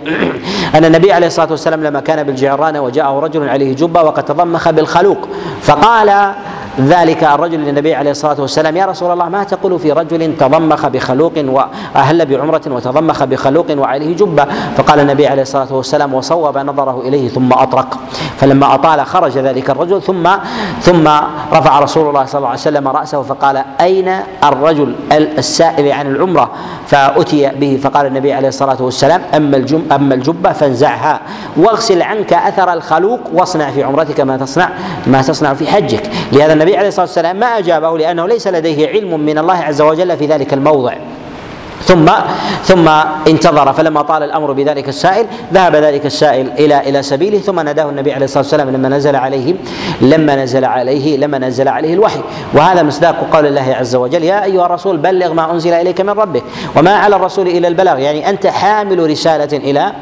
أن 0.74 0.84
النبي 0.84 1.12
عليه 1.12 1.26
الصلاة 1.26 1.50
والسلام 1.50 1.84
لما 1.84 2.00
كان 2.00 2.22
بالجعرانه 2.22 2.80
وجاءه 2.80 3.20
رجل 3.20 3.48
عليه 3.48 3.74
جبة 3.74 4.02
وقد 4.02 4.24
تضمخ 4.24 4.70
بالخلوق 4.70 5.28
فقال 5.62 6.32
ذلك 6.80 7.24
الرجل 7.24 7.58
للنبي 7.60 7.94
عليه 7.94 8.10
الصلاة 8.10 8.40
والسلام. 8.40 8.76
يا 8.76 8.86
رسول 8.86 9.12
الله 9.12 9.28
ما 9.28 9.44
تقول 9.44 9.78
في 9.78 9.92
رجل 9.92 10.36
تضمخ 10.36 10.86
بخلوق 10.86 11.32
واهل 11.36 12.26
بعمرة 12.26 12.62
وتضمخ 12.66 13.24
بخلوق 13.24 13.66
وعليه 13.70 14.16
جبة؟ 14.16 14.46
فقال 14.76 15.00
النبي 15.00 15.26
عليه 15.26 15.42
الصلاة 15.42 15.72
والسلام 15.74 16.14
وصوب 16.14 16.58
نظره 16.58 17.00
إليه 17.00 17.28
ثم 17.28 17.52
أطرق. 17.52 17.98
فلما 18.38 18.74
أطال 18.74 19.06
خرج 19.06 19.38
ذلك 19.38 19.70
الرجل 19.70 20.02
ثم 20.02 20.28
ثم 20.80 21.08
رفع 21.52 21.78
رسول 21.78 22.08
الله 22.08 22.24
صلى 22.24 22.38
الله 22.38 22.48
عليه 22.48 22.60
وسلم 22.60 22.88
رأسه 22.88 23.22
فقال 23.22 23.64
أين 23.80 24.12
الرجل 24.44 24.94
السائل 25.12 25.92
عن 25.92 26.06
العمرة؟ 26.06 26.50
فأتي 26.86 27.48
به 27.48 27.80
فقال 27.82 28.06
النبي 28.06 28.32
عليه 28.32 28.48
الصلاة 28.48 28.82
والسلام 28.82 29.22
أما 29.36 29.56
الجم 29.56 29.82
أما 29.92 30.14
الجبة 30.14 30.52
فانزعها 30.52 31.20
واغسل 31.56 32.02
عنك 32.02 32.32
أثر 32.32 32.72
الخلوق 32.72 33.20
واصنع 33.32 33.70
في 33.70 33.84
عمرتك 33.84 34.20
ما 34.20 34.36
تصنع 34.36 34.68
ما 35.06 35.22
تصنع 35.22 35.54
في 35.54 35.66
حجك 35.66 36.10
لهذا 36.32 36.52
النبي 36.52 36.65
عليه 36.74 36.88
الصلاة 36.88 37.06
والسلام 37.06 37.36
ما 37.36 37.46
أجابه 37.46 37.98
لأنه 37.98 38.28
ليس 38.28 38.46
لديه 38.46 38.88
علم 38.88 39.20
من 39.20 39.38
الله 39.38 39.54
عز 39.54 39.80
وجل 39.80 40.16
في 40.16 40.26
ذلك 40.26 40.54
الموضع. 40.54 40.94
ثم 41.82 42.06
ثم 42.64 42.88
انتظر 43.28 43.72
فلما 43.72 44.02
طال 44.02 44.22
الأمر 44.22 44.52
بذلك 44.52 44.88
السائل 44.88 45.26
ذهب 45.52 45.76
ذلك 45.76 46.06
السائل 46.06 46.50
إلى 46.58 46.80
إلى 46.80 47.02
سبيله 47.02 47.38
ثم 47.38 47.60
ناداه 47.60 47.90
النبي 47.90 48.12
عليه 48.12 48.24
الصلاة 48.24 48.42
والسلام 48.42 48.70
لما 48.70 48.88
نزل 48.88 49.16
عليه 49.16 49.54
لما 50.00 50.36
نزل 50.36 50.64
عليه 50.64 51.16
لما 51.16 51.38
نزل 51.38 51.68
عليه 51.68 51.94
الوحي. 51.94 52.20
وهذا 52.54 52.82
مصداق 52.82 53.28
قول 53.32 53.46
الله 53.46 53.74
عز 53.74 53.96
وجل 53.96 54.24
يا 54.24 54.44
أيها 54.44 54.66
الرسول 54.66 54.96
بلغ 54.96 55.32
ما 55.32 55.52
أنزل 55.52 55.72
إليك 55.72 56.00
من 56.00 56.10
ربك 56.10 56.42
وما 56.76 56.94
على 56.94 57.16
الرسول 57.16 57.48
إلا 57.48 57.68
البلاغ 57.68 57.98
يعني 57.98 58.30
أنت 58.30 58.46
حامل 58.46 59.10
رسالة 59.10 59.56
إلى 59.56 59.92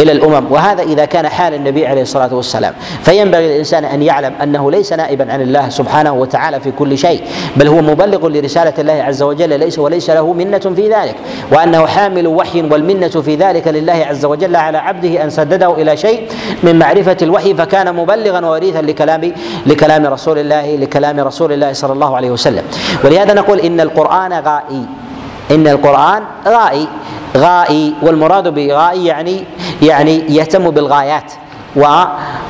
إلى 0.00 0.12
الأمم. 0.12 0.52
وهذا 0.52 0.82
إذا 0.82 1.04
كان 1.04 1.28
حال 1.28 1.54
النبي 1.54 1.86
عليه 1.86 2.02
الصلاة 2.02 2.34
والسلام. 2.34 2.74
فينبغي 3.02 3.48
للإنسان 3.48 3.84
أن 3.84 4.02
يعلم 4.02 4.32
أنه 4.42 4.70
ليس 4.70 4.92
نائبا 4.92 5.32
عن 5.32 5.40
الله 5.40 5.68
سبحانه 5.68 6.12
وتعالى 6.12 6.60
في 6.60 6.70
كل 6.70 6.98
شيء 6.98 7.22
بل 7.56 7.68
هو 7.68 7.82
مبلغ 7.82 8.28
لرسالة 8.28 8.74
الله 8.78 9.02
عز 9.02 9.22
وجل 9.22 9.60
ليس 9.60 9.78
وليس 9.78 10.10
له 10.10 10.32
منة 10.32 10.58
في 10.58 10.88
ذلك. 10.88 11.16
وأنه 11.52 11.86
حامل 11.86 12.26
وحي 12.26 12.62
والمنة 12.62 13.08
في 13.08 13.36
ذلك 13.36 13.68
لله 13.68 14.06
عز 14.08 14.24
وجل 14.24 14.56
على 14.56 14.78
عبده 14.78 15.24
أن 15.24 15.30
سدده 15.30 15.74
إلى 15.74 15.96
شيء 15.96 16.28
من 16.62 16.78
معرفة 16.78 17.16
الوحي 17.22 17.54
فكان 17.54 17.94
مبلغا 17.94 18.46
ووريثا 18.46 18.78
لكلام 18.78 19.32
لكلام 19.66 20.06
رسول 20.06 20.38
الله 20.38 20.76
لكلام 20.76 21.20
رسول 21.20 21.52
الله 21.52 21.72
صلى 21.72 21.92
الله 21.92 22.16
عليه 22.16 22.30
وسلم. 22.30 22.62
ولهذا 23.04 23.34
نقول 23.34 23.60
إن 23.60 23.80
القرآن 23.80 24.32
غائي. 24.32 24.86
إن 25.50 25.68
القرآن 25.68 26.22
غائي. 26.48 26.88
غائي. 27.36 27.94
والمراد 28.02 28.48
بغائي 28.48 29.06
يعني 29.06 29.44
يعني 29.82 30.36
يهتم 30.36 30.70
بالغايات. 30.70 31.32
و 31.76 31.84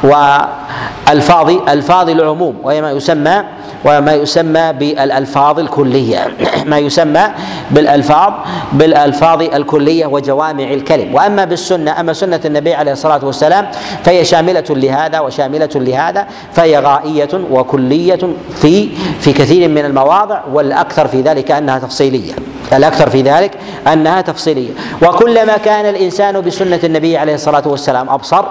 والفاظ 0.03 1.51
الفاظ 1.69 2.09
العموم. 2.11 2.57
وهي 2.63 2.83
ما 2.83 2.91
يسمى 2.91 3.43
وما 3.85 4.13
يسمى 4.15 4.73
بالألفاظ 4.73 5.59
الكلية. 5.59 6.29
ما 6.71 6.79
يسمى 6.79 7.23
بالالفاظ 7.71 8.33
بالألفاظ 8.73 9.43
الكلية 9.43 10.07
وجوامع 10.07 10.65
الكلم. 10.65 11.15
وأما 11.15 11.45
بالسنه 11.45 12.01
أما 12.01 12.13
سنة 12.13 12.41
النبي 12.45 12.75
عليه 12.75 12.93
الصلاة 12.93 13.25
والسلام 13.25 13.69
فهي 14.05 14.25
شاملة 14.25 14.65
لهذا 14.71 15.21
وشاملة 15.21 15.71
لهذا 15.75 16.27
فهي 16.53 16.79
غائية 16.79 17.29
وكلية 17.51 18.21
في 18.61 18.89
في 19.21 19.33
كثير 19.33 19.69
من 19.69 19.85
المواضع 19.85 20.41
والأكثر 20.53 21.09
في 21.09 21.21
ذلك 21.21 21.51
أنها 21.51 21.79
تفصيلية. 21.79 22.33
الأكثر 22.73 23.11
في 23.11 23.23
ذلك 23.23 23.51
أنها 23.93 24.21
تفصيلية. 24.21 24.71
وكلما 25.03 25.57
كان 25.57 25.87
الإنسان 25.87 26.41
بسنة 26.41 26.81
النبي 26.85 27.17
عليه 27.17 27.35
الصلاة 27.35 27.69
والسلام 27.69 28.09
أبصر 28.11 28.45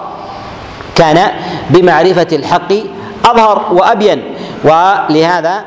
كان 0.95 1.31
بمعرفة 1.69 2.27
الحق 2.33 2.73
أظهر 3.25 3.73
وأبين. 3.73 4.23
ولهذا 4.63 5.63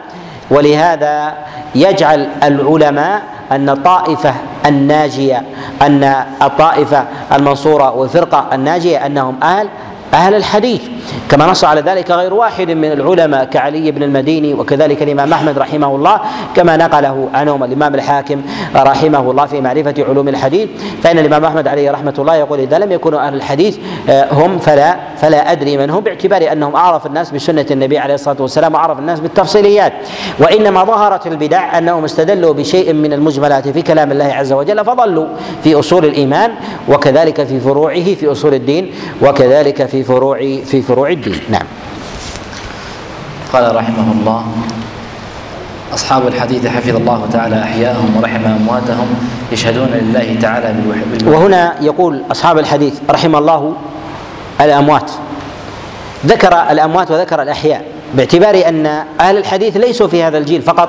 ولهذا 0.50 1.34
يجعل 1.74 2.28
العلماء 2.42 3.22
أن 3.52 3.68
الطائفه 3.68 4.34
الناجيه 4.66 5.42
أن 5.82 6.04
الطائفة 6.42 7.04
المنصورة 7.32 7.90
والفرقة 7.90 8.46
الناجية 8.52 9.06
أنهم 9.06 9.36
أهل 9.42 9.68
أهل 10.14 10.34
الحديث. 10.34 10.82
كما 11.28 11.46
نص 11.46 11.64
على 11.64 11.80
ذلك 11.80 12.10
غير 12.10 12.34
واحد 12.34 12.70
من 12.70 12.92
العلماء 12.92 13.44
كعلي 13.44 13.90
بن 13.90 14.02
المديني 14.02 14.54
وكذلك 14.54 15.02
الإمام 15.02 15.32
أحمد 15.32 15.58
رحمه 15.58 15.96
الله 15.96 16.20
كما 16.56 16.76
نقله 16.76 17.28
عنهم 17.34 17.64
الإمام 17.64 17.94
الحاكم 17.94 18.42
رحمه 18.76 19.30
الله 19.30 19.46
في 19.46 19.60
معرفة 19.60 19.94
علوم 19.98 20.28
الحديث. 20.28 20.68
فإن 21.02 21.18
الإمام 21.18 21.44
أحمد 21.44 21.68
عليه 21.68 21.90
رحمة 21.90 22.14
الله 22.18 22.34
يقول 22.34 22.60
إذا 22.60 22.78
لم 22.78 22.92
يكونوا 22.92 23.20
أهل 23.20 23.34
الحديث 23.34 23.78
آه، 24.08 24.32
هم 24.32 24.58
فلا 24.58 24.96
فلا 25.16 25.52
أدري 25.52 25.76
من 25.76 25.90
هم 25.90 26.00
باعتبار 26.00 26.52
أنهم 26.52 26.76
أعرف 26.76 27.06
الناس 27.06 27.30
بسنة 27.30 27.66
النبي 27.70 27.98
عليه 27.98 28.14
الصلاة 28.14 28.36
والسلام 28.42 28.74
وأعرف 28.74 28.98
الناس 28.98 29.20
بالتفصيليات. 29.20 29.92
وإنما 30.38 30.84
ظهرت 30.84 31.26
البدع 31.26 31.78
أنهم 31.78 32.04
استدلوا 32.04 32.52
بشيء 32.52 32.92
من 32.92 33.12
المجملات 33.12 33.68
في 33.68 33.82
كلام 33.82 34.12
الله 34.12 34.24
عز 34.34 34.52
وجل 34.52 34.84
فضلوا 34.84 35.26
في 35.64 35.74
أصول 35.78 36.04
الإيمان 36.04 36.50
وكذلك 36.88 37.44
في 37.44 37.60
فروعه 37.60 38.14
في 38.14 38.32
أصول 38.32 38.54
الدين 38.54 38.90
وكذلك 39.22 39.86
في 39.86 40.03
فروع 40.04 40.38
في 40.64 40.82
فروع 40.82 41.10
الدين. 41.10 41.40
نعم. 41.50 41.66
قال 43.52 43.76
رحمه 43.76 44.12
الله 44.12 44.44
أصحاب 45.94 46.26
الحديث 46.26 46.66
حفظ 46.66 46.96
الله 46.96 47.26
تعالى 47.32 47.62
أحياءهم 47.62 48.16
ورحم 48.16 48.44
أمواتهم 48.44 49.06
يشهدون 49.52 49.88
لله 49.88 50.36
تعالى 50.42 50.72
بالوحي. 50.72 51.36
وهنا 51.36 51.74
يقول 51.80 52.22
أصحاب 52.30 52.58
الحديث 52.58 52.94
رحم 53.10 53.36
الله 53.36 53.72
الأموات. 54.60 55.10
ذكر 56.26 56.70
الأموات 56.70 57.10
وذكر 57.10 57.42
الأحياء 57.42 57.84
باعتبار 58.14 58.68
أن 58.68 58.86
أهل 59.20 59.36
الحديث 59.36 59.76
ليسوا 59.76 60.08
في 60.08 60.22
هذا 60.22 60.38
الجيل 60.38 60.62
فقط 60.62 60.88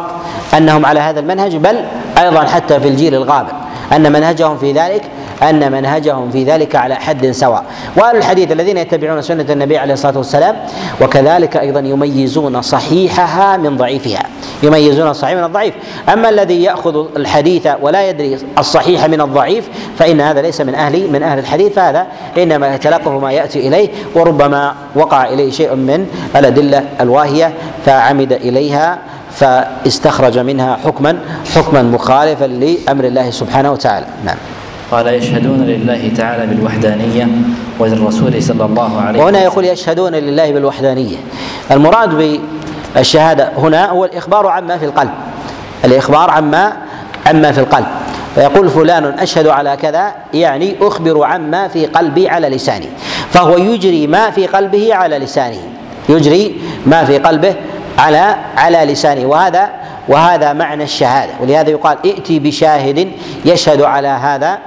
أنهم 0.57 0.85
على 0.85 0.99
هذا 0.99 1.19
المنهج 1.19 1.55
بل 1.55 1.85
أيضا 2.17 2.43
حتى 2.43 2.79
في 2.79 2.87
الجيل 2.87 3.15
الغابر 3.15 3.51
أن 3.93 4.11
منهجهم 4.11 4.57
في 4.57 4.71
ذلك 4.71 5.01
أن 5.43 5.71
منهجهم 5.71 6.31
في 6.31 6.43
ذلك 6.43 6.75
على 6.75 6.95
حد 6.95 7.31
سواء. 7.31 7.63
وأهل 7.97 8.15
الحديث 8.15 8.51
الذين 8.51 8.77
يتبعون 8.77 9.21
سنة 9.21 9.45
النبي 9.49 9.77
عليه 9.77 9.93
الصلاة 9.93 10.17
والسلام 10.17 10.55
وكذلك 11.01 11.57
أيضا 11.57 11.79
يميزون 11.79 12.61
صحيحها 12.61 13.57
من 13.57 13.77
ضعيفها. 13.77 14.23
يميزون 14.63 15.09
الصحيح 15.09 15.37
من 15.37 15.43
الضعيف. 15.43 15.73
أما 16.13 16.29
الذي 16.29 16.63
يأخذ 16.63 17.05
الحديث 17.17 17.67
ولا 17.81 18.09
يدري 18.09 18.37
الصحيح 18.57 19.05
من 19.05 19.21
الضعيف 19.21 19.69
فإن 19.99 20.21
هذا 20.21 20.41
ليس 20.41 20.61
من 20.61 20.75
أهل 20.75 21.11
من 21.11 21.23
أهل 21.23 21.39
الحديث. 21.39 21.73
فهذا 21.73 22.07
إنما 22.37 22.75
يتلقف 22.75 23.07
ما 23.07 23.31
يأتي 23.31 23.67
إليه 23.67 23.89
وربما 24.15 24.75
وقع 24.95 25.25
إليه 25.25 25.51
شيء 25.51 25.75
من 25.75 26.07
الأدلة 26.35 26.83
الواهية 27.01 27.53
فعمد 27.85 28.33
إليها 28.33 28.97
فاستخرج 29.31 30.39
منها 30.39 30.77
حكما 30.85 31.19
حكما 31.55 31.81
مخالفا 31.83 32.45
لأمر 32.45 33.03
الله 33.03 33.29
سبحانه 33.29 33.71
وتعالى. 33.71 34.05
نعم. 34.25 34.37
قال 34.95 35.07
يشهدون 35.07 35.65
لله 35.65 36.11
تعالى 36.17 36.45
بالوحدانية 36.45 37.27
وللرسول 37.79 38.43
صلى 38.43 38.65
الله 38.65 39.01
عليه 39.01 39.09
وسلم. 39.09 39.25
وهنا 39.25 39.43
يقول 39.43 39.65
يشهدون 39.65 40.11
لله 40.11 40.51
بالوحدانية. 40.51 41.17
المراد 41.71 42.39
بالشهادة 42.95 43.51
هنا 43.57 43.89
هو 43.89 44.05
الإخبار 44.05 44.47
عما 44.47 44.77
في 44.77 44.85
القلب. 44.85 45.11
الإخبار 45.85 46.29
عما 46.29 46.73
عما 47.25 47.51
في 47.51 47.59
القلب. 47.59 47.85
فيقول 48.35 48.69
فلان 48.69 49.05
أشهد 49.05 49.47
على 49.47 49.77
كذا 49.81 50.11
يعني 50.33 50.75
أخبر 50.81 51.23
عما 51.23 51.67
في 51.67 51.85
قلبي 51.85 52.29
على 52.29 52.49
لساني. 52.49 52.89
فهو 53.29 53.57
يجري 53.57 54.07
ما 54.07 54.29
في 54.29 54.47
قلبه 54.47 54.95
على 54.95 55.17
لسانه. 55.17 55.61
يجري 56.09 56.61
ما 56.85 57.05
في 57.05 57.17
قلبه 57.17 57.55
على 57.97 58.35
على 58.57 58.77
لسانه. 58.77 59.25
وهذا 59.25 59.69
وهذا 60.07 60.53
معنى 60.53 60.83
الشهادة. 60.83 61.31
ولهذا 61.41 61.69
يقال 61.69 61.97
ائتي 62.05 62.39
بشاهد 62.39 63.07
يشهد 63.45 63.81
على 63.81 64.07
هذا 64.07 64.57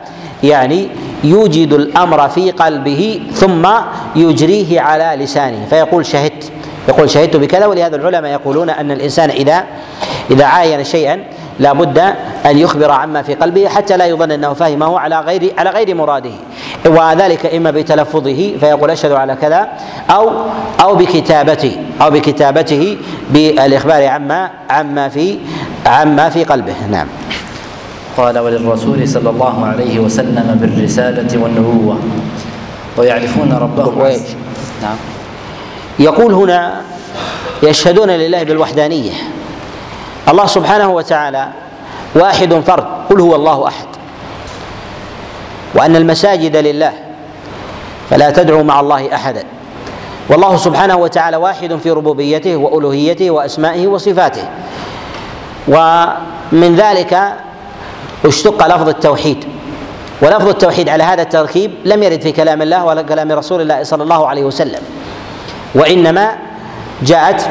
يعني 0.42 0.88
يوجد 1.24 1.72
الأمر 1.72 2.28
في 2.28 2.50
قلبه 2.50 3.20
ثم 3.32 3.68
يجريه 4.16 4.80
على 4.80 5.24
لسانه. 5.24 5.66
فيقول 5.70 6.06
شهدت. 6.06 6.52
يقول 6.88 7.10
شهدت 7.10 7.36
بكذا 7.36 7.66
ولهذا 7.66 7.96
العلماء 7.96 8.32
يقولون 8.32 8.70
أن 8.70 8.90
الإنسان 8.90 9.30
إذا 9.30 9.64
إذا 10.30 10.44
عاين 10.44 10.84
شيئا 10.84 11.24
لا 11.58 11.72
بد 11.72 11.98
أن 12.46 12.58
يخبر 12.58 12.90
عما 12.90 13.22
في 13.22 13.34
قلبه 13.34 13.68
حتى 13.68 13.96
لا 13.96 14.06
يظن 14.06 14.30
أنه 14.30 14.52
فهمه 14.52 14.98
على 14.98 15.20
غير 15.20 15.52
على 15.58 15.70
غير 15.70 15.94
مراده. 15.94 16.30
وذلك 16.86 17.54
إما 17.54 17.70
بتلفظه 17.70 18.56
فيقول 18.60 18.90
أشهد 18.90 19.12
على 19.12 19.36
كذا 19.40 19.68
أو 20.10 20.30
أو 20.80 20.94
بكتابته 20.94 21.76
أو 22.02 22.10
بكتابته 22.10 22.96
بالإخبار 23.30 24.06
عما 24.06 24.50
عما 24.70 25.08
في 25.08 25.38
عما 25.86 26.28
في 26.28 26.44
قلبه. 26.44 26.74
نعم. 26.90 27.06
قال 28.18 28.38
وللرسول 28.38 29.08
صلى 29.08 29.30
الله 29.30 29.66
عليه 29.66 29.98
وسلم 29.98 30.58
بالرسالة 30.60 31.42
والنبوة. 31.42 31.98
ويعرفون 32.96 33.52
ربهم؟ 33.52 33.98
نعم. 34.82 34.96
يقول 35.98 36.32
هنا 36.34 36.82
يشهدون 37.62 38.10
لله 38.10 38.42
بالوحدانية. 38.42 39.12
الله 40.28 40.46
سبحانه 40.46 40.90
وتعالى 40.90 41.48
واحد 42.14 42.54
فرد. 42.54 42.86
قل 43.10 43.20
هو 43.20 43.34
الله 43.34 43.68
أحد. 43.68 43.86
وأن 45.74 45.96
المساجد 45.96 46.56
لله 46.56 46.92
فلا 48.10 48.30
تدعوا 48.30 48.62
مع 48.62 48.80
الله 48.80 49.14
أحدا. 49.14 49.44
والله 50.28 50.56
سبحانه 50.56 50.96
وتعالى 50.96 51.36
واحد 51.36 51.76
في 51.76 51.90
ربوبيته 51.90 52.56
وألوهيته 52.56 53.30
وأسمائه 53.30 53.86
وصفاته. 53.86 54.48
ومن 55.68 56.76
ذلك 56.76 57.32
اشتق 58.24 58.66
لفظ 58.66 58.88
التوحيد. 58.88 59.44
ولفظ 60.22 60.48
التوحيد 60.48 60.88
على 60.88 61.02
هذا 61.02 61.22
التركيب 61.22 61.70
لم 61.84 62.02
يرد 62.02 62.22
في 62.22 62.32
كلام 62.32 62.62
الله 62.62 62.84
ولا 62.84 63.02
كلام 63.02 63.32
رسول 63.32 63.60
الله 63.60 63.82
صلى 63.82 64.02
الله 64.02 64.28
عليه 64.28 64.44
وسلم. 64.44 64.80
وإنما 65.74 66.36
جاءت 67.02 67.42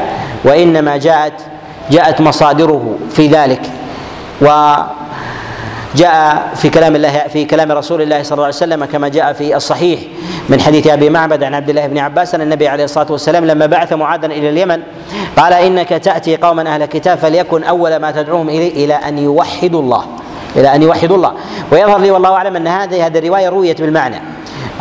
وإنما 0.44 0.96
جاءت 0.96 1.32
جاءت 1.90 2.20
مصادره 2.20 2.98
في 3.10 3.26
ذلك. 3.26 3.60
وجاء 4.40 4.88
في 6.56 6.68
كلام 6.70 6.96
الله 6.96 7.24
في 7.32 7.44
كلام 7.44 7.72
رسول 7.72 8.02
الله 8.02 8.22
صلى 8.22 8.32
الله 8.32 8.44
عليه 8.44 8.56
وسلم 8.56 8.84
كما 8.84 9.08
جاء 9.08 9.32
في 9.32 9.56
الصحيح 9.56 10.00
من 10.48 10.60
حديث 10.60 10.86
أبي 10.86 11.10
معبد 11.10 11.44
عن 11.44 11.54
عبد 11.54 11.68
الله 11.68 11.86
بن 11.86 11.98
عباس 11.98 12.34
أن 12.34 12.40
النبي 12.40 12.68
عليه 12.68 12.84
الصلاة 12.84 13.06
والسلام 13.12 13.44
لما 13.44 13.66
بعث 13.66 13.92
معاذا 13.92 14.26
إلى 14.26 14.48
اليمن 14.48 14.82
قال 15.36 15.52
إنك 15.52 15.88
تأتي 15.88 16.36
قوما 16.36 16.74
أهل 16.74 16.82
الكتاب 16.82 17.18
فليكن 17.18 17.64
أول 17.64 17.96
ما 17.96 18.10
تدعوهم 18.10 18.48
إليه 18.48 18.84
إلى 18.84 18.94
أن 18.94 19.18
يوحدوا 19.18 19.82
الله. 19.82 20.04
إلى 20.56 20.74
أن 20.74 20.82
يوحدوا 20.82 21.16
الله. 21.16 21.32
ويظهر 21.72 21.98
لي 21.98 22.10
والله 22.10 22.32
أعلم 22.32 22.56
أن 22.56 22.66
هذه 22.66 23.06
هذه 23.06 23.18
الرواية 23.18 23.48
رويت 23.48 23.80
بالمعنى. 23.80 24.20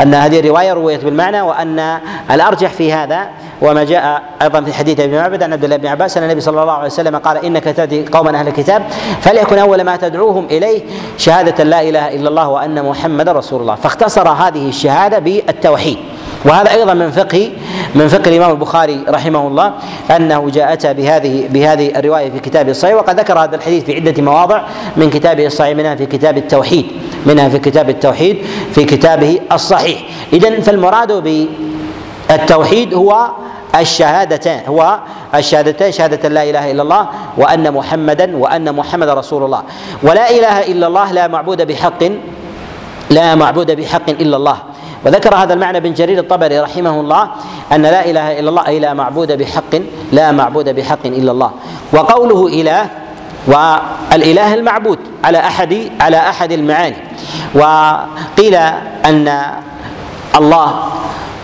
أن 0.01 0.13
هذه 0.13 0.39
الرواية 0.39 0.73
رويت 0.73 1.03
بالمعنى 1.03 1.41
وأن 1.41 1.99
الأرجح 2.31 2.73
في 2.73 2.93
هذا 2.93 3.27
وما 3.61 3.83
جاء 3.83 4.23
أيضا 4.41 4.61
في 4.61 4.73
حديث 4.73 4.99
ابن 4.99 5.15
معبد 5.15 5.43
عن 5.43 5.53
عبد 5.53 5.63
الله 5.63 5.77
بن 5.77 5.87
عباس 5.87 6.17
أن 6.17 6.23
النبي 6.23 6.41
صلى 6.41 6.61
الله 6.61 6.73
عليه 6.73 6.85
وسلم 6.85 7.17
قال 7.17 7.45
إنك 7.45 7.63
تاتي 7.63 8.05
قوما 8.05 8.39
أهل 8.39 8.47
الكتاب 8.47 8.83
فليكن 9.21 9.57
أول 9.57 9.81
ما 9.81 9.95
تدعوهم 9.95 10.45
إليه 10.45 10.81
شهادة 11.17 11.63
لا 11.63 11.81
إله 11.81 12.15
إلا 12.15 12.29
الله 12.29 12.49
وأن 12.49 12.85
محمد 12.85 13.29
رسول 13.29 13.61
الله. 13.61 13.75
فاختصر 13.75 14.29
هذه 14.29 14.69
الشهادة 14.69 15.19
بالتوحيد. 15.19 15.97
وهذا 16.47 16.71
أيضا 16.71 16.93
من 16.93 17.11
فقه 17.11 17.51
من 17.95 18.07
فقه 18.07 18.29
الإمام 18.29 18.51
البخاري 18.51 19.03
رحمه 19.09 19.47
الله 19.47 19.73
أنه 20.15 20.49
جاء 20.49 20.73
أتى 20.73 20.93
بهذه 20.93 21.47
بهذه 21.49 21.99
الرواية 21.99 22.31
في 22.31 22.39
كتابه 22.39 22.71
الصحيح 22.71 22.95
وقد 22.95 23.19
ذكر 23.19 23.39
هذا 23.39 23.55
الحديث 23.55 23.83
في 23.83 23.95
عدة 23.95 24.23
مواضع 24.23 24.61
من 24.97 25.09
كتابه 25.09 25.45
الصحيح 25.45 25.77
منها 25.77 25.95
في 25.95 26.05
كتاب 26.05 26.37
التوحيد 26.37 26.85
منها 27.25 27.49
في 27.49 27.59
كتاب 27.59 27.89
التوحيد 27.89 28.45
في 28.73 28.83
كتابه 28.83 29.39
الصحيح. 29.51 30.03
اذا 30.33 30.61
فالمراد 30.61 31.11
بالتوحيد 32.29 32.93
هو 32.93 33.27
الشهادتان 33.75 34.61
هو 34.67 34.99
الشهادتين 35.35 35.91
شهادة 35.91 36.29
لا 36.29 36.43
إله 36.43 36.71
إلا 36.71 36.81
الله 36.81 37.07
وأن 37.37 37.71
محمدا 37.73 38.37
وأن 38.37 38.75
محمد 38.75 39.09
رسول 39.09 39.43
الله 39.43 39.63
ولا 40.03 40.29
إله 40.29 40.71
إلا 40.71 40.87
الله 40.87 41.11
لا 41.11 41.27
معبود 41.27 41.61
بحق 41.61 42.03
لا 43.09 43.35
معبود 43.35 43.71
بحق 43.71 44.09
إلا 44.09 44.37
الله. 44.37 44.57
وذكر 45.07 45.35
هذا 45.35 45.53
المعنى 45.53 45.79
بن 45.79 45.93
جرير 45.93 46.19
الطبري 46.19 46.59
رحمه 46.59 46.99
الله 46.99 47.29
أن 47.71 47.81
لا 47.81 48.05
إله 48.05 48.39
إلا 48.39 48.49
الله 48.49 48.67
أي 48.67 48.79
لا 48.79 48.93
معبود 48.93 49.31
بحق 49.31 49.73
لا 50.11 50.31
معبود 50.31 50.69
بحق 50.75 51.05
إلا 51.05 51.31
الله. 51.31 51.51
وقوله 51.93 52.47
إله 52.47 52.89
والإله 53.47 54.53
المعبود 54.53 54.99
على 55.23 55.39
أحد 55.39 55.91
على 56.01 56.17
أحد 56.17 56.51
المعاني. 56.51 56.95
وقيل 57.55 58.55
أن 59.05 59.41
الله 60.37 60.83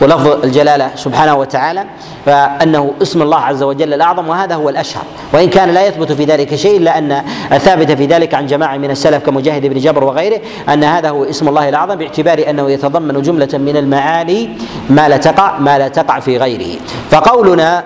ولفظ 0.02 0.44
الجلالة 0.44 0.92
سبحانه 0.96 1.36
وتعالى 1.36 1.86
فأنه 2.26 2.94
اسم 3.02 3.22
الله 3.22 3.38
عز 3.38 3.64
وجل 3.64 3.94
الأعظم 3.94 4.30
وهذا 4.30 4.56
هو 4.56 4.70
الأشهر. 4.70 5.04
وإن 5.34 5.50
كان 5.50 5.70
لا 5.70 5.88
يثبت 5.88 6.12
في 6.12 6.26
ذلك 6.26 6.56
شيء 6.56 6.78
إلا 6.78 6.98
أن 6.98 7.24
الثابت 7.52 7.92
في 7.92 8.06
ذلك 8.06 8.34
عن 8.34 8.46
جماعة 8.46 8.78
من 8.78 8.92
السلف 8.92 9.26
كمجاهد 9.26 9.66
بن 9.66 9.80
جبر 9.80 10.04
وغيره 10.04 10.42
أن 10.70 10.84
هذا 10.84 11.10
هو 11.10 11.24
اسم 11.24 11.48
الله 11.48 11.70
الأعظم 11.70 11.96
باعتبار 11.96 12.50
أنه 12.50 12.70
يتضمن 12.70 13.22
جملة 13.22 13.50
من 13.54 13.78
المعاني 13.78 14.50
ما 14.90 15.10
لا 15.10 15.18
تقع 15.18 15.60
ما 15.60 15.78
لا 15.78 15.88
تقع 15.88 16.20
في 16.20 16.38
غيره. 16.38 16.80
فقولنا 17.12 17.84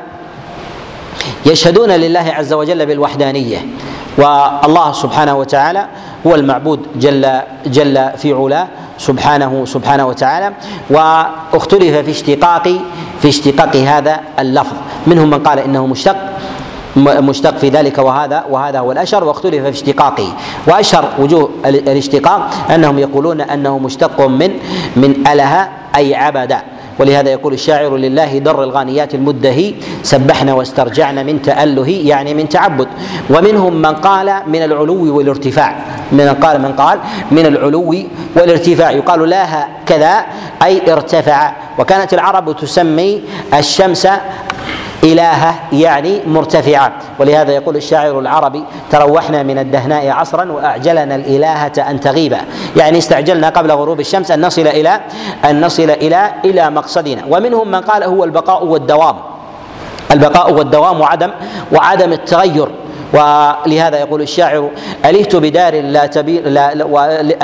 يشهدون 1.45 1.91
لله 1.91 2.33
عز 2.37 2.53
وجل 2.53 2.85
بالوحدانية. 2.85 3.57
والله 4.17 4.91
سبحانه 4.91 5.35
وتعالى 5.35 5.85
هو 6.27 6.35
المعبود 6.35 6.87
جل 6.95 7.41
جل 7.65 8.09
في 8.17 8.33
علاه 8.33 8.67
سبحانه 8.97 9.65
سبحانه 9.65 10.05
وتعالى. 10.05 10.53
واختلف 10.89 11.95
في 11.95 12.11
اشتقاق 12.11 12.63
في 13.21 13.27
اشتقاق 13.27 13.75
هذا 13.75 14.19
اللفظ. 14.39 14.75
منهم 15.07 15.29
من 15.29 15.39
قال 15.39 15.59
إنه 15.59 15.87
مشتق 15.87 16.15
مشتق 16.97 17.57
في 17.57 17.69
ذلك 17.69 17.97
وهذا 17.97 18.43
وهذا 18.49 18.79
هو 18.79 18.91
الأشهر. 18.91 19.23
واختلف 19.23 19.63
في 19.63 19.69
اشتقاقه. 19.69 20.33
وأشهر 20.67 21.05
وجوه 21.19 21.49
الاشتقاق 21.65 22.49
أنهم 22.75 22.99
يقولون 22.99 23.41
أنه 23.41 23.79
مشتق 23.79 24.21
من 24.21 24.51
من 24.95 25.27
أله 25.27 25.67
أي 25.95 26.15
عبد. 26.15 26.57
ولهذا 26.99 27.29
يقول 27.29 27.53
الشاعر 27.53 27.97
لله 27.97 28.37
در 28.37 28.63
الغانيات 28.63 29.15
المدهي 29.15 29.75
سبحنا 30.03 30.53
واسترجعنا 30.53 31.23
من 31.23 31.41
تأله 31.41 31.89
يعني 31.89 32.33
من 32.33 32.49
تعبد. 32.49 32.87
ومنهم 33.29 33.73
من 33.73 33.95
قال 33.95 34.33
من 34.47 34.63
العلو 34.63 35.17
والارتفاع. 35.17 35.75
من 36.11 36.27
قال 36.41 36.61
من 36.61 36.73
قال 36.73 36.99
من 37.31 37.45
العلو 37.45 37.95
والارتفاع. 38.35 38.91
يقال 38.91 39.29
لها 39.29 39.67
كذا 39.85 40.25
أي 40.63 40.93
ارتفع. 40.93 41.51
وكانت 41.79 42.13
العرب 42.13 42.55
تسمي 42.55 43.21
الشمس 43.53 44.07
إلهة 45.03 45.55
يعني 45.71 46.21
مرتفعة. 46.27 46.91
ولهذا 47.19 47.51
يقول 47.51 47.75
الشاعر 47.75 48.19
العربي 48.19 48.63
تروحنا 48.91 49.43
من 49.43 49.59
الدهناء 49.59 50.09
عصرا 50.09 50.51
وأعجلنا 50.51 51.15
الإلهة 51.15 51.71
أن 51.89 51.99
تغيب. 51.99 52.37
يعني 52.77 52.97
استعجلنا 52.97 53.49
قبل 53.49 53.71
غروب 53.71 53.99
الشمس 53.99 54.31
أن 54.31 54.45
نصل 54.45 54.67
إلى 54.67 55.01
أن 55.45 55.61
نصل 55.61 55.89
إلى 55.89 56.31
إلى 56.45 56.69
مقصدنا. 56.69 57.23
ومنهم 57.29 57.71
من 57.71 57.81
قال 57.81 58.03
هو 58.03 58.23
البقاء 58.23 58.65
والدوام. 58.65 59.15
البقاء 60.11 60.53
والدوام 60.53 61.01
وعدم 61.01 61.31
وعدم 61.71 62.13
التغير. 62.13 62.67
ولهذا 63.13 63.99
يقول 63.99 64.21
الشاعر 64.21 64.69
ألهت 65.05 65.35
بدار 65.35 65.81
لا 65.81 66.05
تبين 66.05 66.43
لا 66.43 66.73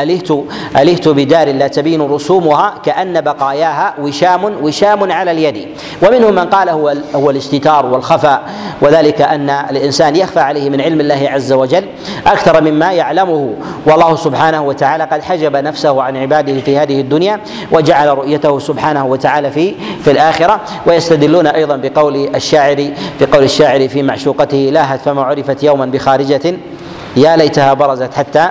ألهت 0.04 0.32
ألهت 0.78 1.08
بدار 1.08 1.52
لا 1.52 1.68
تبين 1.68 2.02
رسومها 2.02 2.74
كأن 2.86 3.22
بقاياها 3.22 3.94
وشام 4.02 4.44
وشام 4.62 5.12
على 5.12 5.32
اليد. 5.32 5.68
ومنهم 6.02 6.36
من 6.36 6.46
قال 6.46 6.70
هو 6.70 6.94
هو 7.16 7.30
الاستتار 7.30 7.86
والخفاء 7.86 8.42
وذلك 8.82 9.22
أن 9.22 9.50
الإنسان 9.50 10.16
يخفى 10.16 10.40
عليه 10.40 10.70
من 10.70 10.82
علم 10.82 11.02
الله 11.02 11.30
عز 11.30 11.54
وجل 11.54 11.86
أكثر 12.28 12.62
مما 12.62 12.92
يعلمه. 12.92 13.54
والله 13.86 14.16
سبحانه 14.16 14.62
وتعالى 14.62 15.04
قد 15.04 15.22
حجب 15.24 15.56
نفسه 15.56 16.02
عن 16.02 16.18
عباده 16.18 16.60
في 16.60 16.78
هذه 16.78 17.02
الدنيا 17.02 17.40
وجعل 17.72 18.18
رؤيته 18.18 18.60
سبحانه 18.60 19.06
وتعالى 19.06 19.52
في 19.52 19.76
في 20.04 20.12
الآخرة. 20.12 20.62
ويستدلون 20.86 21.48
أيضا 21.48 21.76
بقول 21.76 22.30
الشاعر 22.36 22.90
بقول 23.22 23.44
الشاعر 23.44 23.88
في 23.88 24.04
معشوقته 24.04 24.70
لاهت 24.74 25.00
فما 25.02 25.24
عرفت 25.24 25.53
عرفت 25.54 25.64
يوما 25.64 25.86
بخارجة 25.86 26.54
يا 27.16 27.36
ليتها 27.36 27.74
برزت 27.74 28.14
حتى 28.14 28.50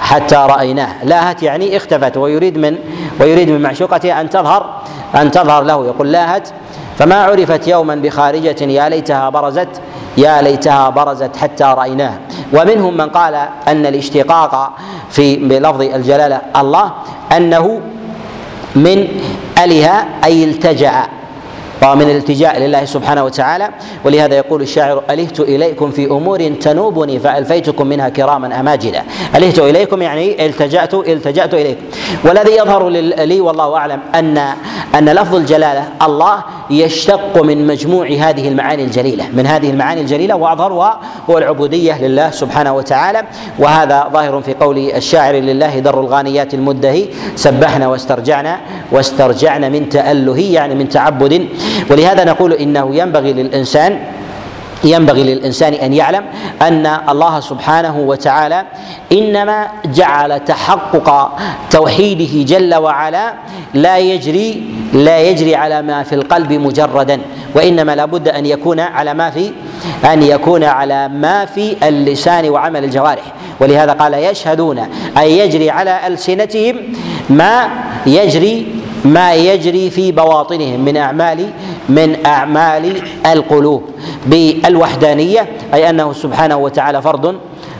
حتى 0.00 0.34
رأيناه. 0.34 1.04
لاهت 1.04 1.42
يعني 1.42 1.76
اختفت. 1.76 2.16
ويريد 2.16 2.58
من 2.58 2.76
ويريد 3.20 3.50
من 3.50 3.62
معشوقته 3.62 4.20
أن 4.20 4.30
تظهر 4.30 4.82
أن 5.14 5.30
تظهر 5.30 5.62
له. 5.62 5.86
يقول 5.86 6.12
لاهت 6.12 6.48
فما 6.98 7.22
عرفت 7.22 7.68
يوما 7.68 7.94
بخارجة 7.94 8.64
يا 8.64 8.88
ليتها 8.88 9.28
برزت 9.28 9.68
يا 10.16 10.42
ليتها 10.42 10.88
برزت 10.88 11.36
حتى 11.36 11.64
رأيناه. 11.64 12.18
ومنهم 12.52 12.96
من 12.96 13.08
قال 13.08 13.34
أن 13.68 13.86
الاشتقاق 13.86 14.72
في 15.10 15.36
بلفظ 15.36 15.80
الجلالة 15.80 16.40
الله 16.56 16.92
أنه 17.36 17.80
من 18.76 19.08
أله 19.64 20.04
أي 20.24 20.44
التجأ. 20.44 21.21
ومن 21.82 22.02
الالتجاء 22.02 22.58
لله 22.58 22.84
سبحانه 22.84 23.24
وتعالى. 23.24 23.68
ولهذا 24.04 24.34
يقول 24.34 24.62
الشاعر 24.62 25.02
ألهت 25.10 25.40
إليكم 25.40 25.90
في 25.90 26.06
أمور 26.06 26.48
تنوبني 26.48 27.18
فألفيتكم 27.18 27.86
منها 27.86 28.08
كراما 28.08 28.60
أماجدا 28.60 29.02
ألهت 29.36 29.58
إليكم 29.58 30.02
يعني 30.02 30.46
التجأت 30.46 30.94
التجأت 30.94 31.54
إليكم 31.54 31.80
والذي 32.24 32.52
يظهر 32.52 32.88
لي 32.88 33.40
والله 33.40 33.76
أعلم 33.76 34.00
أن 34.14 34.38
أن 34.98 35.08
لفظ 35.08 35.34
الجلالة 35.34 35.84
الله 36.02 36.44
يشتق 36.70 37.42
من 37.42 37.66
مجموع 37.66 38.06
هذه 38.06 38.48
المعاني 38.48 38.84
الجليلة 38.84 39.24
من 39.32 39.46
هذه 39.46 39.70
المعاني 39.70 40.00
الجليلة 40.00 40.34
وأظهرها 40.34 41.00
هو 41.30 41.38
العبودية 41.38 42.06
لله 42.06 42.30
سبحانه 42.30 42.72
وتعالى. 42.72 43.22
وهذا 43.58 44.08
ظاهر 44.12 44.42
في 44.42 44.54
قول 44.54 44.78
الشاعر 44.78 45.34
لله 45.34 45.78
در 45.78 46.00
الغانيات 46.00 46.54
المدهي 46.54 47.08
سبحنا 47.36 47.88
واسترجعنا 47.88 48.60
واسترجعنا 48.92 49.68
من 49.68 49.88
تأله 49.88 50.38
يعني 50.38 50.74
من 50.74 50.88
تعبد 50.88 51.48
ولهذا 51.90 52.24
نقول 52.24 52.52
إنه 52.52 52.96
ينبغي 52.96 53.32
للانسان 53.32 53.98
ينبغي 54.84 55.22
للإنسان 55.34 55.74
أن 55.74 55.92
يعلم 55.92 56.24
أن 56.62 56.86
الله 57.08 57.40
سبحانه 57.40 57.98
وتعالى 57.98 58.64
إنما 59.12 59.68
جعل 59.84 60.44
تحقق 60.44 61.38
توحيده 61.70 62.42
جل 62.56 62.74
وعلا 62.74 63.34
لا 63.74 63.98
يجري 63.98 64.64
لا 64.92 65.20
يجري 65.20 65.54
على 65.54 65.82
ما 65.82 66.02
في 66.02 66.14
القلب 66.14 66.52
مجردا 66.52 67.20
وإنما 67.54 67.94
لابد 67.96 68.28
أن 68.28 68.46
يكون 68.46 68.80
على 68.80 69.14
ما 69.14 69.30
في 69.30 69.52
أن 70.12 70.22
يكون 70.22 70.64
على 70.64 71.08
ما 71.08 71.44
في 71.44 71.76
اللسان 71.88 72.48
وعمل 72.48 72.84
الجوارح. 72.84 73.22
ولهذا 73.60 73.92
قال 73.92 74.14
يشهدون 74.14 74.78
اي 75.18 75.38
يجري 75.38 75.70
على 75.70 76.06
ألسنتهم 76.06 76.76
ما 77.30 77.68
يجري 78.06 78.81
ما 79.04 79.34
يجري 79.34 79.90
في 79.90 80.12
بواطنهم 80.12 80.80
من 80.80 80.96
أعمال 80.96 81.50
من 81.88 82.26
أعمال 82.26 83.02
القلوب 83.32 83.82
بالوحدانية 84.26 85.48
أي 85.74 85.90
أنه 85.90 86.12
سبحانه 86.12 86.56
وتعالى 86.56 87.02
فرد 87.02 87.36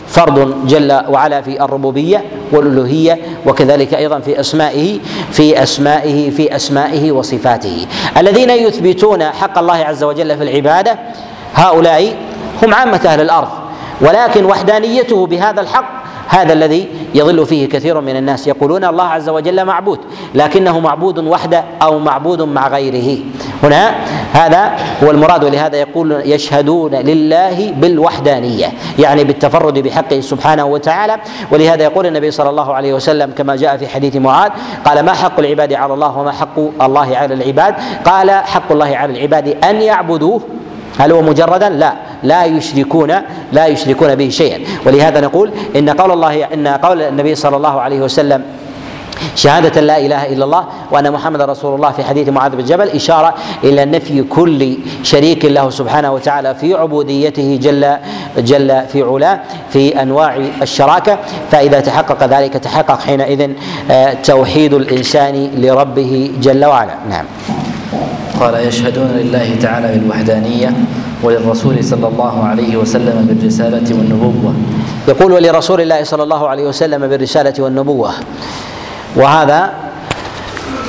فرد 0.08 0.66
جل 0.66 0.92
وعلا 1.08 1.40
في 1.42 1.64
الربوبية 1.64 2.24
والألوهية 2.52 3.18
وكذلك 3.46 3.94
أيضا 3.94 4.20
في 4.20 4.40
أسمائه 4.40 4.98
في 5.32 5.62
أسمائه 5.62 6.30
في 6.30 6.56
أسمائه 6.56 7.12
وصفاته. 7.12 7.86
الذين 8.18 8.50
يثبتون 8.50 9.22
حق 9.24 9.58
الله 9.58 9.74
عز 9.74 10.04
وجل 10.04 10.36
في 10.36 10.42
العبادة 10.42 10.98
هؤلاء 11.54 12.16
هم 12.62 12.74
عامة 12.74 13.00
أهل 13.06 13.20
الأرض 13.20 13.48
ولكن 14.00 14.44
وحدانيته 14.44 15.26
بهذا 15.26 15.60
الحق 15.60 16.01
هذا 16.32 16.52
الذي 16.52 16.88
يضل 17.14 17.46
فيه 17.46 17.68
كثير 17.68 18.00
من 18.00 18.16
الناس 18.16 18.46
يقولون 18.46 18.84
الله 18.84 19.04
عز 19.04 19.28
وجل 19.28 19.64
معبود 19.64 19.98
لكنه 20.34 20.80
معبود 20.80 21.18
وحده 21.18 21.64
أو 21.82 21.98
معبود 21.98 22.42
مع 22.42 22.68
غيره. 22.68 23.18
هنا 23.62 23.94
هذا 24.32 24.72
هو 25.04 25.10
المراد 25.10 25.44
ولهذا 25.44 25.76
يقول 25.76 26.12
يشهدون 26.24 26.94
لله 26.94 27.72
بالوحدانية 27.72 28.66
يعني 28.98 29.24
بالتفرد 29.24 29.78
بحقه 29.78 30.20
سبحانه 30.20 30.64
وتعالى. 30.64 31.16
ولهذا 31.50 31.82
يقول 31.82 32.06
النبي 32.06 32.30
صلى 32.30 32.50
الله 32.50 32.74
عليه 32.74 32.94
وسلم 32.94 33.30
كما 33.30 33.56
جاء 33.56 33.76
في 33.76 33.88
حديث 33.88 34.16
معاذ 34.16 34.50
قال 34.84 35.04
ما 35.04 35.12
حق 35.12 35.38
العباد 35.38 35.72
على 35.72 35.94
الله 35.94 36.18
وما 36.18 36.32
حق 36.32 36.58
الله 36.82 37.16
على 37.16 37.34
العباد؟ 37.34 37.74
قال 38.04 38.30
حق 38.30 38.72
الله 38.72 38.96
على 38.96 39.12
العباد 39.12 39.64
أن 39.64 39.82
يعبدوه 39.82 40.40
هل 40.98 41.12
هو 41.12 41.22
مجردا؟ 41.22 41.68
لا. 41.68 41.92
لا 42.22 42.44
يشركون 42.44 43.12
لا 43.52 43.66
يشركون 43.66 44.14
به 44.14 44.28
شيئا. 44.28 44.58
ولهذا 44.86 45.20
نقول 45.20 45.50
إن 45.76 45.90
قول 45.90 46.10
الله 46.10 46.44
إن 46.54 46.68
قول 46.68 47.02
النبي 47.02 47.34
صلى 47.34 47.56
الله 47.56 47.80
عليه 47.80 48.00
وسلم 48.00 48.42
شهادة 49.36 49.80
لا 49.80 49.98
إله 49.98 50.26
إلا 50.32 50.44
الله 50.44 50.64
وأن 50.90 51.10
محمد 51.12 51.42
رسول 51.42 51.74
الله 51.74 51.90
في 51.90 52.04
حديث 52.04 52.28
معاذ 52.28 52.56
بن 52.56 52.64
جبل 52.64 52.88
إشارة 52.88 53.34
إلى 53.64 53.84
نفي 53.84 54.22
كل 54.22 54.76
شريك 55.02 55.44
له 55.44 55.70
سبحانه 55.70 56.12
وتعالى 56.12 56.54
في 56.54 56.74
عبوديته 56.74 57.58
جل 57.62 57.96
جل 58.38 58.82
في 58.92 59.02
علاه 59.02 59.40
في 59.70 60.02
أنواع 60.02 60.36
الشراكة. 60.62 61.18
فإذا 61.50 61.80
تحقق 61.80 62.26
ذلك 62.26 62.52
تحقق 62.52 63.00
حينئذ 63.00 63.50
آه، 63.90 64.12
توحيد 64.12 64.74
الإنسان 64.74 65.50
لربه 65.56 66.30
جل 66.40 66.64
وعلا. 66.64 66.94
نعم. 67.10 67.24
قال 68.42 68.66
يشهدون 68.66 69.06
لله 69.06 69.56
تعالى 69.62 69.98
بالوحدانية 69.98 70.74
وللرسول 71.22 71.84
صلى 71.84 72.08
الله 72.08 72.44
عليه 72.44 72.76
وسلم 72.76 73.26
بالرسالة 73.30 73.86
والنبوة. 73.86 74.54
يقول 75.08 75.32
ولرسول 75.32 75.80
الله 75.80 76.02
صلى 76.04 76.22
الله 76.22 76.48
عليه 76.48 76.64
وسلم 76.66 77.06
بالرسالة 77.06 77.54
والنبوة. 77.58 78.10
وهذا 79.16 79.70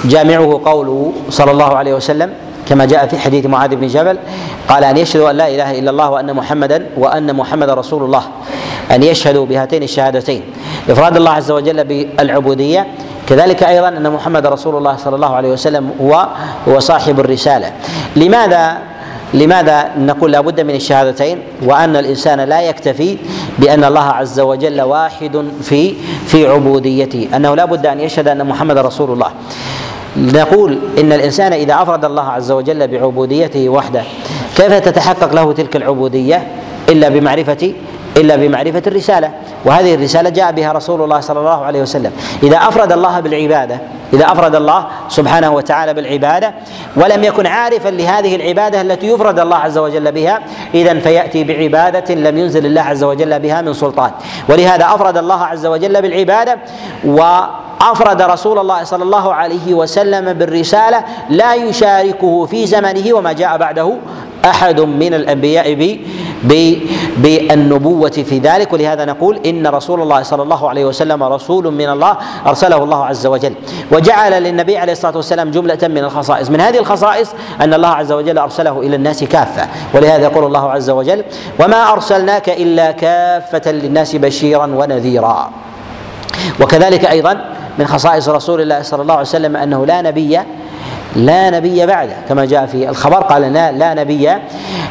جامعه 0.06 0.62
قوله 0.66 1.14
صلى 1.30 1.51
الله 1.51 1.72
عليه 1.76 1.93
وسلم 1.93 2.30
كما 2.66 2.86
جاء 2.86 3.08
في 3.08 3.18
حديث 3.18 3.45
معاذ 3.45 3.76
بن 3.76 3.88
جبل 3.88 4.18
قال 4.70 4.84
أن 4.84 4.97
يشهدوا 4.97 5.30
أن 5.30 5.36
لا 5.36 5.47
إله 5.47 5.80
إلا 5.80 5.89
الله 5.91 6.10
وأن 6.10 6.34
محمدا 6.34 6.86
وأن 6.97 7.36
محمدا 7.36 7.74
رسول 7.74 8.04
الله. 8.04 8.24
أن 8.91 9.03
يشهدوا 9.03 9.45
بهاتين 9.45 9.84
الشهادتين. 9.84 10.41
إفراد 10.89 11.17
الله 11.17 11.31
عز 11.31 11.51
وجل 11.51 11.84
بالعبودية 11.84 12.88
كذلك 13.29 13.63
أيضا 13.63 13.88
أن 13.88 14.11
محمد 14.11 14.47
رسول 14.47 14.77
الله 14.77 14.97
صلى 14.97 15.15
الله 15.15 15.36
عليه 15.36 15.49
وسلم 15.49 15.91
هو 16.01 16.27
هو 16.67 16.79
صاحب 16.79 17.19
الرسالة. 17.19 17.71
لماذا؟ 18.15 18.77
لماذا 19.34 19.89
نقول 19.97 20.31
لا 20.31 20.41
بد 20.41 20.61
من 20.61 20.75
الشهادتين؟ 20.75 21.38
وأن 21.63 21.95
الإنسان 21.95 22.39
لا 22.39 22.61
يكتفي 22.61 23.17
بأن 23.59 23.84
الله 23.84 24.01
عز 24.03 24.39
وجل 24.39 24.81
واحد 24.81 25.45
في 25.61 25.93
في 26.27 26.47
عبوديته. 26.47 27.27
أنه 27.36 27.55
لا 27.55 27.65
بد 27.65 27.86
أن 27.86 27.99
يشهد 27.99 28.27
أن 28.27 28.45
محمد 28.45 28.77
رسول 28.77 29.11
الله. 29.11 29.31
نقول 30.17 30.79
إن 30.99 31.13
الإنسان 31.13 31.53
إذا 31.53 31.73
أفرد 31.73 32.05
الله 32.05 32.23
عز 32.23 32.51
وجل 32.51 32.88
بعبوديته 32.88 33.69
وحده 33.69 34.03
كيف 34.55 34.73
تتحقق 34.73 35.34
له 35.34 35.53
تلك 35.53 35.75
العبودية؟ 35.75 36.47
إلا 36.89 37.09
بمعرفة 37.09 37.73
إلا 38.18 38.36
بمعرفة 38.36 38.84
الرسالة. 38.88 39.32
وهذه 39.66 39.95
الرسالة 39.95 40.30
جاء 40.30 40.51
بها 40.51 40.72
رسول 40.72 41.01
الله 41.01 41.20
صلى 41.20 41.39
الله 41.39 41.66
عليه 41.66 41.82
وسلم. 41.82 42.11
إذا 42.43 42.57
أفرد 42.57 42.91
الله 42.91 43.20
بالعبادة 43.20 43.80
إذا 44.14 44.26
أفرد 44.26 44.55
الله 44.55 44.88
سبحانه 45.09 45.51
وتعالى 45.51 45.93
بالعبادة 45.93 46.53
ولم 46.95 47.24
يكن 47.24 47.45
عارفا 47.47 47.89
لهذه 47.89 48.36
العبادة 48.36 48.82
التي 48.82 49.07
يفرد 49.07 49.39
الله 49.39 49.57
عز 49.57 49.78
وجل 49.78 50.11
بها 50.11 50.39
اذا 50.74 50.99
فيأتي 50.99 51.43
بعبادة 51.43 52.16
لم 52.16 52.38
ينزل 52.38 52.66
الله 52.66 52.82
عز 52.82 53.03
وجل 53.03 53.39
بها 53.39 53.61
من 53.61 53.74
سلطان. 53.74 54.11
ولهذا 54.49 54.86
أفرد 54.86 55.18
الله 55.18 55.43
عز 55.43 55.66
وجل 55.66 56.01
بالعبادة 56.01 56.57
وأفرد 57.05 58.22
رسول 58.22 58.59
الله 58.59 58.84
صلى 58.84 59.03
الله 59.03 59.34
عليه 59.34 59.74
وسلم 59.74 60.34
بالرسالة 60.34 61.03
لا 61.30 61.53
يشاركه 61.55 62.45
في 62.45 62.66
زمنه 62.66 63.14
وما 63.14 63.34
جاء 63.34 63.57
بعده 63.57 63.97
أحد 64.46 64.82
من 64.82 65.14
الأنبياء 65.14 65.98
بالنبوة 67.18 68.10
في 68.10 68.39
ذلك. 68.39 68.74
ولهذا 68.74 69.06
نقول 69.06 69.39
إن 69.46 69.68
رسول 69.68 70.02
الله 70.02 70.24
صلى 70.24 70.44
الله 70.44 70.70
عليه 70.70 70.86
وسلم 70.86 71.24
رسول 71.24 71.74
من 71.74 71.89
الله 71.89 72.18
أرسله 72.48 72.84
الله 72.84 73.06
عز 73.06 73.28
وجل. 73.28 73.54
وجعل 73.91 74.44
للنبي 74.44 74.78
عليه 74.78 74.94
الصلاة 74.94 75.16
والسلام 75.18 75.52
جملة 75.52 75.80
من 75.84 75.98
الخصائص. 75.98 76.50
من 76.50 76.62
هذه 76.62 76.78
الخصائص 76.78 77.30
أن 77.62 77.74
الله 77.74 77.88
عز 77.88 78.12
وجل 78.12 78.38
أرسله 78.38 78.82
إلى 78.82 78.96
الناس 78.96 79.24
كافة. 79.24 79.68
ولهذا 79.94 80.24
يقول 80.24 80.46
الله 80.46 80.72
عز 80.72 80.89
وجل 80.89 81.24
وما 81.60 81.91
أرسلناك 81.91 82.50
إلا 82.50 82.91
كافة 82.91 83.72
للناس 83.72 84.16
بشيرا 84.16 84.66
ونذيرا. 84.66 85.50
وكذلك 86.62 87.06
أيضا 87.06 87.46
من 87.80 87.88
خصائص 87.88 88.30
رسول 88.30 88.62
الله 88.62 88.82
صلى 88.82 89.02
الله 89.02 89.14
عليه 89.14 89.28
وسلم 89.28 89.56
أنه 89.56 89.86
لا 89.86 90.02
نبي 90.02 90.39
لا 91.16 91.49
نبي 91.49 91.86
بعده 91.86 92.14
كما 92.30 92.45
جاء 92.45 92.66
في 92.66 92.89
الخبر 92.89 93.18
قال 93.18 93.41
لا, 93.41 93.72
لا 93.72 93.93
نبي 93.93 94.30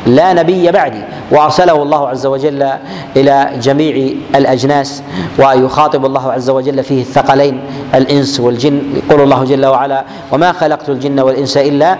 لا 0.06 0.32
نبي 0.32 0.70
بعدي. 0.70 1.02
وأرسله 1.30 1.82
الله 1.82 2.08
عز 2.08 2.26
وجل 2.26 2.68
إلى 3.16 3.50
جميع 3.62 4.14
الأجناس 4.34 5.02
ويخاطب 5.38 6.06
الله 6.06 6.32
عز 6.32 6.50
وجل 6.50 6.84
فيه 6.84 7.00
الثقلين 7.00 7.60
الإنس 7.94 8.40
والجن 8.40 8.82
يقول 8.96 9.20
الله 9.20 9.44
جل 9.44 9.66
وعلا 9.66 10.04
وما 10.32 10.52
خلقت 10.52 10.88
الجن 10.88 11.20
والإنس 11.20 11.56
إلا 11.56 11.98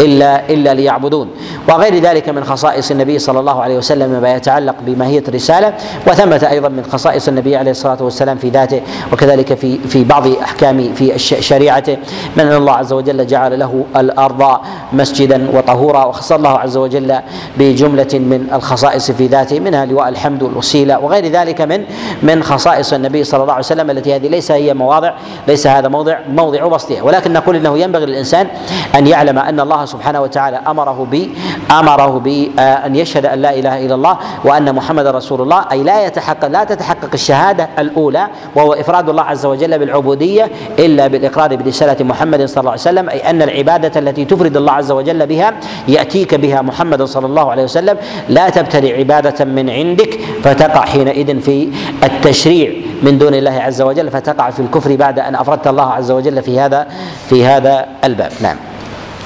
إلا 0.00 0.48
إلا 0.48 0.74
ليعبدون. 0.74 1.28
وغير 1.68 1.98
ذلك 1.98 2.28
من 2.28 2.44
خصائص 2.44 2.90
النبي 2.90 3.18
صلى 3.18 3.40
الله 3.40 3.62
عليه 3.62 3.76
وسلم 3.78 4.22
ما 4.22 4.34
يتعلق 4.34 4.74
بماهية 4.86 5.22
الرسالة 5.28 5.72
وثمة 6.06 6.46
أيضا 6.50 6.68
من 6.68 6.84
خصائص 6.92 7.28
النبي 7.28 7.56
عليه 7.56 7.70
الصلاة 7.70 8.02
والسلام 8.02 8.38
في 8.38 8.48
ذاته 8.48 8.80
وكذلك 9.12 9.54
في 9.54 9.78
في 9.78 10.04
بعض 10.04 10.26
أحكام 10.42 10.94
في 10.94 11.18
شريعته. 11.18 11.96
من 12.36 12.52
الله 12.52 12.72
عز 12.72 12.92
وجل 12.92 13.26
جعل 13.26 13.58
له 13.58 13.63
الأرض 13.96 14.58
مسجدا 14.92 15.48
وطهورا 15.54 16.04
وخص 16.04 16.32
الله 16.32 16.50
عز 16.58 16.76
وجل 16.76 17.18
بجملة 17.58 18.08
من 18.14 18.48
الخصائص 18.52 19.10
في 19.10 19.26
ذاته 19.26 19.60
منها 19.60 19.84
لواء 19.84 20.08
الحمد 20.08 20.42
والوسيله 20.42 20.98
وغير 20.98 21.26
ذلك 21.26 21.60
من 21.60 21.84
من 22.22 22.42
خصائص 22.42 22.92
النبي 22.92 23.24
صلى 23.24 23.42
الله 23.42 23.52
عليه 23.52 23.64
وسلم 23.64 23.90
التي 23.90 24.14
هذه 24.16 24.28
ليس 24.28 24.50
هي 24.50 24.74
مواضع 24.74 25.12
ليس 25.48 25.66
هذا 25.66 25.88
موضع 25.88 26.18
موضع 26.28 26.66
بسطها 26.66 27.02
ولكن 27.02 27.32
نقول 27.32 27.56
إنه 27.56 27.78
ينبغي 27.78 28.06
للإنسان 28.06 28.46
أن 28.94 29.06
يعلم 29.06 29.38
أن 29.38 29.60
الله 29.60 29.84
سبحانه 29.84 30.20
وتعالى 30.20 30.56
أمره 30.66 31.06
ب 31.10 31.28
أمره 31.70 32.18
بان 32.18 32.96
يشهد 32.96 33.26
أن 33.26 33.38
لا 33.38 33.54
إله 33.54 33.86
إلا 33.86 33.94
الله 33.94 34.18
وأن 34.44 34.74
محمد 34.74 35.06
رسول 35.06 35.40
الله 35.40 35.64
أي 35.72 35.82
لا 35.82 36.06
يتحقق 36.06 36.48
لا 36.48 36.64
تتحقق 36.64 37.08
الشهادة 37.14 37.68
الأولى 37.78 38.28
وهو 38.54 38.72
إفراد 38.72 39.08
الله 39.08 39.22
عز 39.22 39.46
وجل 39.46 39.78
بالعبودية 39.78 40.50
إلا 40.78 41.06
بالإقرار 41.06 41.56
برسالة 41.56 42.04
محمد 42.04 42.44
صلى 42.44 42.60
الله 42.60 42.70
عليه 42.70 42.80
وسلم 42.80 43.08
أي 43.08 43.30
أن 43.30 43.42
العبادة 43.54 44.00
التي 44.00 44.24
تفرد 44.24 44.56
الله 44.56 44.72
عز 44.72 44.90
وجل 44.90 45.26
بها 45.26 45.54
يأتيك 45.88 46.34
بها 46.34 46.62
محمد 46.62 47.02
صلى 47.02 47.26
الله 47.26 47.50
عليه 47.50 47.64
وسلم. 47.64 47.96
لا 48.28 48.50
تبتدع 48.50 48.96
عبادة 48.96 49.44
من 49.44 49.70
عندك 49.70 50.18
فتقع 50.42 50.84
حينئذ 50.84 51.40
في 51.40 51.68
التشريع 52.02 52.72
من 53.02 53.18
دون 53.18 53.34
الله 53.34 53.50
عز 53.50 53.82
وجل 53.82 54.10
فتقع 54.10 54.50
في 54.50 54.60
الكفر 54.60 54.96
بعد 54.96 55.18
أن 55.18 55.34
أفردت 55.34 55.66
الله 55.66 55.88
عز 55.92 56.10
وجل 56.10 56.42
في 56.42 56.60
هذا 56.60 56.86
في 57.28 57.44
هذا 57.46 57.86
الباب. 58.04 58.32
نعم. 58.42 58.56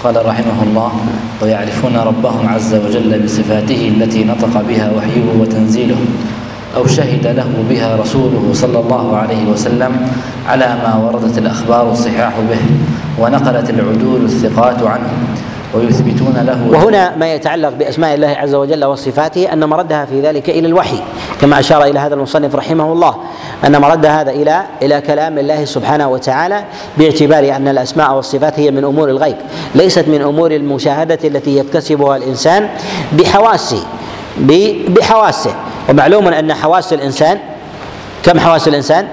قال 0.04 0.26
رحمه 0.26 0.62
الله 0.62 0.92
ويعرفون 1.42 1.96
ربهم 1.96 2.48
عز 2.48 2.74
وجل 2.74 3.22
بصفاته 3.24 3.92
التي 3.96 4.24
نطق 4.24 4.62
بها 4.68 4.92
وحيه 4.96 5.40
وتنزيله 5.40 5.96
أو 6.76 6.86
شهد 6.86 7.26
له 7.26 7.64
بها 7.70 7.96
رسوله 7.96 8.50
صلى 8.52 8.78
الله 8.78 9.16
عليه 9.16 9.50
وسلم 9.50 10.08
على 10.48 10.66
ما 10.66 10.96
وردت 10.96 11.38
الأخبار 11.38 11.92
الصحاح 11.92 12.32
به 12.50 12.60
ونقلت 13.18 13.70
العدول 13.70 14.24
الثقات 14.24 14.82
عنه 14.82 15.10
ويثبتون 15.74 16.34
له 16.46 16.78
وهنا 16.78 17.16
ما 17.16 17.34
يتعلق 17.34 17.68
بأسماء 17.68 18.14
الله 18.14 18.28
عز 18.28 18.54
وجل 18.54 18.84
وصفاته 18.84 19.52
أن 19.52 19.64
مردها 19.64 20.04
في 20.04 20.20
ذلك 20.20 20.50
إلى 20.50 20.66
الوحي 20.68 20.98
كما 21.40 21.58
أشار 21.60 21.84
إلى 21.84 21.98
هذا 21.98 22.14
المصنف 22.14 22.54
رحمه 22.54 22.92
الله 22.92 23.14
أن 23.66 23.80
مرد 23.80 24.06
هذا 24.06 24.30
إلى 24.30 24.62
إلى 24.82 25.00
كلام 25.00 25.38
الله 25.38 25.64
سبحانه 25.64 26.08
وتعالى 26.08 26.64
باعتبار 26.98 27.56
أن 27.56 27.68
الأسماء 27.68 28.14
والصفات 28.14 28.60
هي 28.60 28.70
من 28.70 28.84
أمور 28.84 29.08
الغيب 29.08 29.36
ليست 29.74 30.08
من 30.08 30.22
أمور 30.22 30.50
المشاهدة 30.50 31.18
التي 31.24 31.56
يكتسبها 31.58 32.16
الإنسان 32.16 32.68
بحواسه 33.12 33.82
بحواسه. 34.88 35.54
ومعلوم 35.88 36.28
أن 36.28 36.54
حواس 36.54 36.92
الإنسان 36.92 37.38
كم 38.22 38.40
حواس 38.40 38.68
الإنسان؟ 38.68 39.08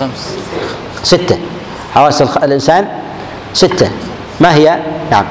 خمس. 0.00 0.34
ستة. 1.02 1.38
حواس 1.94 2.22
الإنسان 2.22 2.88
ستة. 3.54 3.90
ما 4.40 4.54
هي؟ 4.54 4.78
نعم. 5.10 5.24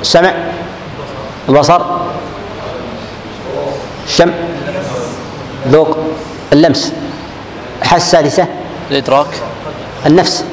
السمع 0.00 0.32
البصر 1.48 1.80
الشم 4.06 4.30
ذوق 5.68 5.98
اللمس. 6.52 6.92
الحاسة 7.82 8.04
السادسة. 8.20 8.46
الإدراك. 8.90 9.26
النفس. 10.06 10.44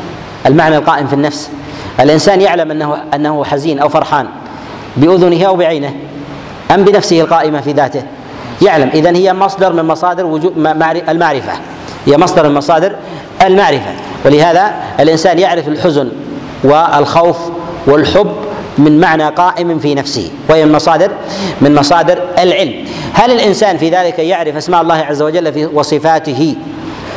المعنى 0.45 0.77
القائم 0.77 1.07
في 1.07 1.13
النفس. 1.13 1.49
الإنسان 1.99 2.41
يعلم 2.41 2.71
أنه 2.71 3.03
أنه 3.13 3.43
حزين 3.43 3.79
أو 3.79 3.89
فرحان 3.89 4.27
بأذنه 4.97 5.45
أو 5.45 5.55
بعينه. 5.55 5.93
أم 6.75 6.83
بنفسه 6.83 7.21
القائمة 7.21 7.61
في 7.61 7.71
ذاته. 7.71 8.03
يعلم. 8.61 8.89
إذا 8.93 9.15
هي 9.15 9.33
مصدر 9.33 9.73
من 9.73 9.85
مصادر 9.85 10.25
وجود 10.25 10.53
المعرفة. 11.09 11.53
هي 12.05 12.17
مصدر 12.17 12.49
من 12.49 12.55
مصادر 12.55 12.95
المعرفة. 13.41 13.91
ولهذا 14.25 14.73
الإنسان 14.99 15.39
يعرف 15.39 15.67
الحزن 15.67 16.11
والخوف 16.63 17.37
والحب 17.87 18.31
من 18.77 18.99
معنى 18.99 19.27
قائم 19.27 19.79
في 19.79 19.95
نفسه 19.95 20.31
وهي 20.49 20.65
من 20.65 20.71
مصادر 20.71 21.11
من 21.61 21.75
مصادر 21.75 22.21
العلم. 22.39 22.73
هل 23.13 23.31
الإنسان 23.31 23.77
في 23.77 23.89
ذلك 23.89 24.19
يعرف 24.19 24.55
أسماء 24.55 24.81
الله 24.81 24.95
عز 24.95 25.21
وجل 25.21 25.53
في 25.53 25.65
وصفاته؟ 25.65 26.55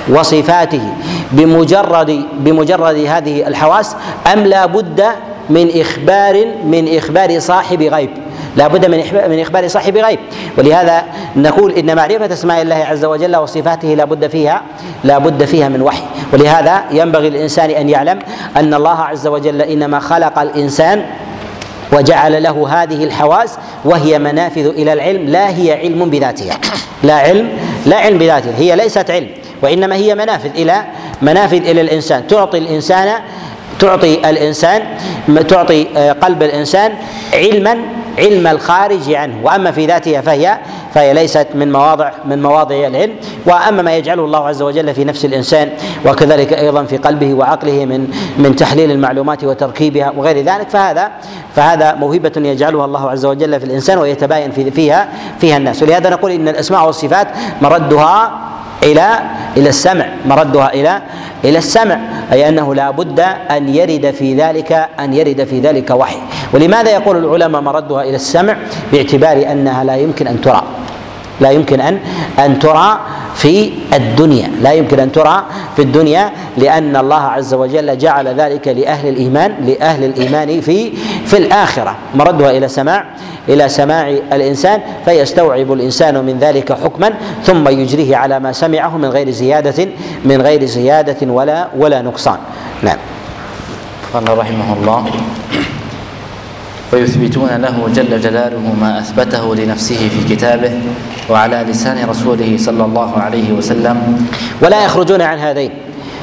وصفاته. 0.09 0.95
بمجرد 1.33 2.25
بمجرد 2.39 2.97
هذه 2.97 3.47
الحواس 3.49 3.97
أم 4.33 4.41
لا 4.41 4.67
بد 4.67 5.05
من 5.51 5.81
أخبار 5.81 6.47
من 6.65 6.97
إخبار 6.97 7.41
صاحب 7.41 7.83
غيب؟ 7.83 8.11
لا 8.57 8.69
بد 8.69 8.87
من 8.87 8.99
من 9.31 9.41
إخبار 9.41 9.69
صاحب 9.69 9.97
غيب. 9.97 10.19
ولهذا 10.59 11.05
نقول 11.37 11.73
إن 11.73 11.97
معرفة 11.97 12.33
أسماء 12.33 12.63
الله 12.63 12.75
عز 12.75 13.05
وجل 13.05 13.37
وصفاته 13.37 13.89
لا 13.89 14.05
بد 14.05 14.27
فيها 14.27 14.63
لا 15.05 15.19
بد 15.19 15.45
فيها 15.45 15.69
من 15.69 15.83
وحي. 15.83 16.03
ولهذا 16.33 16.85
ينبغي 16.91 17.31
للإنسان 17.31 17.71
أن 17.71 17.89
يعلم 17.89 18.19
أن 18.57 18.75
الله 18.75 19.01
عز 19.01 19.27
وجل 19.27 19.63
إنما 19.63 20.01
خلق 20.01 20.39
الإنسان 20.39 21.05
وجعل 21.93 22.43
له 22.43 22.83
هذه 22.83 23.05
الحواس 23.05 23.59
وهي 23.85 24.19
منافذ 24.19 24.67
إلى 24.67 24.93
العلم 24.93 25.27
لا 25.29 25.49
هي 25.49 25.73
علم 25.73 26.11
بذاتها. 26.11 26.59
لا 27.03 27.15
علم 27.15 27.49
لا 27.87 27.97
علم 27.97 28.19
بذاتها. 28.19 28.53
هي 28.59 28.77
ليست 28.77 29.11
علم 29.11 29.29
وإنما 29.63 29.97
هي 29.97 30.15
منافذ 30.15 30.51
إلى 30.55 30.85
منافذ 31.23 31.69
إلى 31.69 31.81
الإنسان. 31.81 32.27
تعطي 32.27 32.59
الانسان 32.59 33.09
تعطي 33.79 34.31
الانسان 34.31 34.83
تعطي 35.49 35.87
آه، 35.97 36.13
قلب 36.13 36.43
الإنسان 36.43 36.93
علما 37.35 37.79
علم 38.19 38.47
الخارج 38.47 39.13
عنه. 39.13 39.35
وأما 39.45 39.71
في 39.71 39.87
ذاتها 39.87 40.21
فهي 40.21 40.59
فهي 40.95 41.15
ليست 41.15 41.47
من 41.55 41.73
مواضع 41.73 42.11
من 42.25 42.43
مواضع 42.43 42.75
العلم. 42.75 43.15
وأما 43.47 43.83
ما 43.83 43.97
يجعله 43.97 44.25
الله 44.25 44.49
عز 44.49 44.63
وجل 44.63 44.95
في 44.95 45.05
نفس 45.05 45.25
الإنسان 45.25 45.71
وكذلك 46.07 46.53
أيضا 46.53 46.85
في 46.85 46.97
قلبه 46.97 47.35
وعقله 47.35 47.85
من 47.85 48.11
من 48.39 48.57
تحليل 48.57 48.91
المعلومات 48.91 49.45
وتركيبها 49.45 50.13
وغير 50.17 50.45
ذلك. 50.45 50.69
فهذا 50.69 51.11
فهذا 51.55 51.95
موهبة 51.95 52.33
يجعلها 52.37 52.85
الله 52.85 53.11
عز 53.11 53.27
وجل 53.27 53.61
في 53.61 53.67
الإنسان 53.67 53.99
ويتباين 53.99 54.51
في 54.51 54.71
فيها 54.71 55.09
فيها 55.41 55.57
الناس. 55.57 55.83
ولهذا 55.83 56.11
نقول 56.11 56.31
إن 56.31 56.49
الأسماء 56.49 56.87
والصفات 56.87 57.29
مردها 57.63 58.33
إلى 58.85 59.19
إلى 59.57 59.69
السمع. 59.69 60.07
مردها 60.27 60.75
إلى 60.75 61.03
إلى 61.45 61.59
السمع. 61.59 61.99
أي 62.33 62.49
أنه 62.49 62.75
لا 62.75 62.91
بد 62.91 63.21
أن 63.51 63.69
يرد 63.69 64.11
في 64.11 64.35
ذلك 64.35 64.89
أن 65.01 65.15
يرد 65.15 65.45
في 65.45 65.61
ذلك 65.61 65.91
وحي. 65.91 66.19
ولماذا 66.53 66.91
يقول 66.91 67.17
العلماء 67.25 67.61
مردها 67.63 68.03
إلى 68.03 68.17
السمع؟ 68.17 68.57
باعتبار 68.93 69.53
أنها 69.53 69.85
لا 69.85 69.97
يمكن 69.97 70.27
أن 70.27 70.41
ترى. 70.41 70.63
لا 71.41 71.51
يمكن 71.51 71.81
ان 71.81 71.99
أن 72.39 72.59
ترى 72.59 72.99
في 73.35 73.73
الدنيا. 73.93 74.51
لا 74.63 74.73
يمكن 74.73 75.01
أن 75.01 75.13
ترى 75.13 75.45
في 75.77 75.83
الدنيا 75.83 76.31
لأن 76.57 76.97
الله 76.97 77.21
عز 77.21 77.55
وجل 77.55 77.99
جعل 77.99 78.29
ذلك 78.29 78.69
لأهل 78.69 79.09
الإيمان 79.09 79.55
لأهل 79.67 80.05
الإيمان 80.05 80.61
في 80.61 80.93
في 81.27 81.37
الآخرة. 81.37 81.97
مردها 82.15 82.51
إلى 82.51 82.69
سماع 82.69 83.05
إلى 83.49 83.69
سماع 83.69 84.09
الإنسان 84.33 84.81
فيستوعب 85.05 85.73
الإنسان 85.73 86.25
من 86.25 86.39
ذلك 86.39 86.73
حكما 86.73 87.13
ثم 87.45 87.69
يجريه 87.69 88.17
على 88.17 88.41
ما 88.41 88.53
سمعه 88.53 88.97
من 88.97 89.09
غير 89.09 89.31
زياده 89.31 89.89
من 90.25 90.43
غير 90.43 90.65
زيادة 90.65 91.33
ولا 91.33 91.69
ولا 91.77 92.03
نقصان. 92.03 92.39
نعم. 92.83 92.99
قال 94.15 94.39
رحمه 94.39 94.73
الله 94.81 95.05
ويثبتون 96.93 97.49
له 97.49 97.89
جل 97.95 98.21
جلاله 98.21 98.75
ما 98.81 98.99
أثبته 98.99 99.55
لنفسه 99.55 100.09
في 100.09 100.35
كتابه 100.35 100.73
وعلى 101.31 101.65
لسان 101.69 102.09
رسوله 102.09 102.57
صلى 102.59 102.85
الله 102.85 103.19
عليه 103.19 103.53
وسلم. 103.53 104.27
ولا 104.63 104.85
يخرجون 104.85 105.23
عن 105.23 105.39
هذين. 105.39 105.71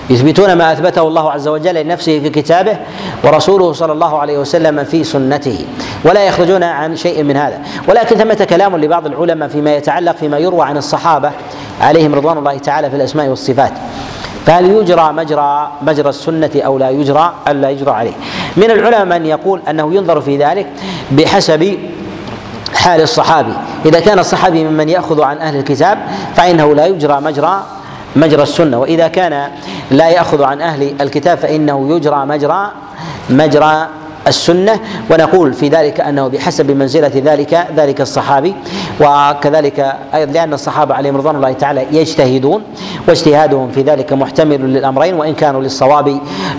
يثبتون 0.10 0.54
ما 0.54 0.72
أثبته 0.72 1.08
الله 1.08 1.32
عز 1.32 1.48
وجل 1.48 1.76
لنفسه 1.76 2.20
في 2.20 2.30
كتابه 2.30 2.78
ورسوله 3.24 3.74
صلى 3.74 3.92
الله 3.92 4.20
عليه 4.20 4.38
وسلم 4.38 4.84
في 4.84 5.04
سنته. 5.04 5.66
ولا 6.06 6.24
يخرجون 6.24 6.64
عن 6.64 6.96
شيء 6.96 7.24
من 7.24 7.38
هذا. 7.38 7.60
ولكن 7.88 8.16
ثمة 8.16 8.48
كلام 8.50 8.78
لبعض 8.78 9.06
العلماء 9.06 9.50
فيما 9.50 9.76
يتعلق 9.76 10.16
فيما 10.16 10.38
يروى 10.38 10.66
عن 10.66 10.78
الصحابة 10.78 11.32
عليهم 11.82 12.16
رضوان 12.16 12.38
الله 12.38 12.58
تعالى 12.58 12.90
في 12.90 12.96
الأسماء 12.96 13.28
والصفات. 13.28 13.72
فهل 14.46 14.72
يجرى 14.72 15.14
مجرى 15.14 15.72
مجرى 15.82 16.10
السنة 16.10 16.50
أو 16.56 16.78
لا 16.78 16.90
يجرى 16.90 17.34
أو 17.48 17.54
لا 17.54 17.70
يجرى 17.70 17.92
عليه. 17.92 18.14
من 18.58 18.72
العلماء 18.72 19.20
من 19.20 19.26
يقول 19.26 19.62
أنه 19.70 19.94
ينظر 19.94 20.22
في 20.22 20.38
ذلك 20.38 20.68
بحسب 21.12 21.78
حال 22.76 23.02
الصحابي. 23.02 23.54
إذا 23.86 24.00
كان 24.00 24.20
الصحابي 24.20 24.64
ممن 24.64 24.90
يأخذ 24.90 25.22
عن 25.22 25.38
أهل 25.38 25.56
الكتاب 25.56 25.98
فإنه 26.36 26.76
لا 26.76 26.86
يجرى 26.86 27.22
مجرى 27.22 27.64
مجرى 28.16 28.44
السنة. 28.44 28.80
وإذا 28.80 29.08
كان 29.08 29.52
لا 29.92 30.10
يأخذ 30.10 30.44
عن 30.44 30.62
أهل 30.62 30.96
الكتاب 31.02 31.38
فإنه 31.38 31.96
يجرى 31.96 32.26
مجرى 32.26 32.72
مجرى 33.30 33.88
السنة 34.28 34.80
ونقول 35.10 35.54
في 35.54 35.68
ذلك 35.70 36.00
أنه 36.00 36.28
بحسب 36.28 36.72
منزلة 36.72 37.12
ذلك 37.16 37.68
ذلك 37.76 38.02
الصحابي. 38.02 38.56
وكذلك 39.02 39.96
لأن 40.14 40.54
الصحابة 40.54 40.96
عليهم 40.96 41.18
رضوان 41.18 41.36
الله 41.36 41.54
تعالى 41.54 41.86
يجتهدون 41.92 42.64
واجتهادهم 43.08 43.72
في 43.72 43.82
ذلك 43.82 44.14
محتمل 44.14 44.62
للأمرين 44.74 45.14
وإن 45.14 45.34
كانوا 45.34 45.62
للصواب 45.62 46.08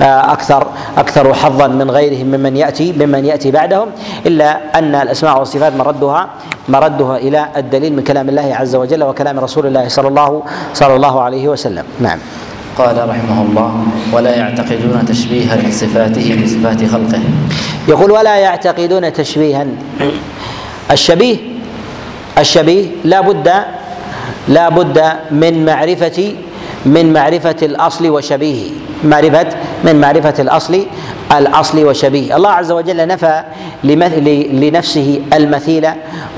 آه، 0.03 0.33
أكثر 0.33 0.67
أكثر 0.99 1.35
حظا 1.35 1.67
من 1.67 1.91
غيرهم 1.91 2.27
ممن 2.27 2.57
يأتي 2.57 2.93
ممن 2.93 3.25
يأتي 3.25 3.51
بعدهم. 3.51 3.89
إلا 4.27 4.79
أن 4.79 4.95
الأسماء 4.95 5.39
والصفات 5.39 5.73
مردها 5.77 6.29
مردها 6.69 7.17
إلى 7.17 7.49
الدليل 7.57 7.93
من 7.97 8.03
كلام 8.05 8.29
الله 8.29 8.55
عز 8.61 8.77
وجل 8.77 9.05
وكلام 9.05 9.41
رسول 9.41 9.67
الله 9.67 9.89
صلى 9.89 10.09
الله 10.09 10.43
صلى 10.75 10.97
الله 10.97 11.21
عليه 11.21 11.49
وسلم. 11.49 11.85
نعم. 12.01 12.19
قال 12.79 13.09
رحمه 13.09 13.43
الله 13.43 13.85
ولا 14.13 14.37
يعتقدون 14.37 15.05
تشبيها 15.09 15.71
صفاته 15.71 16.43
بصفات 16.43 16.85
خلقه. 16.85 17.21
يقول 17.89 18.11
ولا 18.11 18.37
يعتقدون 18.37 19.13
تشبيها. 19.13 19.67
الشبيه 20.91 21.37
الشبيه 22.39 22.87
لا 23.05 23.21
بد 23.21 23.53
لا 24.49 24.69
بد 24.69 25.03
من 25.31 25.65
معرفة 25.65 26.33
من 26.87 27.13
معرفة 27.13 27.57
الأصل 27.63 28.11
وشبيهه 28.11 28.71
معرفة 29.05 29.47
من 29.85 30.01
معرفة 30.01 30.35
الأصل 30.39 30.87
الأصل 31.33 31.85
وشبيه. 31.85 32.37
الله 32.37 32.51
عز 32.51 32.73
وجل 32.73 33.07
نفى 33.07 33.43
لنفسه 33.85 35.21
المثيل 35.33 35.89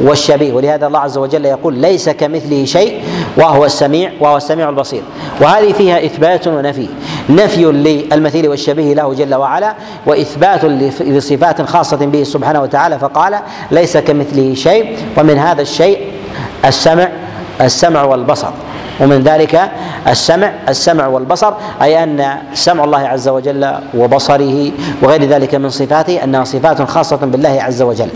والشبيه 0.02 0.52
ولهذا 0.52 0.86
الله 0.86 0.98
عز 0.98 1.18
وجل 1.18 1.44
يقول 1.44 1.74
ليس 1.74 2.08
كمثله 2.08 2.64
شيء 2.64 3.02
وهو 3.36 3.64
السميع 3.64 4.10
وهو 4.20 4.36
السميع 4.36 4.68
البصير. 4.68 5.02
وهذه 5.40 5.72
فيها 5.72 6.04
إثبات 6.06 6.48
ونفي. 6.48 6.88
نفي 7.30 7.64
للمثيل 7.64 8.48
والشبيه 8.48 8.94
له 8.94 9.14
جل 9.14 9.34
وعلا 9.34 9.74
وإثبات 10.06 10.64
لصفات 11.00 11.62
خاصة 11.62 11.96
به 11.96 12.22
سبحانه 12.22 12.62
وتعالى 12.62 12.98
فقال 12.98 13.34
ليس 13.70 13.96
كمثله 13.96 14.54
شيء 14.54 14.96
ومن 15.18 15.38
هذا 15.38 15.62
الشيء 15.62 15.98
السمع 16.64 17.08
السمع 17.60 18.02
والبصر. 18.02 18.50
ومن 19.00 19.22
ذلك 19.22 19.70
السمع 20.08 20.52
السمع 20.68 21.06
والبصر 21.06 21.52
أي 21.82 22.02
أن 22.02 22.36
سمع 22.54 22.84
الله 22.84 22.98
عز 22.98 23.28
وجل 23.28 23.72
وبصره 23.94 24.70
وغير 25.02 25.24
ذلك 25.24 25.54
من 25.54 25.68
صفاته 25.70 26.24
أنها 26.24 26.44
صفات 26.44 26.82
خاصة 26.82 27.16
بالله 27.16 27.62
عز 27.62 27.82
وجل. 27.82 28.08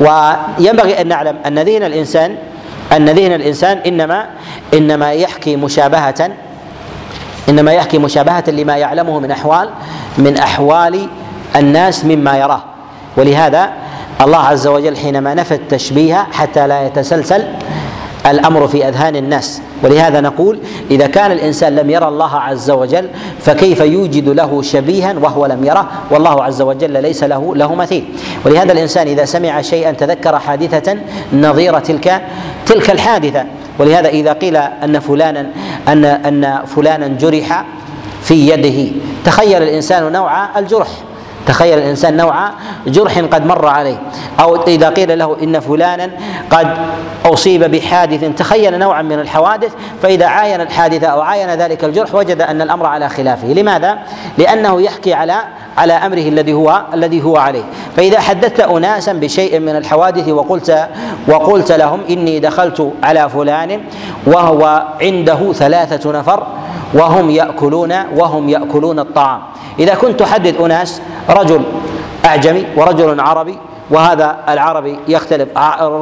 وينبغي 0.00 1.00
أن 1.00 1.08
نعلم 1.08 1.36
أن 1.46 1.58
ذهن 1.58 1.82
الإنسان 1.82 2.36
أن 2.96 3.08
ذهن 3.08 3.32
الإنسان 3.32 3.78
انما 3.78 4.26
إنما 4.74 5.12
يحكي 5.12 5.56
مشابهه 5.56 6.30
إنما 7.48 7.72
يحكي 7.72 7.98
مشابهة 7.98 8.44
لما 8.48 8.76
يعلمه 8.76 9.20
من 9.20 9.30
احوال 9.30 9.70
من 10.18 10.36
أحوال 10.36 11.08
الناس 11.56 12.04
مما 12.04 12.38
يراه. 12.38 12.62
ولهذا 13.16 13.70
الله 14.20 14.38
عز 14.38 14.66
وجل 14.66 14.96
حينما 14.96 15.34
نفى 15.34 15.54
التشبيه 15.54 16.26
حتى 16.32 16.66
لا 16.66 16.86
يتسلسل 16.86 17.44
الأمر 18.26 18.68
في 18.68 18.88
أذهان 18.88 19.16
الناس. 19.16 19.62
ولهذا 19.82 20.20
نقول 20.20 20.58
إذا 20.90 21.06
كان 21.06 21.32
الإنسان 21.32 21.76
لم 21.76 21.90
يرى 21.90 22.08
الله 22.08 22.36
عز 22.36 22.70
وجل 22.70 23.08
فكيف 23.40 23.80
يوجد 23.80 24.28
له 24.28 24.62
شبيها 24.62 25.14
وهو 25.22 25.46
لم 25.46 25.64
يره؟ 25.64 25.90
والله 26.10 26.42
عز 26.44 26.62
وجل 26.62 27.02
ليس 27.02 27.24
له 27.24 27.56
له 27.56 27.74
مثيل. 27.74 28.04
ولهذا 28.46 28.72
الإنسان 28.72 29.06
إذا 29.08 29.24
سمع 29.24 29.60
شيئا 29.60 29.92
تذكر 29.92 30.38
حادثة 30.38 30.96
نظير 31.32 31.78
تلك 31.78 32.22
تلك 32.66 32.90
الحادثة. 32.90 33.44
ولهذا 33.78 34.08
إذا 34.08 34.32
قيل 34.32 34.56
أن 34.56 34.98
فلانا 35.00 35.46
أن 35.88 36.04
أن 36.04 36.58
فلانا 36.76 37.08
جرح 37.08 37.64
في 38.22 38.48
يده 38.48 38.92
تخيل 39.24 39.62
الإنسان 39.62 40.12
نوع 40.12 40.58
الجرح. 40.58 40.88
تخيل 41.46 41.78
الإنسان 41.78 42.16
نوع 42.16 42.50
جرح 42.86 43.18
قد 43.18 43.46
مر 43.46 43.66
عليه 43.66 43.96
أو 44.40 44.62
إذا 44.66 44.88
قيل 44.88 45.18
له 45.18 45.36
إن 45.42 45.60
فلانا 45.60 46.10
قد 46.50 46.68
أصيب 47.24 47.64
بحادث 47.64 48.24
تخيل 48.36 48.78
نوعا 48.78 49.02
من 49.02 49.18
الحوادث 49.18 49.72
فإذا 50.02 50.26
عاين 50.26 50.60
الحادثه 50.60 51.06
أو 51.06 51.20
عاين 51.20 51.50
ذلك 51.50 51.84
الجرح 51.84 52.14
وجد 52.14 52.42
أن 52.42 52.62
الأمر 52.62 52.86
على 52.86 53.08
خلافه. 53.08 53.48
لماذا؟ 53.48 53.98
لأنه 54.38 54.82
يحكي 54.82 55.14
على 55.14 55.36
على 55.78 55.92
أمره 55.92 56.28
الذي 56.28 56.52
هو 56.52 56.82
الذي 56.94 57.22
هو 57.22 57.36
عليه. 57.36 57.64
فإذا 57.96 58.20
حدثت 58.20 58.60
اناسا 58.60 59.12
بشيء 59.12 59.60
من 59.60 59.76
الحوادث 59.76 60.28
وقلت 60.28 60.88
وقلت 61.28 61.72
لهم 61.72 62.00
إني 62.10 62.40
دخلت 62.40 62.92
على 63.02 63.28
فلان 63.28 63.80
وهو 64.26 64.82
عنده 65.00 65.52
ثلاثة 65.52 66.12
نفر 66.12 66.46
وهم 66.94 67.30
يأكلون 67.30 67.92
وهم 68.16 68.48
يأكلون 68.48 68.98
الطعام. 68.98 69.40
إذا 69.78 69.94
كنت 69.94 70.20
تحدث 70.20 70.60
أناس 70.60 71.00
رجل 71.30 71.62
أعجمي 72.24 72.66
ورجل 72.76 73.20
عربي 73.20 73.58
وهذا 73.90 74.36
العربي 74.48 74.98
يختلف. 75.08 75.48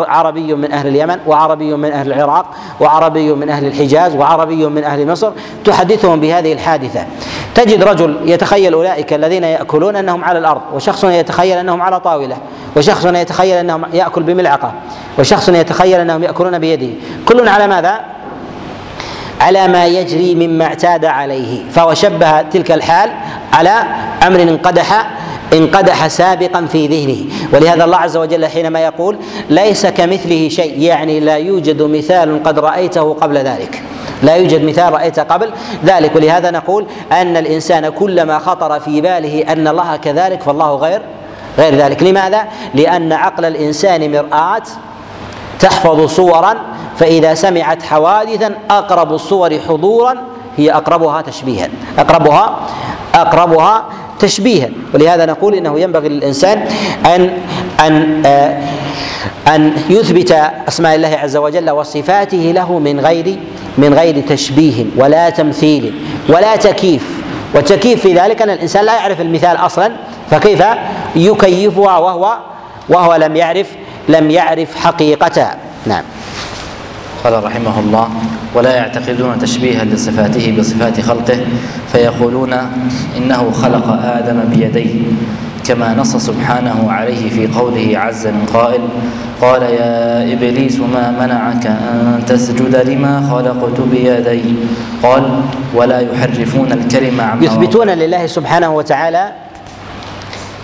عربي 0.08 0.54
من 0.54 0.72
أهل 0.72 0.86
اليمن 0.86 1.16
وعربي 1.26 1.74
من 1.74 1.92
أهل 1.92 2.12
العراق 2.12 2.46
وعربي 2.80 3.32
من 3.32 3.48
أهل 3.48 3.66
الحجاز 3.66 4.14
وعربي 4.14 4.66
من 4.66 4.84
أهل 4.84 5.08
مصر. 5.08 5.30
تحدثهم 5.64 6.20
بهذه 6.20 6.52
الحادثة. 6.52 7.06
تجد 7.54 7.82
رجل 7.82 8.20
يتخيل 8.24 8.74
أولئك 8.74 9.12
الذين 9.12 9.44
يأكلون 9.44 9.96
أنهم 9.96 10.24
على 10.24 10.38
الأرض 10.38 10.60
وشخص 10.74 11.04
يتخيل 11.04 11.58
أنهم 11.58 11.82
على 11.82 12.00
طاولة 12.00 12.36
وشخص 12.76 13.04
يتخيل 13.04 13.56
أنهم 13.56 13.84
يأكل 13.92 14.22
بملعقة 14.22 14.72
وشخص 15.18 15.48
يتخيل 15.48 16.00
أنهم 16.00 16.22
يأكلون 16.22 16.58
بيده. 16.58 16.88
كل 17.28 17.48
على 17.48 17.66
ماذا؟ 17.66 18.00
على 19.42 19.68
ما 19.68 19.86
يجري 19.86 20.34
مما 20.34 20.64
اعتاد 20.64 21.04
عليه. 21.04 21.70
فهو 21.70 21.94
شبه 21.94 22.42
تلك 22.42 22.72
الحال 22.72 23.10
على 23.52 23.82
أمر 24.26 24.42
انقدح 24.42 25.10
انقدح 25.52 26.06
سابقا 26.06 26.66
في 26.66 26.86
ذهنه. 26.86 27.24
ولهذا 27.52 27.84
الله 27.84 27.96
عز 27.96 28.16
وجل 28.16 28.46
حينما 28.46 28.80
يقول 28.80 29.16
ليس 29.50 29.86
كمثله 29.86 30.48
شيء 30.48 30.78
يعني 30.78 31.20
لا 31.20 31.36
يوجد 31.36 31.82
مثال 31.82 32.42
قد 32.42 32.58
رأيته 32.58 33.14
قبل 33.14 33.38
ذلك. 33.38 33.82
لا 34.22 34.34
يوجد 34.34 34.64
مثال 34.64 34.92
رايته 34.92 35.22
قبل 35.22 35.50
ذلك. 35.84 36.16
ولهذا 36.16 36.50
نقول 36.50 36.86
أن 37.12 37.36
الإنسان 37.36 37.88
كلما 37.88 38.38
خطر 38.38 38.80
في 38.80 39.00
باله 39.00 39.44
أن 39.52 39.68
الله 39.68 39.96
كذلك 39.96 40.42
فالله 40.42 40.76
غير 40.76 41.02
غير 41.58 41.74
ذلك. 41.74 42.02
لماذا؟ 42.02 42.44
لأن 42.74 43.12
عقل 43.12 43.44
الإنسان 43.44 44.12
مرآة 44.12 44.62
تحفظ 45.60 46.06
صورا 46.06 46.54
فإذا 46.96 47.34
سمعت 47.34 47.82
حوادثا 47.82 48.54
أقرب 48.70 49.12
الصور 49.12 49.58
حضورا 49.68 50.14
هي 50.56 50.70
أقربها 50.72 51.22
تشبيها. 51.22 51.68
أقربها 51.98 52.56
أقربها 53.14 53.84
تشبيها. 54.18 54.68
ولهذا 54.94 55.26
نقول 55.26 55.54
إنه 55.54 55.80
ينبغي 55.80 56.08
للإنسان 56.08 56.66
ان 57.06 57.30
أن 57.80 58.22
آه، 58.26 58.60
أن 59.48 59.72
يثبت 59.90 60.32
أسماء 60.68 60.94
الله 60.94 61.08
عز 61.22 61.36
وجل 61.36 61.70
وصفاته 61.70 62.52
له 62.54 62.78
من 62.78 63.00
غير 63.00 63.36
من 63.78 63.94
غير 63.94 64.20
تشبيه 64.28 64.84
ولا 64.96 65.30
تمثيل 65.30 65.94
ولا 66.28 66.56
تكييف. 66.56 67.22
والتكييف 67.54 68.00
في 68.00 68.14
ذلك 68.14 68.42
أن 68.42 68.50
الإنسان 68.50 68.84
لا 68.84 68.94
يعرف 68.96 69.20
المثال 69.20 69.56
أصلا 69.56 69.92
فكيف 70.30 70.62
يكيفها 71.16 71.98
وهو 71.98 72.36
وهو 72.88 73.14
لم 73.14 73.36
يعرف 73.36 73.66
لم 74.08 74.30
يعرف 74.30 74.76
حقيقتها. 74.76 75.56
نعم. 75.86 76.02
قال 77.24 77.44
رحمه 77.44 77.80
الله 77.80 78.08
ولا 78.54 78.74
يعتقدون 78.76 79.38
تشبيها 79.38 79.84
لصفاته 79.84 80.56
بصفات 80.58 81.00
خلقه 81.00 81.38
فيقولون 81.92 82.52
إنه 83.16 83.50
خلق 83.50 83.88
آدم 84.04 84.40
بيديه 84.50 85.00
كما 85.66 85.94
نص 85.94 86.16
سبحانه 86.16 86.92
عليه 86.92 87.30
في 87.30 87.58
قوله 87.58 87.98
عز 87.98 88.26
من 88.26 88.46
قائل 88.54 88.80
قال 89.40 89.62
يا 89.62 90.32
إبليس 90.32 90.80
ما 90.80 91.10
منعك 91.10 91.66
أن 91.66 92.22
تسجد 92.26 92.76
لما 92.76 93.28
خلقت 93.30 93.80
بيدي؟ 93.80 94.54
قال 95.02 95.40
ولا 95.74 96.00
يحرفون 96.00 96.72
الكلمة 96.72 97.24
عن 97.24 97.42
يثبتون 97.42 97.88
لله 97.90 98.26
سبحانه 98.26 98.74
وتعالى 98.76 99.32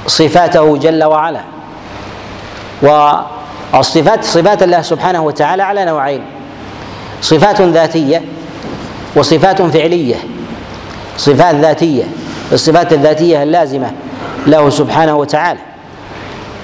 صفاته 0.06 0.76
جل 0.76 1.04
وعلا 1.04 1.40
والصفات 2.82 4.24
صفات 4.24 4.62
الله 4.62 4.82
سبحانه 4.82 5.22
وتعالى 5.24 5.62
على 5.62 5.84
نوعين 5.84 6.22
صفات 7.22 7.60
ذاتية 7.60 8.22
وصفات 9.16 9.62
فعلية. 9.62 10.16
صفات 11.16 11.54
ذاتية. 11.54 12.04
الصفات 12.52 12.92
الذاتية 12.92 13.42
اللازمة 13.42 13.90
له 14.46 14.70
سبحانه 14.70 15.16
وتعالى. 15.16 15.60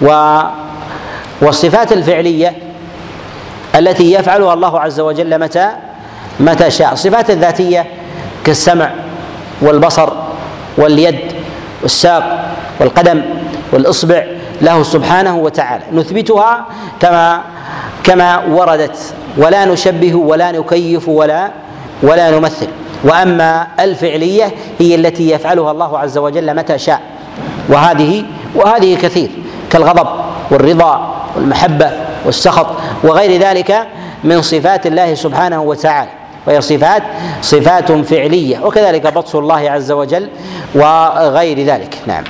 و 0.03 0.39
والصفات 1.43 1.93
الفعلية 1.93 2.53
التي 3.77 4.13
يفعلها 4.13 4.55
الله 4.55 4.81
عز 4.81 5.01
وجل 5.01 5.41
متى؟ 5.41 5.69
متى 6.41 6.71
شاء. 6.71 6.93
الصفات 6.93 7.31
الذاتية 7.31 7.87
كالسمع 8.45 8.91
والبصر 9.61 10.13
واليد 10.77 11.19
والساق 11.83 12.55
والقدم 12.81 13.23
والإصبع 13.73 14.25
له 14.63 14.83
سبحانه 14.83 15.37
وتعالى. 15.37 15.83
نثبتها 15.93 16.67
كما 17.01 17.43
كما 18.05 18.45
وردت 18.45 19.15
ولا 19.37 19.65
نشبه 19.65 20.15
ولا 20.15 20.53
نكيف 20.53 21.09
ولا 21.09 21.51
ولا 22.03 22.31
نمثل. 22.31 22.69
وأما 23.05 23.67
الفعلية 23.81 24.53
هي 24.79 24.95
التي 24.95 25.31
يفعلها 25.31 25.71
الله 25.71 25.99
عز 25.99 26.19
وجل 26.19 26.57
متى 26.57 26.79
شاء. 26.79 27.01
وهذه 27.69 28.25
وهذه 28.55 28.97
كثير 28.97 29.31
كالغضب 29.71 30.09
والرضا 30.51 31.15
والمحبة 31.37 31.91
والسخط 32.25 32.67
وغير 33.03 33.41
ذلك 33.41 33.87
من 34.25 34.43
صفات 34.43 34.87
الله 34.87 35.15
سبحانه 35.15 35.63
وتعالى. 35.63 36.11
وهي 36.47 36.61
صفات 36.61 37.03
صفات 37.43 37.93
فعلية 37.93 38.65
وكذلك 38.65 39.15
بطش 39.15 39.35
الله 39.35 39.71
عز 39.71 39.93
وجل 39.93 40.29
وغير 40.75 41.67
ذلك. 41.67 41.99
نعم. 42.07 42.25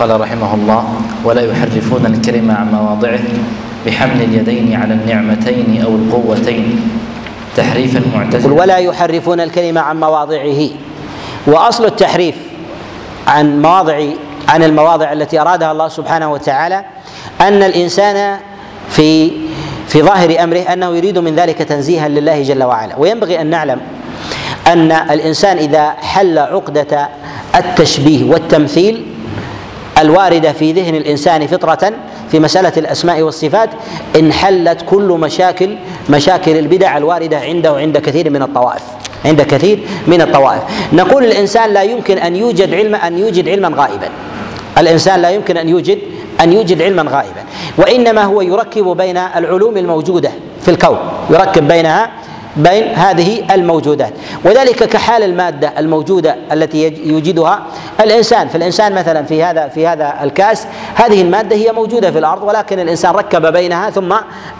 قال 0.00 0.20
رحمه 0.20 0.54
الله 0.54 0.84
ولا 1.24 1.42
يحرفون 1.42 2.06
الكلمة 2.06 2.54
عن 2.54 2.72
مواضعه 2.72 3.20
بحمل 3.86 4.22
اليدين 4.22 4.74
على 4.82 4.94
النعمتين 4.94 5.82
أو 5.84 5.94
القوتين 5.94 6.90
تحريف 7.56 7.96
المعتزلة 7.96 8.52
ولا 8.52 8.76
يحرفون 8.76 9.40
الكلمة 9.40 9.80
عن 9.80 10.00
مواضعه. 10.00 10.68
وأصل 11.46 11.84
التحريف 11.84 12.34
عن 13.26 13.62
مواضع 13.62 14.00
عن 14.48 14.62
المواضع 14.62 15.12
التي 15.12 15.40
أرادها 15.40 15.72
الله 15.72 15.88
سبحانه 15.88 16.32
وتعالى 16.32 16.84
أن 17.40 17.62
الإنسان 17.62 18.38
في 18.90 19.30
في 19.88 20.02
ظاهر 20.02 20.42
أمره 20.44 20.58
أنه 20.58 20.96
يريد 20.96 21.18
من 21.18 21.34
ذلك 21.36 21.58
تنزيها 21.58 22.08
لله 22.08 22.42
جل 22.42 22.62
وعلا. 22.62 22.94
وينبغي 22.98 23.40
أن 23.40 23.46
نعلم 23.46 23.80
أن 24.66 24.92
الإنسان 24.92 25.56
إذا 25.56 25.90
حل 26.00 26.38
عقدة 26.38 27.08
التشبيه 27.56 28.30
والتمثيل 28.30 29.06
الواردة 29.98 30.52
في 30.52 30.72
ذهن 30.72 30.94
الإنسان 30.94 31.46
فطرة 31.46 31.92
في 32.32 32.40
مسألة 32.40 32.72
الأسماء 32.76 33.22
والصفات 33.22 33.70
انحلت 34.16 34.82
كل 34.86 35.16
مشاكل 35.20 35.76
مشاكل 36.10 36.56
البدع 36.56 36.96
الواردة 36.96 37.38
عنده 37.38 37.76
عند 37.76 37.98
كثير 37.98 38.30
من 38.30 38.42
الطوائف 38.42 38.82
عند 39.24 39.42
كثير 39.42 39.78
من 40.06 40.20
الطوائف. 40.20 40.62
نقول 40.92 41.24
الإنسان 41.24 41.72
لا 41.72 41.82
يمكن 41.82 42.18
أن 42.18 42.36
يوجد 42.36 42.74
علم 42.74 42.94
أن 42.94 43.18
يوجد 43.18 43.48
علما 43.48 43.72
غائبا. 43.76 44.08
الإنسان 44.78 45.22
لا 45.22 45.30
يمكن 45.30 45.56
أن 45.56 45.68
يوجد 45.68 45.98
أن 46.40 46.52
يوجد 46.52 46.82
علما 46.82 47.02
غائبا. 47.02 47.42
وإنما 47.78 48.24
هو 48.24 48.40
يركب 48.40 48.84
بين 48.96 49.16
العلوم 49.16 49.76
الموجودة 49.76 50.30
في 50.62 50.70
الكون 50.70 50.98
يركب 51.30 51.68
بينها 51.68 52.10
بين 52.56 52.94
هذه 52.94 53.54
الموجودات. 53.54 54.12
وذلك 54.44 54.84
كحال 54.84 55.22
المادة 55.22 55.72
الموجودة 55.78 56.36
التي 56.52 57.02
يوجدها 57.04 57.62
الإنسان. 58.00 58.48
فالإنسان 58.48 58.94
مثلا 58.94 59.22
في 59.22 59.42
هذا 59.44 59.68
في 59.68 59.86
هذا 59.86 60.14
الكاس 60.22 60.66
هذه 60.94 61.22
المادة 61.22 61.56
هي 61.56 61.72
موجودة 61.72 62.10
في 62.10 62.18
الأرض 62.18 62.42
ولكن 62.42 62.78
الإنسان 62.80 63.14
ركب 63.14 63.52
بينها 63.52 63.90
ثم 63.90 64.14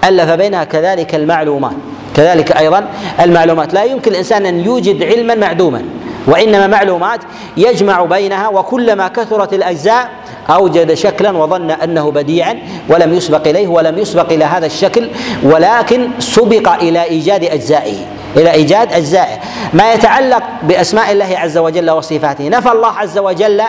ألف 0.05 0.31
بينها 0.31 0.65
كذلك 0.65 1.15
المعلومات. 1.15 1.73
كذلك 2.17 2.53
أيضا 2.53 2.85
المعلومات. 3.21 3.75
لا 3.75 3.85
يمكن 3.85 4.11
الإنسان 4.11 4.47
أن 4.47 4.61
يوجد 4.61 5.03
علما 5.03 5.35
معدوما. 5.35 5.83
وإنما 6.27 6.67
معلومات 6.67 7.21
يجمع 7.57 8.05
بينها 8.05 8.49
وكلما 8.49 9.09
كثرت 9.09 9.53
الأجزاء 9.53 10.09
أوجد 10.51 10.95
شكلا 10.95 11.31
وظن 11.31 11.71
أنه 11.71 12.11
بديعا 12.11 12.59
ولم 12.89 13.15
يسبق 13.15 13.49
إليه 13.49 13.69
ولم 13.69 13.99
يسبق 13.99 14.33
إلى 14.33 14.45
هذا 14.45 14.67
الشكل 14.67 15.09
ولكن 15.43 16.09
سبق 16.19 16.69
إلى 16.69 17.03
إيجاد 17.03 17.45
أجزائه 17.45 17.97
إلى 18.37 18.53
إيجاد 18.53 18.93
أجزائه. 18.93 19.39
ما 19.73 19.93
يتعلق 19.93 20.43
بأسماء 20.63 21.13
الله 21.13 21.39
عز 21.39 21.59
وجل 21.59 21.91
وصفاته. 21.91 22.49
نفى 22.49 22.73
الله 22.73 22.89
عز 22.89 23.19
وجل 23.19 23.61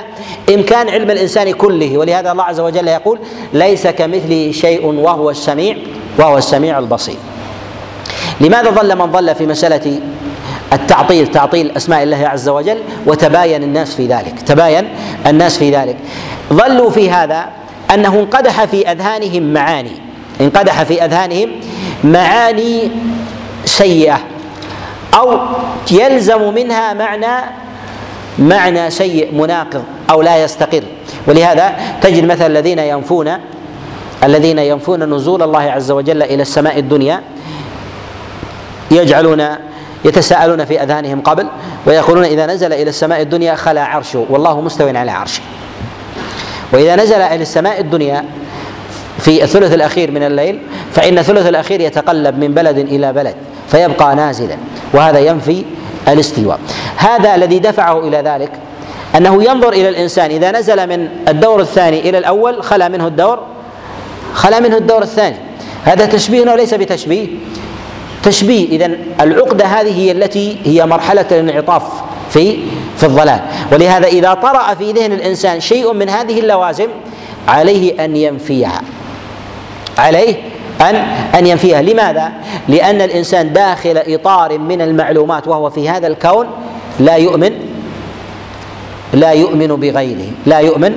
إمكان 0.54 0.90
علم 0.90 1.12
الإنسان 1.12 1.52
كله 1.52 1.98
ولهذا 1.98 2.32
الله 2.32 2.44
عز 2.44 2.60
وجل 2.60 2.88
يقول 2.88 3.20
ليس 3.54 3.88
كمثله 3.88 4.52
شيء 4.52 4.86
وهو 4.86 5.30
السميع 5.30 5.78
وهو 6.20 6.38
السميع 6.38 6.80
البصير. 6.80 7.18
لماذا 8.42 8.70
ظل 8.70 8.96
من 8.98 9.12
ظل 9.12 9.36
في 9.36 9.46
مسألة 9.46 10.00
التعطيل 10.74 11.28
تعطيل 11.28 11.72
أسماء 11.78 12.04
الله 12.04 12.28
عز 12.28 12.50
وجل 12.50 12.78
وتباين 13.06 13.64
الناس 13.64 13.96
في 13.96 14.08
ذلك 14.08 14.42
تباين 14.42 14.88
الناس 15.28 15.58
في 15.58 15.76
ذلك. 15.76 15.98
ظلوا 16.54 16.90
في 16.90 17.12
هذا 17.12 17.46
أنه 17.94 18.20
انقدح 18.20 18.66
في 18.66 18.92
أذهانهم 18.92 19.54
معاني 19.54 19.92
انقدح 20.42 20.84
في 20.84 21.06
أذهانهم 21.06 21.50
معاني 22.04 22.92
سيئة 23.66 24.20
أو 25.14 25.40
يلزم 25.92 26.54
منها 26.54 26.94
معنى 26.94 27.46
معنى 28.40 28.90
سيء 28.90 29.34
مناقض 29.34 29.84
أو 30.10 30.22
لا 30.22 30.44
يستقر. 30.44 30.84
ولهذا 31.28 31.76
تجد 32.02 32.26
مثلا 32.26 32.48
الذين 32.48 32.80
ينفون 32.80 33.34
الذين 34.24 34.60
ينفون 34.60 35.14
نزول 35.14 35.42
الله 35.42 35.60
عز 35.60 35.92
وجل 35.92 36.24
إلى 36.24 36.42
السماء 36.42 36.80
الدنيا 36.80 37.22
يجعلون 38.92 39.46
يتساءلون 40.06 40.66
في 40.66 40.84
اذهانهم 40.84 41.22
قبل 41.22 41.48
ويقولون 41.86 42.24
إذا 42.24 42.46
نزل 42.46 42.74
إلى 42.74 42.90
السماء 42.90 43.22
الدنيا 43.22 43.56
خلا 43.56 43.84
عرشه 43.84 44.26
والله 44.30 44.62
مستو 44.62 44.88
على 44.88 45.12
عرشه. 45.12 45.42
وإذا 46.74 46.96
نزل 46.96 47.22
إلى 47.22 47.42
السماء 47.42 47.80
الدنيا 47.80 48.26
في 49.20 49.44
الثلث 49.44 49.74
الأخير 49.74 50.12
من 50.12 50.24
الليل 50.24 50.60
فإن 50.94 51.18
الثلث 51.18 51.48
الأخير 51.48 51.82
يتقلب 51.82 52.38
من 52.38 52.54
بلد 52.54 52.78
إلى 52.78 53.14
بلد 53.14 53.36
فيبقى 53.68 54.16
نازلا 54.16 54.58
وهذا 54.94 55.20
ينفي 55.20 55.64
الاستواء. 56.08 56.60
هذا 56.98 57.36
الذي 57.36 57.60
دفعه 57.60 58.08
إلى 58.08 58.18
ذلك 58.18 58.52
أنه 59.16 59.44
ينظر 59.44 59.70
إلى 59.70 59.90
الإنسان 59.90 60.32
إذا 60.32 60.52
نزل 60.52 60.88
من 60.88 61.10
الدور 61.28 61.62
الثاني 61.62 62.10
إلى 62.10 62.18
الأول 62.18 62.64
خلا 62.64 62.88
منه 62.88 63.08
الدور 63.08 63.40
خلا 64.34 64.60
منه 64.60 64.78
الدور 64.78 65.02
الثاني. 65.02 65.36
هذا 65.86 66.06
تشبيه 66.06 66.52
وليس 66.52 66.74
بتشبيه 66.74 67.28
تشبيه. 68.24 68.70
اذا 68.70 68.92
العقدة 69.22 69.66
هذه 69.66 70.00
هي 70.00 70.12
التي 70.12 70.58
هي 70.66 70.86
مرحلة 70.86 71.26
الانعطاف 71.32 71.84
في 72.30 72.58
في 72.98 73.06
الضلال. 73.06 73.40
ولهذا 73.72 74.08
إذا 74.08 74.34
طرأ 74.34 74.74
في 74.74 74.92
ذهن 74.92 75.12
الإنسان 75.12 75.60
شيء 75.60 75.94
من 75.94 76.10
هذه 76.10 76.40
اللوازم 76.40 76.88
عليه 77.48 78.06
أن 78.06 78.16
ينفيها. 78.16 78.82
عليه 79.98 80.36
أن 80.82 80.96
أن 81.36 81.48
ينفيها. 81.48 81.82
لماذا؟ 81.82 82.32
لأن 82.68 83.02
الإنسان 83.02 83.54
داخل 83.54 83.98
إطار 84.08 84.60
من 84.60 84.82
المعلومات 84.82 85.48
وهو 85.48 85.70
في 85.70 85.90
هذا 85.90 86.08
الكون 86.08 86.48
لا 87.00 87.16
يؤمن 87.16 87.52
لا 89.14 89.32
يؤمن 89.32 89.68
بغيره 89.68 90.32
لا 90.46 90.60
يؤمن 90.60 90.94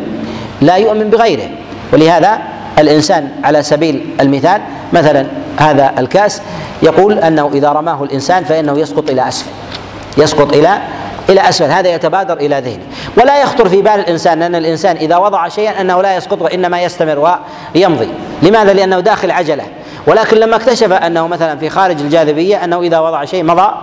لا 0.60 0.76
يؤمن 0.76 1.10
بغيره. 1.10 1.48
ولهذا 1.92 2.38
الإنسان 2.78 3.30
على 3.44 3.62
سبيل 3.62 4.06
المثال 4.20 4.60
مثلا 4.92 5.26
هذا 5.56 5.94
الكاس 5.98 6.42
يقول 6.82 7.18
أنه 7.18 7.50
إذا 7.54 7.72
رماه 7.72 8.02
الإنسان 8.02 8.44
فإنه 8.44 8.78
يسقط 8.78 9.10
إلى 9.10 9.28
أسفل. 9.28 9.50
يسقط 10.18 10.52
إلى 10.52 10.78
إلى 11.28 11.48
أسفل. 11.48 11.70
هذا 11.70 11.88
يتبادر 11.88 12.36
إلى 12.36 12.60
ذهنه. 12.60 12.84
ولا 13.16 13.42
يخطر 13.42 13.68
في 13.68 13.82
بال 13.82 13.92
الإنسان 13.92 14.42
أن 14.42 14.54
الإنسان 14.54 14.96
إذا 14.96 15.16
وضع 15.16 15.48
شيئا 15.48 15.80
أنه 15.80 16.02
لا 16.02 16.16
يسقط 16.16 16.42
وإنما 16.42 16.82
يستمر 16.82 17.38
ويمضي. 17.74 18.08
لماذا؟ 18.42 18.72
لأنه 18.72 19.00
داخل 19.00 19.30
عجلة. 19.30 19.64
ولكن 20.06 20.36
لما 20.36 20.56
اكتشف 20.56 20.92
أنه 20.92 21.26
مثلا 21.26 21.58
في 21.58 21.70
خارج 21.70 22.00
الجاذبية 22.00 22.64
أنه 22.64 22.80
إذا 22.80 22.98
وضع 22.98 23.24
شيء 23.24 23.44
مضى 23.44 23.74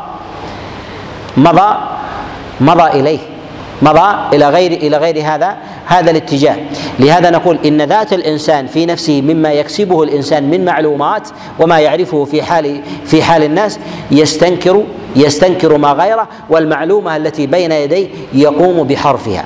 مضى 1.37 1.77
مضى 2.61 2.99
إليه. 2.99 3.32
مضى 3.81 4.35
إلى 4.35 4.49
غير 4.49 4.71
إلى 4.71 4.97
غير 4.97 5.21
هذا 5.25 5.57
هذا 5.85 6.11
الاتجاه. 6.11 6.55
لهذا 6.99 7.29
نقول 7.29 7.59
إن 7.65 7.81
ذات 7.81 8.13
الإنسان 8.13 8.67
في 8.67 8.85
نفسه 8.85 9.21
مما 9.21 9.53
يكسبه 9.53 10.03
الإنسان 10.03 10.49
من 10.49 10.65
معلومات 10.65 11.27
وما 11.59 11.79
يعرفه 11.79 12.25
في 12.25 12.43
حال 12.43 12.81
في 13.05 13.23
حال 13.23 13.43
الناس 13.43 13.79
يستنكر 14.11 14.83
يستنكر 15.15 15.77
ما 15.77 15.91
غيره 15.91 16.27
والمعلومة 16.49 17.15
التي 17.17 17.47
بين 17.47 17.71
يديه 17.71 18.07
يقوم 18.33 18.83
بحرفها. 18.87 19.45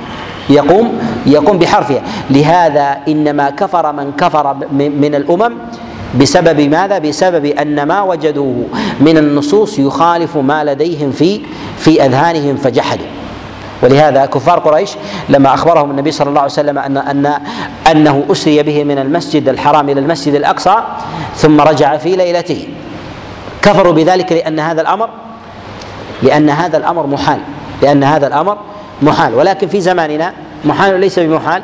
يقوم 0.50 1.00
يقوم 1.26 1.58
بحرفها. 1.58 2.02
لهذا 2.30 2.98
إنما 3.08 3.50
كفر 3.50 3.92
من 3.92 4.12
كفر 4.12 4.54
من 4.72 5.16
الأمم 5.16 5.54
بسبب 6.20 6.62
ماذا؟ 6.62 6.98
بسبب 6.98 7.46
أن 7.46 7.84
ما 7.84 8.02
وجدوه 8.02 8.66
من 9.02 9.18
النصوص 9.18 9.80
يخالف 9.80 10.38
ما 10.38 10.64
لديهم 10.64 11.12
في 11.12 11.42
في 11.78 12.06
أذهانهم 12.06 12.56
فجحدوا. 12.56 13.17
ولهذا 13.82 14.26
كفار 14.26 14.60
قريش 14.60 14.92
لما 15.30 15.54
أخبرهم 15.54 15.92
النبي 15.92 16.12
صلى 16.12 16.30
الله 16.30 16.42
عليه 16.42 16.52
وسلم 16.52 16.78
ان 16.78 16.98
ان 16.98 17.34
أنه 17.92 18.26
أسري 18.32 18.64
به 18.64 18.84
من 18.84 19.00
المسجد 19.00 19.50
الحرام 19.50 19.90
إلى 19.90 20.00
المسجد 20.00 20.34
الأقصى 20.34 20.76
ثم 21.36 21.62
رجع 21.62 21.98
في 21.98 22.16
ليلته. 22.16 22.68
كفروا 23.62 23.94
بذلك 23.94 24.32
لأن 24.32 24.60
هذا 24.60 24.82
الامر 24.82 25.10
لأن 26.24 26.50
هذا 26.50 26.78
الأمر 26.78 27.08
محال. 27.08 27.40
لأن 27.82 28.04
هذا 28.04 28.28
الأمر 28.28 28.58
محال. 29.02 29.36
ولكن 29.36 29.68
في 29.68 29.82
زماننا 29.82 30.34
محال 30.66 31.00
ليس 31.00 31.20
بمحال. 31.20 31.62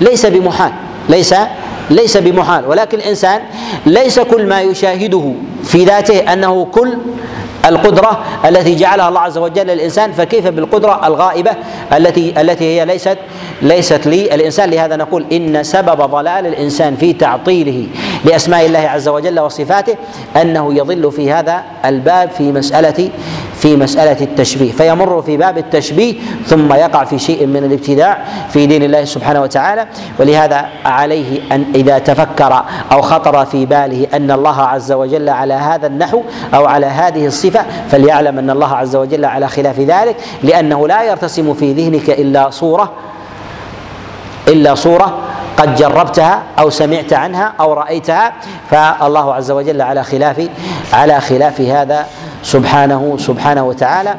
ليس 0.00 0.26
بمحال. 0.26 0.72
ليس 1.08 1.34
ليس 1.90 2.16
بمحال. 2.16 2.66
ولكن 2.66 2.98
الانسان 2.98 3.40
ليس 3.86 4.20
كل 4.20 4.46
ما 4.46 4.60
يشاهده 4.60 5.32
في 5.64 5.84
ذاته 5.84 6.32
أنه 6.32 6.64
كل 6.64 6.98
القدرة 7.66 8.24
التي 8.48 8.74
جعلها 8.74 9.08
الله 9.08 9.20
عز 9.20 9.38
وجل 9.38 9.66
للإنسان 9.66 10.12
فكيف 10.12 10.46
بالقدرة 10.48 11.06
الغائبة 11.06 11.50
التي 11.96 12.40
التي 12.40 12.64
هي 12.64 12.84
ليست 12.84 13.18
ليست 13.62 14.06
للإنسان 14.06 14.70
لهذا 14.70 14.96
نقول 14.96 15.24
إن 15.32 15.62
سبب 15.62 16.02
ضلال 16.10 16.46
الإنسان 16.46 16.96
في 16.96 17.12
تعطيله 17.12 17.86
لأسماء 18.24 18.66
الله 18.66 18.78
عز 18.78 19.08
وجل 19.08 19.40
وصفاته 19.40 19.94
أنه 20.42 20.74
يضل 20.74 21.12
في 21.12 21.32
هذا 21.32 21.62
الباب 21.84 22.30
في 22.30 22.52
مسألة 22.52 23.10
في 23.56 23.76
مسألة 23.76 24.24
التشبيه 24.24 24.72
فيمر 24.72 25.22
في 25.22 25.36
باب 25.36 25.58
التشبيه 25.58 26.14
ثم 26.46 26.72
يقع 26.72 27.04
في 27.04 27.18
شيء 27.18 27.46
من 27.46 27.64
الابتداع 27.64 28.18
في 28.50 28.66
دين 28.66 28.82
الله 28.82 29.04
سبحانه 29.04 29.42
وتعالى 29.42 29.86
ولهذا 30.20 30.66
عليه 30.84 31.40
أن 31.52 31.64
إذا 31.74 31.98
تفكر 31.98 32.64
أو 32.92 33.02
خطر 33.02 33.46
في 33.46 33.66
باله 33.66 34.06
أن 34.14 34.30
الله 34.30 34.62
عز 34.62 34.92
وجل 34.92 35.28
على 35.28 35.54
هذا 35.54 35.86
النحو 35.86 36.22
أو 36.54 36.66
على 36.66 36.86
هذه 36.86 37.26
الصفة 37.26 37.64
فليعلم 37.90 38.38
أن 38.38 38.50
الله 38.50 38.74
عز 38.74 38.96
وجل 38.96 39.24
على 39.24 39.48
خلاف 39.48 39.80
ذلك 39.80 40.16
لأنه 40.42 40.88
لا 40.88 41.02
يرتسم 41.02 41.54
في 41.54 41.72
ذهنك 41.72 42.10
إلا 42.10 42.50
صورة 42.50 42.92
إلا 44.48 44.74
صورة 44.74 45.18
قد 45.56 45.74
جربتها 45.74 46.42
أو 46.58 46.70
سمعت 46.70 47.12
عنها 47.12 47.52
أو 47.60 47.72
رأيتها 47.72 48.32
فالله 48.70 49.34
عز 49.34 49.50
وجل 49.50 49.82
على 49.82 50.04
خلاف 50.04 50.48
على 50.92 51.20
خلاف 51.20 51.60
هذا 51.60 52.06
سبحانه 52.42 53.16
سبحانه 53.18 53.64
وتعالى. 53.64 54.14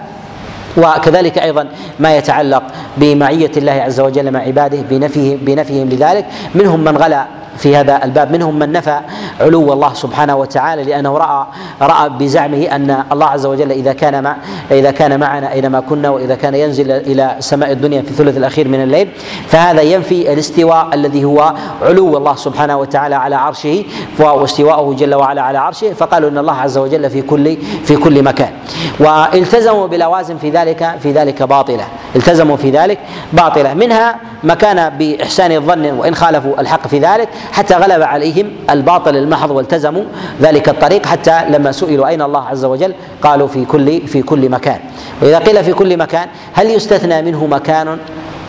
وكذلك 0.77 1.37
أيضا 1.37 1.67
ما 1.99 2.17
يتعلق 2.17 2.63
بمعية 2.97 3.51
الله 3.57 3.71
عز 3.71 3.99
وجل 3.99 4.31
مع 4.31 4.39
عباده 4.39 4.77
بنفيه 4.89 5.37
بنفيهم 5.41 5.89
لذلك. 5.89 6.25
منهم 6.55 6.79
من 6.79 6.97
غلا 6.97 7.25
في 7.57 7.75
هذا 7.75 8.03
الباب. 8.03 8.31
منهم 8.31 8.59
من 8.59 8.71
نفى 8.71 8.99
علو 9.39 9.73
الله 9.73 9.93
سبحانه 9.93 10.35
وتعالى 10.35 10.83
لأنه 10.83 11.17
راى 11.17 11.45
رأى 11.81 12.09
بزعمه 12.09 12.63
أن 12.63 13.03
الله 13.11 13.25
عز 13.25 13.45
وجل 13.45 13.71
إذا 13.71 13.93
كان 13.93 14.23
مع 14.23 14.35
إذا 14.71 14.91
كان 14.91 15.19
معنا 15.19 15.51
أينما 15.51 15.79
كنا 15.79 16.09
وإذا 16.09 16.35
كان 16.35 16.55
ينزل 16.55 16.91
إلى 16.91 17.35
سماء 17.39 17.71
الدنيا 17.71 18.01
في 18.01 18.09
الثلث 18.09 18.37
الأخير 18.37 18.67
من 18.67 18.83
الليل 18.83 19.09
فهذا 19.47 19.81
ينفي 19.81 20.33
الاستواء 20.33 20.87
الذي 20.93 21.25
هو 21.25 21.53
علو 21.81 22.17
الله 22.17 22.35
سبحانه 22.35 22.77
وتعالى 22.77 23.15
على 23.15 23.35
عرشه 23.35 23.83
واستواءه 24.19 24.93
جل 24.93 25.15
وعلا 25.15 25.41
على 25.41 25.57
عرشه 25.57 25.93
فقالوا 25.93 26.29
إن 26.29 26.37
الله 26.37 26.53
عز 26.53 26.77
وجل 26.77 27.09
في 27.09 27.21
كل 27.21 27.57
في 27.85 27.95
كل 27.95 28.23
مكان. 28.23 28.51
والتزموا 28.99 29.87
بلوازم 29.87 30.37
في 30.37 30.49
ذلك 30.49 30.95
في 30.99 31.11
ذلك 31.11 31.43
باطلة. 31.43 31.85
التزموا 32.15 32.57
في 32.57 32.69
ذلك 32.69 32.99
باطلة. 33.33 33.73
منها 33.73 34.15
ما 34.43 34.53
كان 34.53 34.97
بإحسان 34.97 35.51
الظن 35.51 35.85
وإن 35.85 36.15
خالفوا 36.15 36.61
الحق 36.61 36.87
في 36.87 36.99
ذلك 36.99 37.29
حتى 37.51 37.75
غلب 37.75 38.03
عليهم 38.03 38.51
الباطل 38.69 39.15
المحض 39.15 39.51
والتزموا 39.51 40.03
ذلك 40.41 40.69
الطريق 40.69 41.05
حتى 41.05 41.41
لما 41.49 41.71
سئلوا 41.71 42.07
أين 42.07 42.21
الله 42.21 42.47
عز 42.47 42.65
وجل؟ 42.65 42.93
قالوا 43.21 43.47
في 43.47 43.65
كل 43.65 44.07
في 44.07 44.21
كل 44.21 44.49
مكان. 44.49 44.79
وإذا 45.21 45.39
قيل 45.39 45.63
في 45.63 45.73
كل 45.73 45.97
مكان 45.97 46.27
هل 46.53 46.71
يستثنى 46.71 47.21
منه 47.21 47.45
مكان 47.45 47.97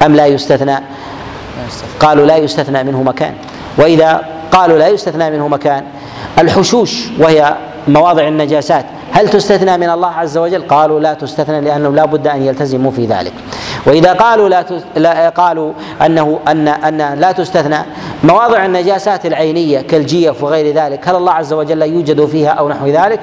أم 0.07 0.15
لا 0.15 0.27
يستثنى؟ 0.27 0.77
قالوا 2.01 2.27
لا 2.27 2.37
يستثنى 2.37 2.85
منه 2.85 3.03
مكان. 3.03 3.35
وإذا 3.79 4.25
قالوا 4.53 4.79
لا 4.79 4.89
يستثنى 4.89 5.31
منه 5.31 5.49
مكان 5.49 5.85
الحشوش 6.39 7.05
وهي 7.19 7.57
مواضع 7.89 8.29
النجاسات 8.29 8.85
هل 9.13 9.29
تستثنى 9.29 9.79
من 9.79 9.91
الله 9.91 10.09
عز 10.09 10.39
وجل؟ 10.39 10.63
قالوا 10.63 11.01
لا 11.01 11.15
تستثنى 11.15 11.61
لأنهم 11.61 11.95
لا 11.95 12.05
بد 12.05 12.27
أن 12.27 12.43
يلتزموا 12.43 12.91
في 12.91 13.07
ذلك. 13.07 13.33
وإذا 13.87 14.13
قالوا 14.13 14.49
لا, 14.49 14.65
لا 14.97 15.29
قالوا 15.29 15.73
أنه 16.07 16.39
أن 16.49 16.69
أن 16.69 17.19
لا 17.19 17.33
تستثنى 17.33 17.79
مواضع 18.25 18.65
النجاسات 18.65 19.27
العينية 19.27 19.81
كالجيف 19.81 20.43
وغير 20.43 20.75
ذلك، 20.75 21.09
هل 21.09 21.17
الله 21.17 21.33
عز 21.33 21.53
وجل 21.53 21.83
يوجد 21.83 22.25
فيها 22.25 22.51
أو 22.51 22.69
نحو 22.69 22.87
ذلك؟ 22.87 23.21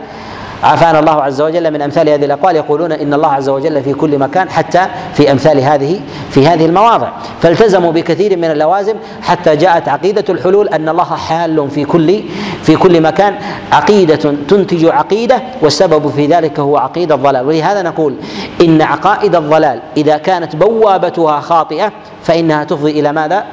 عافانا 0.66 1.00
الله 1.00 1.24
عز 1.24 1.42
وجل 1.42 1.72
من 1.72 1.82
أمثال 1.82 2.10
هذه 2.10 2.26
الأقوال. 2.26 2.56
يقولون 2.56 2.92
إن 2.92 3.14
الله 3.14 3.28
عز 3.28 3.50
وجل 3.50 3.84
في 3.84 3.94
كل 3.94 4.20
مكان 4.20 4.50
حتى 4.50 4.88
في 5.14 5.32
أمثال 5.32 5.60
هذه 5.60 6.00
في 6.30 6.48
هذه 6.48 6.66
المواضع. 6.66 7.08
فالتزموا 7.42 7.92
بكثير 7.92 8.38
من 8.38 8.52
اللوازم 8.52 8.94
حتى 9.22 9.56
جاءت 9.56 9.90
عقيدة 9.90 10.26
الحلول 10.30 10.68
أن 10.68 10.90
الله 10.90 11.04
حال 11.04 11.70
في 11.70 11.86
كل 11.86 12.24
في 12.64 12.76
كل 12.76 13.02
مكان. 13.02 13.36
عقيدة 13.72 14.16
تنتج 14.50 14.86
عقيدة 14.86 15.42
والسبب 15.62 16.12
في 16.12 16.26
ذلك 16.26 16.60
هو 16.60 16.78
عقيدة 16.78 17.16
الضلال. 17.16 17.48
ولهذا 17.48 17.82
نقول 17.82 18.16
إن 18.62 18.82
عقائد 18.82 19.36
الضلال 19.36 19.80
إذا 19.98 20.18
كانت 20.18 20.56
بوابتها 20.56 21.40
خاطئة 21.40 21.92
فإنها 22.24 22.64
تفضي 22.64 23.00
إلى 23.00 23.12
ماذا؟ 23.12 23.44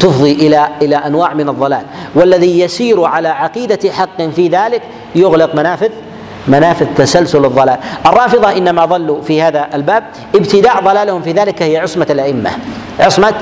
تفضي 0.00 0.32
إلى 0.32 0.68
إلى 0.82 0.96
أنواع 0.96 1.34
من 1.34 1.48
الضلال. 1.48 1.82
والذي 2.14 2.60
يسير 2.60 3.04
على 3.04 3.28
عقيدة 3.28 3.92
حق 3.92 4.22
في 4.36 4.48
ذلك 4.48 4.82
يغلق 5.14 5.54
منافذ 5.54 5.90
منافذ 6.48 6.86
تسلسل 6.96 7.44
الضلال. 7.44 7.76
الرافضة 8.06 8.56
إنما 8.56 8.84
ضلوا 8.84 9.22
في 9.22 9.42
هذا 9.42 9.66
الباب 9.74 10.04
ابتداء 10.34 10.80
ضلالهم 10.84 11.22
في 11.22 11.32
ذلك 11.32 11.62
هي 11.62 11.78
عصمة 11.78 12.06
الأئمة. 12.10 12.50
عصمة 13.00 13.32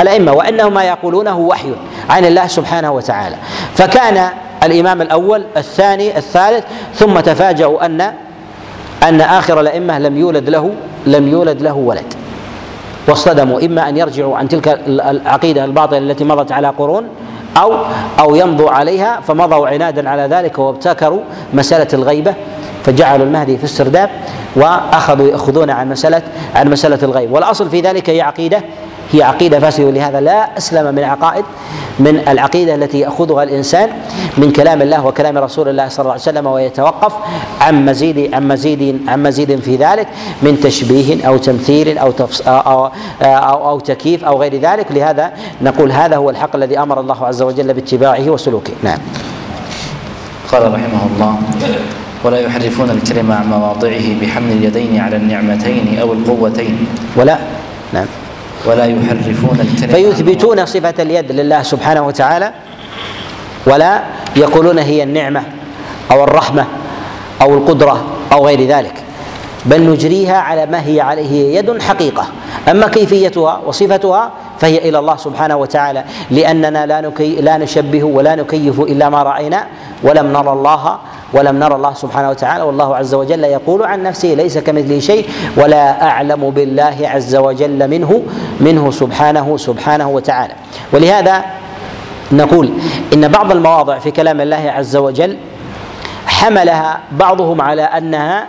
الأئمة 0.00 0.32
وأنه 0.32 0.68
ما 0.68 0.82
يقولونه 0.82 1.38
وحي 1.38 1.72
عن 2.10 2.24
الله 2.24 2.46
سبحانه 2.46 2.92
وتعالى. 2.92 3.36
فكان 3.74 4.28
الإمام 4.62 5.02
الأول 5.02 5.44
الثاني 5.56 6.18
الثالث 6.18 6.64
ثم 6.94 7.20
تفاجأوا 7.20 7.86
أن 7.86 8.12
أن 9.02 9.20
آخر 9.20 9.60
الأئمة 9.60 9.98
لم 9.98 10.16
يولد 10.16 10.48
له 10.48 10.72
لم 11.06 11.28
يولد 11.28 11.62
له 11.62 11.74
ولد. 11.74 12.14
واصطدموا 13.08 13.60
إما 13.60 13.88
أن 13.88 13.96
يرجعوا 13.96 14.36
عن 14.36 14.48
تلك 14.48 14.80
العقيدة 14.88 15.64
الباطلة 15.64 15.98
التي 15.98 16.24
مضت 16.24 16.52
على 16.52 16.68
قرون 16.68 17.08
أو 17.56 17.74
أو 18.20 18.34
يمضوا 18.34 18.70
عليها 18.70 19.20
فمضوا 19.20 19.68
عنادا 19.68 20.10
على 20.10 20.22
ذلك 20.22 20.58
وابتكروا 20.58 21.20
مسألة 21.54 21.88
الغيبة 21.92 22.34
فجعلوا 22.84 23.26
المهدي 23.26 23.58
في 23.58 23.64
السرداب 23.64 24.10
وأخذوا 24.56 25.28
يأخذون 25.28 25.70
عن 25.70 25.88
مساله 25.88 26.22
عن 26.54 26.70
مسألة 26.70 26.98
الغيب. 27.02 27.32
والأصل 27.32 27.70
في 27.70 27.80
ذلك 27.80 28.10
هي 28.10 28.20
عقيدة 28.20 28.62
هي 29.12 29.22
عقيدة 29.22 29.60
فاسدة 29.60 29.86
ولهذا 29.86 30.20
لا 30.20 30.58
أسلم 30.58 30.94
من 30.94 31.04
عقائد 31.04 31.44
من 31.98 32.28
العقيدة 32.28 32.74
التي 32.74 32.98
يأخذها 33.00 33.42
الإنسان 33.42 33.90
من 34.38 34.52
كلام 34.52 34.82
الله 34.82 35.06
وكلام 35.06 35.38
رسول 35.38 35.68
الله 35.68 35.88
صلى 35.88 35.98
الله 35.98 36.12
عليه 36.12 36.22
وسلم 36.22 36.46
ويتوقف 36.46 37.12
عن 37.60 37.86
مزيد 37.86 38.34
عن 38.34 38.48
مزيد 38.48 39.00
عن 39.08 39.22
مزيد 39.22 39.60
في 39.60 39.76
ذلك 39.76 40.08
من 40.42 40.60
تشبيه 40.60 41.26
أو 41.26 41.36
تمثيل 41.36 41.98
أو, 41.98 42.12
أو, 42.46 42.90
أو, 43.22 43.68
أو 43.68 43.80
تكييف 43.80 44.24
أو 44.24 44.40
غير 44.40 44.60
ذلك. 44.60 44.86
لهذا 44.90 45.32
نقول 45.62 45.92
هذا 45.92 46.16
هو 46.16 46.30
الحق 46.30 46.56
الذي 46.56 46.78
أمر 46.78 47.00
الله 47.00 47.26
عز 47.26 47.42
وجل 47.42 47.74
باتباعه 47.74 48.30
وسلوكه. 48.30 48.72
نعم. 48.82 48.98
قال 50.52 50.72
رحمه 50.72 51.06
الله 51.14 51.36
ولا 52.24 52.40
يحرفون 52.40 52.90
الكلمة 52.90 53.34
عن 53.34 53.50
مواضعه 53.50 54.20
بحمل 54.22 54.52
اليدين 54.52 55.00
على 55.00 55.16
النعمتين 55.16 55.98
أو 56.00 56.12
القوتين. 56.12 56.86
ولا. 57.16 57.38
نعم. 57.92 58.06
ولا 58.64 58.84
يحرفون 58.84 59.60
الكلمة 59.60 59.92
فيثبتون 59.92 60.66
صفة 60.66 60.94
اليد 60.98 61.32
لله 61.32 61.62
سبحانه 61.62 62.06
وتعالى 62.06 62.52
ولا 63.66 64.02
يقولون 64.36 64.78
هي 64.78 65.02
النعمة 65.02 65.42
أو 66.10 66.24
الرحمة 66.24 66.66
أو 67.42 67.54
القدرة 67.54 68.04
أو 68.32 68.46
غير 68.46 68.68
ذلك. 68.68 68.94
بل 69.66 69.90
نجريها 69.90 70.36
على 70.36 70.66
ما 70.66 70.86
هي 70.86 71.00
عليه 71.00 71.58
يد 71.58 71.82
حقيقة. 71.82 72.26
أما 72.70 72.88
كيفيتها 72.88 73.60
وصفتها 73.66 74.32
فهي 74.58 74.88
إلى 74.88 74.98
الله 74.98 75.16
سبحانه 75.16 75.56
وتعالى. 75.56 76.04
لأننا 76.30 76.86
لا 76.86 77.00
نكي 77.00 77.40
لا 77.40 77.56
نشبه 77.58 78.04
ولا 78.04 78.34
نكيف 78.34 78.80
إلا 78.80 79.08
ما 79.08 79.22
رأينا. 79.22 79.66
ولم 80.02 80.32
نرى 80.32 80.52
الله 80.52 80.98
ولم 81.32 81.58
نرى 81.58 81.74
الله 81.74 81.94
سبحانه 81.94 82.30
وتعالى. 82.30 82.64
والله 82.64 82.96
عز 82.96 83.14
وجل 83.14 83.44
يقول 83.44 83.82
عن 83.82 84.02
نفسه 84.02 84.28
ليس 84.28 84.58
كمثله 84.58 84.98
شيء. 84.98 85.28
ولا 85.56 86.02
أعلم 86.02 86.50
بالله 86.50 86.96
عز 87.02 87.36
وجل 87.36 87.90
منه 87.90 88.22
منه 88.60 88.90
سبحانه 88.90 89.56
سبحانه 89.56 90.08
وتعالى. 90.08 90.54
ولهذا 90.92 91.44
نقول 92.32 92.70
إن 93.14 93.28
بعض 93.28 93.52
المواضع 93.52 93.98
في 93.98 94.10
كلام 94.10 94.40
الله 94.40 94.72
عز 94.76 94.96
وجل 94.96 95.36
حملها 96.26 97.00
بعضهم 97.12 97.60
على 97.60 97.82
انها 97.82 98.46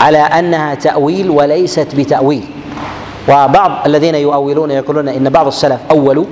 على 0.00 0.18
أنها 0.18 0.74
تأويل 0.74 1.30
وليست 1.30 1.94
بتأويل. 1.94 2.44
وبعض 3.28 3.72
الذين 3.86 4.14
يؤولون 4.14 4.70
يقولون 4.70 5.08
إن 5.08 5.28
بعض 5.28 5.46
السلف 5.46 5.80
اولوا 5.90 6.24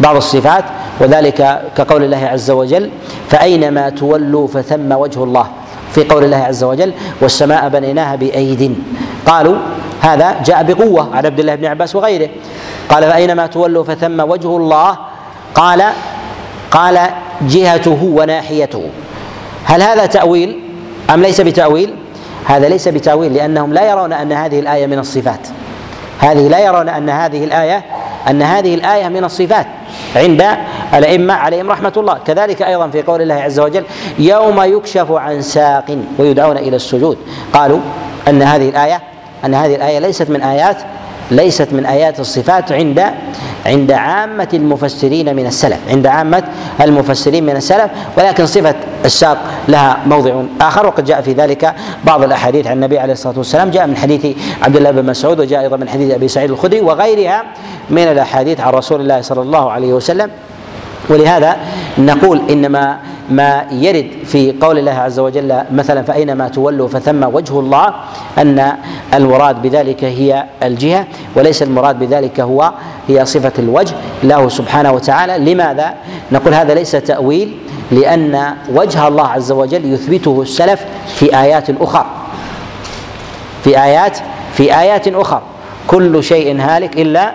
بعض 0.00 0.16
الصفات 0.16 0.64
وذلك 1.00 1.62
كقول 1.76 2.04
الله 2.04 2.26
عز 2.26 2.50
وجل 2.50 2.90
فأينما 3.28 3.88
تولوا 3.88 4.46
فثم 4.46 4.92
وجه 4.92 5.24
الله 5.24 5.46
في 5.92 6.04
قول 6.04 6.24
الله 6.24 6.36
عز 6.36 6.64
وجل 6.64 6.92
والسماء 7.20 7.68
بنيناها 7.68 8.16
بأيد. 8.16 8.78
قالوا 9.26 9.56
هذا 10.00 10.42
جاء 10.44 10.62
بقوة 10.62 11.16
عن 11.16 11.26
عبد 11.26 11.40
الله 11.40 11.54
بن 11.54 11.64
عباس 11.64 11.96
وغيره. 11.96 12.28
قال 12.88 13.02
فأينما 13.02 13.46
تولوا 13.46 13.84
فثم 13.84 14.20
وجه 14.20 14.56
الله؟ 14.56 14.98
قال 15.54 15.84
قال 16.70 16.98
جهته 17.42 18.12
وناحيته. 18.16 18.82
هل 19.64 19.82
هذا 19.82 20.06
تأويل 20.06 20.60
أم 21.14 21.22
ليس 21.22 21.40
بتأويل؟ 21.40 21.94
هذا 22.44 22.68
ليس 22.68 22.88
بتأويل 22.88 23.34
لأنهم 23.34 23.72
لا 23.72 23.90
يرون 23.90 24.12
أن 24.12 24.32
هذه 24.32 24.60
الآية 24.60 24.86
من 24.86 24.98
الصفات. 24.98 25.48
هذه 26.20 26.48
لا 26.48 26.58
يرون 26.58 26.88
أن 26.88 27.10
هذه 27.10 27.44
الآية 27.44 27.84
أن 28.28 28.42
هذه 28.42 28.74
الآية 28.74 29.08
من 29.08 29.24
الصفات 29.24 29.66
عند 30.16 30.46
الأئمة 30.94 31.34
عليهم 31.34 31.70
رحمة 31.70 31.92
الله. 31.96 32.18
كذلك 32.26 32.62
أيضا 32.62 32.88
في 32.88 33.02
قول 33.02 33.22
الله 33.22 33.34
عز 33.34 33.60
وجل 33.60 33.84
يوم 34.18 34.62
يكشف 34.62 35.12
عن 35.12 35.42
ساق 35.42 35.98
ويدعون 36.18 36.56
إلى 36.56 36.76
السجود. 36.76 37.18
قالوا 37.52 37.80
أن 38.28 38.42
هذه 38.42 38.68
الآية 38.68 39.00
أن 39.44 39.54
هذه 39.54 39.74
الآية 39.74 39.98
ليست 39.98 40.30
من 40.30 40.42
آيات 40.42 40.76
ليست 41.30 41.72
من 41.72 41.86
آيات 41.86 42.20
الصفات 42.20 42.72
عند 42.72 43.04
عند 43.66 43.92
عامة 43.92 44.48
المفسرين 44.54 45.36
من 45.36 45.46
السلف 45.46 45.78
عند 45.90 46.06
عامة 46.06 46.42
المفسرين 46.80 47.46
من 47.46 47.56
السلف 47.56 47.90
ولكن 48.18 48.46
صفة 48.46 48.74
الساق 49.04 49.38
لها 49.68 49.98
موضع 50.06 50.42
آخر 50.60 50.86
وقد 50.86 51.04
جاء 51.04 51.20
في 51.20 51.32
ذلك 51.32 51.74
بعض 52.04 52.22
الأحاديث 52.22 52.66
عن 52.66 52.72
النبي 52.72 52.98
عليه 52.98 53.12
الصلاة 53.12 53.38
والسلام 53.38 53.70
جاء 53.70 53.86
من 53.86 53.96
حديث 53.96 54.36
عبد 54.62 54.76
الله 54.76 54.90
بن 54.90 55.06
مسعود 55.06 55.40
وجاء 55.40 55.60
أيضا 55.60 55.76
من 55.76 55.88
حديث 55.88 56.14
أبي 56.14 56.28
سعيد 56.28 56.50
الخدري 56.50 56.80
وغيرها 56.80 57.42
من 57.90 58.02
الأحاديث 58.02 58.60
عن 58.60 58.72
رسول 58.72 59.00
الله 59.00 59.20
صلى 59.20 59.42
الله 59.42 59.70
عليه 59.70 59.92
وسلم. 59.92 60.30
ولهذا 61.10 61.56
نقول 61.98 62.40
إنما 62.50 62.96
ما 63.30 63.66
يرد 63.72 64.06
في 64.24 64.54
قول 64.60 64.78
الله 64.78 64.92
عز 64.92 65.18
وجل 65.18 65.62
مثلا 65.72 66.02
فأينما 66.02 66.48
تولوا 66.48 66.88
فثم 66.88 67.24
وجه 67.34 67.60
الله 67.60 67.94
أن 68.38 68.72
المراد 69.14 69.62
بذلك 69.62 70.04
هي 70.04 70.44
الجهة 70.62 71.06
وليس 71.36 71.62
المراد 71.62 71.98
بذلك 71.98 72.40
هو 72.40 72.72
هي 73.08 73.26
صفة 73.26 73.52
الوجه 73.58 73.94
له 74.22 74.48
سبحانه 74.48 74.92
وتعالى. 74.92 75.52
لماذا؟ 75.54 75.94
نقول 76.32 76.54
هذا 76.54 76.74
ليس 76.74 76.90
تأويل 76.90 77.56
لأن 77.92 78.54
وجه 78.74 79.08
الله 79.08 79.26
عز 79.26 79.52
وجل 79.52 79.92
يثبته 79.92 80.42
السلف 80.42 80.84
في 81.06 81.40
آيات 81.40 81.70
أخرى. 81.80 82.06
في 83.64 83.82
آيات 83.82 84.18
في 84.54 84.78
آيات 84.78 85.08
أخرى. 85.08 85.42
كل 85.88 86.24
شيء 86.24 86.60
هالك 86.60 86.98
إلا 87.00 87.32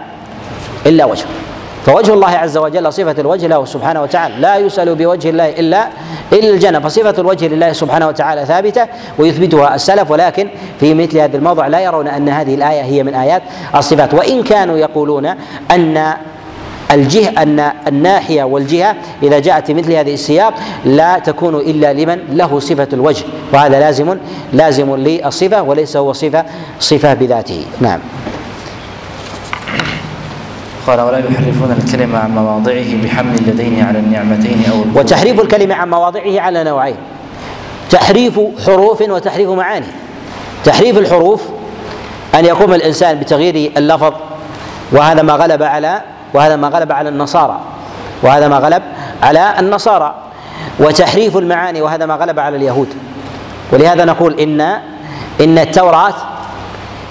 إلا 0.85 1.05
وجهه 1.05 1.44
فوجه 1.85 2.13
الله 2.13 2.27
عز 2.27 2.57
وجل 2.57 2.93
صفة 2.93 3.15
الوجه 3.19 3.47
له 3.47 3.65
سبحانه 3.65 4.01
وتعالى. 4.01 4.35
لا 4.39 4.57
يسأل 4.57 4.95
بوجه 4.95 5.29
الله 5.29 5.49
إلا 5.49 5.87
إلا 6.33 6.49
الجنة. 6.49 6.79
فصفة 6.79 7.21
الوجه 7.21 7.47
لله 7.47 7.73
سبحانه 7.73 8.07
وتعالى 8.07 8.45
ثابتة 8.45 8.87
ويثبتها 9.19 9.75
السلف 9.75 10.11
ولكن 10.11 10.49
في 10.79 10.93
مثل 10.93 11.17
هذا 11.17 11.37
الموضع 11.37 11.67
لا 11.67 11.79
يرون 11.79 12.07
أن 12.07 12.29
هذه 12.29 12.55
الآية 12.55 12.81
هي 12.81 13.03
من 13.03 13.15
آيات 13.15 13.41
الصفات. 13.75 14.13
وإن 14.13 14.43
كانوا 14.43 14.77
يقولون 14.77 15.25
أن 15.71 16.13
الجهة 16.91 17.41
أن 17.41 17.71
الناحية 17.87 18.43
والجهة 18.43 18.95
إذا 19.23 19.39
جاءت 19.39 19.67
في 19.67 19.73
مثل 19.73 19.93
هذه 19.93 20.13
السياق 20.13 20.53
لا 20.85 21.19
تكون 21.19 21.55
إلا 21.55 21.93
لمن 21.93 22.19
له 22.29 22.59
صفة 22.59 22.87
الوجه 22.93 23.25
وهذا 23.53 23.79
لازم 23.79 24.17
لازم 24.53 24.95
للصفة 24.95 25.61
وليس 25.61 25.97
هو 25.97 26.13
صفة 26.13 26.45
صفة 26.79 27.13
بذاته. 27.13 27.65
نعم. 27.81 27.99
قال 30.87 31.01
ولا 31.01 31.17
يحرفون 31.17 31.75
الكلمة 31.83 32.19
عن 32.19 32.35
مواضعه 32.35 33.03
بحمل 33.03 33.35
اليدين 33.35 33.85
على 33.85 33.99
النعمتين 33.99 34.63
أو 34.71 34.99
وتحريف 34.99 35.41
الكلمة 35.41 35.75
عن 35.75 35.89
مواضعه 35.89 36.39
على 36.39 36.63
نوعين 36.63 36.95
تحريف 37.89 38.39
حروف 38.65 39.01
وتحريف 39.01 39.49
معاني. 39.49 39.85
تحريف 40.63 40.97
الحروف 40.97 41.41
أن 42.35 42.45
يقوم 42.45 42.73
الإنسان 42.73 43.19
بتغيير 43.19 43.71
اللفظ 43.77 44.13
وهذا 44.91 45.21
ما 45.21 45.33
غلب 45.33 45.63
على 45.63 46.01
وهذا 46.33 46.55
ما 46.55 46.67
غلب 46.67 46.91
على 46.91 47.09
النصارى. 47.09 47.59
وهذا 48.23 48.47
ما 48.47 48.57
غلب 48.57 48.83
على 49.23 49.59
النصارى. 49.59 50.15
وتحريف 50.79 51.37
المعاني 51.37 51.81
وهذا 51.81 52.05
ما 52.05 52.15
غلب 52.15 52.39
على 52.39 52.57
اليهود. 52.57 52.87
ولهذا 53.71 54.05
نقول 54.05 54.39
إن 54.39 54.61
إن 55.41 55.57
التوراة 55.57 56.13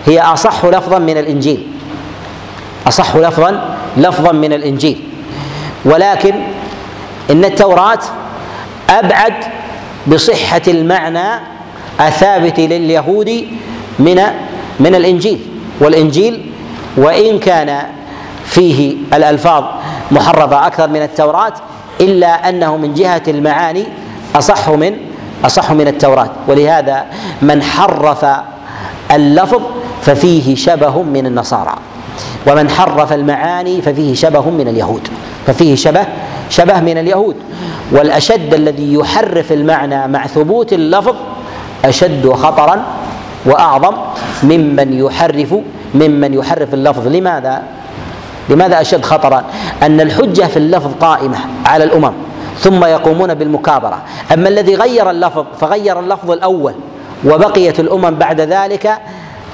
هي 0.06 0.20
أصح 0.20 0.64
لفظا 0.64 0.98
من 0.98 1.18
الإنجيل. 1.18 1.73
أصح 2.86 3.16
لفظا 3.16 3.76
لفظا 3.96 4.32
من 4.32 4.52
الإنجيل. 4.52 5.00
ولكن 5.84 6.34
إن 7.30 7.44
التوراة 7.44 7.98
أبعد 8.90 9.34
بصحة 10.06 10.62
المعنى 10.68 11.40
الثابت 12.00 12.60
لليهود 12.60 13.46
من 13.98 14.22
من 14.80 14.94
الإنجيل. 14.94 15.40
والإنجيل 15.80 16.50
وإن 16.96 17.38
كان 17.38 17.82
فيه 18.44 18.96
الألفاظ 19.12 19.64
محرفة 20.10 20.66
أكثر 20.66 20.88
من 20.88 21.02
التوراة 21.02 21.52
إلا 22.00 22.48
أنه 22.48 22.76
من 22.76 22.94
جهة 22.94 23.22
المعاني 23.28 23.84
أصح 24.36 24.68
من 24.70 24.96
أصح 25.44 25.72
من 25.72 25.88
التوراة. 25.88 26.30
ولهذا 26.48 27.04
من 27.42 27.62
حرف 27.62 28.26
اللفظ 29.12 29.62
ففيه 30.02 30.54
شبه 30.54 31.02
من 31.02 31.26
النصارى. 31.26 31.74
ومن 32.46 32.70
حرف 32.70 33.12
المعاني 33.12 33.82
ففيه 33.82 34.14
شبه 34.14 34.50
من 34.50 34.68
اليهود. 34.68 35.08
ففيه 35.46 35.74
شبه 35.74 36.06
شبه 36.50 36.80
من 36.80 36.98
اليهود. 36.98 37.36
والأشد 37.92 38.54
الذي 38.54 38.94
يحرف 38.94 39.52
المعنى 39.52 40.08
مع 40.08 40.26
ثبوت 40.26 40.72
اللفظ 40.72 41.14
أشد 41.84 42.32
خطرا 42.32 42.84
وأعظم 43.46 43.94
ممن 44.42 44.92
يحرف 44.92 45.54
ممن 45.94 46.34
يحرف 46.34 46.74
اللفظ. 46.74 47.08
لماذا؟ 47.08 47.62
لماذا 48.48 48.80
أشد 48.80 49.04
خطرا؟ 49.04 49.44
أن 49.82 50.00
الحجة 50.00 50.42
في 50.42 50.56
اللفظ 50.56 50.90
قائمة 51.00 51.38
على 51.66 51.84
الأمم 51.84 52.12
ثم 52.58 52.84
يقومون 52.84 53.34
بالمكابرة. 53.34 53.98
أما 54.32 54.48
الذي 54.48 54.74
غير 54.74 55.10
اللفظ 55.10 55.44
فغير 55.60 56.00
اللفظ 56.00 56.30
الأول 56.30 56.74
وبقيت 57.24 57.80
الأمم 57.80 58.10
بعد 58.10 58.40
ذلك 58.40 58.98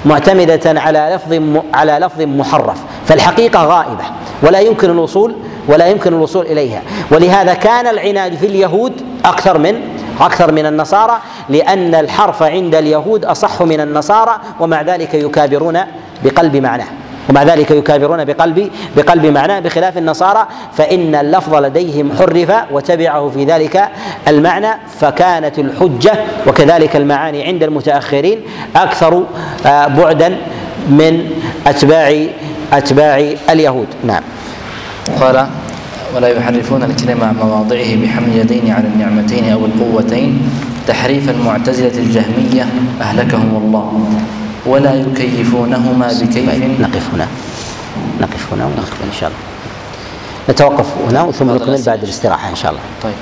معتمدة 0.05 0.81
على 0.81 1.11
لفظ 1.15 1.61
على 1.73 1.91
لفظ 1.91 2.21
محرف. 2.21 2.77
فالحقيقة 3.05 3.65
غائبة 3.65 4.03
ولا 4.43 4.59
يمكن 4.59 4.89
الوصول 4.89 5.35
ولا 5.67 5.87
يمكن 5.87 6.13
الوصول 6.13 6.45
إليها. 6.45 6.81
ولهذا 7.11 7.53
كان 7.53 7.87
العناد 7.87 8.35
في 8.35 8.45
اليهود 8.45 8.93
أكثر 9.25 9.57
من 9.57 9.81
أكثر 10.21 10.51
من 10.51 10.65
النصارى 10.65 11.17
لأن 11.49 11.95
الحرف 11.95 12.43
عند 12.43 12.75
اليهود 12.75 13.25
أصح 13.25 13.61
من 13.61 13.79
النصارى 13.81 14.39
ومع 14.59 14.81
ذلك 14.81 15.13
يكابرون 15.13 15.79
بقلب 16.23 16.55
معناه. 16.55 16.87
ومع 17.29 17.43
ذلك 17.43 17.71
يكابرون 17.71 18.25
بقلب 18.25 18.69
بقلب 18.97 19.25
معناه 19.25 19.59
بخلاف 19.59 19.97
النصارى 19.97 20.47
فإن 20.73 21.15
اللفظ 21.15 21.55
لديهم 21.55 22.11
حرف 22.19 22.51
وتبعه 22.71 23.29
في 23.29 23.45
ذلك 23.45 23.89
المعنى 24.27 24.67
فكانت 24.99 25.59
الحجة 25.59 26.13
وكذلك 26.47 26.95
المعاني 26.95 27.43
عند 27.43 27.63
المتأخرين 27.63 28.39
أكثر 28.75 29.23
آه، 29.65 29.87
بعدا 29.87 30.37
من 30.89 31.29
أتباع 31.67 32.25
أتباع 32.73 33.33
اليهود. 33.49 33.87
نعم. 34.03 34.23
قال 35.19 35.47
ولا 36.15 36.27
يحرفون 36.27 36.83
الكلمة 36.83 37.25
عن 37.25 37.35
مواضعه 37.35 37.95
بحمل 37.95 38.35
يدين 38.35 38.71
على 38.71 38.87
النعمتين 38.87 39.51
أو 39.51 39.65
القوتين 39.65 40.41
تحريف 40.87 41.29
المعتزلة 41.29 41.97
الجهمية 41.97 42.65
أهلكهم 43.01 43.61
الله. 43.65 44.05
ولا 44.65 44.93
يكيفونهما 44.93 46.07
بكيف. 46.07 46.79
نقف 46.81 47.13
هنا. 47.13 47.27
نقف 48.21 48.53
هنا 48.53 48.65
ونقف 48.65 49.03
إن 49.03 49.13
شاء 49.19 49.29
الله. 49.29 49.41
نتوقف 50.49 50.85
هنا 51.09 51.31
ثم 51.31 51.51
نكمل 51.51 51.81
بعد 51.85 52.03
الاستراحة 52.03 52.49
إن 52.49 52.55
شاء 52.55 52.71
الله. 52.71 52.81
طيب. 53.03 53.13